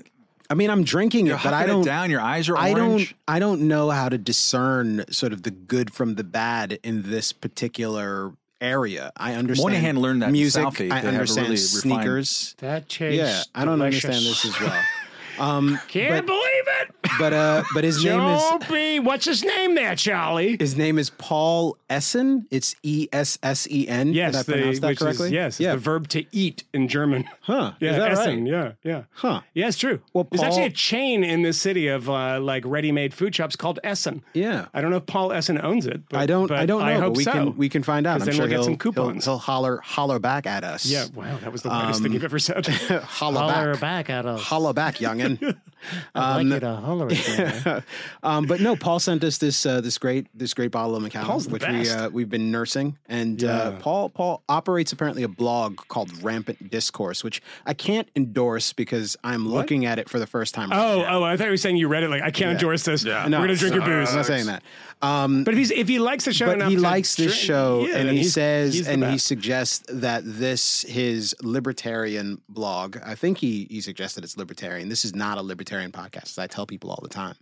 I 0.51 0.55
mean, 0.55 0.69
I'm 0.71 0.85
drinking 0.85 1.27
You're 1.27 1.37
it, 1.37 1.43
but 1.45 1.55
I 1.55 1.67
don't. 1.67 1.83
down. 1.85 2.11
Your 2.11 2.21
eyes 2.21 2.49
are 2.51 2.57
Orange. 2.59 2.71
I 2.71 2.75
don't. 2.75 3.15
I 3.29 3.39
don't 3.39 3.61
know 3.69 3.91
how 3.91 4.09
to 4.11 4.19
discern 4.19 5.05
sort 5.11 5.33
of 5.33 5.45
the 5.45 5.51
good 5.51 5.93
from 5.95 6.17
the 6.17 6.25
bad 6.25 6.79
in 6.85 7.03
this 7.05 7.33
particular 7.33 8.35
area. 8.63 9.13
I 9.17 9.35
understand. 9.35 9.71
Moynihan 9.73 9.97
learned 10.01 10.23
that 10.23 10.27
in 10.27 10.33
music. 10.33 10.63
Southie. 10.65 10.89
They 10.89 10.91
I 10.91 11.01
understand 11.01 11.49
really 11.49 11.61
refined- 11.61 11.81
sneakers. 11.83 12.55
That 12.59 12.89
changed. 12.89 13.19
Yeah, 13.19 13.43
I 13.55 13.65
don't 13.65 13.83
understand 13.83 14.25
this 14.25 14.45
as 14.45 14.59
well. 14.61 14.83
Um, 15.39 15.79
Can't 15.89 16.11
but, 16.15 16.27
believe 16.27 16.65
it. 16.81 16.95
but 17.19 17.33
uh, 17.33 17.63
but 17.75 17.85
his 17.85 18.05
name 18.05 18.21
is 18.21 18.43
Don't. 18.43 19.05
What's 19.05 19.25
his 19.25 19.43
name 19.45 19.75
there, 19.75 19.95
Charlie? 19.97 20.57
his 20.59 20.77
name 20.77 20.99
is 20.99 21.11
Paul 21.11 21.77
Essen. 21.91 22.47
It's 22.51 22.75
E 22.83 23.09
S 23.13 23.39
S 23.43 23.67
E 23.71 23.89
N. 23.89 24.13
Yes, 24.13 24.33
Did 24.33 24.39
I 24.39 24.43
the, 24.43 24.53
pronounce 24.53 24.81
that 24.81 24.99
correctly? 24.99 25.27
is 25.29 25.33
yes, 25.33 25.61
Yeah. 25.61 25.73
the 25.73 25.79
verb 25.79 26.09
to 26.09 26.25
eat 26.33 26.65
in 26.73 26.89
German. 26.89 27.29
Huh? 27.43 27.73
Yeah, 27.81 27.91
is 27.91 27.97
that 27.97 28.11
Essen. 28.13 28.45
right? 28.45 28.51
Yeah, 28.53 28.73
yeah. 28.83 29.03
Huh? 29.13 29.41
Yeah, 29.55 29.69
it's 29.69 29.79
true. 29.79 30.01
Well, 30.13 30.27
There's 30.31 30.43
actually 30.43 30.65
a 30.67 30.71
chain 30.71 31.25
in 31.25 31.43
this 31.43 31.61
city 31.61 31.89
of 31.89 32.09
uh, 32.09 32.39
like 32.41 32.65
ready-made 32.67 33.15
food 33.15 33.35
shops 33.35 33.57
called 33.57 33.79
Essen. 33.85 34.23
Yeah. 34.35 34.67
I 34.75 34.81
don't 34.81 34.91
know 34.91 34.99
if 34.99 35.07
Paul 35.07 35.33
Essen 35.33 35.61
owns 35.61 35.87
it. 35.87 36.03
But, 36.09 36.21
I 36.21 36.27
don't. 36.27 36.51
I 36.51 36.67
don't 36.67 36.81
know. 36.81 36.87
I 36.87 36.95
hope 36.95 37.15
but 37.15 37.17
we 37.17 37.25
so. 37.25 37.33
can 37.33 37.57
we 37.57 37.69
can 37.69 37.83
find 37.83 38.07
out. 38.07 38.21
I'm 38.21 38.27
then 38.27 38.35
sure 38.35 38.43
we'll 38.45 38.49
get 38.51 38.55
he'll, 38.57 38.65
some 38.65 38.73
he'll- 38.73 38.79
coupons. 38.79 39.25
He'll, 39.25 39.39
holler 39.39 39.79
holler 39.83 40.19
back 40.19 40.47
at 40.47 40.65
us. 40.65 40.87
Yeah. 40.87 41.07
Wow, 41.15 41.39
that 41.43 41.53
was 41.53 41.63
the 41.63 41.71
thing 41.71 42.07
Um, 42.07 42.13
you've 42.13 42.25
ever 42.25 42.39
said. 42.39 42.67
holler 42.67 43.39
Holler 43.41 43.73
back. 43.73 43.81
back 43.81 44.11
at 44.11 44.27
us. 44.27 44.41
Holler 44.43 44.73
back, 44.73 45.01
youngin. 45.31 45.57
I'd 46.15 46.21
Um, 46.21 46.49
like 46.49 46.55
you 46.55 46.61
to 46.61 46.77
holler 46.77 47.09
at 47.11 47.67
me. 47.67 47.83
um, 48.23 48.47
but 48.47 48.61
no, 48.61 48.77
Paul 48.77 49.01
sent 49.01 49.25
us 49.25 49.39
this 49.39 49.67
uh, 49.67 49.81
this 49.81 49.99
great 49.99 50.29
this 50.33 50.55
great 50.55 50.71
bottle 50.71 50.95
of 50.95 51.03
Macallan, 51.03 51.27
Paul's 51.27 51.47
the 51.47 51.53
which 51.53 51.67
we 51.67 51.91
uh, 51.91 52.09
we've 52.11 52.31
been 52.31 52.53
nursing. 52.53 52.97
And 53.07 53.43
uh, 53.43 53.73
Paul 53.81 54.09
Paul 54.09 54.43
operates 54.49 54.93
apparently 54.93 55.25
a 55.25 55.29
blog 55.29 55.77
called 55.89 56.13
Rampant 56.23 56.71
Discourse, 56.71 57.25
which 57.25 57.43
I 57.67 57.75
can't 57.75 58.09
endorse 58.15 58.73
because 58.73 59.17
I'm 59.25 59.49
looking 59.49 59.85
at 59.87 59.99
it 59.99 60.09
for 60.09 60.21
the 60.21 60.27
first 60.27 60.55
time. 60.55 60.71
right 60.71 60.79
Oh, 60.79 61.03
now. 61.03 61.19
oh, 61.19 61.23
I 61.25 61.37
thought 61.37 61.45
you 61.47 61.51
were 61.51 61.57
saying 61.57 61.77
you 61.79 61.89
read 61.89 62.05
it. 62.05 62.11
Like 62.11 62.23
I 62.23 62.31
can't 62.31 62.51
Yeah. 62.51 62.53
endorse 62.53 62.85
this. 62.85 63.05
No, 63.05 63.25
We're 63.25 63.31
gonna 63.31 63.57
drink 63.57 63.75
your 63.75 63.85
booze. 63.85 64.11
I'm 64.11 64.17
not 64.17 64.27
saying 64.27 64.47
that. 64.47 64.63
Um, 65.03 65.43
But 65.43 65.55
if 65.55 65.59
he's 65.59 65.71
if 65.73 65.89
he 65.89 65.99
likes 65.99 66.25
the 66.27 66.33
show 66.33 66.47
but 66.47 66.55
enough, 66.57 66.71
he 66.71 66.77
likes 66.77 67.17
this 67.17 67.33
drink- 67.33 67.45
show, 67.47 67.87
yeah, 67.89 67.97
and 67.97 68.09
he 68.11 68.23
says, 68.23 68.87
and 68.87 69.05
he 69.05 69.19
suggests 69.19 69.85
that 69.89 70.23
this 70.25 70.83
his 70.83 71.35
libertarian 71.43 72.41
blog. 72.49 72.97
I 73.05 73.17
think 73.17 73.39
he 73.39 73.67
he 73.69 73.81
suggested 73.81 74.23
it's 74.23 74.37
libertarian. 74.37 74.89
This 74.89 75.05
is 75.05 75.15
not 75.15 75.39
a 75.39 75.43
libertarian 75.43 75.91
podcast. 75.91 76.25
as 76.31 76.39
I 76.39 76.47
tell 76.47 76.67
people 76.67 76.91
all 76.91 77.01
the 77.03 77.09
time. 77.09 77.35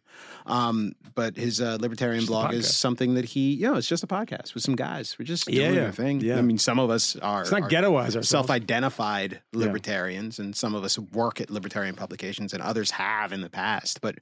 Um, 0.46 0.94
but 1.14 1.36
his 1.36 1.60
uh, 1.60 1.76
libertarian 1.80 2.20
Just 2.20 2.30
blog 2.30 2.52
is 2.54 2.74
something 2.74 3.14
that 3.14 3.24
he, 3.26 3.52
you 3.54 3.66
know, 3.70 3.76
it's 3.76 3.86
just 3.86 4.02
a 4.02 4.06
podcast 4.06 4.54
with 4.54 4.62
some 4.62 4.74
guys. 4.74 5.16
We're 5.18 5.24
just 5.26 5.48
Yeah, 5.48 5.64
doing 5.66 5.74
yeah, 5.76 5.84
our 5.86 5.92
thing. 5.92 6.20
yeah. 6.20 6.38
I 6.38 6.42
mean, 6.42 6.58
some 6.58 6.78
of 6.78 6.88
us 6.90 7.14
are 7.16 7.42
It's 7.42 7.50
not 7.50 7.62
are 7.62 7.68
ghettoize 7.68 8.24
self-identified 8.24 9.40
libertarians, 9.52 10.38
and 10.38 10.54
some 10.56 10.74
of 10.74 10.84
us 10.84 10.98
work 10.98 11.40
at 11.40 11.50
libertarian 11.50 11.94
publications, 11.94 12.52
and 12.52 12.62
others 12.62 12.92
have 12.92 13.32
in 13.32 13.40
the 13.42 13.50
past. 13.50 14.00
But 14.00 14.16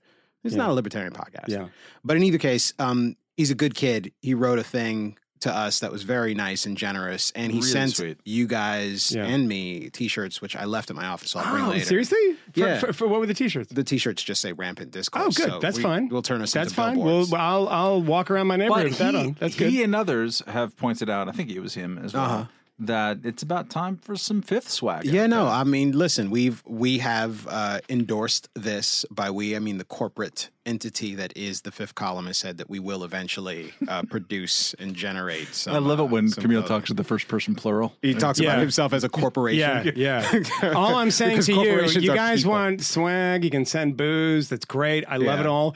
it's 0.44 0.54
Yeah. 0.54 0.58
not 0.58 0.70
a 0.70 0.72
libertarian 0.74 1.12
podcast. 1.12 1.48
Yeah. 1.48 1.68
But 2.04 2.16
in 2.16 2.22
either 2.22 2.38
case, 2.38 2.72
um, 2.78 3.16
he's 3.38 3.50
a 3.50 3.54
good 3.54 3.74
kid. 3.74 4.12
He 4.20 4.34
wrote 4.34 4.58
a 4.58 4.62
thing 4.64 5.16
to 5.40 5.54
us 5.54 5.78
that 5.78 5.92
was 5.92 6.02
very 6.02 6.34
nice 6.34 6.66
and 6.66 6.76
generous, 6.76 7.30
and 7.36 7.52
he 7.52 7.60
Really 7.60 7.70
sent 7.70 7.92
sweet. 7.92 8.18
you 8.24 8.48
guys 8.48 9.12
Yeah. 9.12 9.24
and 9.24 9.46
me 9.48 9.88
T-shirts, 9.88 10.42
which 10.42 10.56
I 10.56 10.64
left 10.64 10.90
at 10.90 10.96
my 10.96 11.06
office. 11.06 11.30
So 11.30 11.38
I'll 11.38 11.52
bring 11.52 11.64
Oh, 11.64 11.68
later. 11.70 11.84
seriously? 11.84 12.18
For, 12.52 12.58
Yeah. 12.60 12.78
For, 12.80 12.92
for 12.92 13.06
what 13.06 13.20
were 13.20 13.26
the 13.26 13.34
t-shirts? 13.34 13.72
The 13.72 13.84
T-shirts 13.84 14.22
just 14.24 14.40
say 14.42 14.52
"rampant 14.52 14.90
discourse." 14.90 15.22
Oh, 15.24 15.30
good. 15.30 15.48
so 15.52 15.60
That's 15.60 15.76
we- 15.76 15.82
fine. 15.84 16.08
We'll 16.08 16.22
turn 16.22 16.42
us. 16.42 16.52
That's 16.52 16.70
into 16.70 16.74
fine. 16.82 16.94
billboards. 16.96 17.30
Well, 17.30 17.40
I'll 17.40 17.68
I'll 17.68 18.02
walk 18.02 18.30
around 18.32 18.48
my 18.48 18.56
neighborhood 18.56 18.82
But 18.82 18.90
with 18.90 18.98
that 18.98 19.14
he, 19.14 19.20
on. 19.20 19.36
That's 19.38 19.54
good. 19.54 19.70
he 19.70 19.82
and 19.84 19.94
others 19.94 20.42
have 20.48 20.76
pointed 20.76 21.08
out, 21.08 21.28
I 21.28 21.32
think 21.32 21.50
it 21.50 21.60
was 21.60 21.74
him 21.74 21.98
as 22.02 22.12
well, 22.14 22.24
Uh-huh. 22.24 22.44
that 22.80 23.18
it's 23.22 23.44
about 23.44 23.70
time 23.70 23.96
for 23.98 24.16
some 24.16 24.42
fifth 24.42 24.68
swag. 24.68 25.04
Yeah, 25.04 25.28
no, 25.28 25.46
I 25.46 25.62
mean, 25.62 25.92
listen, 25.92 26.30
we've 26.30 26.64
we 26.66 26.98
have 26.98 27.46
uh, 27.48 27.78
endorsed 27.88 28.48
this 28.54 29.04
by 29.10 29.30
we, 29.30 29.54
I 29.54 29.60
mean 29.60 29.78
the 29.78 29.84
corporate 29.84 30.50
entity 30.68 31.14
that 31.14 31.36
is 31.36 31.62
the 31.62 31.72
fifth 31.72 31.94
column 31.94 32.26
has 32.26 32.36
said 32.38 32.58
that 32.58 32.68
we 32.68 32.78
will 32.78 33.02
eventually 33.02 33.72
uh, 33.88 34.02
produce 34.10 34.74
and 34.78 34.94
generate. 34.94 35.48
Some, 35.54 35.74
I 35.74 35.78
love 35.78 35.98
it 35.98 36.02
uh, 36.02 36.06
when 36.06 36.28
some 36.28 36.44
Kmele 36.44 36.48
clothing. 36.50 36.68
talks 36.68 36.90
in 36.90 36.96
the 36.96 37.04
first 37.04 37.26
person 37.28 37.54
plural. 37.54 37.94
He 38.02 38.14
talks 38.14 38.38
Yeah. 38.38 38.50
about 38.50 38.60
himself 38.60 38.92
as 38.92 39.02
a 39.04 39.08
corporation. 39.08 39.92
Yeah, 39.96 40.22
yeah. 40.62 40.72
all 40.74 40.94
I'm 40.96 41.10
saying 41.10 41.40
to 41.42 41.52
you, 41.52 41.56
corporations 41.64 42.04
you 42.04 42.14
guys 42.14 42.40
people. 42.40 42.52
want 42.52 42.82
swag, 42.82 43.44
you 43.44 43.50
can 43.50 43.64
send 43.64 43.96
booze. 43.96 44.48
That's 44.48 44.64
great. 44.66 45.04
I 45.08 45.16
love 45.16 45.38
Yeah. 45.38 45.40
it 45.40 45.46
all. 45.46 45.74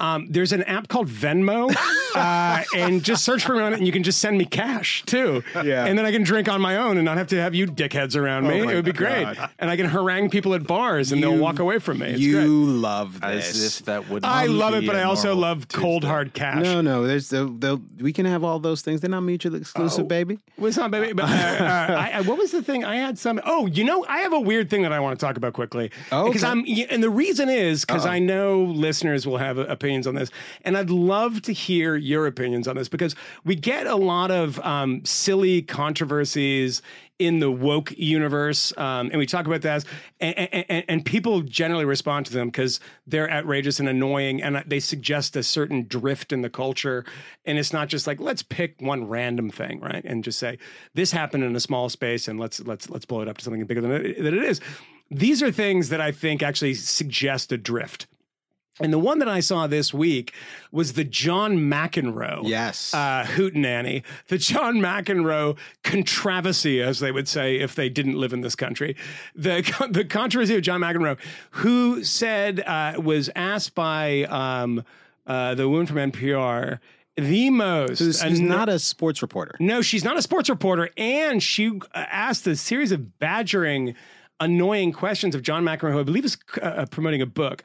Um, 0.00 0.26
there's 0.28 0.50
an 0.50 0.64
app 0.64 0.88
called 0.88 1.06
Venmo, 1.08 1.72
uh, 2.16 2.64
and 2.76 3.02
just 3.04 3.24
search 3.24 3.44
for 3.44 3.54
me 3.54 3.62
on 3.62 3.72
it, 3.72 3.76
and 3.76 3.86
you 3.86 3.92
can 3.92 4.02
just 4.02 4.18
send 4.18 4.36
me 4.36 4.44
cash 4.44 5.04
too. 5.06 5.42
Yeah. 5.54 5.84
and 5.86 5.96
then 5.96 6.04
I 6.04 6.10
can 6.10 6.24
drink 6.24 6.48
on 6.48 6.60
my 6.60 6.76
own 6.78 6.96
and 6.96 7.04
not 7.04 7.16
have 7.16 7.28
to 7.28 7.40
have 7.40 7.54
you 7.54 7.66
dickheads 7.68 8.16
around 8.20 8.48
me. 8.48 8.60
Oh 8.60 8.68
it 8.68 8.74
would 8.74 8.84
be 8.84 8.92
great, 8.92 9.24
and 9.60 9.70
I 9.70 9.76
can 9.76 9.86
harangue 9.86 10.30
people 10.30 10.52
at 10.54 10.66
bars, 10.66 11.12
and 11.12 11.22
they'll 11.22 11.38
walk 11.38 11.60
away 11.60 11.78
from 11.78 11.98
me. 12.00 12.08
It's 12.08 12.18
you 12.20 12.32
great. 12.38 12.46
love 12.48 13.22
As 13.22 13.52
this. 13.52 13.78
if 13.80 13.86
that 13.86 14.08
would 14.10 14.24
I 14.34 14.46
love 14.46 14.74
it, 14.74 14.86
but 14.86 14.96
I 14.96 15.02
also 15.04 15.28
normal 15.28 15.42
love 15.42 15.68
cold 15.68 16.02
Tuesday. 16.02 16.08
hard 16.12 16.34
cash. 16.34 16.62
no, 16.62 16.80
no, 16.80 17.06
there's 17.06 17.28
the, 17.30 17.44
the 17.46 17.80
we 18.00 18.12
can 18.12 18.26
have 18.26 18.44
all 18.44 18.58
those 18.58 18.82
things. 18.82 19.00
They're 19.00 19.10
not 19.10 19.20
mutually 19.22 19.58
exclusive, 19.58 20.04
Oh. 20.04 20.08
baby. 20.08 20.38
Well, 20.58 20.68
it's 20.68 20.76
not, 20.76 20.90
baby. 20.90 21.12
But, 21.12 21.24
uh, 21.24 21.32
uh, 21.32 21.96
I, 21.98 22.10
I, 22.16 22.20
what 22.22 22.38
was 22.38 22.50
the 22.50 22.62
thing? 22.62 22.84
I 22.84 22.96
had 22.96 23.18
some. 23.18 23.40
Oh, 23.44 23.66
you 23.66 23.84
know, 23.84 24.04
I 24.08 24.18
have 24.18 24.32
a 24.32 24.40
weird 24.40 24.70
thing 24.70 24.82
that 24.82 24.92
I 24.92 25.00
want 25.00 25.18
to 25.18 25.24
talk 25.24 25.36
about 25.36 25.52
quickly. 25.52 25.90
Oh, 26.12 26.26
because 26.26 26.44
okay. 26.44 26.50
I'm, 26.50 26.64
and 26.90 27.02
the 27.02 27.10
reason 27.10 27.48
is 27.48 27.84
because 27.84 28.06
I 28.06 28.18
know 28.18 28.62
listeners 28.62 29.26
will 29.26 29.38
have 29.38 29.58
opinions 29.58 30.06
on 30.06 30.14
this, 30.14 30.30
and 30.64 30.76
I'd 30.76 30.90
love 30.90 31.42
to 31.42 31.52
hear 31.52 31.96
your 31.96 32.26
opinions 32.26 32.68
on 32.68 32.76
this 32.76 32.88
because 32.88 33.14
we 33.44 33.54
get 33.54 33.86
a 33.86 33.96
lot 33.96 34.30
of 34.30 34.58
um, 34.60 35.04
silly 35.04 35.62
controversies 35.62 36.82
in 37.18 37.38
the 37.38 37.50
woke 37.50 37.92
universe, 37.96 38.76
um, 38.76 39.08
and 39.10 39.18
we 39.18 39.26
talk 39.26 39.46
about 39.46 39.62
that, 39.62 39.84
and, 40.20 40.36
and, 40.36 40.84
and, 40.88 41.04
people 41.04 41.42
generally 41.42 41.84
respond 41.84 42.26
to 42.26 42.32
them 42.32 42.48
because 42.48 42.80
they're 43.06 43.30
outrageous 43.30 43.78
and 43.78 43.88
annoying, 43.88 44.42
and 44.42 44.64
they 44.66 44.80
suggest 44.80 45.36
a 45.36 45.42
certain 45.44 45.86
drift 45.86 46.32
in 46.32 46.42
the 46.42 46.50
culture, 46.50 47.04
and 47.44 47.56
it's 47.56 47.72
not 47.72 47.88
just 47.88 48.08
like 48.08 48.18
let's 48.18 48.42
pick 48.42 48.74
one 48.80 49.06
random 49.06 49.48
thing, 49.48 49.80
right, 49.80 50.04
and 50.04 50.24
just 50.24 50.40
say 50.40 50.58
this 50.94 51.12
happened 51.12 51.44
in 51.44 51.54
a 51.54 51.60
small 51.60 51.88
space, 51.88 52.26
and 52.26 52.40
let's 52.40 52.58
let's 52.60 52.90
let's 52.90 53.04
blow 53.04 53.20
it 53.20 53.28
up 53.28 53.38
to 53.38 53.44
something 53.44 53.64
bigger 53.64 53.80
than 53.80 53.92
it, 53.92 54.22
than 54.22 54.34
it 54.34 54.42
is. 54.42 54.60
These 55.10 55.40
are 55.42 55.52
things 55.52 55.90
that 55.90 56.00
I 56.00 56.10
think 56.10 56.42
actually 56.42 56.74
suggest 56.74 57.52
a 57.52 57.56
drift. 57.56 58.08
And 58.80 58.92
the 58.92 58.98
one 58.98 59.20
that 59.20 59.28
I 59.28 59.38
saw 59.40 59.66
this 59.68 59.94
week 59.94 60.32
was 60.72 60.94
the 60.94 61.04
John 61.04 61.58
McEnroe 61.58 62.40
Yes. 62.48 62.92
uh, 62.92 63.24
hootenanny, 63.24 64.02
the 64.28 64.38
John 64.38 64.78
McEnroe 64.78 65.56
controversy, 65.84 66.82
as 66.82 66.98
they 66.98 67.12
would 67.12 67.28
say 67.28 67.56
if 67.60 67.74
they 67.76 67.88
didn't 67.88 68.16
live 68.16 68.32
in 68.32 68.40
this 68.40 68.56
country. 68.56 68.96
The 69.36 69.62
the 69.90 70.04
controversy 70.04 70.56
of 70.56 70.62
John 70.62 70.80
McEnroe, 70.80 71.18
who 71.50 72.02
said 72.02 72.60
uh, 72.60 72.94
was 73.00 73.30
asked 73.36 73.74
by 73.76 74.24
um, 74.24 74.84
uh, 75.26 75.54
the 75.54 75.68
woman 75.68 75.86
from 75.86 75.96
NPR 75.96 76.80
the 77.16 77.48
most. 77.50 78.00
Who's, 78.00 78.40
not 78.40 78.68
a 78.68 78.80
sports 78.80 79.22
reporter. 79.22 79.54
no, 79.60 79.82
she's 79.82 80.02
not 80.02 80.16
a 80.16 80.22
sports 80.22 80.50
reporter, 80.50 80.90
and 80.96 81.40
she 81.40 81.68
uh, 81.68 81.78
asked 82.10 82.44
a 82.48 82.56
series 82.56 82.90
of 82.90 83.20
badgering, 83.20 83.94
annoying 84.40 84.92
questions 84.92 85.34
of 85.34 85.42
John 85.42 85.64
McEnroe, 85.64 85.92
who 85.92 86.00
I 86.00 86.02
believe 86.02 86.24
is 86.24 86.36
uh, 86.60 86.86
promoting 86.90 87.22
a 87.22 87.26
book. 87.26 87.62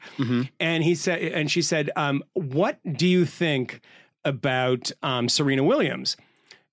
And 0.58 0.84
he 0.84 0.94
said, 0.94 1.20
and 1.22 1.50
she 1.50 1.62
said, 1.62 1.90
um, 1.96 2.22
"What 2.34 2.78
do 2.92 3.06
you 3.06 3.24
think 3.24 3.80
about 4.24 4.92
um, 5.02 5.28
Serena 5.28 5.64
Williams?" 5.64 6.16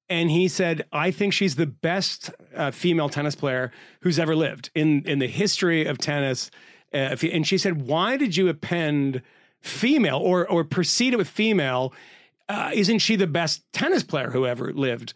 And 0.09 0.31
he 0.31 0.47
said, 0.47 0.85
"I 0.91 1.11
think 1.11 1.33
she's 1.33 1.55
the 1.55 1.67
best 1.67 2.31
uh, 2.55 2.71
female 2.71 3.09
tennis 3.09 3.35
player 3.35 3.71
who's 4.01 4.19
ever 4.19 4.35
lived 4.35 4.69
in 4.75 5.03
in 5.05 5.19
the 5.19 5.27
history 5.27 5.85
of 5.85 5.97
tennis." 5.97 6.51
Uh, 6.93 7.15
and 7.31 7.45
she 7.45 7.57
said, 7.57 7.81
"Why 7.81 8.17
did 8.17 8.37
you 8.37 8.47
append 8.49 9.21
female 9.61 10.17
or 10.17 10.47
or 10.47 10.63
precede 10.63 11.13
it 11.13 11.17
with 11.17 11.29
female?" 11.29 11.93
uh, 12.49 12.71
isn't 12.73 12.99
she 12.99 13.15
the 13.15 13.27
best 13.27 13.63
tennis 13.73 14.03
player 14.03 14.31
who 14.31 14.45
ever 14.45 14.71
lived? 14.71 15.13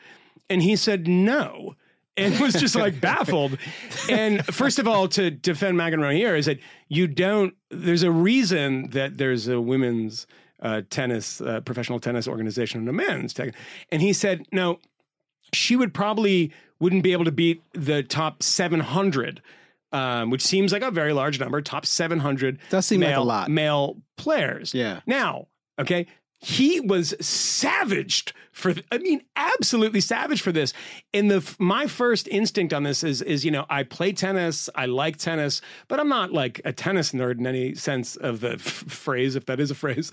And 0.49 0.61
he 0.61 0.75
said, 0.75 1.07
no. 1.07 1.75
And 2.17 2.39
was 2.39 2.53
just 2.53 2.75
like 2.75 2.99
baffled. 2.99 3.57
And 4.09 4.45
first 4.45 4.79
of 4.79 4.88
all, 4.88 5.07
to 5.09 5.31
defend 5.31 5.77
McEnroe 5.77 6.13
here 6.15 6.35
is 6.35 6.45
that 6.45 6.59
you 6.89 7.07
don't, 7.07 7.53
there's 7.69 8.03
a 8.03 8.11
reason 8.11 8.89
that 8.91 9.17
there's 9.17 9.47
a 9.47 9.61
women's 9.61 10.27
uh, 10.61 10.81
tennis, 10.89 11.39
uh, 11.41 11.61
professional 11.61 11.99
tennis 11.99 12.27
organization 12.27 12.81
and 12.81 12.89
a 12.89 12.93
men's. 12.93 13.33
Tech. 13.33 13.53
And 13.91 14.01
he 14.01 14.11
said, 14.13 14.45
no, 14.51 14.79
she 15.53 15.75
would 15.75 15.93
probably 15.93 16.51
wouldn't 16.79 17.03
be 17.03 17.13
able 17.13 17.25
to 17.25 17.31
beat 17.31 17.61
the 17.73 18.03
top 18.03 18.43
700 18.43 19.41
um, 19.93 20.29
which 20.29 20.41
seems 20.41 20.71
like 20.71 20.81
a 20.83 20.89
very 20.89 21.11
large 21.11 21.38
number 21.39 21.61
top 21.61 21.85
700 21.85 22.57
Does 22.69 22.85
seem 22.85 23.01
like 23.01 23.13
a 23.15 23.19
lot. 23.21 23.49
male 23.51 23.97
players 24.17 24.73
Yeah. 24.73 25.01
now 25.05 25.47
okay 25.79 26.07
he 26.41 26.80
was 26.80 27.13
savaged 27.22 28.34
for 28.51 28.73
i 28.91 28.97
mean 28.97 29.22
absolutely 29.35 30.01
savage 30.01 30.41
for 30.41 30.51
this. 30.51 30.73
And 31.13 31.30
the 31.30 31.55
my 31.59 31.88
first 31.88 32.27
instinct 32.27 32.73
on 32.73 32.84
this 32.84 33.03
is 33.03 33.22
is 33.22 33.45
you 33.45 33.51
know 33.51 33.65
i 33.69 33.84
play 33.84 34.11
tennis 34.11 34.69
i 34.76 34.85
like 34.88 35.18
tennis 35.18 35.61
but 35.88 35.99
i'm 35.99 36.09
not 36.09 36.34
like 36.34 36.59
a 36.65 36.73
tennis 36.73 37.11
nerd 37.11 37.38
in 37.38 37.45
any 37.45 37.76
sense 37.76 38.15
of 38.15 38.41
the 38.41 38.53
f- 38.53 38.61
phrase 38.61 39.35
if 39.35 39.45
that 39.45 39.59
is 39.59 39.72
a 39.72 39.76
phrase. 39.76 40.11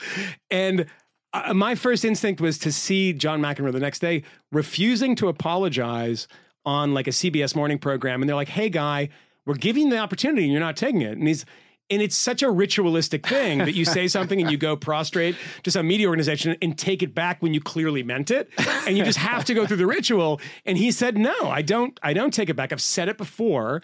And 0.50 0.86
uh, 1.32 1.54
my 1.54 1.74
first 1.74 2.04
instinct 2.04 2.40
was 2.40 2.58
to 2.58 2.72
see 2.72 3.12
John 3.12 3.40
McEnroe 3.40 3.72
the 3.72 3.80
next 3.80 3.98
day 4.00 4.22
refusing 4.52 5.14
to 5.16 5.28
apologize 5.28 6.28
on 6.64 6.94
like 6.94 7.06
a 7.06 7.10
CBS 7.10 7.54
morning 7.56 7.78
program, 7.78 8.22
and 8.22 8.28
they're 8.28 8.36
like, 8.36 8.48
"Hey, 8.48 8.68
guy, 8.68 9.08
we're 9.46 9.54
giving 9.54 9.84
you 9.84 9.90
the 9.90 9.98
opportunity, 9.98 10.44
and 10.44 10.52
you're 10.52 10.60
not 10.60 10.76
taking 10.76 11.02
it." 11.02 11.18
And 11.18 11.26
he's 11.28 11.44
and 11.90 12.02
it's 12.02 12.16
such 12.16 12.42
a 12.42 12.50
ritualistic 12.50 13.26
thing 13.26 13.58
that 13.58 13.74
you 13.74 13.84
say 13.84 14.08
something 14.08 14.40
and 14.40 14.50
you 14.50 14.56
go 14.56 14.76
prostrate 14.76 15.36
to 15.62 15.70
some 15.70 15.86
media 15.86 16.08
organization 16.08 16.56
and 16.60 16.78
take 16.78 17.02
it 17.02 17.14
back 17.14 17.42
when 17.42 17.54
you 17.54 17.60
clearly 17.60 18.02
meant 18.02 18.30
it, 18.30 18.50
and 18.86 18.98
you 18.98 19.04
just 19.04 19.18
have 19.18 19.44
to 19.46 19.54
go 19.54 19.66
through 19.66 19.78
the 19.78 19.86
ritual. 19.86 20.40
And 20.66 20.78
he 20.78 20.90
said, 20.90 21.16
"No, 21.16 21.34
I 21.44 21.62
don't. 21.62 21.98
I 22.02 22.12
don't 22.12 22.32
take 22.32 22.48
it 22.48 22.54
back. 22.54 22.72
I've 22.72 22.82
said 22.82 23.08
it 23.08 23.18
before." 23.18 23.82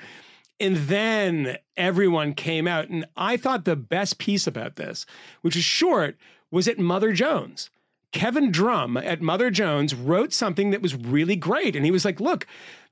And 0.60 0.76
then 0.76 1.58
everyone 1.76 2.32
came 2.32 2.68
out. 2.68 2.88
And 2.88 3.06
I 3.16 3.36
thought 3.36 3.64
the 3.64 3.76
best 3.76 4.18
piece 4.18 4.46
about 4.46 4.76
this, 4.76 5.04
which 5.42 5.56
is 5.56 5.64
short, 5.64 6.16
was 6.50 6.68
at 6.68 6.78
Mother 6.78 7.12
Jones. 7.12 7.70
Kevin 8.12 8.52
Drum 8.52 8.96
at 8.96 9.20
Mother 9.20 9.50
Jones 9.50 9.92
wrote 9.92 10.32
something 10.32 10.70
that 10.70 10.80
was 10.80 10.94
really 10.94 11.34
great. 11.34 11.74
And 11.74 11.84
he 11.84 11.90
was 11.90 12.04
like, 12.04 12.20
look, 12.20 12.46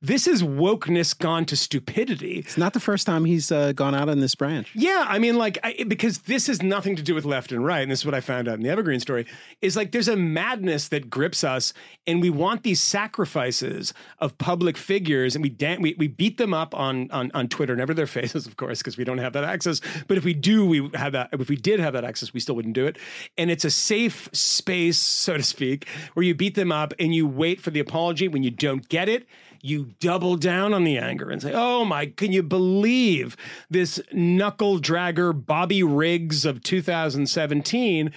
This 0.04 0.26
is 0.26 0.42
wokeness 0.42 1.16
gone 1.16 1.44
to 1.44 1.56
stupidity. 1.56 2.40
It's 2.40 2.58
not 2.58 2.72
the 2.72 2.80
first 2.80 3.06
time 3.06 3.24
he's 3.24 3.52
uh, 3.52 3.70
gone 3.70 3.94
out 3.94 4.08
on 4.08 4.18
this 4.18 4.34
branch. 4.34 4.74
Yeah, 4.74 5.04
I 5.06 5.20
mean, 5.20 5.36
like, 5.36 5.58
I, 5.62 5.84
because 5.86 6.18
this 6.22 6.48
has 6.48 6.60
nothing 6.60 6.96
to 6.96 7.04
do 7.04 7.14
with 7.14 7.24
left 7.24 7.52
and 7.52 7.64
right, 7.64 7.82
and 7.82 7.90
this 7.90 8.00
is 8.00 8.04
what 8.04 8.14
I 8.14 8.20
found 8.20 8.48
out 8.48 8.56
in 8.56 8.64
the 8.64 8.68
Evergreen 8.68 8.98
story. 8.98 9.26
Is 9.60 9.76
like 9.76 9.92
there's 9.92 10.08
a 10.08 10.16
madness 10.16 10.88
that 10.88 11.08
grips 11.08 11.44
us, 11.44 11.72
and 12.04 12.20
we 12.20 12.30
want 12.30 12.64
these 12.64 12.80
sacrifices 12.80 13.94
of 14.18 14.36
public 14.38 14.76
figures, 14.76 15.36
and 15.36 15.42
we 15.44 15.50
dan- 15.50 15.80
we, 15.80 15.94
we 15.96 16.08
beat 16.08 16.36
them 16.36 16.52
up 16.52 16.74
on 16.74 17.08
on 17.12 17.30
on 17.32 17.46
Twitter, 17.46 17.76
never 17.76 17.94
their 17.94 18.06
faces, 18.08 18.44
of 18.44 18.56
course, 18.56 18.78
because 18.78 18.96
we 18.96 19.04
don't 19.04 19.18
have 19.18 19.34
that 19.34 19.44
access. 19.44 19.80
But 20.08 20.18
if 20.18 20.24
we 20.24 20.34
do, 20.34 20.66
we 20.66 20.90
have 20.94 21.12
that. 21.12 21.28
If 21.32 21.48
we 21.48 21.54
did 21.54 21.78
have 21.78 21.92
that 21.92 22.02
access, 22.02 22.34
we 22.34 22.40
still 22.40 22.56
wouldn't 22.56 22.74
do 22.74 22.86
it. 22.86 22.98
And 23.38 23.52
it's 23.52 23.64
a 23.64 23.70
safe 23.70 24.28
space, 24.32 24.98
so 24.98 25.36
to 25.36 25.44
speak, 25.44 25.86
where 26.14 26.24
you 26.24 26.34
beat 26.34 26.56
them 26.56 26.72
up 26.72 26.92
and 26.98 27.14
you 27.14 27.28
wait 27.28 27.60
for 27.60 27.70
the 27.70 27.78
apology. 27.78 28.26
When 28.26 28.42
you 28.42 28.50
don't 28.50 28.88
get 28.88 29.08
it, 29.08 29.28
you 29.62 29.94
double 30.00 30.36
down 30.36 30.74
on 30.74 30.84
the 30.84 30.98
anger 30.98 31.30
and 31.30 31.40
say, 31.40 31.52
"Oh 31.54 31.84
my, 31.84 32.06
can 32.06 32.32
you 32.32 32.42
believe 32.42 33.36
this 33.70 34.00
knuckle 34.12 34.78
dragger 34.78 35.32
Bobby 35.32 35.82
Riggs 35.82 36.44
of 36.44 36.62
2017?" 36.62 38.12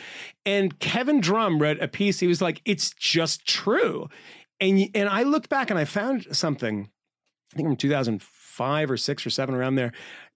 And 0.45 0.79
Kevin 0.79 1.21
Drum 1.21 1.59
read 1.59 1.79
a 1.79 1.87
piece. 1.87 2.19
He 2.19 2.27
was 2.27 2.41
like, 2.41 2.61
"It's 2.65 2.89
just 2.91 3.47
true," 3.47 4.09
and 4.59 4.89
and 4.93 5.07
I 5.07 5.23
looked 5.23 5.49
back 5.49 5.69
and 5.69 5.79
I 5.79 5.85
found 5.85 6.35
something. 6.35 6.89
I 7.53 7.55
think 7.55 7.67
from 7.67 7.77
2005 7.77 8.91
or 8.91 8.97
six 8.97 9.25
or 9.25 9.29
seven 9.29 9.55
around 9.55 9.75
there, 9.75 9.93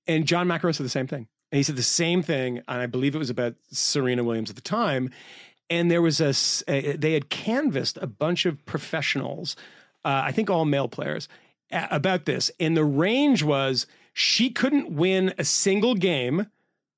and 0.08 0.26
John 0.26 0.48
McEnroe 0.48 0.74
said 0.74 0.86
the 0.86 0.90
same 0.90 1.08
thing. 1.08 1.28
And 1.52 1.58
he 1.58 1.64
said 1.64 1.76
the 1.76 1.84
same 1.84 2.22
thing, 2.22 2.60
and 2.68 2.82
I 2.82 2.86
believe 2.86 3.16
it 3.16 3.20
was 3.20 3.32
about 3.32 3.56
Serena 3.72 4.24
Williams 4.24 4.50
at 4.52 4.56
the 4.56 4.62
time. 4.62 5.10
And 5.70 5.90
there 5.90 6.02
was 6.02 6.20
a, 6.20 6.34
they 6.96 7.14
had 7.14 7.30
canvassed 7.30 7.98
a 8.02 8.08
bunch 8.08 8.46
of 8.46 8.64
professionals, 8.66 9.56
uh, 10.10 10.24
I 10.26 10.32
think 10.32 10.50
all 10.50 10.66
male 10.66 10.88
players, 10.88 11.28
a- 11.72 11.88
about 11.92 12.26
this. 12.26 12.50
And 12.60 12.76
the 12.76 12.84
range 12.84 13.44
was 13.44 13.86
she 14.14 14.50
couldn't 14.50 14.90
win 14.90 15.36
a 15.38 15.44
single 15.44 15.94
game. 15.94 16.48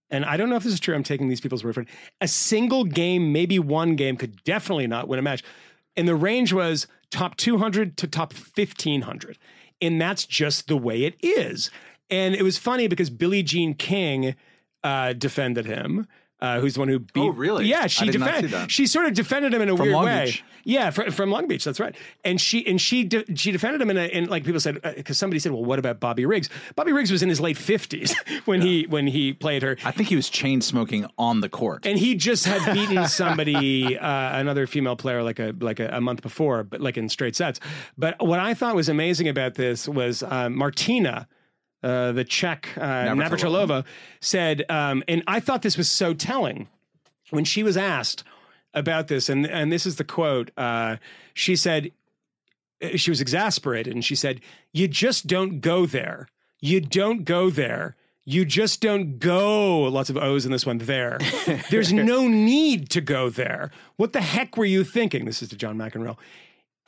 And 0.10 0.24
I 0.24 0.38
don't 0.38 0.50
know 0.50 0.56
if 0.56 0.64
this 0.64 0.72
is 0.72 0.80
true. 0.80 0.96
I'm 0.96 1.04
taking 1.04 1.28
these 1.28 1.42
people's 1.42 1.64
word 1.64 1.76
for 1.76 1.82
it. 1.82 1.90
A 2.22 2.28
single 2.28 2.86
game, 2.86 3.34
maybe 3.34 3.60
one 3.60 3.98
game, 3.98 4.16
could 4.16 4.42
definitely 4.46 4.88
not 4.88 5.10
win 5.10 5.20
a 5.20 5.22
match. 5.22 5.44
And 5.98 6.08
the 6.08 6.16
range 6.16 6.54
was 6.54 6.88
top 7.10 7.36
200 7.36 7.98
to 7.98 8.08
top 8.08 8.34
1500. 8.34 9.38
And 9.82 10.00
that's 10.00 10.26
just 10.26 10.70
the 10.70 10.78
way 10.78 11.04
it 11.04 11.16
is. 11.22 11.70
And 12.10 12.34
it 12.34 12.44
was 12.44 12.58
funny 12.58 12.88
because 12.88 13.10
Billie 13.10 13.44
Jean 13.44 13.74
King 13.74 14.36
uh, 14.86 15.12
defended 15.14 15.66
him. 15.66 16.08
Uh, 16.42 16.60
who's 16.60 16.74
the 16.74 16.80
one 16.80 16.88
who 16.90 17.00
beat? 17.00 17.22
Oh, 17.22 17.30
really? 17.30 17.68
Yeah, 17.68 17.86
she 17.88 18.10
defended. 18.10 18.72
She 18.72 18.88
sort 18.88 19.06
of 19.06 19.14
defended 19.14 19.54
him 19.54 19.62
in 19.62 19.70
a 19.70 19.78
From 19.78 19.84
weird 19.86 19.94
Long 19.96 20.06
way. 20.06 20.26
Beach. 20.26 20.44
Yeah, 20.64 20.90
fr- 20.90 21.12
from 21.12 21.30
Long 21.30 21.48
Beach. 21.48 21.64
That's 21.64 21.80
right. 21.80 21.96
And 22.24 22.42
she 22.42 22.66
and 22.66 22.80
she 22.82 23.04
de- 23.04 23.36
she 23.36 23.52
defended 23.52 23.82
him 23.82 23.90
in 23.92 23.98
a 23.98 24.06
in 24.06 24.26
like 24.26 24.44
people 24.44 24.60
said 24.60 24.82
because 24.96 25.18
somebody 25.18 25.40
said, 25.40 25.52
well, 25.52 25.64
what 25.64 25.78
about 25.80 26.00
Bobby 26.00 26.26
Riggs? 26.26 26.50
Bobby 26.76 26.92
Riggs 26.94 27.12
was 27.12 27.22
in 27.22 27.30
his 27.30 27.40
late 27.40 27.58
fifties 27.58 28.16
when 28.46 28.62
he 28.62 28.86
when 28.88 29.08
he 29.08 29.34
played 29.34 29.62
her. 29.62 29.78
I 29.86 29.92
think 29.92 30.10
he 30.10 30.16
was 30.16 30.30
chain 30.30 30.62
smoking 30.62 31.06
on 31.18 31.42
the 31.42 31.50
court. 31.50 31.86
And 31.86 31.98
he 32.00 32.16
just 32.16 32.46
had 32.46 32.74
beaten 32.74 33.08
somebody, 33.08 33.98
uh, 33.98 34.40
another 34.40 34.66
female 34.68 34.96
player, 34.96 35.22
like 35.24 35.40
a 35.40 35.54
like 35.60 35.80
a, 35.80 35.90
a 35.90 36.02
month 36.02 36.22
before, 36.22 36.64
but 36.64 36.82
like 36.82 36.98
in 36.98 37.08
straight 37.10 37.36
sets. 37.36 37.60
But 37.98 38.16
what 38.26 38.40
I 38.40 38.54
thought 38.54 38.76
was 38.76 38.90
amazing 38.90 39.28
about 39.28 39.56
this 39.56 39.88
was 39.88 40.24
uh, 40.24 40.50
Martina, 40.50 41.28
uh, 41.84 42.12
the 42.12 42.24
Czech 42.24 42.70
uh, 42.78 42.82
Navratilova. 42.82 43.30
Navratilova, 43.30 43.86
said, 44.20 44.66
um, 44.70 45.04
and 45.08 45.24
I 45.28 45.40
thought 45.40 45.62
this 45.62 45.78
was 45.78 45.90
so 45.90 46.14
telling 46.14 46.68
when 47.30 47.44
she 47.44 47.64
was 47.64 47.78
asked 47.78 48.24
about 48.74 49.08
this, 49.08 49.30
and 49.30 49.46
and 49.46 49.72
this 49.72 49.86
is 49.86 49.96
the 49.98 50.04
quote. 50.04 50.52
Uh, 50.58 50.98
she 51.34 51.56
said 51.56 51.92
she 52.96 53.12
was 53.12 53.22
exasperated, 53.22 53.94
and 53.94 54.04
she 54.04 54.16
said, 54.16 54.42
"You 54.74 54.88
just 54.88 55.28
don't 55.28 55.60
go 55.60 55.86
there. 55.86 56.28
You 56.60 56.82
don't 56.82 57.26
go 57.26 57.50
there." 57.50 57.96
You 58.24 58.46
just 58.46 58.82
don't 58.82 59.18
go. 59.18 59.80
Lots 59.82 60.12
of 60.12 60.16
O's 60.16 60.46
in 60.46 60.52
this 60.52 60.64
one. 60.64 60.78
There. 60.78 61.18
There's 61.72 61.92
no 61.92 62.28
need 62.28 62.92
to 62.92 63.02
go 63.02 63.30
there. 63.32 63.72
What 63.96 64.14
the 64.14 64.22
heck 64.22 64.58
were 64.58 64.66
you 64.66 64.84
thinking? 64.84 65.26
This 65.26 65.42
is 65.42 65.50
to 65.50 65.56
John 65.56 65.76
McEnroe 65.76 66.18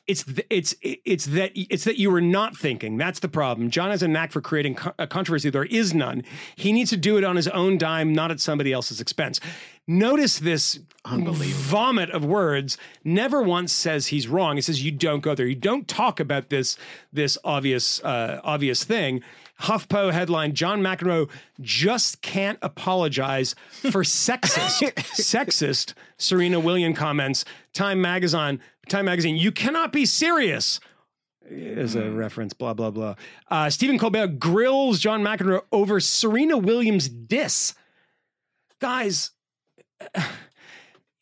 it's 0.06 0.24
th- 0.24 0.48
it's 0.50 0.76
it's 0.82 1.26
that 1.28 1.52
it's 1.56 1.86
that 1.86 1.98
you 1.98 2.12
were 2.12 2.22
not 2.22 2.58
thinking. 2.58 2.98
That's 2.98 3.20
the 3.20 3.30
problem. 3.30 3.70
John 3.70 3.90
has 3.90 4.04
a 4.04 4.08
knack 4.08 4.32
for 4.32 4.42
creating 4.42 4.76
co- 4.76 4.94
a 5.00 5.08
controversy. 5.08 5.50
There 5.50 5.64
is 5.64 5.94
none. 5.94 6.24
He 6.56 6.74
needs 6.74 6.90
to 6.90 6.98
do 6.98 7.18
it 7.18 7.24
on 7.24 7.36
his 7.36 7.48
own 7.50 7.78
dime, 7.78 8.14
not 8.14 8.30
at 8.30 8.40
somebody 8.40 8.74
else's 8.74 9.00
expense. 9.00 9.40
Notice 9.88 10.40
this 10.40 10.80
vomit 11.06 12.10
of 12.12 12.24
words. 12.26 12.78
Never 13.04 13.42
once 13.42 13.72
says 13.72 14.08
he's 14.08 14.28
wrong. 14.28 14.56
He 14.56 14.62
says 14.62 14.84
you 14.84 14.92
don't 14.92 15.22
go 15.22 15.36
there. 15.36 15.46
You 15.46 15.56
don't 15.56 15.88
talk 15.88 16.20
about 16.20 16.50
this 16.50 16.78
this 17.12 17.38
obvious 17.44 18.04
uh, 18.04 18.42
obvious 18.44 18.84
thing. 18.84 19.22
HuffPo 19.64 20.12
headline: 20.12 20.54
John 20.54 20.82
McEnroe 20.82 21.30
just 21.62 22.22
can't 22.22 22.60
apologize 22.62 23.56
for 23.72 24.04
sexist 24.04 24.94
sexist 25.18 25.94
Serena 26.18 26.60
Williams 26.60 26.98
comments. 26.98 27.46
Time 27.74 28.02
magazine. 28.02 28.60
Time 28.88 29.06
magazine. 29.06 29.36
You 29.36 29.52
cannot 29.52 29.92
be 29.92 30.06
serious. 30.06 30.80
As 31.50 31.96
a 31.96 32.10
reference, 32.10 32.54
blah 32.54 32.74
blah 32.74 32.92
blah. 32.92 33.16
Uh, 33.50 33.70
Stephen 33.70 34.00
Colbert 34.00 34.40
grills 34.40 35.00
John 35.00 35.22
McEnroe 35.24 35.64
over 35.72 36.00
Serena 36.00 36.58
Williams' 36.58 37.10
diss. 37.10 37.74
Guys, 38.80 39.32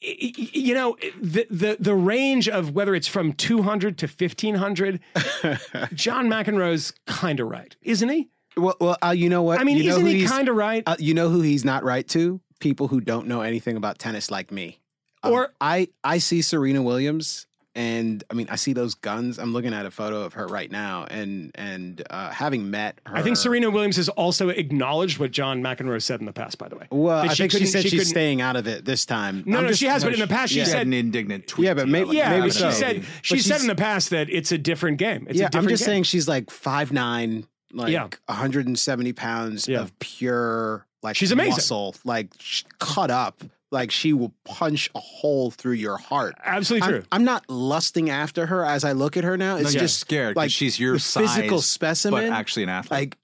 you 0.01 0.73
know 0.73 0.97
the 1.21 1.45
the 1.49 1.77
the 1.79 1.93
range 1.95 2.49
of 2.49 2.71
whether 2.71 2.95
it's 2.95 3.07
from 3.07 3.33
200 3.33 3.97
to 3.99 4.07
1500 4.07 4.99
john 5.93 6.27
mcenroe's 6.27 6.91
kind 7.05 7.39
of 7.39 7.47
right 7.47 7.75
isn't 7.83 8.09
he 8.09 8.29
Well, 8.57 8.75
well, 8.81 8.97
uh, 9.01 9.11
you 9.11 9.29
know 9.29 9.43
what? 9.43 9.59
I 9.59 9.63
mean, 9.63 9.77
you 9.77 9.89
isn't 9.91 10.05
he 10.05 10.15
he's- 10.19 10.31
kinda 10.31 10.51
right? 10.53 10.83
Uh, 10.85 10.95
you 10.99 11.13
know 11.13 11.29
who 11.29 11.41
he's 11.41 11.63
not 11.63 11.83
right 11.83 12.05
to? 12.09 12.41
People 12.59 12.87
who 12.89 12.99
don't 12.99 13.27
know 13.27 13.41
anything 13.41 13.77
about 13.77 13.97
tennis 13.97 14.29
like 14.29 14.51
me. 14.51 14.79
Um, 15.23 15.31
Or- 15.33 15.53
I, 15.61 15.87
I 16.03 16.17
see 16.17 16.41
Serena 16.41 16.81
Williams, 16.81 17.47
and 17.73 18.23
I 18.30 18.34
mean, 18.34 18.48
I 18.49 18.57
see 18.57 18.73
those 18.73 18.95
guns. 18.95 19.39
I'm 19.39 19.53
looking 19.53 19.73
at 19.73 19.85
a 19.85 19.91
photo 19.91 20.23
of 20.23 20.34
her 20.34 20.45
right 20.48 20.69
now, 20.69 21.06
and 21.10 21.52
and 21.56 22.02
uh, 22.10 22.30
having 22.31 22.69
met 22.69 22.99
her, 23.06 23.15
i 23.18 23.22
think 23.22 23.38
serena 23.38 23.69
williams 23.69 23.95
has 23.95 24.10
also 24.10 24.49
acknowledged 24.49 25.19
what 25.19 25.31
john 25.31 25.61
mcenroe 25.61 26.02
said 26.02 26.19
in 26.19 26.26
the 26.26 26.34
past 26.34 26.57
by 26.57 26.68
the 26.68 26.76
way 26.76 26.88
Well, 26.91 27.22
That 27.23 27.31
I 27.31 27.34
think 27.35 27.52
she 27.52 27.57
couldn't- 27.60 27.68
said 27.72 27.81
she's 27.84 27.91
couldn't- 27.91 28.06
staying 28.06 28.41
out 28.41 28.56
of 28.56 28.68
it 28.68 28.84
this 28.85 29.06
time. 29.06 29.43
no 29.45 29.57
I'm 29.60 29.64
no 29.64 29.69
just- 29.69 29.80
she 29.80 29.85
has 29.88 30.03
but 30.03 30.14
in 30.14 30.19
the 30.19 30.27
past 30.27 30.52
she 30.52 30.60
Yeah. 30.60 30.65
said 30.65 30.85
an 30.88 30.93
indignant 30.93 31.48
tweet. 31.48 31.65
Yeah, 31.68 31.73
but 31.73 31.88
maybe, 31.88 32.15
yeah 32.18 32.30
maybe 32.30 32.41
but 32.48 32.53
so. 32.53 32.69
she 32.72 32.76
said 32.76 33.03
she 33.22 33.39
said 33.39 33.61
in 33.61 33.68
the 33.68 33.76
past 33.76 34.10
that 34.10 34.30
it's 34.30 34.52
a 34.52 34.57
different 34.57 34.98
game 34.98 35.27
it's 35.30 35.38
a 35.38 35.43
yeah, 35.43 35.48
different 35.49 35.65
I'm 35.65 35.69
just 35.69 35.84
game. 35.84 35.91
saying 35.93 36.03
she's 36.03 36.27
like 36.27 36.49
five 36.49 36.91
nine, 36.91 37.45
like 37.73 37.91
Yeah. 37.93 38.07
170 38.27 39.14
pounds 39.14 39.68
Yeah. 39.68 39.81
of 39.81 39.98
pure 39.99 40.85
like 41.03 41.15
She's 41.15 41.31
amazing. 41.31 41.52
muscle, 41.53 41.95
like 42.06 42.27
sh- 42.39 42.64
cut 42.80 43.10
up. 43.10 43.43
Like 43.72 43.89
she 43.89 44.11
will 44.11 44.34
punch 44.43 44.89
a 44.93 44.99
hole 44.99 45.49
through 45.49 45.73
your 45.73 45.98
heart. 45.98 46.35
Absolutely 46.43 46.85
I'm, 46.85 46.93
true. 46.93 47.03
I'm 47.11 47.23
not 47.23 47.49
lusting 47.49 48.10
after 48.10 48.45
her 48.48 48.65
as 48.65 48.84
I 48.84 48.91
look 48.91 49.15
at 49.15 49.23
her 49.23 49.38
now. 49.38 49.56
It's 49.56 49.73
you're 49.73 49.81
just 49.81 49.99
scared. 49.99 50.35
like 50.35 50.52
she's 50.52 50.77
your 50.80 50.93
the 50.93 50.99
physical 50.99 51.61
specimen, 51.61 52.30
but 52.30 52.34
actually 52.34 52.64
an 52.64 52.69
athlete. 52.69 52.91
Like 52.91 53.18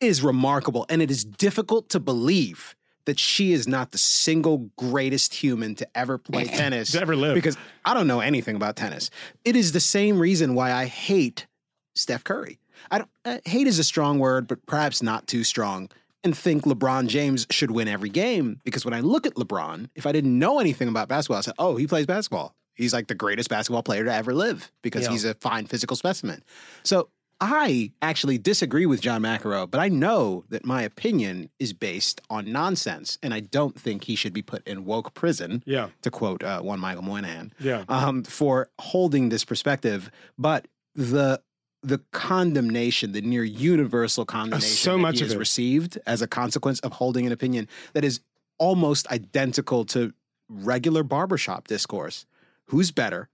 is 0.00 0.22
remarkable, 0.22 0.84
and 0.90 1.00
it 1.00 1.10
is 1.10 1.24
difficult 1.24 1.88
to 1.90 2.00
believe 2.00 2.76
that 3.06 3.18
she 3.18 3.52
is 3.52 3.66
not 3.66 3.92
the 3.92 3.98
single 3.98 4.70
greatest 4.76 5.32
human 5.32 5.74
to 5.76 5.88
ever 5.94 6.18
play 6.18 6.44
tennis, 6.44 6.92
To 6.92 7.00
ever 7.00 7.16
live. 7.16 7.34
Because 7.34 7.56
I 7.84 7.94
don't 7.94 8.06
know 8.06 8.20
anything 8.20 8.56
about 8.56 8.76
tennis. 8.76 9.10
It 9.44 9.56
is 9.56 9.72
the 9.72 9.80
same 9.80 10.18
reason 10.18 10.54
why 10.54 10.72
I 10.72 10.86
hate 10.86 11.46
Steph 11.94 12.24
Curry. 12.24 12.58
I 12.90 12.98
don't 12.98 13.10
uh, 13.24 13.38
hate 13.44 13.66
is 13.66 13.78
a 13.78 13.84
strong 13.84 14.18
word, 14.18 14.46
but 14.46 14.64
perhaps 14.66 15.02
not 15.02 15.26
too 15.26 15.44
strong. 15.44 15.88
And 16.26 16.36
think 16.36 16.64
LeBron 16.64 17.06
James 17.06 17.46
should 17.52 17.70
win 17.70 17.86
every 17.86 18.08
game 18.08 18.60
because 18.64 18.84
when 18.84 18.92
I 18.92 18.98
look 18.98 19.28
at 19.28 19.34
LeBron, 19.34 19.90
if 19.94 20.06
I 20.06 20.10
didn't 20.12 20.36
know 20.36 20.58
anything 20.58 20.88
about 20.88 21.06
basketball, 21.08 21.38
I 21.38 21.42
said, 21.42 21.54
"Oh, 21.56 21.76
he 21.76 21.86
plays 21.86 22.04
basketball. 22.04 22.56
He's 22.74 22.92
like 22.92 23.06
the 23.06 23.14
greatest 23.14 23.48
basketball 23.48 23.84
player 23.84 24.02
to 24.04 24.12
ever 24.12 24.34
live 24.34 24.72
because 24.82 25.04
Yeah. 25.04 25.12
he's 25.12 25.24
a 25.24 25.34
fine 25.34 25.66
physical 25.66 25.96
specimen." 25.96 26.42
So 26.82 27.10
I 27.40 27.92
actually 28.02 28.38
disagree 28.38 28.86
with 28.86 29.00
John 29.00 29.22
McEnroe, 29.22 29.70
but 29.70 29.78
I 29.78 29.88
know 29.88 30.42
that 30.48 30.64
my 30.64 30.82
opinion 30.82 31.48
is 31.60 31.72
based 31.72 32.20
on 32.28 32.50
nonsense, 32.50 33.18
and 33.22 33.32
I 33.32 33.38
don't 33.38 33.78
think 33.78 34.02
he 34.04 34.16
should 34.16 34.32
be 34.32 34.42
put 34.42 34.66
in 34.66 34.84
woke 34.84 35.14
prison. 35.14 35.62
Yeah. 35.64 35.90
To 36.02 36.10
quote 36.10 36.42
uh, 36.42 36.60
one 36.60 36.80
Michael 36.80 37.02
Moynihan 37.04 37.52
Yeah. 37.60 37.84
um, 37.88 38.24
for 38.24 38.68
holding 38.80 39.28
this 39.28 39.44
perspective, 39.44 40.10
but 40.36 40.66
the 40.96 41.40
the 41.82 41.98
condemnation, 42.12 43.12
the 43.12 43.20
near 43.20 43.44
universal 43.44 44.24
condemnation 44.24 44.76
so 44.76 44.92
that 44.92 44.98
much 44.98 45.16
he 45.16 45.22
of 45.22 45.28
has 45.28 45.34
it. 45.34 45.38
received 45.38 45.98
as 46.06 46.22
a 46.22 46.26
consequence 46.26 46.80
of 46.80 46.92
holding 46.92 47.26
an 47.26 47.32
opinion 47.32 47.68
that 47.92 48.04
is 48.04 48.20
almost 48.58 49.06
identical 49.08 49.84
to 49.84 50.12
regular 50.48 51.02
barbershop 51.02 51.68
discourse. 51.68 52.26
Who's 52.66 52.90
better, 52.90 53.28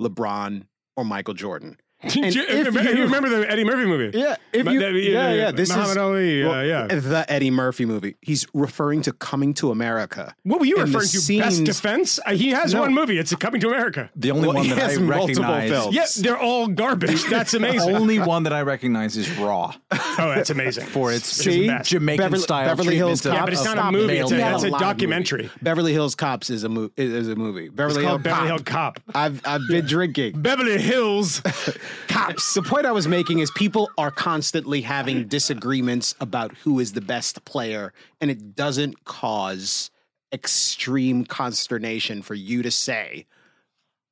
LeBron 0.00 0.64
or 0.96 1.04
Michael 1.04 1.34
Jordan? 1.34 1.78
And 2.00 2.32
you, 2.32 2.42
if 2.42 2.66
remember, 2.68 2.82
you- 2.92 3.02
remember 3.02 3.28
the 3.28 3.50
Eddie 3.50 3.64
Murphy 3.64 3.84
movie? 3.84 4.16
Yeah, 4.16 4.36
if 4.52 4.66
you, 4.68 4.78
that- 4.78 4.92
yeah, 4.94 5.32
yeah, 5.32 5.50
this 5.50 5.68
Muhammad 5.68 5.90
is 5.90 5.96
Ali. 5.96 6.44
uh, 6.44 6.60
yeah. 6.62 6.86
the 6.86 7.26
Eddie 7.28 7.50
Murphy 7.50 7.86
movie. 7.86 8.14
He's 8.22 8.46
referring 8.54 9.02
to 9.02 9.12
Coming 9.12 9.52
to 9.54 9.72
America. 9.72 10.32
What 10.44 10.60
were 10.60 10.66
you 10.66 10.76
referring 10.76 11.08
to? 11.08 11.38
Best 11.40 11.64
Defense? 11.64 12.20
Uh, 12.24 12.34
he 12.34 12.50
has 12.50 12.72
No. 12.72 12.82
one 12.82 12.94
movie. 12.94 13.18
It's 13.18 13.34
Coming 13.34 13.60
to 13.62 13.68
America. 13.68 14.10
The 14.14 14.30
only 14.30 14.46
Well, 14.46 14.56
one 14.58 14.68
that 14.68 14.78
I 14.78 14.82
has 14.90 15.00
multiple 15.00 15.42
recognize. 15.42 15.70
films. 15.70 15.94
Yeah, 15.96 16.06
they're 16.22 16.38
all 16.38 16.68
garbage. 16.68 17.24
That's 17.24 17.54
amazing. 17.54 17.92
The 17.92 17.98
only 17.98 18.20
one 18.20 18.44
that 18.44 18.52
I 18.52 18.62
recognize 18.74 19.16
is 19.16 19.28
Raw 19.36 19.72
oh, 19.90 20.32
that's 20.34 20.50
amazing. 20.50 20.86
for 20.86 21.10
its 21.12 21.36
It's 21.38 21.44
the 21.46 21.66
best. 21.66 21.90
Jamaican 21.90 22.24
Beverly- 22.24 22.42
style 22.42 22.68
Beverly 22.68 22.96
Hills 22.96 23.22
treatment 23.22 23.34
of- 23.34 23.40
Yeah, 23.40 23.44
but 23.44 23.52
it's 23.54 23.62
Stop 23.62 23.76
not 23.76 23.84
a 23.84 23.88
it. 23.88 24.00
movie. 24.00 24.18
It's 24.18 24.30
a, 24.30 24.34
We 24.36 24.42
it's 24.42 24.62
a 24.62 24.66
a 24.68 24.70
documentary. 24.78 25.42
movies. 25.42 25.58
Beverly 25.62 25.92
Hills 25.92 26.14
Cops 26.14 26.48
is 26.48 26.62
a 26.62 26.68
mo- 26.68 26.90
is 26.96 27.28
a 27.28 27.34
movie. 27.34 27.68
Beverly 27.70 28.04
called 28.04 28.22
Hills 28.24 28.36
Beverly 28.36 28.46
Hill 28.48 28.58
Cop. 28.60 29.00
Cop. 29.04 29.16
I've 29.16 29.40
I've 29.44 29.62
been 29.68 29.84
drinking. 29.84 30.40
Beverly 30.40 30.78
Hills 30.80 31.42
Cops. 32.08 32.54
The 32.54 32.62
point 32.62 32.86
I 32.86 32.92
was 32.92 33.08
making 33.08 33.38
is 33.40 33.50
people 33.52 33.90
are 33.98 34.10
constantly 34.10 34.80
having 34.80 35.28
disagreements 35.28 36.14
about 36.20 36.54
who 36.58 36.80
is 36.80 36.92
the 36.92 37.00
best 37.00 37.44
player, 37.44 37.92
and 38.20 38.30
it 38.30 38.54
doesn't 38.54 39.04
cause 39.04 39.90
extreme 40.32 41.24
consternation 41.24 42.22
for 42.22 42.34
you 42.34 42.62
to 42.62 42.70
say, 42.70 43.26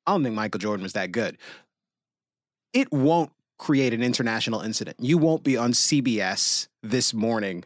I 0.06 0.12
don't 0.12 0.22
think 0.22 0.34
Michael 0.34 0.58
Jordan 0.58 0.82
was 0.82 0.94
that 0.94 1.12
good. 1.12 1.36
It 2.72 2.92
won't 2.92 3.32
create 3.58 3.94
an 3.94 4.02
international 4.02 4.60
incident. 4.60 4.98
You 5.00 5.18
won't 5.18 5.42
be 5.42 5.56
on 5.56 5.72
CBS 5.72 6.68
this 6.82 7.12
morning, 7.14 7.64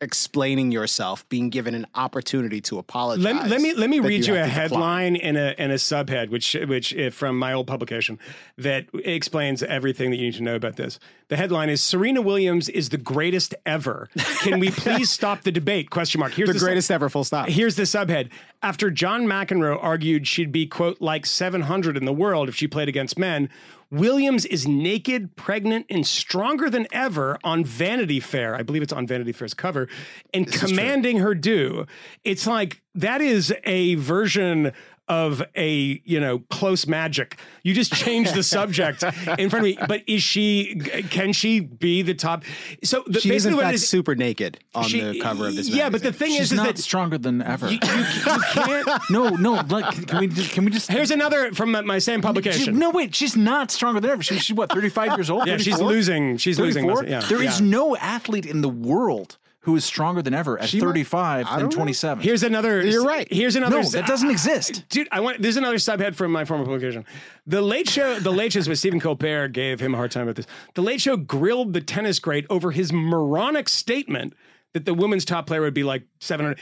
explaining 0.00 0.70
yourself, 0.70 1.28
being 1.28 1.50
given 1.50 1.74
an 1.74 1.86
opportunity 1.94 2.60
to 2.62 2.78
apologize. 2.78 3.24
Let, 3.24 3.48
let 3.48 3.60
me 3.60 3.74
let 3.74 3.90
me 3.90 4.00
read 4.00 4.26
you, 4.26 4.34
have 4.34 4.46
a 4.46 4.48
headline 4.48 5.16
and 5.16 5.36
a 5.36 5.58
and 5.60 5.72
a 5.72 5.76
subhead, 5.76 6.30
which 6.30 6.56
which 6.66 6.96
uh, 6.96 7.10
from 7.10 7.38
my 7.38 7.52
old 7.52 7.66
publication 7.66 8.18
that 8.56 8.86
explains 8.94 9.62
everything 9.62 10.10
that 10.10 10.16
you 10.16 10.26
need 10.26 10.34
to 10.34 10.42
know 10.42 10.54
about 10.54 10.76
this. 10.76 10.98
The 11.28 11.36
headline 11.36 11.68
is 11.68 11.82
Serena 11.82 12.22
Williams 12.22 12.68
is 12.68 12.88
the 12.88 12.96
greatest 12.96 13.54
ever. 13.66 14.08
Can 14.40 14.60
we 14.60 14.70
please 14.70 15.10
stop 15.10 15.42
the 15.42 15.52
debate? 15.52 15.90
Question 15.90 16.20
mark. 16.20 16.32
Here's 16.32 16.48
The 16.48 16.58
greatest 16.58 16.90
ever, 16.90 17.08
full 17.08 17.24
stop. 17.24 17.48
Here's 17.48 17.76
the 17.76 17.82
subhead. 17.82 18.30
After 18.62 18.90
John 18.90 19.24
McEnroe 19.24 19.78
argued 19.80 20.26
she'd 20.26 20.50
be, 20.50 20.66
quote, 20.66 21.00
like 21.00 21.26
700 21.26 21.96
in 21.96 22.06
the 22.06 22.12
world 22.12 22.48
if 22.48 22.56
she 22.56 22.66
played 22.66 22.88
against 22.88 23.18
men, 23.18 23.50
Williams 23.90 24.44
is 24.44 24.68
naked, 24.68 25.34
pregnant, 25.36 25.86
and 25.88 26.06
stronger 26.06 26.68
than 26.68 26.86
ever 26.92 27.38
on 27.42 27.64
Vanity 27.64 28.20
Fair. 28.20 28.54
I 28.54 28.62
believe 28.62 28.82
it's 28.82 28.92
on 28.92 29.06
Vanity 29.06 29.32
Fair's 29.32 29.54
cover, 29.54 29.88
and 30.34 30.50
commanding 30.50 31.18
her 31.18 31.34
due. 31.34 31.86
It's 32.24 32.46
like 32.46 32.82
that 32.94 33.20
is 33.20 33.54
a 33.64 33.94
version 33.94 34.72
of 35.08 35.42
a 35.56 36.00
you 36.04 36.20
know 36.20 36.40
close 36.50 36.86
magic. 36.86 37.38
You 37.62 37.74
just 37.74 37.92
change 37.92 38.32
the 38.32 38.42
subject 38.58 39.02
in 39.38 39.50
front 39.50 39.54
of 39.54 39.62
me. 39.62 39.78
But 39.88 40.02
is 40.06 40.22
she? 40.22 40.76
Can 41.10 41.32
she 41.32 41.60
be 41.60 42.02
the 42.02 42.14
top? 42.14 42.44
So 42.84 43.02
the, 43.06 43.20
She 43.20 43.28
is 43.28 43.34
basically 43.44 43.50
in 43.52 43.56
what 43.56 43.62
fact 43.64 43.72
it 43.72 43.76
is, 43.76 43.88
super 43.88 44.14
naked 44.14 44.58
on 44.74 44.84
she- 44.84 45.00
the 45.00 45.20
cover 45.20 45.48
of 45.48 45.56
this. 45.56 45.68
Yeah, 45.68 45.90
but 45.90 46.02
the 46.02 46.12
thing 46.12 46.30
She's 46.32 46.40
is, 46.40 46.52
is 46.52 46.56
not 46.56 46.66
that 46.66 46.78
stronger 46.78 47.18
than 47.18 47.42
ever. 47.42 47.66
you, 47.70 47.78
you, 47.82 47.98
you 47.98 48.40
can't. 48.52 49.02
no, 49.10 49.28
no. 49.30 49.62
Like, 49.68 50.06
can 50.06 50.18
we 50.20 50.28
just, 50.28 50.50
can 50.52 50.64
we 50.64 50.70
just? 50.70 50.90
Here's 50.90 51.10
another 51.10 51.52
from 51.52 51.72
my- 51.72 51.82
my 51.82 51.98
same 51.98 52.20
publication. 52.22 52.64
She- 52.64 52.70
no, 52.72 52.90
wait. 52.90 53.14
She's 53.14 53.36
not 53.36 53.70
stronger 53.70 54.00
than 54.00 54.10
ever. 54.10 54.22
She, 54.22 54.38
she's 54.38 54.56
what, 54.56 54.70
35 54.72 55.18
years 55.18 55.30
old? 55.30 55.46
Yeah, 55.46 55.56
she's 55.58 55.80
losing- 55.80 56.36
she's 56.36 56.58
losing 56.58 56.84
34? 56.84 57.02
muscle, 57.02 57.08
yeah. 57.10 57.20
There 57.28 57.42
is 57.42 57.60
Yeah. 57.60 57.66
no 57.66 57.96
athlete 57.96 58.46
in 58.46 58.60
the 58.60 58.68
world 58.68 59.36
who 59.68 59.76
is 59.76 59.84
stronger 59.84 60.22
than 60.22 60.32
ever 60.32 60.58
at 60.58 60.68
She 60.68 60.80
might- 60.80 60.86
35 60.86 61.46
I 61.46 61.50
than 61.50 61.60
don't 61.60 61.68
know. 61.70 61.76
27. 61.76 62.24
Here's 62.24 62.42
another. 62.42 62.84
You're 62.84 63.04
right. 63.04 63.28
Here's 63.30 63.54
another. 63.54 63.82
no, 63.82 63.88
that 63.90 64.06
doesn't 64.06 64.30
exist. 64.30 64.84
Dude, 64.88 65.06
I 65.12 65.20
want. 65.20 65.42
There's 65.42 65.58
another 65.58 65.76
subhead 65.76 66.14
from 66.14 66.32
my 66.32 66.46
former 66.46 66.64
publication. 66.64 67.04
The 67.46 67.60
Late 67.60 67.88
Show. 67.88 68.18
The 68.18 68.32
Late 68.32 68.52
Show 68.54 68.60
with 68.66 68.78
Stephen 68.78 68.98
Colbert 68.98 69.48
gave 69.48 69.78
him 69.80 69.92
a 69.92 69.96
hard 69.98 70.10
time 70.10 70.22
about 70.22 70.36
this. 70.36 70.46
The 70.74 70.80
Late 70.82 71.00
Show 71.02 71.16
grilled 71.18 71.74
the 71.74 71.80
tennis 71.82 72.18
great 72.18 72.46
over 72.48 72.70
his 72.70 72.92
moronic 72.92 73.68
statement 73.68 74.32
that 74.72 74.86
the 74.86 74.94
women's 74.94 75.24
top 75.26 75.46
player 75.46 75.60
would 75.60 75.74
be 75.74 75.84
like 75.84 76.04
700. 76.20 76.58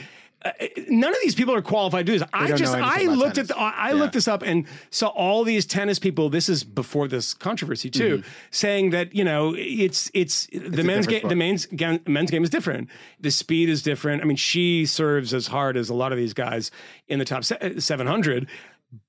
Uh, 0.46 0.66
none 0.88 1.10
of 1.12 1.18
these 1.22 1.34
people 1.34 1.54
are 1.54 1.62
qualified 1.62 2.06
to 2.06 2.12
do 2.12 2.18
this. 2.18 2.28
I 2.32 2.52
just 2.52 2.74
I 2.74 3.02
looked 3.04 3.34
tennis. 3.36 3.50
at 3.50 3.56
the, 3.56 3.60
I 3.62 3.88
Yeah. 3.88 3.94
looked 3.94 4.12
this 4.14 4.28
up 4.28 4.42
and 4.42 4.66
saw 4.90 5.08
all 5.08 5.44
these 5.44 5.66
tennis 5.66 5.98
people. 5.98 6.28
This 6.28 6.48
is 6.48 6.62
before 6.64 7.08
this 7.08 7.34
controversy 7.34 7.90
too, 7.90 8.18
Mm-hmm. 8.18 8.28
saying 8.50 8.90
that 8.90 9.14
you 9.14 9.24
know 9.24 9.54
it's 9.56 10.10
it's 10.14 10.46
the 10.52 10.82
men's 10.84 11.06
game. 11.06 11.18
sport. 11.20 11.28
The 11.30 11.36
men's 11.36 11.66
ga- 11.66 12.00
men's 12.06 12.30
game 12.30 12.44
is 12.44 12.50
different. 12.50 12.88
The 13.20 13.30
speed 13.30 13.68
is 13.68 13.82
different. 13.82 14.22
I 14.22 14.24
mean, 14.24 14.36
she 14.36 14.86
serves 14.86 15.32
as 15.34 15.48
hard 15.48 15.76
as 15.76 15.88
a 15.88 15.94
lot 15.94 16.12
of 16.12 16.18
these 16.18 16.34
guys 16.34 16.70
in 17.08 17.18
the 17.18 17.24
top 17.24 17.44
se- 17.44 17.78
700, 17.80 18.48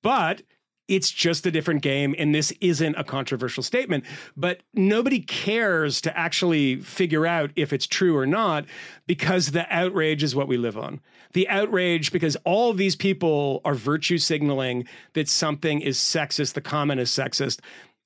but 0.02 0.42
it's 0.88 1.12
just 1.12 1.46
a 1.46 1.52
different 1.52 1.82
game. 1.82 2.16
And 2.18 2.34
this 2.34 2.54
isn't 2.62 2.96
a 2.96 3.04
controversial 3.04 3.62
statement, 3.62 4.06
but 4.38 4.62
nobody 4.74 5.20
cares 5.20 6.00
to 6.02 6.18
actually 6.18 6.78
figure 6.78 7.28
out 7.28 7.52
if 7.58 7.74
it's 7.74 7.86
true 7.86 8.16
or 8.16 8.26
not 8.26 8.64
because 9.06 9.52
the 9.52 9.66
outrage 9.70 10.24
is 10.24 10.34
what 10.34 10.48
we 10.48 10.56
live 10.56 10.78
on. 10.78 11.02
The 11.34 11.48
outrage, 11.50 12.12
because 12.12 12.36
all 12.44 12.74
these 12.74 12.96
people 12.96 13.62
are 13.66 13.74
virtue 13.74 14.18
signaling 14.18 14.88
that 15.14 15.30
something 15.30 15.82
is 15.82 15.98
sexist, 15.98 16.54
the 16.54 16.62
comment 16.62 17.00
is 17.00 17.10
sexist. 17.10 17.60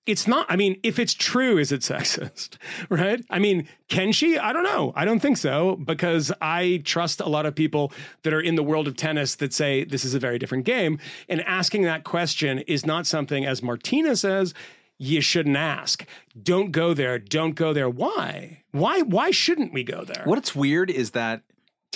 It's 0.08 0.28
not. 0.28 0.48
I 0.50 0.56
mean, 0.56 0.80
if 0.82 0.98
it's 0.98 1.14
true, 1.14 1.58
is 1.58 1.72
it 1.72 1.82
sexist? 1.82 2.58
Right? 2.90 3.24
I 3.30 3.40
mean, 3.40 3.68
can 3.88 4.12
she? 4.12 4.38
I 4.38 4.52
don't 4.52 4.64
know. 4.64 4.94
I 4.96 5.06
don't 5.06 5.20
think 5.20 5.38
so 5.38 5.76
because 5.76 6.32
I 6.42 6.82
trust 6.84 7.22
a 7.22 7.30
lot 7.30 7.46
of 7.46 7.54
people 7.54 7.92
that 8.24 8.34
are 8.34 8.42
in 8.42 8.56
the 8.56 8.64
world 8.64 8.88
of 8.88 8.96
tennis 8.96 9.36
that 9.36 9.54
say 9.54 9.84
this 9.84 10.04
is 10.04 10.14
a 10.16 10.20
very 10.20 10.40
different 10.40 10.66
game. 10.66 11.00
And 11.30 11.42
asking 11.42 11.84
that 11.84 12.04
question 12.04 12.60
is 12.60 12.86
not 12.86 13.06
something, 13.06 13.46
as 13.46 13.62
Martina 13.62 14.16
says, 14.16 14.54
you 14.98 15.20
shouldn't 15.20 15.58
ask. 15.58 16.06
Don't 16.42 16.72
go 16.72 16.94
there. 16.94 17.18
Don't 17.18 17.56
go 17.56 17.74
there. 17.74 17.90
Why? 17.90 18.64
Why? 18.72 19.02
Why 19.02 19.32
shouldn't 19.32 19.74
we 19.74 19.84
go 19.84 20.04
there? 20.04 20.24
What's 20.26 20.56
weird 20.56 20.92
is 20.92 21.12
that 21.12 21.42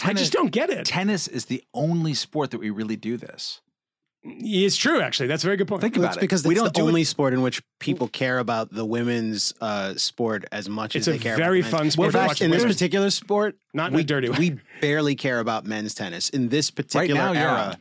I 0.03 0.13
just 0.13 0.33
don't 0.33 0.51
get 0.51 0.69
it. 0.69 0.85
tennis 0.85 1.27
is 1.27 1.45
the 1.45 1.63
only 1.73 2.13
sport 2.13 2.51
that 2.51 2.59
we 2.59 2.69
really 2.69 2.95
do 2.95 3.17
this. 3.17 3.61
It's 4.27 4.75
true, 4.75 5.01
actually. 5.01 5.27
That's 5.27 5.43
a 5.43 5.47
very 5.47 5.55
good 5.55 5.67
point. 5.67 5.81
Think 5.81 5.95
Well, 5.95 6.05
about 6.05 6.13
it's 6.13 6.17
it. 6.17 6.21
because 6.21 6.43
we 6.43 6.53
it's 6.55 6.59
don't 6.61 6.73
the 6.73 6.79
do 6.81 6.87
only 6.87 7.01
it. 7.01 7.05
sport 7.05 7.33
in 7.33 7.43
which 7.43 7.61
people 7.79 8.07
care 8.07 8.39
about 8.39 8.73
the 8.73 8.83
women's 8.83 9.53
uh, 9.61 9.93
sport 9.95 10.45
as 10.51 10.67
much 10.67 10.95
It's 10.95 11.07
as 11.07 11.13
a 11.15 11.17
they 11.19 11.23
care. 11.23 11.37
very 11.37 11.59
about 11.59 11.65
the 11.69 11.77
fun 11.77 11.83
men's. 11.83 11.93
sport 11.93 12.05
In 12.07 12.11
to 12.13 12.17
fact, 12.17 12.27
watch 12.29 12.41
in 12.41 12.49
this 12.51 12.61
women. 12.61 12.73
particular 12.73 13.09
sport, 13.11 13.55
Not 13.75 13.91
in 13.91 13.95
we, 13.97 14.01
a 14.01 14.05
dirty 14.05 14.29
way. 14.29 14.37
We 14.39 14.59
barely 14.81 15.15
care 15.15 15.39
about 15.39 15.65
men's 15.65 15.93
tennis. 15.93 16.29
In 16.31 16.49
this 16.49 16.71
particular 16.71 17.21
now, 17.21 17.31
yeah. 17.33 17.41
era, 17.41 17.79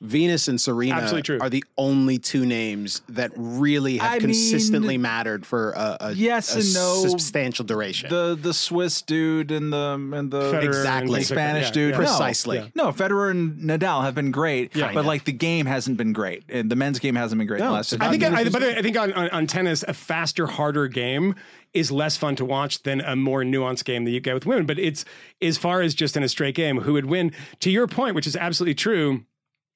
Venus 0.00 0.48
and 0.48 0.60
Serena 0.60 1.22
true. 1.22 1.38
are 1.40 1.48
the 1.50 1.64
only 1.78 2.18
two 2.18 2.44
names 2.46 3.02
that 3.08 3.30
really 3.36 3.98
have 3.98 4.12
I 4.12 4.18
consistently 4.18 4.94
mean, 4.94 5.02
mattered 5.02 5.46
for 5.46 5.72
a, 5.72 5.96
a 6.00 6.12
yes 6.12 6.54
a 6.54 6.58
and 6.60 6.74
no. 6.74 7.06
substantial 7.08 7.64
duration. 7.64 8.10
The 8.10 8.36
the 8.40 8.52
Swiss 8.54 9.02
dude 9.02 9.50
and 9.50 9.72
the 9.72 9.94
and 10.12 10.30
the 10.30 10.52
Federer 10.52 10.64
Exactly. 10.66 11.16
and- 11.18 11.26
Spanish 11.26 11.66
yeah, 11.66 11.72
dude. 11.72 11.90
yeah. 11.90 11.96
No. 11.98 12.04
Precisely. 12.04 12.56
Yeah. 12.58 12.66
No, 12.74 12.92
Federer 12.92 13.30
and 13.30 13.58
Nadal 13.60 14.02
have 14.02 14.14
been 14.14 14.30
great, 14.30 14.74
Yeah. 14.76 14.92
but 14.92 15.04
like 15.04 15.24
the 15.24 15.32
game 15.32 15.66
hasn't 15.66 15.96
been 15.96 16.12
great, 16.12 16.44
and 16.48 16.70
the 16.70 16.76
men's 16.76 16.98
game 16.98 17.14
hasn't 17.16 17.38
been 17.38 17.46
great. 17.48 17.58
in 17.60 17.64
the 17.66 17.70
No, 17.70 17.74
last 17.76 17.92
I 18.00 18.10
think, 18.10 18.22
years. 18.22 18.34
I, 18.34 18.44
by 18.44 18.58
the 18.58 18.66
way, 18.66 18.76
I 18.76 18.82
think 18.82 18.96
on, 18.98 19.12
on, 19.12 19.28
on 19.30 19.46
tennis, 19.46 19.82
a 19.86 19.94
faster, 19.94 20.46
harder 20.46 20.88
game 20.88 21.34
is 21.74 21.90
less 21.90 22.16
fun 22.16 22.34
to 22.36 22.44
watch 22.44 22.82
than 22.84 23.00
a 23.02 23.14
more 23.14 23.42
nuanced 23.42 23.84
game 23.84 24.04
that 24.04 24.10
you 24.10 24.20
get 24.20 24.32
with 24.34 24.46
women. 24.46 24.64
But 24.66 24.78
it's 24.78 25.04
as 25.42 25.58
far 25.58 25.82
as 25.82 25.94
just 25.94 26.16
in 26.16 26.22
a 26.22 26.28
straight 26.28 26.54
game, 26.54 26.80
who 26.80 26.94
would 26.94 27.06
win? 27.06 27.32
To 27.60 27.70
your 27.70 27.86
point, 27.86 28.14
which 28.14 28.26
is 28.26 28.34
absolutely 28.34 28.74
true, 28.74 29.24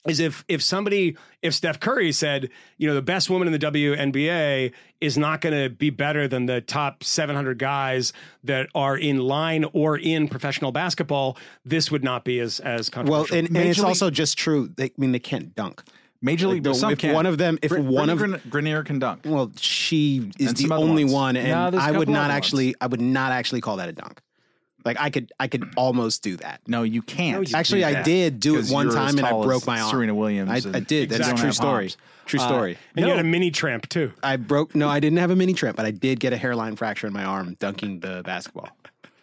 is 0.08 0.18
if 0.20 0.44
if 0.48 0.62
somebody 0.62 1.16
if 1.42 1.54
Steph 1.54 1.78
Curry 1.80 2.12
said, 2.12 2.48
you 2.78 2.88
know, 2.88 2.94
the 2.94 3.02
best 3.02 3.28
woman 3.28 3.46
in 3.46 3.52
the 3.52 3.58
WNBA 3.58 4.72
is 5.00 5.18
not 5.18 5.40
going 5.40 5.62
to 5.62 5.70
be 5.70 5.90
better 5.90 6.26
than 6.28 6.46
the 6.46 6.60
top 6.60 7.04
700 7.04 7.58
guys 7.58 8.12
that 8.44 8.68
are 8.74 8.96
in 8.96 9.18
line 9.18 9.64
or 9.72 9.96
in 9.98 10.28
professional 10.28 10.72
basketball, 10.72 11.36
this 11.64 11.90
would 11.90 12.04
not 12.04 12.24
be 12.24 12.40
as 12.40 12.60
as 12.60 12.90
well, 12.94 13.04
controversial. 13.24 13.36
and, 13.38 13.48
and 13.48 13.56
it's 13.68 13.78
League- 13.78 13.86
also 13.86 14.10
just 14.10 14.38
true. 14.38 14.68
They, 14.76 14.84
I 14.86 14.90
mean, 14.96 15.12
they 15.12 15.18
can't 15.18 15.54
dunk. 15.54 15.82
Major 16.22 16.48
League, 16.48 16.66
Like, 16.66 16.76
some 16.76 16.92
if 16.92 16.98
can. 16.98 17.14
one 17.14 17.24
of 17.24 17.38
them- 17.38 17.58
if 17.62 17.70
Brit- 17.70 17.82
one 17.82 18.10
of- 18.10 18.18
Brittney 18.18 18.50
Gren- 18.50 18.64
Griner 18.64 18.84
can 18.84 18.98
dunk. 18.98 19.22
Well, 19.24 19.50
she 19.58 20.30
is 20.38 20.48
And 20.48 20.56
the 20.58 20.74
only 20.74 21.04
ones. 21.04 21.14
one, 21.14 21.36
and 21.36 21.48
No, 21.48 21.70
there's 21.70 21.82
a 21.82 21.86
I 21.86 21.90
would 21.92 22.10
not 22.10 22.24
other 22.26 22.34
actually. 22.34 22.74
I 22.80 22.86
would 22.88 23.00
not 23.00 23.32
actually 23.32 23.62
call 23.62 23.76
that 23.78 23.88
a 23.88 23.92
dunk. 23.92 24.20
Like 24.84 24.96
I 25.00 25.10
could, 25.10 25.32
I 25.38 25.48
could 25.48 25.64
almost 25.76 26.22
do 26.22 26.36
that. 26.36 26.60
No, 26.66 26.82
you 26.82 27.02
can't. 27.02 27.48
you 27.48 27.56
Actually, 27.56 27.84
I 27.84 27.92
can't. 27.94 28.04
did 28.04 28.40
do 28.40 28.58
it 28.58 28.68
one 28.70 28.90
time, 28.90 29.18
and 29.18 29.26
I 29.26 29.30
broke 29.32 29.66
my 29.66 29.80
arm. 29.80 29.90
Serena 29.90 30.14
Williams 30.14 30.66
I, 30.66 30.76
I 30.76 30.80
did. 30.80 31.10
That's 31.10 31.20
a 31.26 31.30
true 31.30 31.36
Don't 31.36 31.44
have 31.46 31.54
story. 31.54 31.92
True 32.26 32.40
Uh, 32.40 32.46
story. 32.46 32.78
and 32.96 33.04
you 33.06 33.10
had 33.10 33.20
a 33.20 33.24
mini 33.28 33.50
tramp 33.50 33.88
too. 33.88 34.12
I 34.22 34.36
broke. 34.36 34.74
No, 34.74 34.88
I 34.88 35.00
didn't 35.00 35.18
have 35.18 35.30
a 35.30 35.36
mini 35.36 35.52
tramp, 35.52 35.76
but 35.76 35.86
I 35.86 35.90
did 35.90 36.20
get 36.20 36.32
a 36.32 36.36
hairline 36.36 36.76
fracture 36.76 37.06
in 37.06 37.12
my 37.12 37.24
arm 37.24 37.56
dunking 37.58 38.00
the 38.00 38.22
basketball. 38.24 38.68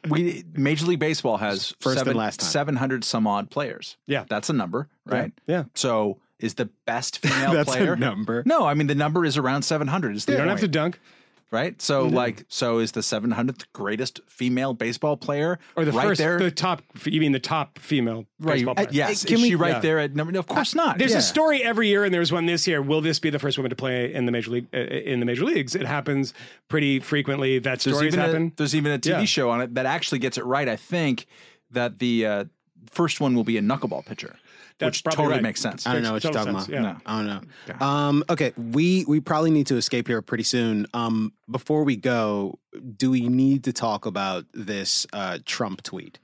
we 0.10 0.44
Major 0.54 0.86
League 0.86 1.00
Baseball 1.00 1.38
has 1.38 1.74
First 1.80 2.06
and 2.06 2.16
last 2.16 2.40
time. 2.42 2.50
700 2.50 3.04
some 3.04 3.26
odd 3.28 3.50
players. 3.50 3.98
Yeah. 4.06 4.26
That's 4.30 4.50
a 4.50 4.54
number, 4.54 4.88
right? 5.06 5.32
Yeah. 5.48 5.66
So 5.74 6.18
is 6.40 6.54
the 6.54 6.70
best 6.86 7.20
female 7.26 7.54
That's 7.54 7.70
a 7.70 7.78
player 7.78 7.96
number. 7.96 8.44
No, 8.46 8.66
I 8.66 8.74
mean 8.74 8.88
the 8.88 8.96
number 8.96 9.26
is 9.26 9.38
around 9.38 9.64
700. 9.64 10.16
Is 10.16 10.26
the 10.26 10.34
You 10.34 10.38
don't 10.38 10.48
have 10.50 10.60
to 10.60 10.68
dunk. 10.68 11.00
Right? 11.52 11.82
So 11.82 12.06
like, 12.08 12.46
so 12.50 12.80
is 12.80 12.92
the 12.92 13.00
700th 13.02 13.66
greatest 13.74 14.20
female 14.28 14.74
baseball 14.74 15.16
player 15.18 15.60
Or 15.76 15.86
the 15.86 15.92
right 15.92 16.08
first, 16.08 16.18
there? 16.20 16.38
the 16.40 16.52
top. 16.52 16.82
You 17.06 17.20
mean 17.22 17.32
the 17.32 17.40
top 17.40 17.80
female 17.80 18.26
right? 18.40 18.56
baseball 18.56 18.76
player? 18.76 18.88
yes, 18.92 19.24
Can 19.24 19.36
is 19.38 19.42
we- 19.44 19.48
she 19.50 19.56
right 19.56 19.74
yeah. 19.76 19.80
there 19.80 20.00
at 20.00 20.16
number? 20.16 20.32
No, 20.34 20.40
of 20.40 20.48
course 20.48 20.76
not. 20.76 20.98
There's 20.98 21.12
Yeah. 21.12 21.20
a 21.20 21.22
story 21.22 21.64
every 21.64 21.88
year, 21.88 22.04
and 22.04 22.14
there's 22.14 22.32
one 22.32 22.46
this 22.46 22.68
year. 22.68 22.82
Will 22.82 23.02
this 23.02 23.20
be 23.20 23.30
the 23.30 23.40
first 23.40 23.58
woman 23.58 23.70
to 23.70 23.76
play 23.76 24.14
in 24.14 24.26
the 24.26 24.32
major 24.32 24.52
league 24.52 24.68
uh, 24.74 24.78
in 24.78 25.20
the 25.20 25.26
major 25.26 25.44
leagues? 25.46 25.76
It 25.76 25.86
happens 25.86 26.34
pretty 26.68 27.00
frequently. 27.00 27.60
That 27.60 27.80
There's 27.80 27.96
stories 27.96 28.14
even, 28.14 28.20
happen. 28.26 28.48
a, 28.48 28.52
there's 28.58 28.76
even 28.76 28.92
a 28.92 29.00
TV 29.00 29.10
Yeah. 29.20 29.26
show 29.26 29.50
on 29.50 29.62
it 29.62 29.76
that 29.76 29.86
actually 29.86 30.20
gets 30.20 30.38
it 30.38 30.46
right. 30.46 30.68
I 30.68 30.76
think 30.76 31.28
that 31.72 32.00
the 32.00 32.26
uh, 32.26 32.44
first 32.92 33.20
one 33.22 33.36
will 33.36 33.44
be 33.44 33.58
a 33.58 33.62
knuckleball 33.62 34.06
pitcher, 34.06 34.36
That's 34.80 34.98
which 34.98 35.04
probably 35.04 35.18
totally 35.18 35.34
right. 35.36 35.44
makes 35.44 35.62
sense. 35.62 35.88
I 35.88 35.94
don't 35.94 36.04
know 36.04 36.14
what 36.14 36.24
you're 36.24 36.32
talking 36.34 36.54
sense, 36.54 36.68
about. 36.68 36.74
yeah. 36.76 36.92
No. 36.94 36.98
I 37.06 37.24
don't 37.24 37.50
know. 37.80 37.86
Um, 37.86 38.24
okay, 38.30 38.54
we 38.58 39.06
we 39.08 39.20
probably 39.20 39.52
need 39.52 39.68
to 39.68 39.76
escape 39.78 40.08
here 40.08 40.22
pretty 40.22 40.44
soon. 40.44 40.86
Um, 40.94 41.34
before 41.50 41.84
we 41.84 41.96
go, 41.96 42.60
do 42.96 43.10
we 43.12 43.28
need 43.28 43.64
to 43.64 43.74
talk 43.74 44.06
about 44.06 44.46
this 44.54 45.08
uh, 45.14 45.40
Trump 45.46 45.82
tweet? 45.84 46.20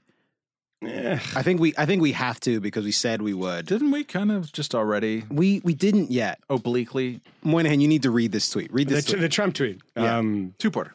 Eh. 0.84 1.18
I 1.34 1.42
think 1.42 1.60
we 1.60 1.72
I 1.78 1.86
think 1.86 2.02
we 2.02 2.12
have 2.12 2.38
to 2.40 2.60
because 2.60 2.84
we 2.84 2.92
said 2.92 3.22
we 3.22 3.32
would. 3.34 3.66
Didn't 3.66 3.90
we 3.90 4.04
kind 4.04 4.30
of 4.30 4.52
just 4.52 4.74
already 4.74 5.24
We 5.30 5.60
we 5.64 5.72
didn't 5.74 6.10
yet. 6.10 6.40
obliquely 6.50 7.20
Moynihan, 7.42 7.80
you 7.80 7.88
need 7.88 8.02
to 8.02 8.10
read 8.10 8.32
this 8.32 8.50
tweet. 8.50 8.72
Read 8.72 8.88
The, 8.88 8.96
this. 8.96 9.06
the 9.06 9.16
tweet. 9.16 9.32
Trump 9.32 9.54
tweet. 9.54 9.80
Yeah. 9.96 10.18
Um, 10.18 10.54
two 10.58 10.70
porter? 10.70 10.94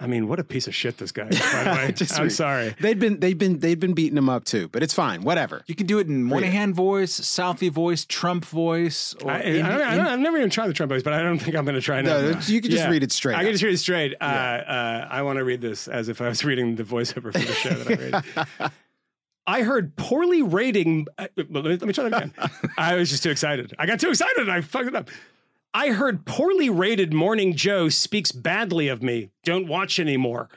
I 0.00 0.08
mean, 0.08 0.26
what 0.26 0.40
a 0.40 0.44
piece 0.44 0.66
of 0.66 0.74
shit 0.74 0.98
this 0.98 1.12
guy. 1.12 1.28
Is, 1.28 1.38
by 1.40 1.64
the 1.64 1.70
way, 1.86 1.92
Just 1.92 2.16
I'm 2.18 2.24
read. 2.24 2.32
sorry. 2.32 2.74
They'd 2.80 2.98
been 2.98 3.20
they've 3.20 3.38
been 3.38 3.60
they've 3.60 3.78
been 3.78 3.92
beating 3.94 4.18
him 4.18 4.28
up 4.28 4.44
too, 4.44 4.66
but 4.68 4.82
it's 4.82 4.92
fine. 4.92 5.22
Whatever. 5.22 5.62
You 5.66 5.76
can 5.76 5.86
do 5.86 6.00
it 6.00 6.08
in 6.08 6.24
Moynihan 6.24 6.74
voice, 6.74 7.20
Southie 7.20 7.70
voice, 7.70 8.04
Trump 8.04 8.44
voice, 8.44 9.14
or 9.22 9.30
I, 9.30 9.34
I, 9.36 9.40
Indi- 9.42 9.62
don't, 9.62 9.70
I 9.82 9.96
don't, 9.96 10.06
I've 10.06 10.18
never 10.18 10.36
even 10.36 10.50
tried 10.50 10.66
the 10.66 10.72
Trump 10.72 10.90
voice, 10.90 11.04
but 11.04 11.12
I 11.12 11.22
don't 11.22 11.38
think 11.38 11.56
I'm 11.56 11.64
going 11.64 11.76
to 11.76 11.80
try 11.80 12.02
now. 12.02 12.20
No, 12.20 12.38
you 12.46 12.60
can 12.60 12.72
just 12.72 12.88
read 12.88 13.04
it 13.04 13.12
straight 13.12 13.36
I 13.36 13.44
can 13.44 13.52
just 13.52 13.62
read 13.62 13.74
it 13.74 13.78
straight. 13.78 14.14
Uh, 14.20 14.24
uh, 14.24 15.08
I 15.10 15.22
want 15.22 15.38
to 15.38 15.44
read 15.44 15.60
this 15.60 15.86
as 15.86 16.08
if 16.08 16.20
I 16.20 16.28
was 16.28 16.44
reading 16.44 16.74
the 16.74 16.84
voiceover 16.84 17.32
for 17.32 17.38
the 17.38 17.52
show 17.54 17.70
that 17.70 18.00
I 18.00 18.30
read. 18.60 18.72
I 19.46 19.62
heard 19.62 19.94
poorly 19.96 20.42
rating. 20.42 21.06
Uh, 21.18 21.26
let, 21.36 21.50
me, 21.50 21.60
let 21.62 21.82
me 21.82 21.92
try 21.92 22.08
that 22.08 22.16
again. 22.24 22.32
I 22.78 22.96
was 22.96 23.10
just 23.10 23.22
too 23.22 23.30
excited. 23.30 23.74
I 23.78 23.86
got 23.86 24.00
too 24.00 24.08
excited 24.08 24.38
and 24.38 24.50
I 24.50 24.62
fucked 24.62 24.88
it 24.88 24.96
up. 24.96 25.10
I 25.76 25.88
heard 25.88 26.24
poorly 26.24 26.70
rated 26.70 27.12
Morning 27.12 27.56
Joe 27.56 27.88
speaks 27.88 28.30
badly 28.30 28.86
of 28.86 29.02
me. 29.02 29.30
Don't 29.42 29.66
watch 29.66 29.98
anymore. 29.98 30.48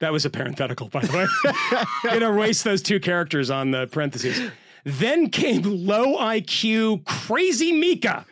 That 0.00 0.12
was 0.12 0.26
a 0.26 0.30
parenthetical, 0.30 0.88
by 0.90 1.00
the 1.00 1.16
way. 1.16 2.12
you 2.12 2.20
know, 2.20 2.30
erase 2.30 2.62
those 2.62 2.82
two 2.82 3.00
characters 3.00 3.50
on 3.50 3.70
the 3.70 3.86
parentheses. 3.86 4.50
Then 4.84 5.30
came 5.30 5.62
low 5.62 6.18
IQ 6.18 7.06
Crazy 7.06 7.72
Mika, 7.72 8.26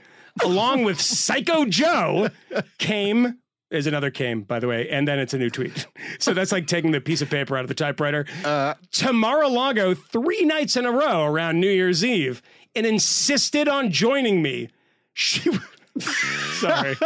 along 0.44 0.84
with 0.84 1.00
Psycho 1.00 1.64
Joe. 1.64 2.28
Came 2.78 3.38
is 3.70 3.86
another 3.86 4.10
came, 4.10 4.42
by 4.42 4.60
the 4.60 4.68
way, 4.68 4.88
and 4.88 5.08
then 5.08 5.18
it's 5.18 5.32
a 5.34 5.38
new 5.38 5.50
tweet. 5.50 5.86
So 6.18 6.34
that's 6.34 6.52
like 6.52 6.66
taking 6.66 6.92
the 6.92 7.00
piece 7.00 7.22
of 7.22 7.30
paper 7.30 7.56
out 7.56 7.64
of 7.64 7.68
the 7.68 7.74
typewriter. 7.74 8.26
Uh, 8.44 8.74
Mar-a-Lago 9.12 9.94
three 9.94 10.42
nights 10.42 10.76
in 10.76 10.84
a 10.84 10.92
row 10.92 11.24
around 11.24 11.58
New 11.58 11.70
Year's 11.70 12.04
Eve 12.04 12.42
and 12.76 12.86
insisted 12.86 13.66
on 13.66 13.90
joining 13.90 14.42
me. 14.42 14.68
She. 15.14 15.50
Sorry, 16.54 16.96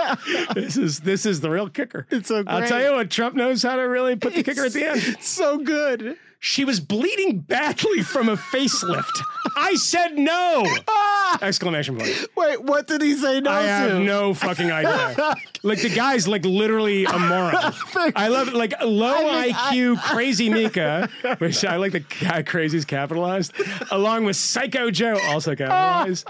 this 0.54 0.76
is 0.78 1.00
this 1.00 1.26
is 1.26 1.40
the 1.40 1.50
real 1.50 1.68
kicker. 1.68 2.06
It's 2.10 2.28
so 2.28 2.42
I'll 2.46 2.66
tell 2.66 2.82
you 2.82 2.92
what, 2.92 3.10
Trump 3.10 3.34
knows 3.34 3.62
how 3.62 3.76
to 3.76 3.82
really 3.82 4.16
put 4.16 4.34
the 4.34 4.42
kicker 4.42 4.64
at 4.64 4.72
the 4.72 4.88
end. 4.88 5.18
so 5.20 5.58
good. 5.58 6.16
She 6.40 6.64
was 6.64 6.78
bleeding 6.78 7.40
badly 7.40 8.02
from 8.02 8.28
a 8.28 8.36
facelift. 8.36 9.10
I 9.56 9.74
said 9.74 10.16
no! 10.16 10.64
Exclamation 11.42 11.96
point. 11.98 12.26
Wait, 12.36 12.62
what 12.62 12.86
did 12.86 13.02
he 13.02 13.14
say 13.14 13.40
no 13.40 13.50
I 13.50 13.62
to? 13.62 13.68
have 13.68 14.02
no 14.02 14.34
fucking 14.34 14.70
idea. 14.70 15.34
like 15.64 15.82
the 15.82 15.88
guy's 15.92 16.28
like 16.28 16.44
literally 16.44 17.04
a 17.06 17.18
moron. 17.18 17.56
I 18.14 18.28
love 18.28 18.48
it. 18.48 18.54
Like 18.54 18.72
low 18.84 19.28
I 19.28 19.46
mean, 19.72 19.96
IQ 19.96 20.02
crazy 20.14 20.48
Mika, 20.48 21.08
which 21.38 21.64
I 21.64 21.76
like 21.76 21.90
the 21.90 22.04
guy 22.20 22.42
crazy's 22.42 22.84
capitalized, 22.84 23.52
along 23.90 24.24
with 24.24 24.36
Psycho 24.36 24.92
Joe 24.92 25.18
also 25.24 25.56
capitalized. 25.56 26.28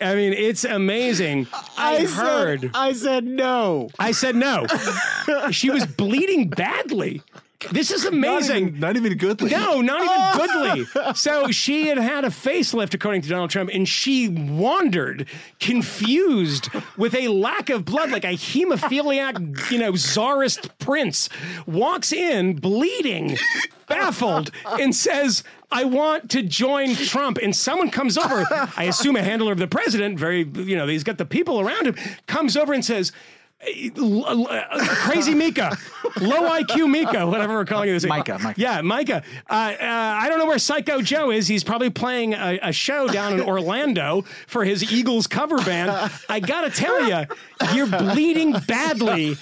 I 0.00 0.14
mean, 0.14 0.32
it's 0.32 0.64
amazing. 0.64 1.48
I, 1.76 1.96
I 1.96 2.06
heard. 2.06 2.60
Said, 2.62 2.70
I 2.72 2.92
said 2.94 3.24
no. 3.24 3.90
I 3.98 4.12
said 4.12 4.36
no. 4.36 4.66
she 5.50 5.68
was 5.68 5.84
bleeding 5.84 6.48
badly. 6.48 7.22
This 7.70 7.90
is 7.90 8.04
amazing. 8.04 8.64
Not 8.64 8.68
even, 8.68 8.80
not 8.80 8.96
even 8.96 9.18
goodly. 9.18 9.50
No, 9.50 9.80
not 9.80 10.02
even 10.04 10.84
goodly. 10.94 11.14
So 11.14 11.50
she 11.50 11.88
had 11.88 11.98
had 11.98 12.24
a 12.24 12.28
facelift, 12.28 12.94
according 12.94 13.22
to 13.22 13.28
Donald 13.28 13.50
Trump, 13.50 13.70
and 13.72 13.88
she 13.88 14.28
wandered, 14.28 15.26
confused, 15.60 16.68
with 16.96 17.14
a 17.14 17.28
lack 17.28 17.70
of 17.70 17.84
blood, 17.84 18.10
like 18.10 18.24
a 18.24 18.34
hemophiliac, 18.34 19.70
you 19.70 19.78
know, 19.78 19.94
czarist 19.94 20.78
prince, 20.78 21.28
walks 21.66 22.12
in 22.12 22.56
bleeding, 22.56 23.36
baffled, 23.86 24.50
and 24.64 24.94
says, 24.94 25.44
I 25.70 25.84
want 25.84 26.30
to 26.30 26.42
join 26.42 26.94
Trump. 26.94 27.38
And 27.42 27.54
someone 27.54 27.90
comes 27.90 28.16
over, 28.16 28.46
I 28.76 28.84
assume 28.84 29.16
a 29.16 29.22
handler 29.22 29.52
of 29.52 29.58
the 29.58 29.66
president, 29.66 30.18
very, 30.18 30.44
you 30.44 30.76
know, 30.76 30.86
he's 30.86 31.04
got 31.04 31.18
the 31.18 31.24
people 31.24 31.60
around 31.60 31.86
him, 31.86 31.96
comes 32.26 32.56
over 32.56 32.72
and 32.72 32.84
says, 32.84 33.12
Crazy 33.64 35.34
Mika, 35.34 35.76
low 36.20 36.48
IQ 36.50 36.90
Mika, 36.90 37.26
whatever 37.26 37.54
we're 37.54 37.64
calling 37.64 37.90
this. 37.90 38.04
Micah, 38.06 38.38
Micah. 38.38 38.60
Yeah, 38.60 38.80
Micah. 38.82 39.22
Uh, 39.48 39.54
uh, 39.54 39.76
I 39.80 40.28
don't 40.28 40.38
know 40.38 40.46
where 40.46 40.58
Psycho 40.58 41.00
Joe 41.00 41.30
is. 41.30 41.48
He's 41.48 41.64
probably 41.64 41.90
playing 41.90 42.34
a, 42.34 42.58
a 42.62 42.72
show 42.72 43.08
down 43.08 43.34
in 43.34 43.40
Orlando 43.40 44.22
for 44.46 44.64
his 44.64 44.92
Eagles 44.92 45.26
cover 45.26 45.58
band. 45.58 45.90
I 46.28 46.40
gotta 46.40 46.70
tell 46.70 47.08
you, 47.08 47.26
you're 47.74 47.86
bleeding 47.86 48.52
badly 48.66 49.36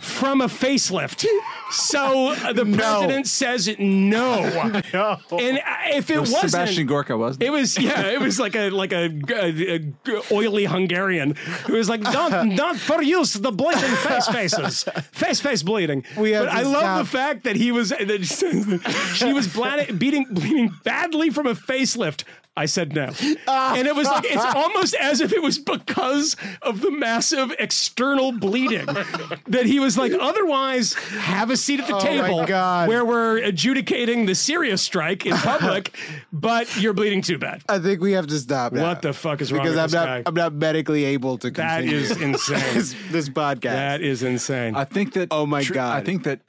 from 0.00 0.40
a 0.40 0.46
facelift. 0.48 1.24
So 1.70 2.28
uh, 2.32 2.52
the 2.52 2.64
president 2.76 3.26
says 3.26 3.68
no. 3.78 4.42
And 5.32 5.58
uh, 5.58 5.62
if 5.94 6.10
it, 6.10 6.16
It 6.16 6.20
was 6.20 6.32
wasn't, 6.32 6.50
Sebastian 6.52 6.86
Gorka, 6.86 7.16
wasn't 7.16 7.42
it? 7.42 7.46
it 7.46 7.50
was 7.50 7.78
yeah, 7.78 8.06
it 8.06 8.20
was 8.20 8.38
like 8.40 8.54
a 8.56 8.70
like 8.70 8.92
a, 8.92 9.10
a- 9.30 9.92
a 10.08 10.22
oily 10.32 10.64
Hungarian 10.64 11.34
who 11.66 11.74
was 11.74 11.88
like, 11.88 12.00
"Not 12.00 12.46
not 12.46 12.76
for 12.76 13.02
use 13.02 13.34
the 13.34 13.52
bleeding 13.52 13.94
face 13.96 14.26
faces, 14.28 14.84
face 15.12 15.40
face 15.40 15.62
bleeding." 15.62 16.04
We 16.16 16.32
have 16.32 16.46
but 16.46 16.52
to 16.52 16.58
I 16.58 16.62
love 16.62 16.80
stop. 16.82 16.98
the 17.04 17.10
fact 17.10 17.44
that 17.44 17.56
he 17.56 17.72
was 17.72 17.90
that 17.90 18.24
she 19.14 19.32
was 19.32 19.48
blad- 19.48 19.98
beating 19.98 20.26
bleeding 20.30 20.70
badly 20.84 21.30
from 21.30 21.46
a 21.46 21.54
facelift. 21.54 22.24
I 22.58 22.66
said 22.66 22.94
no, 22.94 23.10
ah. 23.48 23.74
and 23.76 23.86
it 23.86 23.94
was 23.94 24.06
like 24.08 24.24
it's 24.26 24.44
almost 24.54 24.94
as 24.96 25.20
if 25.20 25.32
it 25.32 25.40
was 25.42 25.58
because 25.58 26.36
of 26.62 26.80
the 26.80 26.90
massive 26.90 27.54
external 27.58 28.32
bleeding 28.32 28.86
that 29.46 29.64
he 29.66 29.78
was 29.78 29.96
like. 29.96 30.12
Otherwise, 30.20 30.94
have 30.94 31.50
a 31.50 31.56
seat 31.56 31.80
at 31.80 31.86
the 31.86 31.94
Oh 31.96 32.00
table 32.00 32.44
God. 32.46 32.88
where 32.88 33.04
we're 33.04 33.38
adjudicating 33.38 34.26
the 34.26 34.34
serious 34.34 34.82
strike 34.82 35.24
in 35.26 35.34
public, 35.36 35.96
but 36.32 36.76
you're 36.76 36.92
bleeding 36.92 37.22
too 37.22 37.38
bad. 37.38 37.62
I 37.68 37.78
think 37.78 38.00
we 38.00 38.12
have 38.12 38.26
to 38.26 38.38
stop. 38.38 38.72
now. 38.72 38.82
What 38.82 39.02
the 39.02 39.12
fuck 39.12 39.40
is 39.40 39.52
wrong 39.52 39.62
Because 39.62 39.72
with 39.76 39.80
I'm 39.80 39.86
this 39.86 39.94
not. 39.94 40.06
guy? 40.06 40.22
I'm 40.26 40.34
not 40.34 40.52
medically 40.54 41.04
able 41.04 41.38
to 41.38 41.50
That 41.50 41.78
continue. 41.82 41.96
is 41.98 42.10
insane. 42.20 42.74
this, 42.74 42.94
this 43.10 43.28
podcast. 43.28 43.60
That 43.62 44.00
is 44.02 44.22
insane. 44.22 44.74
I 44.74 44.84
think 44.84 45.12
that. 45.14 45.28
Oh 45.30 45.46
my 45.46 45.62
tr- 45.62 45.74
God. 45.74 45.96
I 45.96 46.04
think 46.04 46.24
that 46.24 46.40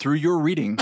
through 0.00 0.14
your 0.14 0.38
reading, 0.38 0.76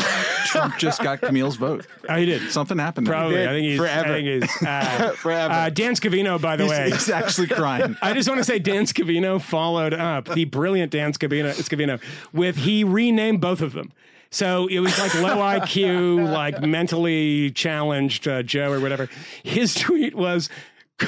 Trump 0.47 0.79
just 0.79 1.03
got 1.03 1.21
Kmele's 1.21 1.57
vote. 1.57 1.87
Oh, 2.11 2.17
he 2.17 2.25
did. 2.25 2.51
Something 2.51 2.79
happened. 2.79 3.07
there. 3.07 3.13
Probably. 3.15 3.43
I 3.47 3.49
think 3.49 3.67
he's 3.67 3.79
Forever. 3.79 4.09
I 4.09 4.23
think 4.23 4.43
he's, 4.45 4.67
uh, 4.67 5.11
Forever. 5.17 5.53
Uh, 5.53 5.69
Dan 5.69 5.93
Scavino, 5.93 6.41
by 6.41 6.57
the 6.57 6.63
He's, 6.65 6.71
way. 6.71 6.91
he's 6.91 7.11
actually 7.11 7.49
crying. 7.49 7.99
I 8.03 8.15
just 8.15 8.27
want 8.31 8.39
to 8.39 8.45
say 8.45 8.59
Dan 8.59 8.85
Scavino 8.87 9.43
followed 9.43 9.93
up 9.93 10.25
the 10.33 10.47
brilliant 10.47 10.91
Dan 10.91 11.13
Scavino, 11.13 11.51
Scavino 11.53 12.01
with 12.33 12.57
he 12.57 12.83
renamed 12.83 13.43
both 13.43 13.61
of 13.61 13.75
them. 13.75 13.93
So 14.31 14.69
it 14.69 14.79
was 14.79 14.99
like 14.99 15.15
low 15.17 15.37
IQ, 15.37 16.33
like 16.33 16.63
mentally 16.63 17.51
challenged 17.51 18.27
uh, 18.27 18.43
Joe 18.43 18.73
or 18.73 18.81
whatever. 18.81 19.11
His 19.43 19.75
tweet 19.75 20.15
was 20.15 20.49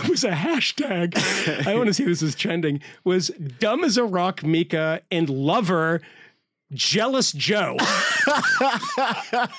was 0.08 0.22
a 0.22 0.30
hashtag. 0.32 1.16
I 1.66 1.74
want 1.76 1.86
to 1.86 1.94
see 1.94 2.02
if 2.02 2.08
this 2.10 2.22
is 2.22 2.34
trending. 2.34 2.80
Was 3.04 3.28
dumb 3.58 3.84
as 3.84 3.96
a 3.96 4.04
rock 4.04 4.42
Mika 4.44 5.00
and 5.10 5.30
lover 5.30 6.02
jealous 6.72 7.32
Joe 7.32 7.76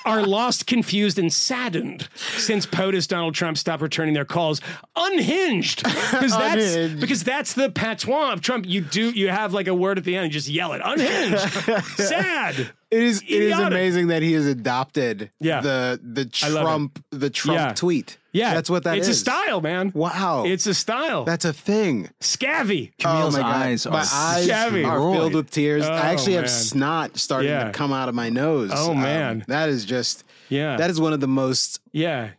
are 0.04 0.26
lost, 0.26 0.66
confused, 0.66 1.18
and 1.18 1.32
saddened 1.32 2.08
since 2.14 2.66
POTUS 2.66 3.06
Donald 3.08 3.34
Trump 3.34 3.58
stopped 3.58 3.82
returning 3.82 4.14
their 4.14 4.24
calls. 4.24 4.60
Unhinged, 4.96 5.82
because 5.84 6.30
that's 6.32 6.74
Unhinged. 6.74 7.00
because 7.00 7.24
that's 7.24 7.54
the 7.54 7.70
patois 7.70 8.32
of 8.32 8.40
Trump. 8.40 8.66
You 8.68 8.80
do 8.82 9.10
you 9.10 9.28
have 9.28 9.52
like 9.52 9.66
a 9.68 9.74
word 9.74 9.98
at 9.98 10.04
the 10.04 10.16
end, 10.16 10.26
you 10.26 10.32
just 10.32 10.48
yell 10.48 10.72
it. 10.72 10.82
Unhinged, 10.84 11.84
sad. 11.96 12.70
It 12.90 13.02
is. 13.02 13.22
It 13.22 13.28
is 13.28 13.52
Idiotic. 13.52 13.66
amazing 13.68 14.06
that 14.08 14.22
he 14.22 14.32
has 14.34 14.46
adopted. 14.46 15.30
Yeah. 15.40 15.60
The 15.60 16.00
the 16.02 16.30
I 16.42 16.48
love 16.48 16.62
it. 16.62 16.66
Trump 16.66 17.04
the 17.10 17.30
Trump 17.30 17.58
Yeah. 17.58 17.72
tweet. 17.74 18.18
Yeah, 18.32 18.54
That's 18.54 18.70
what 18.70 18.84
that 18.84 18.96
it's 18.96 19.08
is. 19.08 19.16
a 19.18 19.20
style, 19.20 19.60
man. 19.60 19.92
Wow. 19.94 20.44
It's 20.46 20.66
a 20.66 20.72
style. 20.72 21.24
That's 21.24 21.44
a 21.44 21.52
thing. 21.52 22.08
scabby. 22.20 22.92
Kmele's 22.98 23.34
oh 23.34 23.38
my 23.38 23.42
God. 23.42 23.56
eyes 23.66 23.86
my 23.86 23.92
are 23.92 23.96
eyes 24.10 24.44
scabby. 24.44 24.84
are 24.84 24.96
destroyed. 24.96 25.16
filled 25.16 25.34
with 25.34 25.50
tears. 25.50 25.84
Oh, 25.84 25.92
I 25.92 26.12
actually 26.12 26.32
have 26.34 26.48
snot 26.50 27.18
starting 27.18 27.50
Yeah. 27.50 27.64
to 27.64 27.72
come 27.72 27.92
out 27.92 28.08
of 28.08 28.14
my 28.14 28.30
nose. 28.30 28.70
Oh, 28.72 28.92
Um, 28.92 29.02
man. 29.02 29.44
that 29.48 29.68
is 29.68 29.84
just. 29.84 30.24
Yeah. 30.48 30.76
That 30.76 30.88
is 30.90 30.98
one 31.00 31.12
of 31.12 31.20
the 31.20 31.28
most 31.28 31.80
Yeah. 31.92 32.30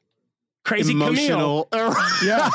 Crazy 0.65 0.93
emotional, 0.93 1.67
yeah, 2.23 2.49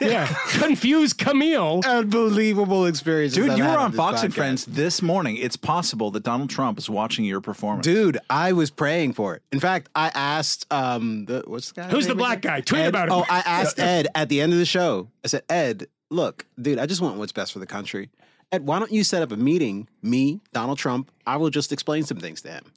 yeah, 0.00 0.26
confused 0.50 1.16
Kmele. 1.18 1.84
unbelievable 1.84 2.86
experience, 2.86 3.34
Dude, 3.34 3.56
you 3.56 3.62
were 3.62 3.78
on 3.78 3.92
Fox 3.92 4.24
and. 4.24 4.34
Friends 4.34 4.64
this 4.64 5.00
morning. 5.00 5.36
It's 5.36 5.56
possible 5.56 6.10
that 6.10 6.24
Donald 6.24 6.50
Trump 6.50 6.76
is 6.78 6.90
watching 6.90 7.24
your 7.24 7.40
performance. 7.40 7.84
Dude, 7.84 8.18
I 8.28 8.52
was 8.52 8.70
praying 8.70 9.12
for 9.12 9.36
it. 9.36 9.42
In 9.52 9.60
fact, 9.60 9.90
I 9.94 10.10
asked 10.12 10.66
um 10.72 11.26
the 11.26 11.44
what's 11.46 11.70
the 11.70 11.82
guy? 11.82 11.88
Who's 11.88 12.08
the 12.08 12.16
black 12.16 12.42
guy? 12.42 12.62
Tweet 12.62 12.82
Ed- 12.82 12.88
about 12.88 13.08
him. 13.08 13.14
Oh, 13.14 13.24
I 13.28 13.38
asked 13.46 13.78
Ed 13.78 14.08
at 14.14 14.28
the 14.28 14.40
end 14.40 14.52
of 14.52 14.58
the 14.58 14.66
show. 14.66 15.08
I 15.24 15.28
said, 15.28 15.42
Ed, 15.48 15.86
look, 16.10 16.44
dude, 16.60 16.80
I 16.80 16.86
just 16.86 17.00
want 17.00 17.16
what's 17.18 17.30
best 17.32 17.52
for 17.52 17.60
the 17.60 17.66
country. 17.66 18.10
Ed, 18.50 18.66
why 18.66 18.80
don't 18.80 18.90
you 18.92 19.04
set 19.04 19.22
up 19.22 19.30
a 19.30 19.36
meeting? 19.36 19.86
Me, 20.02 20.40
Donald 20.52 20.78
Trump. 20.78 21.12
I 21.28 21.36
will 21.36 21.50
just 21.50 21.70
explain 21.72 22.02
some 22.02 22.18
things 22.18 22.42
to 22.42 22.50
him. 22.50 22.72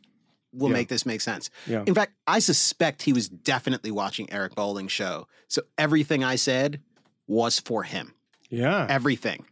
We'll 0.55 0.69
Yeah. 0.69 0.77
make 0.77 0.87
this 0.87 1.05
make 1.05 1.21
sense. 1.21 1.49
Yeah. 1.67 1.83
In 1.85 1.93
fact, 1.93 2.13
I 2.27 2.39
suspect 2.39 3.01
he 3.03 3.13
was 3.13 3.27
definitely 3.29 3.91
watching 3.91 4.31
Eric 4.31 4.55
Bolling's 4.55 4.91
show. 4.91 5.27
So 5.47 5.61
everything 5.77 6.23
I 6.23 6.35
said 6.37 6.79
was 7.27 7.59
for 7.59 7.83
him. 7.83 8.13
Yeah, 8.49 8.85
Everything. 8.89 9.45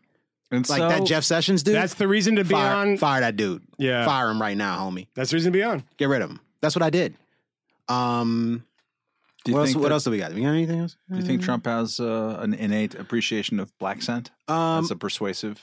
and 0.51 0.67
Like 0.69 0.79
so, 0.79 0.87
that 0.89 1.03
Jeff 1.05 1.23
Sessions 1.23 1.63
dude. 1.63 1.75
that's 1.75 1.95
the 1.95 2.07
reason 2.07 2.35
to 2.35 2.43
be 2.43 2.51
fire, 2.51 2.75
on. 2.75 2.97
fire 2.97 3.21
that 3.21 3.35
dude. 3.35 3.63
Yeah. 3.77 4.05
Fire 4.05 4.29
him 4.29 4.39
right 4.41 4.55
now, 4.55 4.77
homie. 4.89 5.07
That's 5.15 5.31
the 5.31 5.35
reason 5.37 5.51
to 5.51 5.57
be 5.57 5.63
on. 5.63 5.83
Get 5.97 6.09
rid 6.09 6.21
of 6.21 6.29
him. 6.29 6.39
That's 6.61 6.75
what 6.75 6.83
I 6.83 6.89
did. 6.91 7.15
Um, 7.89 8.63
do 9.43 9.51
you 9.51 9.55
what 9.57 9.61
else? 9.63 9.71
think 9.73 9.83
What 9.83 9.91
else 9.91 10.03
do 10.05 10.11
we 10.11 10.19
got? 10.19 10.29
Do 10.29 10.35
we 10.35 10.41
got 10.43 10.49
anything 10.49 10.79
else? 10.79 10.95
Do 11.09 11.17
you 11.17 11.23
think 11.23 11.41
Trump 11.41 11.65
has 11.65 11.99
uh, 11.99 12.37
an 12.39 12.53
innate 12.53 12.95
appreciation 12.95 13.59
of 13.59 13.77
black 13.77 14.01
scent? 14.01 14.31
Um, 14.47 14.81
That's 14.83 14.91
a 14.91 14.95
persuasive. 14.95 15.61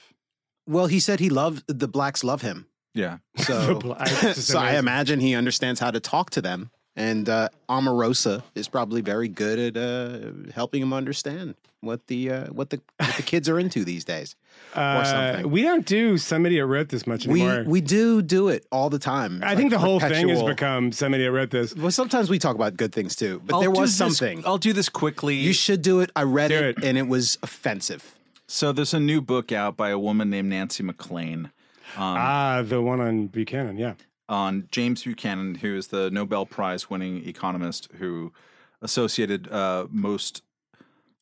well, 0.66 0.86
he 0.86 1.00
said 1.00 1.20
he 1.20 1.30
loved 1.30 1.64
the 1.66 1.88
blacks 1.88 2.22
love 2.22 2.42
him. 2.42 2.66
Yeah. 2.94 3.18
So, 3.38 3.80
so 4.34 4.58
I 4.58 4.76
imagine 4.76 5.20
he 5.20 5.34
understands 5.34 5.80
how 5.80 5.90
to 5.90 6.00
talk 6.00 6.30
to 6.30 6.42
them. 6.42 6.70
And 6.96 7.28
uh, 7.28 7.48
Omarosa 7.68 8.42
is 8.54 8.68
probably 8.68 9.00
very 9.00 9.28
good 9.28 9.58
at 9.58 9.76
uh, 9.76 10.32
helping 10.54 10.82
him 10.82 10.92
understand 10.92 11.54
what 11.80 12.08
the 12.08 12.30
uh, 12.30 12.44
what 12.48 12.70
the 12.70 12.80
what 12.98 13.14
the 13.16 13.22
kids 13.22 13.48
are 13.48 13.58
into 13.58 13.84
these 13.84 14.04
days. 14.04 14.36
Uh, 14.74 15.04
something. 15.04 15.50
we 15.50 15.62
don't 15.62 15.86
do 15.86 16.18
somebody 16.18 16.56
that 16.58 16.66
wrote 16.66 16.88
this 16.90 17.06
much 17.06 17.26
We 17.26 17.40
anymore. 17.42 17.64
we 17.66 17.80
do 17.80 18.20
do 18.20 18.48
it 18.48 18.66
all 18.70 18.90
the 18.90 18.98
time. 18.98 19.40
I 19.42 19.54
think 19.56 19.70
the 19.70 19.76
Like 19.76 19.84
whole 19.86 20.00
thing 20.00 20.10
has 20.28 20.38
perpetual- 20.40 20.48
become 20.48 20.92
somebody 20.92 21.24
that 21.24 21.32
wrote 21.32 21.50
this. 21.50 21.74
Well, 21.74 21.90
sometimes 21.92 22.28
we 22.28 22.38
talk 22.38 22.54
about 22.56 22.76
good 22.76 22.92
things 22.92 23.16
too, 23.16 23.40
but 23.46 23.54
I'll 23.54 23.60
there 23.60 23.72
do 23.72 23.80
was 23.80 23.90
this- 23.96 23.96
something. 24.18 24.42
I'll 24.44 24.58
do 24.58 24.72
this 24.74 24.88
quickly. 24.90 25.36
You 25.36 25.52
should 25.54 25.80
do 25.80 26.00
it. 26.00 26.10
I 26.14 26.24
read 26.24 26.48
Do 26.48 26.56
it, 26.56 26.78
it. 26.78 26.84
and 26.84 26.98
it 26.98 27.06
was 27.08 27.38
offensive. 27.42 28.14
so 28.48 28.72
there's 28.72 28.92
a 28.92 29.00
new 29.00 29.20
book 29.22 29.52
out 29.52 29.76
by 29.76 29.90
a 29.90 29.98
woman 29.98 30.28
named 30.28 30.50
Nancy 30.50 30.82
MacLean. 30.82 31.50
Um, 31.96 32.16
Ah, 32.18 32.62
the 32.66 32.80
one 32.80 33.00
on 33.00 33.26
Buchanan. 33.28 33.76
Yeah. 33.76 33.94
on 34.28 34.68
James 34.70 35.02
Buchanan, 35.04 35.56
who 35.56 35.76
is 35.76 35.88
the 35.88 36.10
Nobel 36.10 36.46
Prize 36.46 36.88
winning 36.88 37.26
economist 37.28 37.88
who 37.98 38.32
associated 38.80 39.50
uh, 39.50 39.86
most 39.90 40.42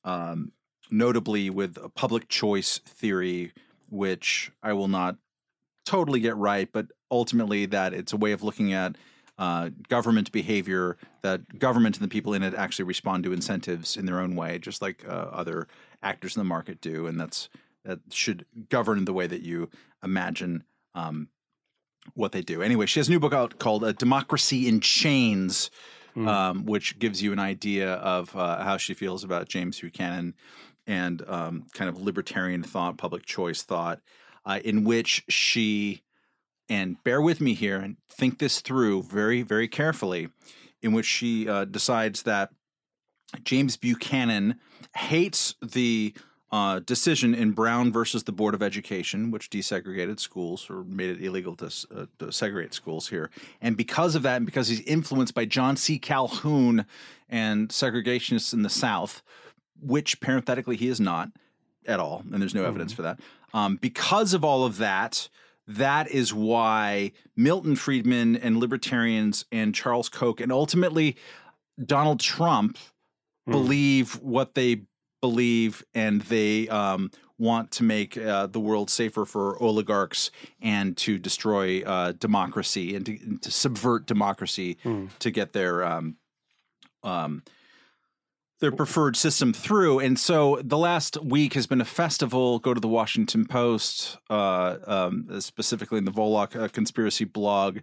um, 0.04 0.52
notably 0.90 1.50
with 1.50 1.76
a 1.82 1.88
public 1.88 2.28
choice 2.28 2.78
theory, 2.78 3.52
which 3.88 4.50
I 4.62 4.72
will 4.74 4.88
not 4.88 5.16
totally 5.86 6.20
get 6.20 6.36
right, 6.36 6.68
but 6.70 6.86
ultimately 7.10 7.64
that 7.66 7.94
it's 7.94 8.12
a 8.12 8.16
way 8.16 8.32
of 8.32 8.42
looking 8.42 8.72
at 8.72 8.96
uh, 9.38 9.70
government 9.88 10.30
behavior 10.32 10.96
that 11.22 11.58
government 11.58 11.96
and 11.96 12.04
the 12.04 12.08
people 12.12 12.34
in 12.34 12.42
it 12.42 12.54
actually 12.54 12.84
respond 12.84 13.24
to 13.24 13.32
incentives 13.32 13.96
in 13.96 14.04
their 14.04 14.20
own 14.20 14.34
way, 14.36 14.58
just 14.58 14.82
like 14.82 15.04
uh, 15.08 15.12
other 15.32 15.66
actors 16.02 16.36
in 16.36 16.40
the 16.40 16.44
market 16.44 16.80
do, 16.80 17.06
and 17.06 17.18
that's 17.18 17.48
that 17.84 18.00
should 18.10 18.44
govern 18.68 19.04
the 19.04 19.12
way 19.12 19.26
that 19.26 19.42
you 19.42 19.70
imagine 20.02 20.64
um, 20.94 21.28
what 22.14 22.32
they 22.32 22.42
do. 22.42 22.62
Anyway, 22.62 22.86
she 22.86 23.00
has 23.00 23.08
a 23.08 23.10
new 23.10 23.20
book 23.20 23.32
out 23.32 23.58
called 23.58 23.84
"A 23.84 23.92
"Democracy 23.92 24.68
in 24.68 24.80
Chains," 24.80 25.70
um, 26.16 26.66
which 26.66 26.98
gives 26.98 27.22
you 27.22 27.32
an 27.32 27.38
idea 27.38 27.94
of 27.94 28.34
uh, 28.36 28.62
how 28.62 28.76
she 28.76 28.94
feels 28.94 29.24
about 29.24 29.48
James 29.48 29.80
Buchanan 29.80 30.34
and 30.86 31.22
um, 31.28 31.66
kind 31.74 31.88
of 31.88 32.00
libertarian 32.00 32.62
thought, 32.62 32.96
public 32.96 33.26
choice 33.26 33.62
thought, 33.62 34.00
uh, 34.44 34.58
in 34.64 34.84
which 34.84 35.24
she 35.28 36.02
and 36.70 37.02
bear 37.04 37.20
with 37.20 37.40
me 37.40 37.54
here 37.54 37.78
and 37.78 37.96
think 38.10 38.38
this 38.38 38.60
through 38.60 39.02
very, 39.02 39.42
very 39.42 39.68
carefully. 39.68 40.28
In 40.80 40.92
which 40.92 41.06
she 41.06 41.48
uh, 41.48 41.64
decides 41.64 42.22
that 42.22 42.50
James 43.42 43.76
Buchanan 43.76 44.60
hates 44.94 45.56
the 45.60 46.14
uh, 46.50 46.80
decision 46.80 47.34
in 47.34 47.52
Brown 47.52 47.92
versus 47.92 48.24
the 48.24 48.32
Board 48.32 48.54
of 48.54 48.62
Education, 48.62 49.30
which 49.30 49.50
desegregated 49.50 50.18
schools 50.18 50.68
or 50.70 50.82
made 50.84 51.10
it 51.10 51.22
illegal 51.22 51.54
to, 51.56 51.66
uh, 51.94 52.06
to 52.18 52.32
segregate 52.32 52.72
schools 52.72 53.08
here. 53.08 53.30
And 53.60 53.76
because 53.76 54.14
of 54.14 54.22
that, 54.22 54.36
and 54.36 54.46
because 54.46 54.68
he's 54.68 54.80
influenced 54.80 55.34
by 55.34 55.44
John 55.44 55.76
C. 55.76 55.98
Calhoun 55.98 56.86
and 57.28 57.68
segregationists 57.68 58.54
in 58.54 58.62
the 58.62 58.70
South, 58.70 59.22
which 59.80 60.20
parenthetically 60.20 60.76
he 60.76 60.88
is 60.88 61.00
not 61.00 61.30
at 61.86 62.00
all, 62.00 62.22
and 62.32 62.40
there's 62.40 62.54
no 62.54 62.64
evidence 62.64 62.92
for 62.92 63.02
that. 63.02 63.20
Um, 63.52 63.76
because 63.76 64.34
of 64.34 64.44
all 64.44 64.64
of 64.64 64.78
that, 64.78 65.28
that 65.66 66.10
is 66.10 66.32
why 66.32 67.12
Milton 67.36 67.76
Friedman 67.76 68.36
and 68.36 68.56
libertarians 68.56 69.44
and 69.52 69.74
Charles 69.74 70.08
Koch 70.08 70.40
and 70.40 70.50
ultimately 70.50 71.16
Donald 71.84 72.20
Trump 72.20 72.78
believe 73.46 74.20
what 74.22 74.54
they 74.54 74.82
believe 75.20 75.84
and 75.94 76.22
they 76.22 76.68
um, 76.68 77.10
want 77.38 77.70
to 77.72 77.84
make 77.84 78.16
uh, 78.16 78.46
the 78.46 78.60
world 78.60 78.90
safer 78.90 79.24
for 79.24 79.60
oligarchs 79.62 80.30
and 80.60 80.96
to 80.96 81.18
destroy 81.18 81.82
uh, 81.82 82.12
democracy 82.12 82.94
and 82.94 83.06
to, 83.06 83.18
and 83.20 83.42
to 83.42 83.50
subvert 83.50 84.06
democracy 84.06 84.76
to 85.18 85.30
get 85.30 85.52
their 85.52 85.84
um, 85.84 86.16
um, 87.02 87.42
their 88.60 88.72
preferred 88.72 89.16
system 89.16 89.52
through. 89.52 90.00
And 90.00 90.18
so 90.18 90.60
the 90.64 90.78
last 90.78 91.16
week 91.22 91.54
has 91.54 91.66
been 91.66 91.80
a 91.80 91.84
festival. 91.84 92.58
Go 92.58 92.74
to 92.74 92.80
the 92.80 92.88
Washington 92.88 93.46
Post, 93.46 94.18
uh, 94.28 94.76
um, 94.84 95.40
specifically 95.40 95.98
in 95.98 96.04
the 96.04 96.10
Volokh 96.10 96.60
uh, 96.60 96.68
conspiracy 96.68 97.24
blog. 97.24 97.78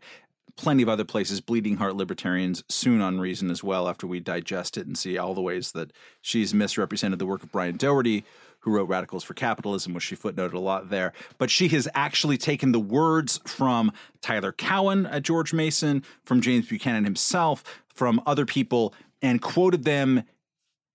Plenty 0.57 0.83
of 0.83 0.89
other 0.89 1.03
places, 1.03 1.41
Bleeding 1.41 1.77
Heart 1.77 1.95
Libertarians, 1.95 2.63
soon 2.69 3.01
on 3.01 3.19
Reason 3.19 3.51
as 3.51 3.63
well, 3.63 3.89
after 3.89 4.07
we 4.07 4.19
digest 4.21 4.77
it 4.77 4.87
and 4.87 4.97
see 4.97 5.17
all 5.17 5.33
the 5.33 5.41
ways 5.41 5.73
that 5.73 5.91
she's 6.21 6.53
misrepresented 6.53 7.19
the 7.19 7.25
work 7.25 7.43
of 7.43 7.51
Brian 7.51 7.75
Doherty, 7.75 8.23
who 8.59 8.71
wrote 8.71 8.89
Radicals 8.89 9.23
for 9.23 9.33
Capitalism, 9.33 9.93
which 9.93 10.03
she 10.05 10.15
footnoted 10.15 10.53
a 10.53 10.59
lot 10.59 10.89
there. 10.89 11.13
But 11.37 11.51
she 11.51 11.67
has 11.67 11.87
actually 11.93 12.37
taken 12.37 12.71
the 12.71 12.79
words 12.79 13.39
from 13.45 13.91
Tyler 14.21 14.51
Cowen 14.51 15.05
at 15.05 15.23
George 15.23 15.53
Mason, 15.53 16.03
from 16.23 16.41
James 16.41 16.67
Buchanan 16.67 17.03
himself, 17.03 17.63
from 17.87 18.21
other 18.25 18.45
people, 18.45 18.93
and 19.21 19.41
quoted 19.41 19.83
them 19.83 20.23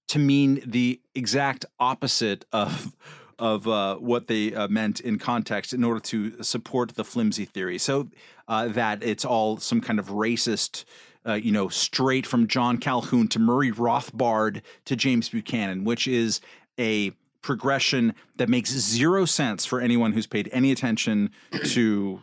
to 0.09 0.19
mean 0.19 0.63
the 0.67 1.01
exact 1.15 1.65
opposite 1.79 2.45
of 2.51 2.93
of 3.41 3.67
uh, 3.67 3.97
what 3.97 4.29
they 4.29 4.55
uh, 4.55 4.69
meant 4.69 5.01
in 5.01 5.19
context 5.19 5.73
in 5.73 5.83
order 5.83 5.99
to 5.99 6.43
support 6.43 6.95
the 6.95 7.03
flimsy 7.03 7.47
theory. 7.47 7.79
So 7.79 8.09
uh, 8.47 8.69
that 8.69 9.03
it's 9.03 9.25
all 9.25 9.57
some 9.57 9.81
kind 9.81 9.99
of 9.99 10.09
racist, 10.09 10.85
uh, 11.27 11.33
you 11.33 11.51
know, 11.51 11.69
straight 11.69 12.27
from 12.27 12.47
John 12.47 12.77
Calhoun 12.77 13.27
to 13.29 13.39
Murray 13.39 13.73
Rothbard 13.73 14.61
to 14.85 14.95
James 14.95 15.31
Buchanan, 15.31 15.85
which 15.85 16.07
is 16.07 16.41
a 16.79 17.13
progression 17.43 18.15
that 18.37 18.51
makes 18.51 18.71
zero 18.71 19.25
sense 19.25 19.65
for 19.65 19.81
anyone 19.81 20.13
who's 20.13 20.27
paid 20.27 20.49
any 20.53 20.71
attention 20.71 21.31
to 21.65 22.21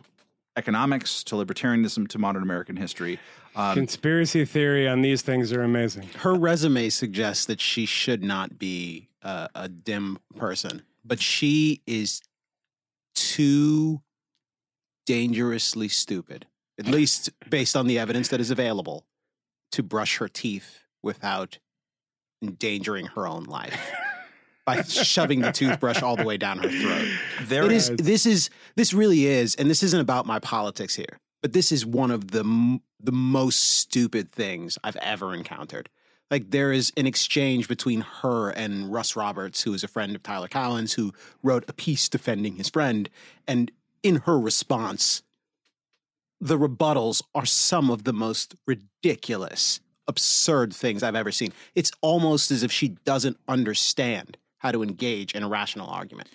economics, 0.56 1.24
to 1.24 1.34
libertarianism, 1.34 2.06
to 2.08 2.18
modern 2.18 2.42
American 2.44 2.76
history. 2.76 3.18
Um, 3.56 3.74
Conspiracy 3.74 4.44
theory 4.44 4.86
on 4.86 5.02
these 5.02 5.22
things 5.22 5.52
are 5.52 5.62
amazing. 5.62 6.08
Her 6.18 6.34
resume 6.34 6.90
suggests 6.90 7.46
that 7.46 7.60
she 7.60 7.86
should 7.86 8.22
not 8.22 8.58
be 8.58 9.08
uh, 9.22 9.48
a 9.54 9.68
dim 9.68 10.18
person, 10.36 10.82
but 11.08 11.20
she 11.20 11.82
is 11.86 12.20
too 13.14 14.02
dangerously 15.06 15.88
stupid, 15.88 16.46
at 16.78 16.86
least 16.86 17.30
based 17.48 17.74
on 17.76 17.86
the 17.86 17.98
evidence 17.98 18.28
that 18.28 18.40
is 18.40 18.50
available, 18.50 19.06
to 19.72 19.82
brush 19.82 20.18
her 20.18 20.28
teeth 20.28 20.80
without 21.02 21.58
endangering 22.42 23.06
her 23.06 23.26
own 23.26 23.44
life 23.44 23.90
by 24.66 24.82
shoving 24.82 25.40
the 25.40 25.50
toothbrush 25.50 26.02
all 26.02 26.14
the 26.16 26.24
way 26.24 26.36
down 26.36 26.58
her 26.58 26.68
throat. 26.68 27.08
There 27.48 27.64
it 27.64 27.72
is. 27.72 27.88
is- 27.90 27.96
This 27.96 28.26
is. 28.26 28.50
This 28.76 28.92
really 28.92 29.26
is, 29.26 29.54
and 29.54 29.68
this 29.70 29.82
isn't 29.82 30.00
about 30.00 30.26
my 30.26 30.38
politics 30.38 30.94
here, 30.94 31.18
but 31.42 31.52
this 31.52 31.72
is 31.72 31.84
one 31.86 32.10
of 32.10 32.30
the 32.30 32.40
m- 32.40 32.82
the 33.00 33.12
most 33.12 33.58
stupid 33.60 34.30
things 34.30 34.76
I've 34.84 34.96
ever 34.96 35.34
encountered. 35.34 35.88
Like 36.30 36.50
there 36.50 36.72
is 36.72 36.92
an 36.96 37.06
exchange 37.06 37.68
between 37.68 38.02
her 38.02 38.50
and 38.50 38.92
Russ 38.92 39.16
Roberts, 39.16 39.62
who 39.62 39.72
is 39.72 39.82
a 39.82 39.88
friend 39.88 40.14
of 40.14 40.22
Tyler 40.22 40.48
Cowen, 40.48 40.86
who 40.94 41.12
wrote 41.42 41.64
a 41.68 41.72
piece 41.72 42.08
defending 42.08 42.56
his 42.56 42.68
friend, 42.68 43.08
and 43.46 43.72
in 44.02 44.16
her 44.26 44.38
response, 44.38 45.22
the 46.40 46.58
rebuttals 46.58 47.22
are 47.34 47.46
some 47.46 47.90
of 47.90 48.04
the 48.04 48.12
most 48.12 48.54
ridiculous, 48.66 49.80
absurd 50.06 50.72
things 50.72 51.02
I've 51.02 51.16
ever 51.16 51.32
seen. 51.32 51.52
It's 51.74 51.90
almost 52.00 52.50
as 52.50 52.62
if 52.62 52.70
she 52.70 52.88
doesn't 53.04 53.38
understand 53.48 54.36
how 54.58 54.70
to 54.72 54.82
engage 54.82 55.34
in 55.34 55.42
a 55.42 55.48
rational 55.48 55.88
argument. 55.88 56.28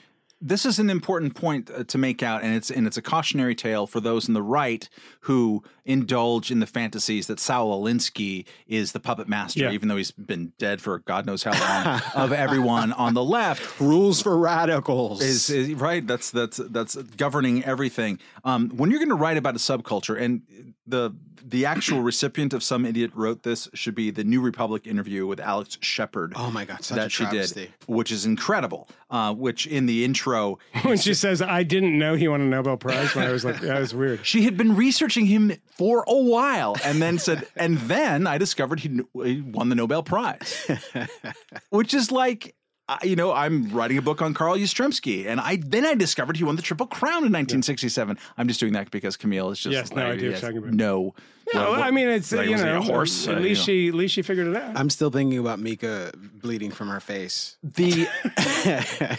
this 0.45 0.65
is 0.65 0.78
an 0.78 0.90
important 0.90 1.36
point 1.36 1.72
uh, 1.72 1.86
to 1.86 1.98
make 1.98 2.22
out, 2.22 2.44
and 2.44 2.53
it's 2.53 2.70
and 2.70 2.86
it's 2.86 2.98
a 2.98 3.02
cautionary 3.02 3.56
tale 3.56 3.88
for 3.88 4.02
those 4.02 4.28
in 4.28 4.34
the 4.34 4.41
right 4.41 4.90
who 5.22 5.64
indulge 5.86 6.50
in 6.52 6.60
the 6.60 6.66
fantasies 6.68 7.28
that 7.28 7.40
Saul 7.40 7.82
Alinsky 7.82 8.46
is 8.68 8.92
the 8.94 9.00
puppet 9.00 9.28
master, 9.28 9.62
Yeah. 9.62 9.72
even 9.72 9.88
though 9.90 9.98
he's 9.98 10.12
been 10.12 10.54
dead 10.58 10.82
for 10.82 11.00
God 11.00 11.26
knows 11.26 11.44
how 11.44 11.52
long, 11.52 12.02
of 12.16 12.32
everyone 12.32 12.94
on 12.94 13.14
the 13.14 13.24
left. 13.24 13.80
Rules 13.80 14.22
for 14.22 14.38
radicals. 14.38 15.22
Is, 15.22 15.50
is 15.50 15.74
right. 15.74 16.06
That's 16.06 16.32
that's 16.32 16.58
that's 16.58 16.96
governing 16.96 17.64
everything. 17.64 18.20
Um, 18.44 18.70
when 18.70 18.90
you're 18.92 19.00
going 19.00 19.10
to 19.10 19.16
write 19.16 19.38
about 19.38 19.56
a 19.56 19.60
subculture, 19.60 20.20
and 20.20 20.42
the 20.88 21.12
the 21.46 21.66
actual 21.66 22.02
recipient 22.12 22.54
of 22.54 22.64
some 22.64 22.86
idiot 22.86 23.12
wrote 23.14 23.44
this 23.44 23.68
should 23.74 23.96
be 23.96 24.10
the 24.12 24.24
New 24.24 24.40
Republic 24.42 24.88
interview 24.88 25.28
with 25.28 25.40
Alex 25.40 25.78
Shephard. 25.82 26.34
Oh 26.36 26.50
my 26.52 26.64
God, 26.66 26.84
such 26.84 26.96
that 26.98 27.08
a 27.08 27.10
she 27.10 27.26
did, 27.26 27.74
which 27.88 28.12
is 28.12 28.26
incredible. 28.26 28.88
Uh, 29.10 29.32
which 29.34 29.68
in 29.68 29.86
the 29.86 30.04
intro, 30.04 30.58
when 30.84 30.98
she 30.98 31.14
says, 31.14 31.42
"I 31.42 31.64
didn't 31.64 31.98
know 32.00 32.16
he 32.16 32.28
won 32.28 32.42
a 32.42 32.46
Nobel 32.46 32.78
Prize," 32.78 33.14
when 33.14 33.28
I 33.28 33.32
was 33.32 33.46
like, 33.46 33.60
"That 33.62 33.80
was 33.80 33.94
weird." 33.94 34.22
She 34.34 34.44
had 34.44 34.58
been 34.58 34.76
researching 34.76 35.26
him 35.28 35.52
for 35.78 36.04
a 36.08 36.16
while, 36.18 36.76
and 36.84 37.02
then 37.02 37.18
said, 37.20 37.48
and 37.56 37.78
then 37.80 38.28
I 38.28 38.38
discovered 38.38 38.80
he, 38.82 39.00
he 39.24 39.41
won 39.41 39.70
the 39.70 39.76
Nobel 39.76 40.04
Prize, 40.04 40.68
which 41.70 41.94
is 41.94 42.12
like. 42.12 42.56
uh, 42.90 42.98
You 43.04 43.16
know, 43.16 43.32
I'm 43.32 43.70
writing 43.72 43.98
a 43.98 44.02
book 44.02 44.22
on 44.22 44.34
Carl 44.34 44.58
Yastrzemski, 44.58 45.26
and 45.26 45.40
I 45.40 45.56
then 45.56 45.86
I 45.86 45.95
discovered 45.95 46.36
he 46.38 46.44
won 46.44 46.58
the 46.58 46.62
Triple 46.62 46.86
Crown 46.88 47.24
in 47.26 47.32
1967. 47.32 48.18
I'm 48.38 48.48
just 48.48 48.60
doing 48.60 48.74
that 48.74 48.91
because 48.91 49.16
Kmele 49.18 49.52
is 49.54 49.60
just 49.60 49.72
Yes, 49.74 49.91
no 49.94 50.06
idea 50.06 50.32
yes, 50.32 50.41
you're 50.41 50.52
talking 50.52 50.58
about. 50.58 50.74
No, 50.74 51.14
Yeah, 51.54 51.70
well, 51.70 51.82
I 51.82 51.91
mean, 51.91 52.10
it's 52.10 52.32
like, 52.34 52.50
you 52.50 52.58
know, 52.58 52.78
a 52.78 52.82
horse. 52.82 53.28
At 53.28 53.38
Uh, 53.38 53.40
least 53.40 53.66
you 53.68 53.74
she, 53.84 53.88
at 53.90 53.94
least 53.95 54.14
she 54.16 54.22
figured 54.22 54.48
it 54.48 54.56
out. 54.58 54.78
I'm 54.78 54.90
still 54.90 55.10
thinking 55.12 55.40
about 55.40 55.60
Mika 55.60 56.12
bleeding 56.16 56.72
from 56.72 56.90
her 56.90 57.00
face. 57.00 57.58
the 57.64 58.08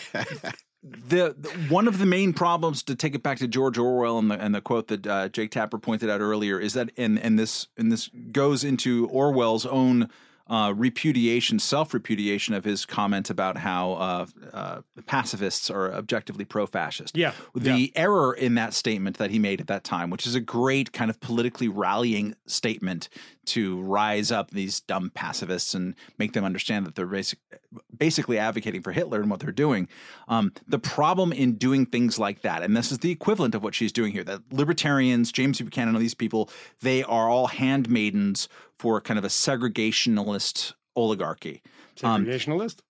the, 0.85 1.35
the- 1.39 1.51
one 1.69 1.89
of 1.89 1.98
the 1.98 2.06
main 2.06 2.32
problems 2.32 2.82
to 2.85 2.94
take 2.94 3.15
it 3.15 3.23
back 3.23 3.39
to 3.39 3.48
George 3.48 3.78
Orwell 3.78 4.19
and 4.19 4.31
the 4.31 4.35
and 4.40 4.55
the 4.55 4.61
quote 4.61 4.89
that 4.89 5.06
uh, 5.06 5.28
Jake 5.28 5.51
Tapper 5.51 5.78
pointed 5.78 6.11
out 6.11 6.20
earlier 6.20 6.61
is 6.61 6.74
that 6.74 6.90
and 6.97 7.19
and 7.19 7.39
this 7.39 7.69
and 7.77 7.90
this 7.90 8.09
goes 8.32 8.65
into 8.65 9.06
Orwell's 9.09 9.65
own 9.66 10.11
uh, 10.46 10.74
repudiation, 10.76 11.58
self 11.58 11.94
repudiation 11.94 12.54
of 12.54 12.64
his 12.64 12.84
comment 12.84 13.30
about 13.30 13.56
how 13.56 13.92
uh, 13.92 14.26
uh, 14.52 14.80
pacifists 15.06 15.70
are 15.70 15.92
objectively 15.92 16.44
pro 16.44 16.66
fascist. 16.66 17.16
Yeah. 17.16 17.32
The 17.54 17.92
error 17.96 18.34
in 18.34 18.54
that 18.56 18.74
statement 18.74 19.16
that 19.16 19.30
he 19.30 19.38
made 19.38 19.60
at 19.60 19.68
that 19.68 19.84
time, 19.84 20.10
which 20.10 20.26
is 20.26 20.34
a 20.34 20.40
great 20.40 20.92
kind 20.92 21.10
of 21.10 21.18
politically 21.20 21.68
rallying 21.68 22.34
statement 22.46 23.08
to 23.46 23.80
rise 23.82 24.30
up 24.30 24.50
these 24.50 24.80
dumb 24.80 25.10
pacifists 25.14 25.74
and 25.74 25.94
make 26.18 26.32
them 26.32 26.44
understand 26.44 26.86
that 26.86 26.94
they're 26.94 27.06
basic, 27.06 27.38
basically 27.96 28.38
advocating 28.38 28.82
for 28.82 28.92
Hitler 28.92 29.20
and 29.20 29.30
what 29.30 29.40
they're 29.40 29.52
doing. 29.52 29.88
Um, 30.28 30.52
the 30.66 30.78
problem 30.78 31.32
in 31.32 31.54
doing 31.54 31.86
things 31.86 32.18
like 32.18 32.42
that, 32.42 32.62
and 32.62 32.76
this 32.76 32.92
is 32.92 32.98
the 32.98 33.10
equivalent 33.10 33.54
of 33.54 33.62
what 33.62 33.74
she's 33.74 33.92
doing 33.92 34.12
here, 34.12 34.24
that 34.24 34.42
libertarians, 34.50 35.32
James 35.32 35.60
Buchanan, 35.60 35.94
all 35.94 36.00
these 36.00 36.14
people, 36.14 36.50
they 36.80 37.02
are 37.02 37.28
all 37.28 37.48
handmaidens 37.48 38.48
for 38.85 39.01
kind 39.01 39.16
of 39.19 39.24
a 39.24 39.28
segregationalist 39.28 40.74
oligarchy. 40.94 41.62
Um, 42.02 42.27
Segregationalist. 42.27 42.81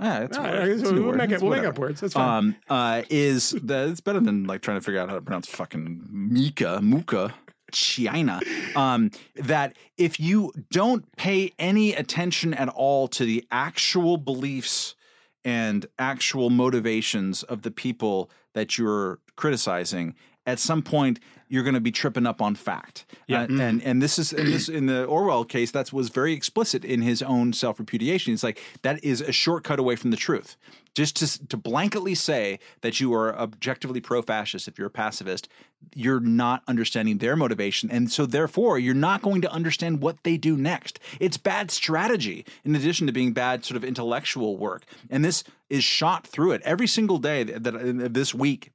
yeah, 0.00 0.24
it's 0.24 0.36
a 0.36 0.40
Ah, 0.40 0.42
word. 0.42 0.58
I 0.58 0.66
It's 0.66 0.82
we'll 0.82 1.12
make 1.12 1.30
it- 1.30 1.40
we'll 1.40 1.56
make 1.56 1.64
up 1.68 1.78
words. 1.78 2.00
That's 2.00 2.14
fine. 2.14 2.28
Um, 2.38 2.56
uh, 2.68 3.02
is 3.08 3.52
that 3.62 3.88
it's 3.90 4.00
better 4.00 4.18
than 4.18 4.42
like 4.48 4.60
trying 4.60 4.78
to 4.78 4.80
figure 4.84 5.00
out 5.00 5.08
how 5.08 5.14
to 5.14 5.22
pronounce 5.22 5.46
fucking 5.46 6.08
Mika, 6.10 6.80
Muka, 6.82 7.32
China. 7.70 8.40
Um, 8.74 9.12
that 9.36 9.76
if 9.96 10.18
you 10.18 10.50
don't 10.72 11.04
pay 11.16 11.52
any 11.60 11.94
attention 11.94 12.52
at 12.54 12.68
all 12.68 13.06
to 13.06 13.24
the 13.24 13.46
actual 13.52 14.16
beliefs 14.16 14.96
and 15.44 15.86
actual 15.96 16.50
motivations 16.50 17.44
of 17.44 17.62
the 17.62 17.70
people 17.70 18.32
that 18.54 18.76
you're 18.78 19.20
criticizing, 19.36 20.16
at 20.44 20.58
some 20.58 20.82
point 20.82 21.20
you're 21.50 21.64
going 21.64 21.74
to 21.74 21.80
be 21.80 21.90
tripping 21.90 22.26
up 22.26 22.40
on 22.40 22.54
fact. 22.54 23.04
Yeah. 23.26 23.42
Uh, 23.42 23.46
and 23.60 23.82
and 23.82 24.00
this 24.00 24.18
is 24.18 24.32
in 24.32 24.46
this 24.46 24.68
in 24.68 24.86
the 24.86 25.04
Orwell 25.04 25.44
case 25.44 25.72
that 25.72 25.92
was 25.92 26.08
very 26.08 26.32
explicit 26.32 26.84
in 26.84 27.02
his 27.02 27.22
own 27.22 27.52
self 27.52 27.78
repudiation. 27.78 28.32
It's 28.32 28.44
like 28.44 28.62
that 28.82 29.02
is 29.04 29.20
a 29.20 29.32
shortcut 29.32 29.78
away 29.78 29.96
from 29.96 30.12
the 30.12 30.16
truth. 30.16 30.56
Just 30.94 31.16
to 31.16 31.48
to 31.48 31.58
blanketly 31.58 32.16
say 32.16 32.60
that 32.82 33.00
you 33.00 33.12
are 33.12 33.36
objectively 33.36 34.00
pro 34.00 34.22
fascist 34.22 34.68
if 34.68 34.78
you're 34.78 34.86
a 34.86 34.90
pacifist, 34.90 35.48
you're 35.94 36.20
not 36.20 36.62
understanding 36.68 37.18
their 37.18 37.34
motivation, 37.34 37.90
and 37.90 38.10
so 38.10 38.26
therefore 38.26 38.78
you're 38.78 38.94
not 38.94 39.20
going 39.20 39.42
to 39.42 39.50
understand 39.50 40.00
what 40.00 40.22
they 40.22 40.36
do 40.36 40.56
next. 40.56 41.00
It's 41.18 41.36
bad 41.36 41.72
strategy 41.72 42.46
in 42.64 42.76
addition 42.76 43.08
to 43.08 43.12
being 43.12 43.32
bad 43.32 43.64
sort 43.64 43.76
of 43.76 43.84
intellectual 43.84 44.56
work, 44.56 44.84
and 45.10 45.24
this 45.24 45.42
is 45.68 45.82
shot 45.82 46.26
through 46.26 46.52
it 46.52 46.62
every 46.64 46.86
single 46.86 47.18
day 47.18 47.42
that, 47.42 47.64
that 47.64 48.14
this 48.14 48.34
week. 48.34 48.70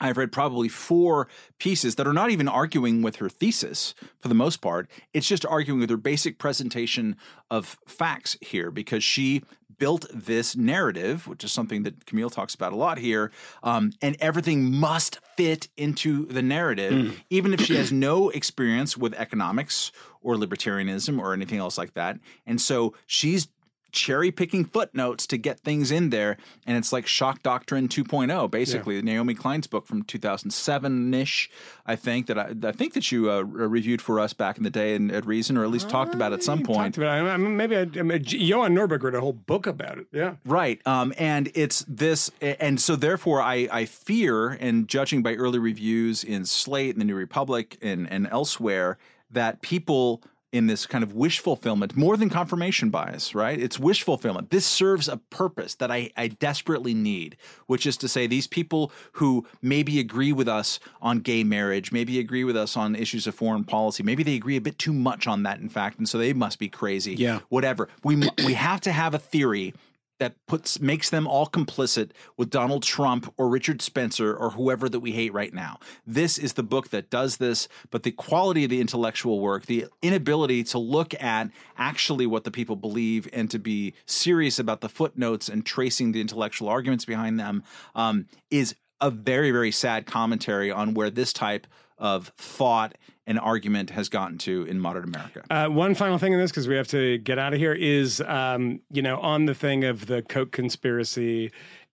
I've 0.00 0.16
read 0.16 0.32
probably 0.32 0.68
four 0.68 1.28
pieces 1.58 1.94
that 1.94 2.06
are 2.06 2.12
not 2.12 2.30
even 2.30 2.48
arguing 2.48 3.02
with 3.02 3.16
her 3.16 3.28
thesis 3.28 3.94
for 4.20 4.28
the 4.28 4.34
most 4.34 4.60
part. 4.60 4.88
It's 5.12 5.28
just 5.28 5.46
arguing 5.46 5.80
with 5.80 5.90
her 5.90 5.96
basic 5.96 6.38
presentation 6.38 7.16
of 7.50 7.78
facts 7.86 8.36
here 8.40 8.70
because 8.70 9.02
she 9.02 9.42
built 9.78 10.06
this 10.12 10.56
narrative, 10.56 11.26
which 11.26 11.44
is 11.44 11.52
something 11.52 11.82
that 11.82 12.06
Kmele 12.06 12.32
talks 12.32 12.54
about 12.54 12.72
a 12.72 12.76
lot 12.76 12.98
here, 12.98 13.30
um, 13.62 13.92
and 14.00 14.16
everything 14.20 14.72
must 14.72 15.20
fit 15.36 15.68
into 15.76 16.24
the 16.26 16.40
narrative, 16.42 17.22
even 17.30 17.52
if 17.52 17.60
she 17.60 17.76
has 17.76 17.92
no 17.92 18.30
experience 18.30 18.96
with 18.96 19.12
economics 19.14 19.92
or 20.22 20.34
libertarianism 20.34 21.20
or 21.20 21.34
anything 21.34 21.58
else 21.58 21.76
like 21.76 21.92
that. 21.94 22.18
And 22.46 22.58
so 22.60 22.94
she's 23.06 23.48
cherry 23.96 24.30
picking 24.30 24.64
footnotes 24.64 25.26
to 25.26 25.38
get 25.38 25.58
things 25.60 25.90
in 25.90 26.10
there. 26.10 26.36
And 26.66 26.76
it's 26.76 26.92
like 26.92 27.06
Shock 27.06 27.42
Doctrine 27.42 27.88
2.0, 27.88 28.50
basically. 28.50 29.00
Naomi 29.02 29.34
Klein's 29.34 29.66
book 29.66 29.86
from 29.86 30.02
2007 30.02 31.14
ish, 31.14 31.50
I 31.86 31.96
think, 31.96 32.26
that 32.26 32.38
I, 32.38 32.52
I 32.62 32.72
think 32.72 32.92
that 32.92 33.10
you 33.10 33.30
uh, 33.30 33.40
reviewed 33.40 34.02
for 34.02 34.20
us 34.20 34.34
back 34.34 34.58
in 34.58 34.62
the 34.62 34.70
day 34.70 34.94
and 34.94 35.10
at 35.10 35.26
Reason, 35.26 35.56
or 35.56 35.64
at 35.64 35.70
least 35.70 35.88
talked 35.88 36.14
about 36.14 36.32
at 36.32 36.44
some 36.44 36.62
point. 36.62 36.94
Talked 36.94 36.98
about 36.98 37.26
it. 37.26 37.30
I 37.30 37.36
mean, 37.38 37.56
maybe 37.56 37.76
I, 37.76 37.80
I 37.80 38.02
mean, 38.02 38.22
Johan 38.24 38.74
Norberg 38.74 39.02
wrote 39.02 39.14
a 39.14 39.20
whole 39.20 39.32
book 39.32 39.66
about 39.66 39.98
it. 39.98 40.06
Yeah. 40.12 40.34
Right. 40.44 40.86
Um, 40.86 41.14
and 41.18 41.50
it's 41.54 41.84
this, 41.88 42.30
and 42.40 42.80
so 42.80 42.94
therefore 42.96 43.40
I, 43.40 43.66
I 43.72 43.86
fear, 43.86 44.50
and 44.50 44.86
judging 44.86 45.22
by 45.22 45.34
early 45.34 45.58
reviews 45.58 46.22
in 46.22 46.44
Slate 46.44 46.94
and 46.94 47.00
the 47.00 47.06
New 47.06 47.16
Republic 47.16 47.78
and, 47.80 48.10
and 48.10 48.28
elsewhere, 48.30 48.98
that 49.30 49.62
people 49.62 50.22
in 50.56 50.66
this 50.66 50.86
kind 50.86 51.04
of 51.04 51.14
wish 51.14 51.38
fulfillment, 51.38 51.96
more 51.96 52.16
than 52.16 52.30
confirmation 52.30 52.90
bias, 52.90 53.34
right? 53.34 53.60
It's 53.60 53.78
wish 53.78 54.02
fulfillment. 54.02 54.50
This 54.50 54.66
serves 54.66 55.08
a 55.08 55.18
purpose 55.18 55.74
that 55.76 55.90
I, 55.90 56.10
I 56.16 56.28
desperately 56.28 56.94
need, 56.94 57.36
which 57.66 57.86
is 57.86 57.96
to 57.98 58.08
say, 58.08 58.26
these 58.26 58.46
people 58.46 58.90
who 59.12 59.46
maybe 59.62 60.00
agree 60.00 60.32
with 60.32 60.48
us 60.48 60.80
on 61.00 61.20
gay 61.20 61.44
marriage, 61.44 61.92
maybe 61.92 62.18
agree 62.18 62.44
with 62.44 62.56
us 62.56 62.76
on 62.76 62.96
issues 62.96 63.26
of 63.26 63.34
foreign 63.34 63.64
policy, 63.64 64.02
maybe 64.02 64.22
they 64.22 64.34
agree 64.34 64.56
a 64.56 64.60
bit 64.60 64.78
too 64.78 64.92
much 64.92 65.26
on 65.26 65.42
that, 65.44 65.60
in 65.60 65.68
fact, 65.68 65.98
and 65.98 66.08
so 66.08 66.18
they 66.18 66.32
must 66.32 66.58
be 66.58 66.68
crazy. 66.68 67.14
Yeah. 67.14 67.40
Whatever. 67.48 67.88
We, 68.02 68.16
we 68.44 68.54
have 68.54 68.80
to 68.82 68.92
have 68.92 69.14
a 69.14 69.18
theory 69.18 69.74
that 70.18 70.34
puts 70.46 70.80
makes 70.80 71.10
them 71.10 71.26
all 71.26 71.46
complicit 71.46 72.10
with 72.36 72.50
Donald 72.50 72.82
Trump 72.82 73.32
or 73.36 73.48
Richard 73.48 73.82
Spencer 73.82 74.34
or 74.34 74.50
whoever 74.50 74.88
that 74.88 75.00
we 75.00 75.12
hate 75.12 75.32
right 75.32 75.52
now. 75.52 75.78
This 76.06 76.38
is 76.38 76.54
the 76.54 76.62
book 76.62 76.90
that 76.90 77.10
does 77.10 77.36
this, 77.36 77.68
but 77.90 78.02
the 78.02 78.12
quality 78.12 78.64
of 78.64 78.70
the 78.70 78.80
intellectual 78.80 79.40
work, 79.40 79.66
the 79.66 79.86
inability 80.02 80.64
to 80.64 80.78
look 80.78 81.20
at 81.22 81.50
actually 81.76 82.26
what 82.26 82.44
the 82.44 82.50
people 82.50 82.76
believe 82.76 83.28
and 83.32 83.50
to 83.50 83.58
be 83.58 83.94
serious 84.06 84.58
about 84.58 84.80
the 84.80 84.88
footnotes 84.88 85.48
and 85.48 85.64
tracing 85.66 86.12
the 86.12 86.20
intellectual 86.20 86.68
arguments 86.68 87.04
behind 87.04 87.38
them 87.38 87.62
um, 87.94 88.26
is 88.50 88.74
a 89.00 89.10
very 89.10 89.50
very 89.50 89.70
sad 89.70 90.06
commentary 90.06 90.70
on 90.70 90.94
where 90.94 91.10
this 91.10 91.30
type 91.30 91.66
of 91.98 92.28
thought 92.36 92.96
and 93.26 93.38
argument 93.40 93.90
has 93.90 94.08
gotten 94.08 94.38
to 94.38 94.62
in 94.64 94.78
modern 94.78 95.04
America. 95.04 95.42
Uh, 95.50 95.68
one 95.68 95.94
final 95.94 96.18
thing 96.18 96.32
in 96.32 96.38
this, 96.38 96.50
because 96.50 96.68
we 96.68 96.76
have 96.76 96.88
to 96.88 97.18
get 97.18 97.38
out 97.38 97.52
of 97.52 97.58
here, 97.58 97.72
is 97.72 98.20
um, 98.20 98.80
you 98.90 99.02
know 99.02 99.18
on 99.18 99.46
the 99.46 99.54
thing 99.54 99.84
of 99.84 100.06
the 100.06 100.22
Koch 100.22 100.52
conspiracy 100.52 101.50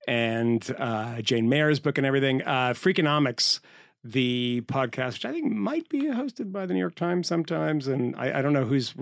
and 0.08 0.76
uh, 0.78 1.22
Jane 1.22 1.50
Mayer's 1.50 1.80
book 1.80 1.98
and 1.98 2.06
everything. 2.06 2.42
Uh, 2.44 2.74
Freakonomics, 2.74 3.60
the 4.04 4.62
podcast, 4.68 5.14
which 5.14 5.26
I 5.26 5.32
think 5.32 5.52
might 5.52 5.88
be 5.90 6.04
hosted 6.04 6.52
by 6.52 6.66
the 6.66 6.74
New 6.74 6.80
York 6.80 6.96
Times 6.96 7.28
sometimes, 7.28 7.88
and 7.88 8.16
I, 8.16 8.40
I 8.40 8.42
don't 8.42 8.54
know 8.54 8.66
who's, 8.66 8.94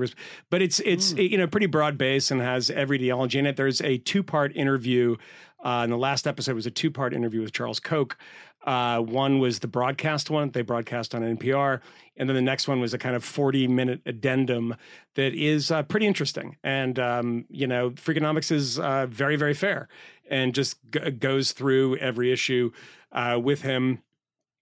but 0.49 0.61
it's 0.61 0.79
it's 0.81 1.13
you 1.13 1.37
know 1.37 1.47
pretty 1.47 1.65
broad 1.65 1.97
base 1.97 2.31
and 2.31 2.39
has 2.39 2.69
every 2.69 2.97
ideology 2.97 3.39
in 3.39 3.45
it. 3.45 3.57
There's 3.57 3.81
a 3.81 3.97
two 3.97 4.23
part 4.23 4.55
interview. 4.55 5.15
Uh, 5.63 5.81
and 5.83 5.91
the 5.91 5.97
last 5.97 6.27
episode 6.27 6.55
was 6.55 6.65
a 6.65 6.71
two 6.71 6.91
part 6.91 7.13
interview 7.13 7.41
with 7.41 7.53
Charles 7.53 7.79
Koch. 7.79 8.17
Uh, 8.63 8.99
one 8.99 9.39
was 9.39 9.59
the 9.59 9.67
broadcast 9.67 10.29
one 10.29 10.51
they 10.51 10.61
broadcast 10.61 11.15
on 11.15 11.21
NPR, 11.21 11.81
and 12.17 12.29
then 12.29 12.35
the 12.35 12.41
next 12.41 12.67
one 12.67 12.79
was 12.79 12.93
a 12.93 12.97
kind 12.97 13.15
of 13.15 13.23
40 13.23 13.67
minute 13.67 14.01
addendum 14.05 14.75
that 15.15 15.33
is 15.33 15.71
uh, 15.71 15.83
pretty 15.83 16.05
interesting. 16.05 16.57
And 16.63 16.99
um, 16.99 17.45
you 17.49 17.67
know, 17.67 17.91
Freakonomics 17.91 18.51
is 18.51 18.79
uh, 18.79 19.07
very 19.07 19.35
very 19.35 19.53
fair 19.53 19.87
and 20.29 20.53
just 20.53 20.77
g- 20.91 21.11
goes 21.11 21.51
through 21.51 21.97
every 21.97 22.31
issue 22.31 22.71
uh, 23.11 23.39
with 23.41 23.61
him. 23.63 23.99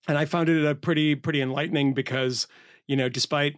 And 0.07 0.17
I 0.17 0.25
found 0.25 0.49
it 0.49 0.65
a 0.65 0.75
pretty 0.75 1.15
pretty 1.15 1.41
enlightening 1.41 1.93
because 1.93 2.47
you 2.87 2.95
know, 2.95 3.09
despite 3.09 3.57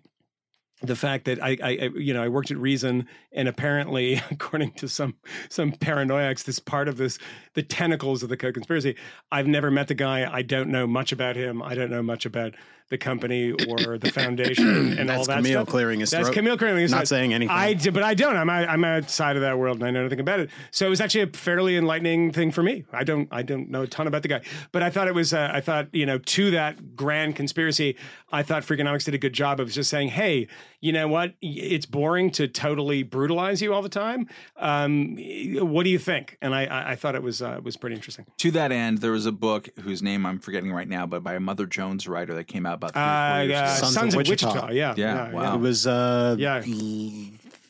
the 0.82 0.95
fact 0.95 1.26
that 1.26 1.41
I, 1.44 1.58
I, 1.64 1.70
you 1.95 2.14
know, 2.14 2.24
I 2.24 2.28
worked 2.28 2.52
at 2.52 2.58
Reason, 2.58 3.08
and 3.32 3.48
apparently, 3.48 4.22
according 4.32 4.72
to 4.74 4.88
some 4.88 5.16
some 5.49 5.72
paranoiacs, 5.72 6.44
this 6.44 6.60
part 6.60 6.88
of 6.88 6.98
this, 6.98 7.20
the 7.53 7.64
tentacles 7.64 8.24
of 8.24 8.30
the 8.30 8.38
Koch 8.38 8.53
conspiracy. 8.53 8.95
I've 9.32 9.48
never 9.48 9.72
met 9.72 9.88
the 9.88 9.95
guy. 9.95 10.30
I 10.32 10.41
don't 10.41 10.70
know 10.70 10.88
much 10.88 11.12
about 11.12 11.36
him. 11.36 11.62
I 11.62 11.76
don't 11.76 11.91
know 11.91 12.03
much 12.03 12.26
about 12.26 12.53
the 12.91 12.97
company 12.97 13.51
or 13.51 13.97
the 13.97 14.11
foundation 14.11 14.97
and 14.99 15.09
all 15.11 15.23
That's 15.23 15.27
that 15.27 15.38
Kmele 15.43 15.51
stuff. 15.51 15.68
clearing 15.69 15.99
his 16.01 16.11
That's 16.11 16.27
throat. 16.30 16.38
Kmele 16.45 16.57
clearing 16.59 16.81
his 16.81 16.91
Not 16.91 16.97
throat. 16.99 17.07
saying 17.07 17.34
anything. 17.34 17.55
I 17.55 17.73
d- 17.73 17.89
but 17.89 18.03
I 18.03 18.13
don't. 18.13 18.35
I'm 18.35 18.49
out- 18.49 18.69
I'm 18.69 18.84
outside 18.84 19.38
of 19.38 19.41
that 19.41 19.57
world 19.57 19.77
and 19.77 19.85
I 19.85 19.91
know 19.91 20.03
nothing 20.03 20.19
about 20.19 20.41
it. 20.41 20.49
So 20.72 20.85
it 20.85 20.89
was 20.89 21.01
actually 21.01 21.22
a 21.22 21.27
fairly 21.27 21.77
enlightening 21.77 22.31
thing 22.34 22.51
for 22.51 22.61
me. 22.61 22.84
I 22.93 23.03
don't 23.03 23.27
I 23.31 23.41
don't 23.41 23.69
know 23.72 23.81
a 23.84 23.88
ton 23.88 24.05
about 24.07 24.22
the 24.22 24.27
guy, 24.27 24.41
but 24.72 24.84
I 24.84 24.89
thought 24.91 25.07
it 25.07 25.15
was. 25.15 25.34
Uh, 25.34 25.49
I 25.51 25.61
thought 25.61 25.88
you 25.93 26.05
know 26.05 26.18
to 26.19 26.51
that 26.51 26.95
grand 26.95 27.35
conspiracy. 27.38 27.95
I 28.31 28.43
thought 28.43 28.63
Freakonomics 28.63 29.05
did 29.05 29.13
a 29.13 29.18
good 29.18 29.34
job 29.34 29.59
of 29.59 29.69
just 29.72 29.89
saying, 29.89 30.09
hey, 30.09 30.47
you 30.80 30.91
know 30.93 31.07
what? 31.07 31.34
It's 31.41 31.85
boring 31.85 32.30
to 32.31 32.47
totally 32.47 33.03
brutalize 33.03 33.61
you 33.61 33.73
all 33.73 33.81
the 33.81 33.89
time. 33.89 34.27
Um, 34.57 35.18
what 35.59 35.84
do 35.84 35.89
you 35.89 35.99
think? 35.99 36.38
And 36.41 36.53
I 36.53 36.65
I, 36.65 36.91
I 36.91 36.95
thought 36.95 37.15
it 37.15 37.23
was 37.23 37.41
uh, 37.41 37.59
was 37.63 37.77
pretty 37.77 37.95
interesting. 37.95 38.26
To 38.39 38.51
that 38.51 38.72
end, 38.73 38.97
there 38.99 39.11
was 39.13 39.26
a 39.26 39.31
book 39.31 39.69
whose 39.81 40.01
name 40.03 40.26
I'm 40.26 40.39
forgetting 40.39 40.72
right 40.73 40.88
now, 40.89 41.05
but 41.05 41.23
by 41.23 41.35
a 41.35 41.39
Mother 41.39 41.65
Jones 41.65 42.05
writer 42.07 42.34
that 42.35 42.45
came 42.45 42.65
out 42.65 42.81
about 42.82 42.94
three 42.94 43.02
or 43.02 43.06
four 43.06 43.14
Uh, 43.14 43.41
years 43.44 43.60
uh, 43.60 43.78
ago. 43.78 43.88
Sons, 43.98 44.14
of 44.14 44.18
Wichita. 44.18 44.72
Yeah, 44.72 44.94
Yeah, 44.98 45.32
wow. 45.32 45.56
It 45.56 45.60
was 45.62 45.86
uh, 45.88 46.36
Yeah. 46.38 46.62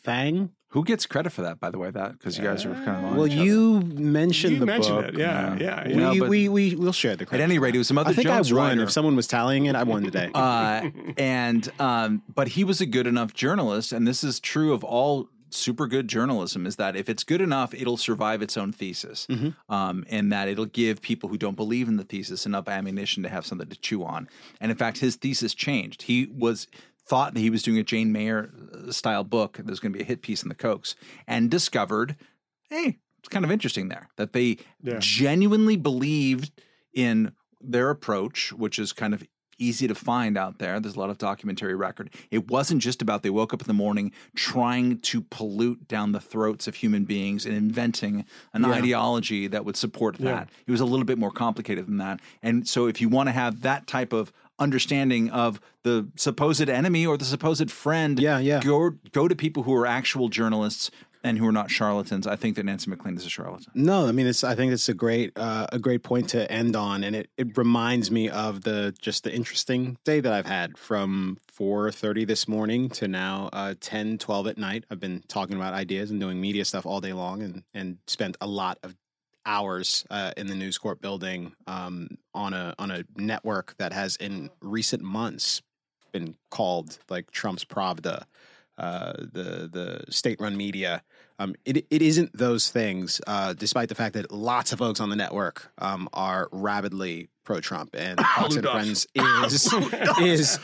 Fang. 0.04 0.52
Who 0.70 0.86
gets 0.86 1.06
credit 1.06 1.32
for 1.34 1.42
that, 1.42 1.60
by 1.60 1.70
the 1.70 1.78
way? 1.78 1.92
That 1.92 2.14
because 2.14 2.38
you 2.38 2.46
guys 2.46 2.64
are 2.66 2.74
kind 2.74 2.90
of 2.98 3.04
on 3.04 3.16
Well, 3.18 3.28
each 3.28 3.34
other. 3.34 3.44
you 3.44 3.82
mentioned 3.82 4.54
You 4.54 4.60
the 4.62 4.66
mentioned 4.66 4.96
book. 4.96 5.14
it. 5.14 5.18
Yeah, 5.20 5.58
yeah, 5.60 5.84
We, 5.86 5.92
yeah. 5.94 6.00
No, 6.00 6.20
but- 6.20 6.30
we 6.30 6.48
we 6.48 6.76
will 6.76 6.94
share 6.94 7.18
the 7.18 7.26
credit. 7.26 7.44
At 7.44 7.50
any 7.50 7.60
rate, 7.60 7.76
it 7.76 7.78
was 7.78 7.92
a 7.92 7.94
Mother 7.94 8.12
I 8.12 8.14
think 8.14 8.28
Jones 8.28 8.52
I 8.52 8.56
won. 8.56 8.68
writer. 8.70 8.84
If 8.84 8.92
someone 8.92 9.18
was 9.18 9.28
tallying 9.28 9.66
it, 9.66 9.76
I 9.76 9.84
won 9.84 10.02
today. 10.04 10.30
uh, 10.34 10.90
and 11.18 11.70
um, 11.78 12.24
but 12.34 12.48
he 12.56 12.64
was 12.64 12.80
a 12.80 12.86
good 12.86 13.06
enough 13.06 13.34
journalist, 13.34 13.92
and 13.92 14.08
this 14.08 14.24
is 14.24 14.40
true 14.40 14.72
of 14.72 14.84
all 14.86 15.28
super 15.53 15.88
good 15.88 16.07
journalism: 16.07 16.65
is 16.65 16.76
that 16.78 16.95
if 16.95 17.10
it's 17.10 17.23
good 17.23 17.41
enough, 17.41 17.73
it'll 17.73 17.98
survive 17.98 18.41
its 18.41 18.57
own 18.57 18.72
thesis, 18.72 19.28
um, 19.69 20.06
and 20.10 20.32
that 20.32 20.48
it'll 20.48 20.65
give 20.65 21.02
people 21.02 21.30
who 21.30 21.38
don't 21.38 21.56
believe 21.56 21.88
in 21.88 21.98
the 21.98 22.03
thesis 22.03 22.45
enough 22.45 22.68
ammunition 22.68 23.23
to 23.23 23.30
have 23.30 23.45
something 23.45 23.69
to 23.69 23.80
chew 23.80 24.03
on. 24.03 24.28
And 24.60 24.72
in 24.72 24.78
fact, 24.78 24.99
his 24.99 25.15
thesis 25.15 25.53
changed. 25.53 26.03
He 26.03 26.28
was 26.28 26.68
thought 27.06 27.34
that 27.34 27.40
he 27.40 27.49
was 27.49 27.64
doing 27.64 27.78
a 27.78 27.84
Jane 27.84 28.11
Mayer 28.11 28.52
uh, 28.73 28.91
style 28.91 29.23
book 29.23 29.57
that 29.57 29.65
was 29.65 29.80
going 29.80 29.91
to 29.91 29.98
be 29.98 30.03
a 30.03 30.07
hit 30.07 30.22
piece 30.22 30.44
in 30.44 30.49
the 30.49 30.56
Kochs, 30.56 30.95
and 31.28 31.49
discovered, 31.49 32.15
hey, 32.69 32.99
it's 33.19 33.30
kind 33.30 33.44
of 33.44 33.52
interesting 33.52 33.90
there 33.90 34.10
that 34.15 34.34
they 34.34 34.57
Yeah. 34.84 34.98
genuinely 34.99 35.78
believed 35.78 36.52
in 36.94 37.34
their 37.60 37.90
approach, 37.90 38.52
which 38.53 38.80
is 38.80 38.94
kind 38.94 39.14
of 39.14 39.23
easy 39.62 39.88
to 39.88 39.96
find 39.96 40.38
out 40.38 40.58
there. 40.58 40.80
There's 40.80 40.96
a 40.96 41.00
lot 41.00 41.10
of 41.10 41.18
documentary 41.18 41.76
record. 41.76 42.10
It 42.32 42.50
wasn't 42.50 42.82
just 42.82 43.02
about 43.02 43.22
they 43.24 43.30
woke 43.30 43.54
up 43.54 43.62
in 43.62 43.68
the 43.68 43.74
morning 43.74 44.12
trying 44.36 45.00
to 45.00 45.22
pollute 45.22 45.88
down 45.88 46.12
the 46.12 46.20
throats 46.20 46.68
of 46.68 46.76
human 46.76 47.04
beings 47.06 47.46
and 47.46 47.56
inventing 47.56 48.26
an 48.54 48.64
Yeah. 48.64 48.72
ideology 48.72 49.48
that 49.48 49.64
would 49.66 49.78
support 49.78 50.18
that. 50.18 50.50
It 50.68 50.72
was 50.72 50.82
a 50.82 50.86
little 50.86 51.06
bit 51.06 51.18
more 51.18 51.32
complicated 51.32 51.88
than 51.88 51.98
that. 51.98 52.20
And 52.42 52.68
so 52.68 52.88
if 52.88 53.00
you 53.00 53.08
want 53.10 53.28
to 53.28 53.34
have 53.34 53.62
that 53.62 53.88
type 53.88 54.14
of 54.14 54.32
understanding 54.60 55.30
of 55.32 55.60
the 55.84 56.08
supposed 56.16 56.70
enemy 56.70 57.06
or 57.06 57.18
the 57.18 57.26
supposed 57.26 57.72
friend, 57.72 58.20
Yeah, 58.20 58.38
yeah. 58.40 58.60
go 58.62 58.92
go 59.12 59.28
to 59.28 59.36
people 59.36 59.64
who 59.64 59.74
are 59.74 59.88
actual 59.88 60.30
journalists 60.30 60.92
and 61.23 61.38
who 61.38 61.48
are 61.48 61.52
not 61.52 61.69
charlatans. 61.69 62.26
I 62.27 62.35
think 62.35 62.56
that 62.56 62.65
Nancy 62.65 62.89
MacLean 62.89 63.15
is 63.15 63.26
a 63.26 63.30
charlatan. 63.30 63.72
No, 63.73 64.07
I 64.07 64.11
mean 64.11 64.27
it's. 64.27 64.43
I 64.43 64.56
think 64.56 64.72
it's 64.72 64.89
a 64.89 64.93
great, 64.93 65.31
uh, 65.38 65.68
a 65.72 65.80
great 65.80 66.03
point 66.03 66.30
to 66.30 66.52
end 66.52 66.76
on, 66.76 67.03
and 67.03 67.15
it, 67.15 67.30
it 67.38 67.57
reminds 67.57 68.11
me 68.11 68.30
of 68.30 68.64
the 68.64 68.93
just 68.99 69.23
the 69.23 69.34
interesting 69.34 69.98
day 70.03 70.19
that 70.19 70.34
I've 70.34 70.45
had 70.45 70.77
from 70.77 71.38
four 71.48 71.91
thirty 71.91 72.26
this 72.26 72.48
morning 72.48 72.89
to 72.89 73.07
now 73.07 73.49
uh, 73.53 73.76
10, 73.80 74.18
12 74.18 74.48
at 74.48 74.57
night. 74.57 74.85
I've 74.89 74.99
been 74.99 75.23
talking 75.27 75.56
about 75.56 75.73
ideas 75.73 76.11
and 76.11 76.19
doing 76.19 76.39
media 76.39 76.65
stuff 76.65 76.85
all 76.85 77.02
day 77.02 77.14
long, 77.14 77.41
and 77.41 77.64
and 77.73 77.98
spent 78.07 78.38
a 78.41 78.48
lot 78.48 78.80
of 78.84 78.95
hours 79.45 80.06
uh, 80.10 80.31
in 80.38 80.48
the 80.48 80.56
News 80.56 80.77
Corp 80.77 81.02
building 81.02 81.53
um, 81.68 82.10
on 82.34 82.53
a 82.53 82.76
on 82.80 82.91
a 82.91 83.03
network 83.15 83.76
that 83.77 83.93
has 83.93 84.15
in 84.18 84.49
recent 84.61 85.02
months 85.02 85.61
been 86.11 86.35
called 86.49 86.99
like 87.10 87.31
Trump's 87.31 87.65
Pravda, 87.65 88.23
uh, 88.77 89.14
the 89.14 89.69
the 89.72 90.11
state-run 90.11 90.56
media. 90.57 91.03
Um, 91.39 91.56
it 91.65 91.85
it 91.89 92.02
isn't 92.02 92.38
those 92.38 92.69
things, 92.69 93.19
uh, 93.26 93.53
despite 93.53 93.89
the 93.89 93.95
fact 93.95 94.14
that 94.14 94.31
lots 94.31 94.72
of 94.72 94.80
folks 94.80 94.99
on 94.99 95.10
the 95.10 95.15
network 95.15 95.72
um, 95.80 96.07
are 96.14 96.49
rabidly 96.52 97.30
pro-Trump, 97.43 97.95
and 97.98 98.19
Fox 98.19 98.56
and 98.56 98.68
Friends 98.68 99.07
is 99.15 99.73
is 100.22 100.60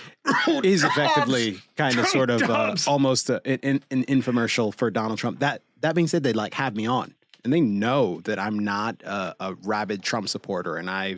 is 0.64 0.84
effectively 0.84 1.60
kind 1.76 1.98
of 1.98 2.08
sort 2.08 2.30
of 2.30 2.44
uh, 2.44 2.76
almost 2.86 3.30
a, 3.30 3.42
an, 3.46 3.84
an 3.90 4.06
infomercial 4.06 4.74
for 4.74 4.92
Donald 4.92 5.18
Trump. 5.18 5.40
That 5.40 5.64
that 5.82 5.96
being 5.96 6.08
said, 6.08 6.22
they 6.24 6.34
like 6.34 6.54
have 6.54 6.76
me 6.76 6.86
on, 6.86 7.16
and 7.44 7.52
they 7.52 7.62
know 7.62 8.22
that 8.26 8.38
I'm 8.38 8.60
not 8.60 9.02
a, 9.04 9.36
a 9.40 9.56
rabid 9.64 10.04
Trump 10.04 10.30
supporter, 10.30 10.76
and 10.76 10.90
I 10.90 11.18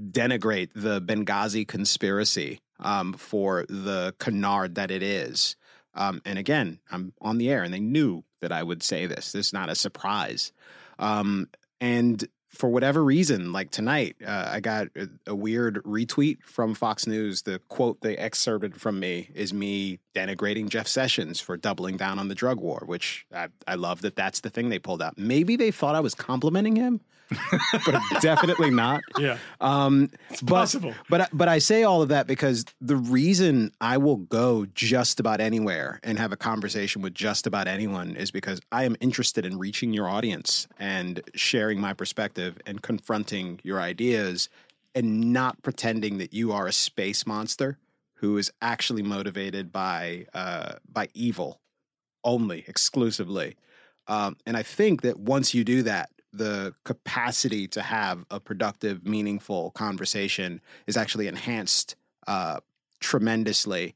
denigrate 0.00 0.70
the 0.74 1.02
Benghazi 1.02 1.66
conspiracy 1.66 2.60
um, 2.80 3.12
for 3.12 3.66
the 3.68 4.14
canard 4.18 4.76
that 4.76 4.90
it 4.90 5.02
is. 5.02 5.56
Um, 5.94 6.22
and 6.24 6.38
again, 6.38 6.78
I'm 6.90 7.12
on 7.20 7.38
the 7.38 7.50
air, 7.50 7.62
and 7.62 7.72
they 7.72 7.80
knew 7.80 8.24
that 8.40 8.52
I 8.52 8.62
would 8.62 8.82
say 8.82 9.06
this. 9.06 9.32
This 9.32 9.48
is 9.48 9.52
not 9.52 9.68
a 9.68 9.74
surprise. 9.74 10.52
Um, 10.98 11.48
and 11.80 12.26
for 12.48 12.68
whatever 12.68 13.04
reason, 13.04 13.52
like 13.52 13.70
tonight, 13.70 14.16
uh, 14.26 14.48
I 14.52 14.60
got 14.60 14.88
a, 14.96 15.08
a 15.26 15.34
weird 15.34 15.82
retweet 15.84 16.42
from 16.42 16.74
Fox 16.74 17.06
News. 17.06 17.42
The 17.42 17.60
quote 17.68 18.00
they 18.00 18.16
excerpted 18.16 18.80
from 18.80 18.98
me 18.98 19.30
is 19.34 19.52
me 19.52 20.00
denigrating 20.14 20.68
Jeff 20.68 20.88
Sessions 20.88 21.40
for 21.40 21.56
doubling 21.56 21.96
down 21.96 22.18
on 22.18 22.28
the 22.28 22.34
drug 22.34 22.58
war, 22.60 22.82
which 22.86 23.26
I, 23.34 23.48
I 23.66 23.74
love 23.74 24.00
that 24.02 24.16
that's 24.16 24.40
the 24.40 24.50
thing 24.50 24.70
they 24.70 24.78
pulled 24.78 25.02
out. 25.02 25.18
Maybe 25.18 25.56
they 25.56 25.70
thought 25.70 25.94
I 25.94 26.00
was 26.00 26.14
complimenting 26.14 26.76
him, 26.76 27.00
but 27.86 28.00
definitely 28.20 28.70
not. 28.70 29.00
Yeah. 29.18 29.38
Um, 29.60 30.10
it's 30.30 30.42
but, 30.42 30.54
possible. 30.54 30.94
But 31.08 31.22
I- 31.22 31.28
but 31.32 31.48
I 31.48 31.58
say 31.58 31.82
all 31.82 32.02
of 32.02 32.08
that 32.10 32.26
because 32.26 32.64
the 32.80 32.96
reason 32.96 33.72
I 33.80 33.96
will 33.98 34.16
go 34.16 34.66
just 34.74 35.18
about 35.18 35.40
anywhere 35.40 35.98
and 36.04 36.18
have 36.18 36.30
a 36.32 36.36
conversation 36.36 37.02
with 37.02 37.14
just 37.14 37.46
about 37.46 37.66
anyone 37.66 38.14
is 38.16 38.30
because 38.30 38.60
I 38.70 38.84
am 38.84 38.96
interested 39.00 39.44
in 39.44 39.58
reaching 39.58 39.92
your 39.92 40.08
audience 40.08 40.68
and 40.78 41.20
sharing 41.34 41.80
my 41.80 41.92
perspective 41.94 42.58
and 42.64 42.80
confronting 42.80 43.60
your 43.64 43.80
ideas 43.80 44.48
and 44.94 45.32
not 45.32 45.60
pretending 45.62 46.18
that 46.18 46.32
you 46.32 46.52
are 46.52 46.66
a 46.66 46.72
space 46.72 47.26
monster 47.26 47.78
who 48.14 48.36
is 48.38 48.50
actually 48.62 49.02
motivated 49.02 49.72
by 49.72 50.26
uh, 50.32 50.74
by 50.90 51.08
evil 51.14 51.60
only 52.24 52.64
exclusively. 52.68 53.56
Um, 54.06 54.36
and 54.46 54.56
I 54.56 54.62
think 54.62 55.02
that 55.02 55.18
once 55.18 55.54
you 55.54 55.64
do 55.64 55.82
that, 55.82 56.10
the 56.32 56.74
capacity 56.84 57.66
to 57.68 57.82
have 57.82 58.24
a 58.30 58.38
productive, 58.40 59.06
meaningful 59.06 59.70
conversation 59.72 60.60
is 60.86 60.96
actually 60.96 61.26
enhanced 61.26 61.96
uh, 62.26 62.60
tremendously. 63.00 63.94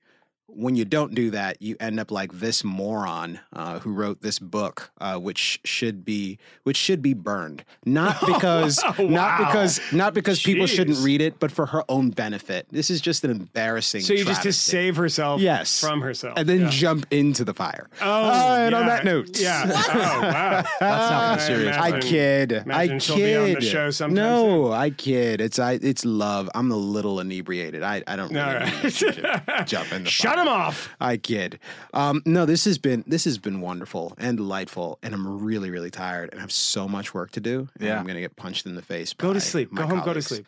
When 0.55 0.75
you 0.77 0.85
don't 0.85 1.15
do 1.15 1.31
that, 1.31 1.63
you 1.63 1.77
end 1.81 1.99
up 1.99 2.11
like 2.11 2.33
this 2.33 2.63
moron 2.63 3.41
uh, 3.55 3.79
who 3.79 3.93
wrote 3.93 4.21
this 4.21 4.39
book, 4.39 4.91
uh, 5.01 5.17
which 5.19 5.61
should 5.65 6.05
be 6.05 6.39
which 6.65 6.77
should 6.77 7.01
be 7.01 7.15
burned. 7.15 7.65
Not 7.87 8.21
because 8.27 8.79
not 8.99 8.99
Wow. 8.99 9.39
because 9.39 9.81
not 9.93 10.15
because 10.15 10.43
people 10.43 10.67
shouldn't 10.67 10.99
read 10.99 11.21
it, 11.23 11.41
but 11.41 11.51
for 11.51 11.67
her 11.67 11.83
own 11.89 12.11
benefit. 12.11 12.67
This 12.71 12.91
is 12.91 13.01
just 13.01 13.25
an 13.25 13.31
embarrassing. 13.31 14.03
So 14.03 14.13
you 14.13 14.25
just 14.25 14.43
to 14.43 14.53
save 14.53 14.97
herself 14.97 15.41
yes 15.41 15.81
from 15.81 16.01
herself. 16.03 16.35
and 16.37 16.49
then 16.49 16.61
Yeah. 16.63 16.69
jump 16.71 17.07
into 17.11 17.45
the 17.45 17.55
fire. 17.55 17.89
Oh, 18.01 18.25
Uh, 18.31 18.57
and 18.67 18.75
on 18.75 18.87
that 18.87 19.05
note, 19.05 19.39
Yeah. 19.41 19.63
Oh, 19.95 20.21
wow. 20.23 20.63
That's 20.81 21.11
not 21.11 21.39
I 21.41 21.47
serious. 21.47 21.77
I 21.77 21.89
imagine- 21.89 22.11
kid. 22.11 22.65
I 22.71 22.89
kid. 22.89 23.03
she'll 23.03 23.17
be 23.17 23.37
on 23.37 23.53
the 23.55 23.61
show 23.61 23.91
sometime 23.91 24.15
no, 24.17 24.73
I 24.73 24.91
kid. 24.91 25.41
It's 25.41 25.59
I. 25.59 25.73
It's 25.83 26.05
love. 26.05 26.51
I'm 26.55 26.71
a 26.71 26.77
little 26.77 27.21
inebriated. 27.21 27.83
I. 27.83 28.03
I 28.07 28.17
don't 28.17 28.33
really 28.33 28.45
right. 28.45 28.65
that 28.67 28.85
you 28.85 28.91
should 28.91 29.67
jump 29.67 29.93
in 29.93 30.05
the 30.05 30.11
Shut 30.23 30.35
fire. 30.35 30.42
Him 30.43 30.49
off. 30.49 30.89
I 31.01 31.17
kid. 31.17 31.59
Um, 31.95 32.23
no, 32.27 32.45
this 32.47 32.65
has 32.67 32.79
been 32.79 33.05
this 33.07 33.25
has 33.25 33.39
been 33.39 33.61
wonderful 33.61 34.15
and 34.19 34.37
delightful, 34.37 34.99
and 35.03 35.15
I'm 35.15 35.43
really 35.43 35.71
really 35.71 35.91
tired, 35.91 36.31
and 36.33 36.39
I 36.39 36.43
have 36.43 36.53
so 36.53 36.87
much 36.89 37.15
work 37.15 37.31
to 37.33 37.41
do. 37.41 37.69
and 37.79 37.89
Yeah. 37.89 37.99
I'm 37.99 38.07
gonna 38.07 38.21
get 38.21 38.37
punched 38.37 38.67
in 38.67 38.75
the 38.75 38.83
face. 38.83 39.15
Go 39.15 39.33
to 39.33 39.41
sleep. 39.41 39.73
Go 39.75 39.87
home. 39.87 40.03
Go 40.05 40.13
to 40.13 40.23
sleep. 40.23 40.47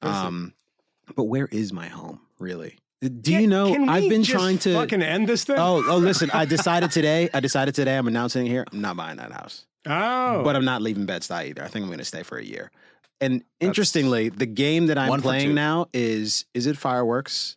Go 0.00 0.08
to 0.08 0.14
sleep. 0.14 0.24
Um, 0.26 0.54
but 1.16 1.24
where 1.24 1.46
is 1.50 1.72
my 1.72 1.88
home? 1.88 2.20
Really? 2.38 2.76
Do 3.20 3.32
you 3.32 3.48
know? 3.48 3.74
I've 3.88 4.08
been 4.08 4.22
trying 4.22 4.58
to 4.58 4.74
fucking 4.74 5.02
end 5.02 5.28
this 5.28 5.42
thing. 5.42 5.56
Oh, 5.58 5.82
oh, 5.88 5.96
listen! 5.98 6.30
I 6.32 6.44
decided 6.56 6.92
today. 6.92 7.28
I 7.34 7.40
decided 7.40 7.74
today. 7.74 7.96
I'm 7.98 8.06
announcing 8.06 8.46
here. 8.46 8.64
I'm 8.72 8.80
not 8.80 8.96
buying 8.96 9.16
that 9.16 9.32
house, 9.32 9.66
Oh. 9.86 10.42
but 10.44 10.54
I'm 10.54 10.64
not 10.64 10.82
leaving 10.82 11.04
Bed 11.04 11.22
Stuy 11.22 11.48
either. 11.48 11.64
I 11.64 11.66
think 11.68 11.82
I'm 11.82 11.88
going 11.88 11.98
to 11.98 12.04
stay 12.04 12.22
for 12.22 12.38
a 12.38 12.44
year. 12.44 12.70
And 13.20 13.42
interestingly, 13.60 14.28
the 14.28 14.46
game 14.46 14.86
that 14.86 14.98
I'm 14.98 15.08
one 15.08 15.18
for 15.18 15.24
two. 15.24 15.28
playing 15.30 15.54
now 15.54 15.86
is: 15.92 16.44
is 16.54 16.66
it 16.66 16.76
fireworks? 16.78 17.56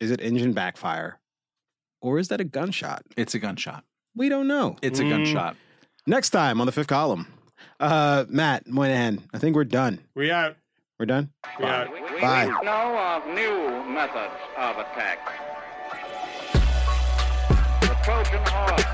Is 0.00 0.10
it 0.10 0.20
engine 0.20 0.52
backfire? 0.52 1.18
Or 2.02 2.18
is 2.18 2.28
that 2.28 2.40
a 2.40 2.44
gunshot? 2.44 3.02
It's 3.16 3.34
a 3.34 3.38
gunshot. 3.38 3.84
We 4.14 4.28
don't 4.28 4.46
know. 4.48 4.76
It's 4.82 5.00
a 5.00 5.02
Mm. 5.04 5.10
gunshot. 5.10 5.56
Next 6.06 6.30
time 6.30 6.60
on 6.60 6.66
the 6.66 6.72
fifth 6.72 6.86
column, 6.88 7.26
uh, 7.80 8.24
Matt 8.28 8.66
Moynihan. 8.66 9.22
I 9.34 9.38
think 9.38 9.56
we're 9.56 9.64
done. 9.64 10.00
we 10.14 10.30
out. 10.30 10.56
We're 10.98 11.06
done. 11.06 11.30
We 11.58 11.64
out. 11.66 11.88
Bye. 12.20 12.46
We 12.46 12.64
know 12.64 12.98
of 12.98 13.26
new 13.34 13.84
methods 13.92 14.34
of 14.56 14.78
attack. 14.78 15.18
The 17.82 17.96
Trojan 18.02 18.42
horse 18.46 18.84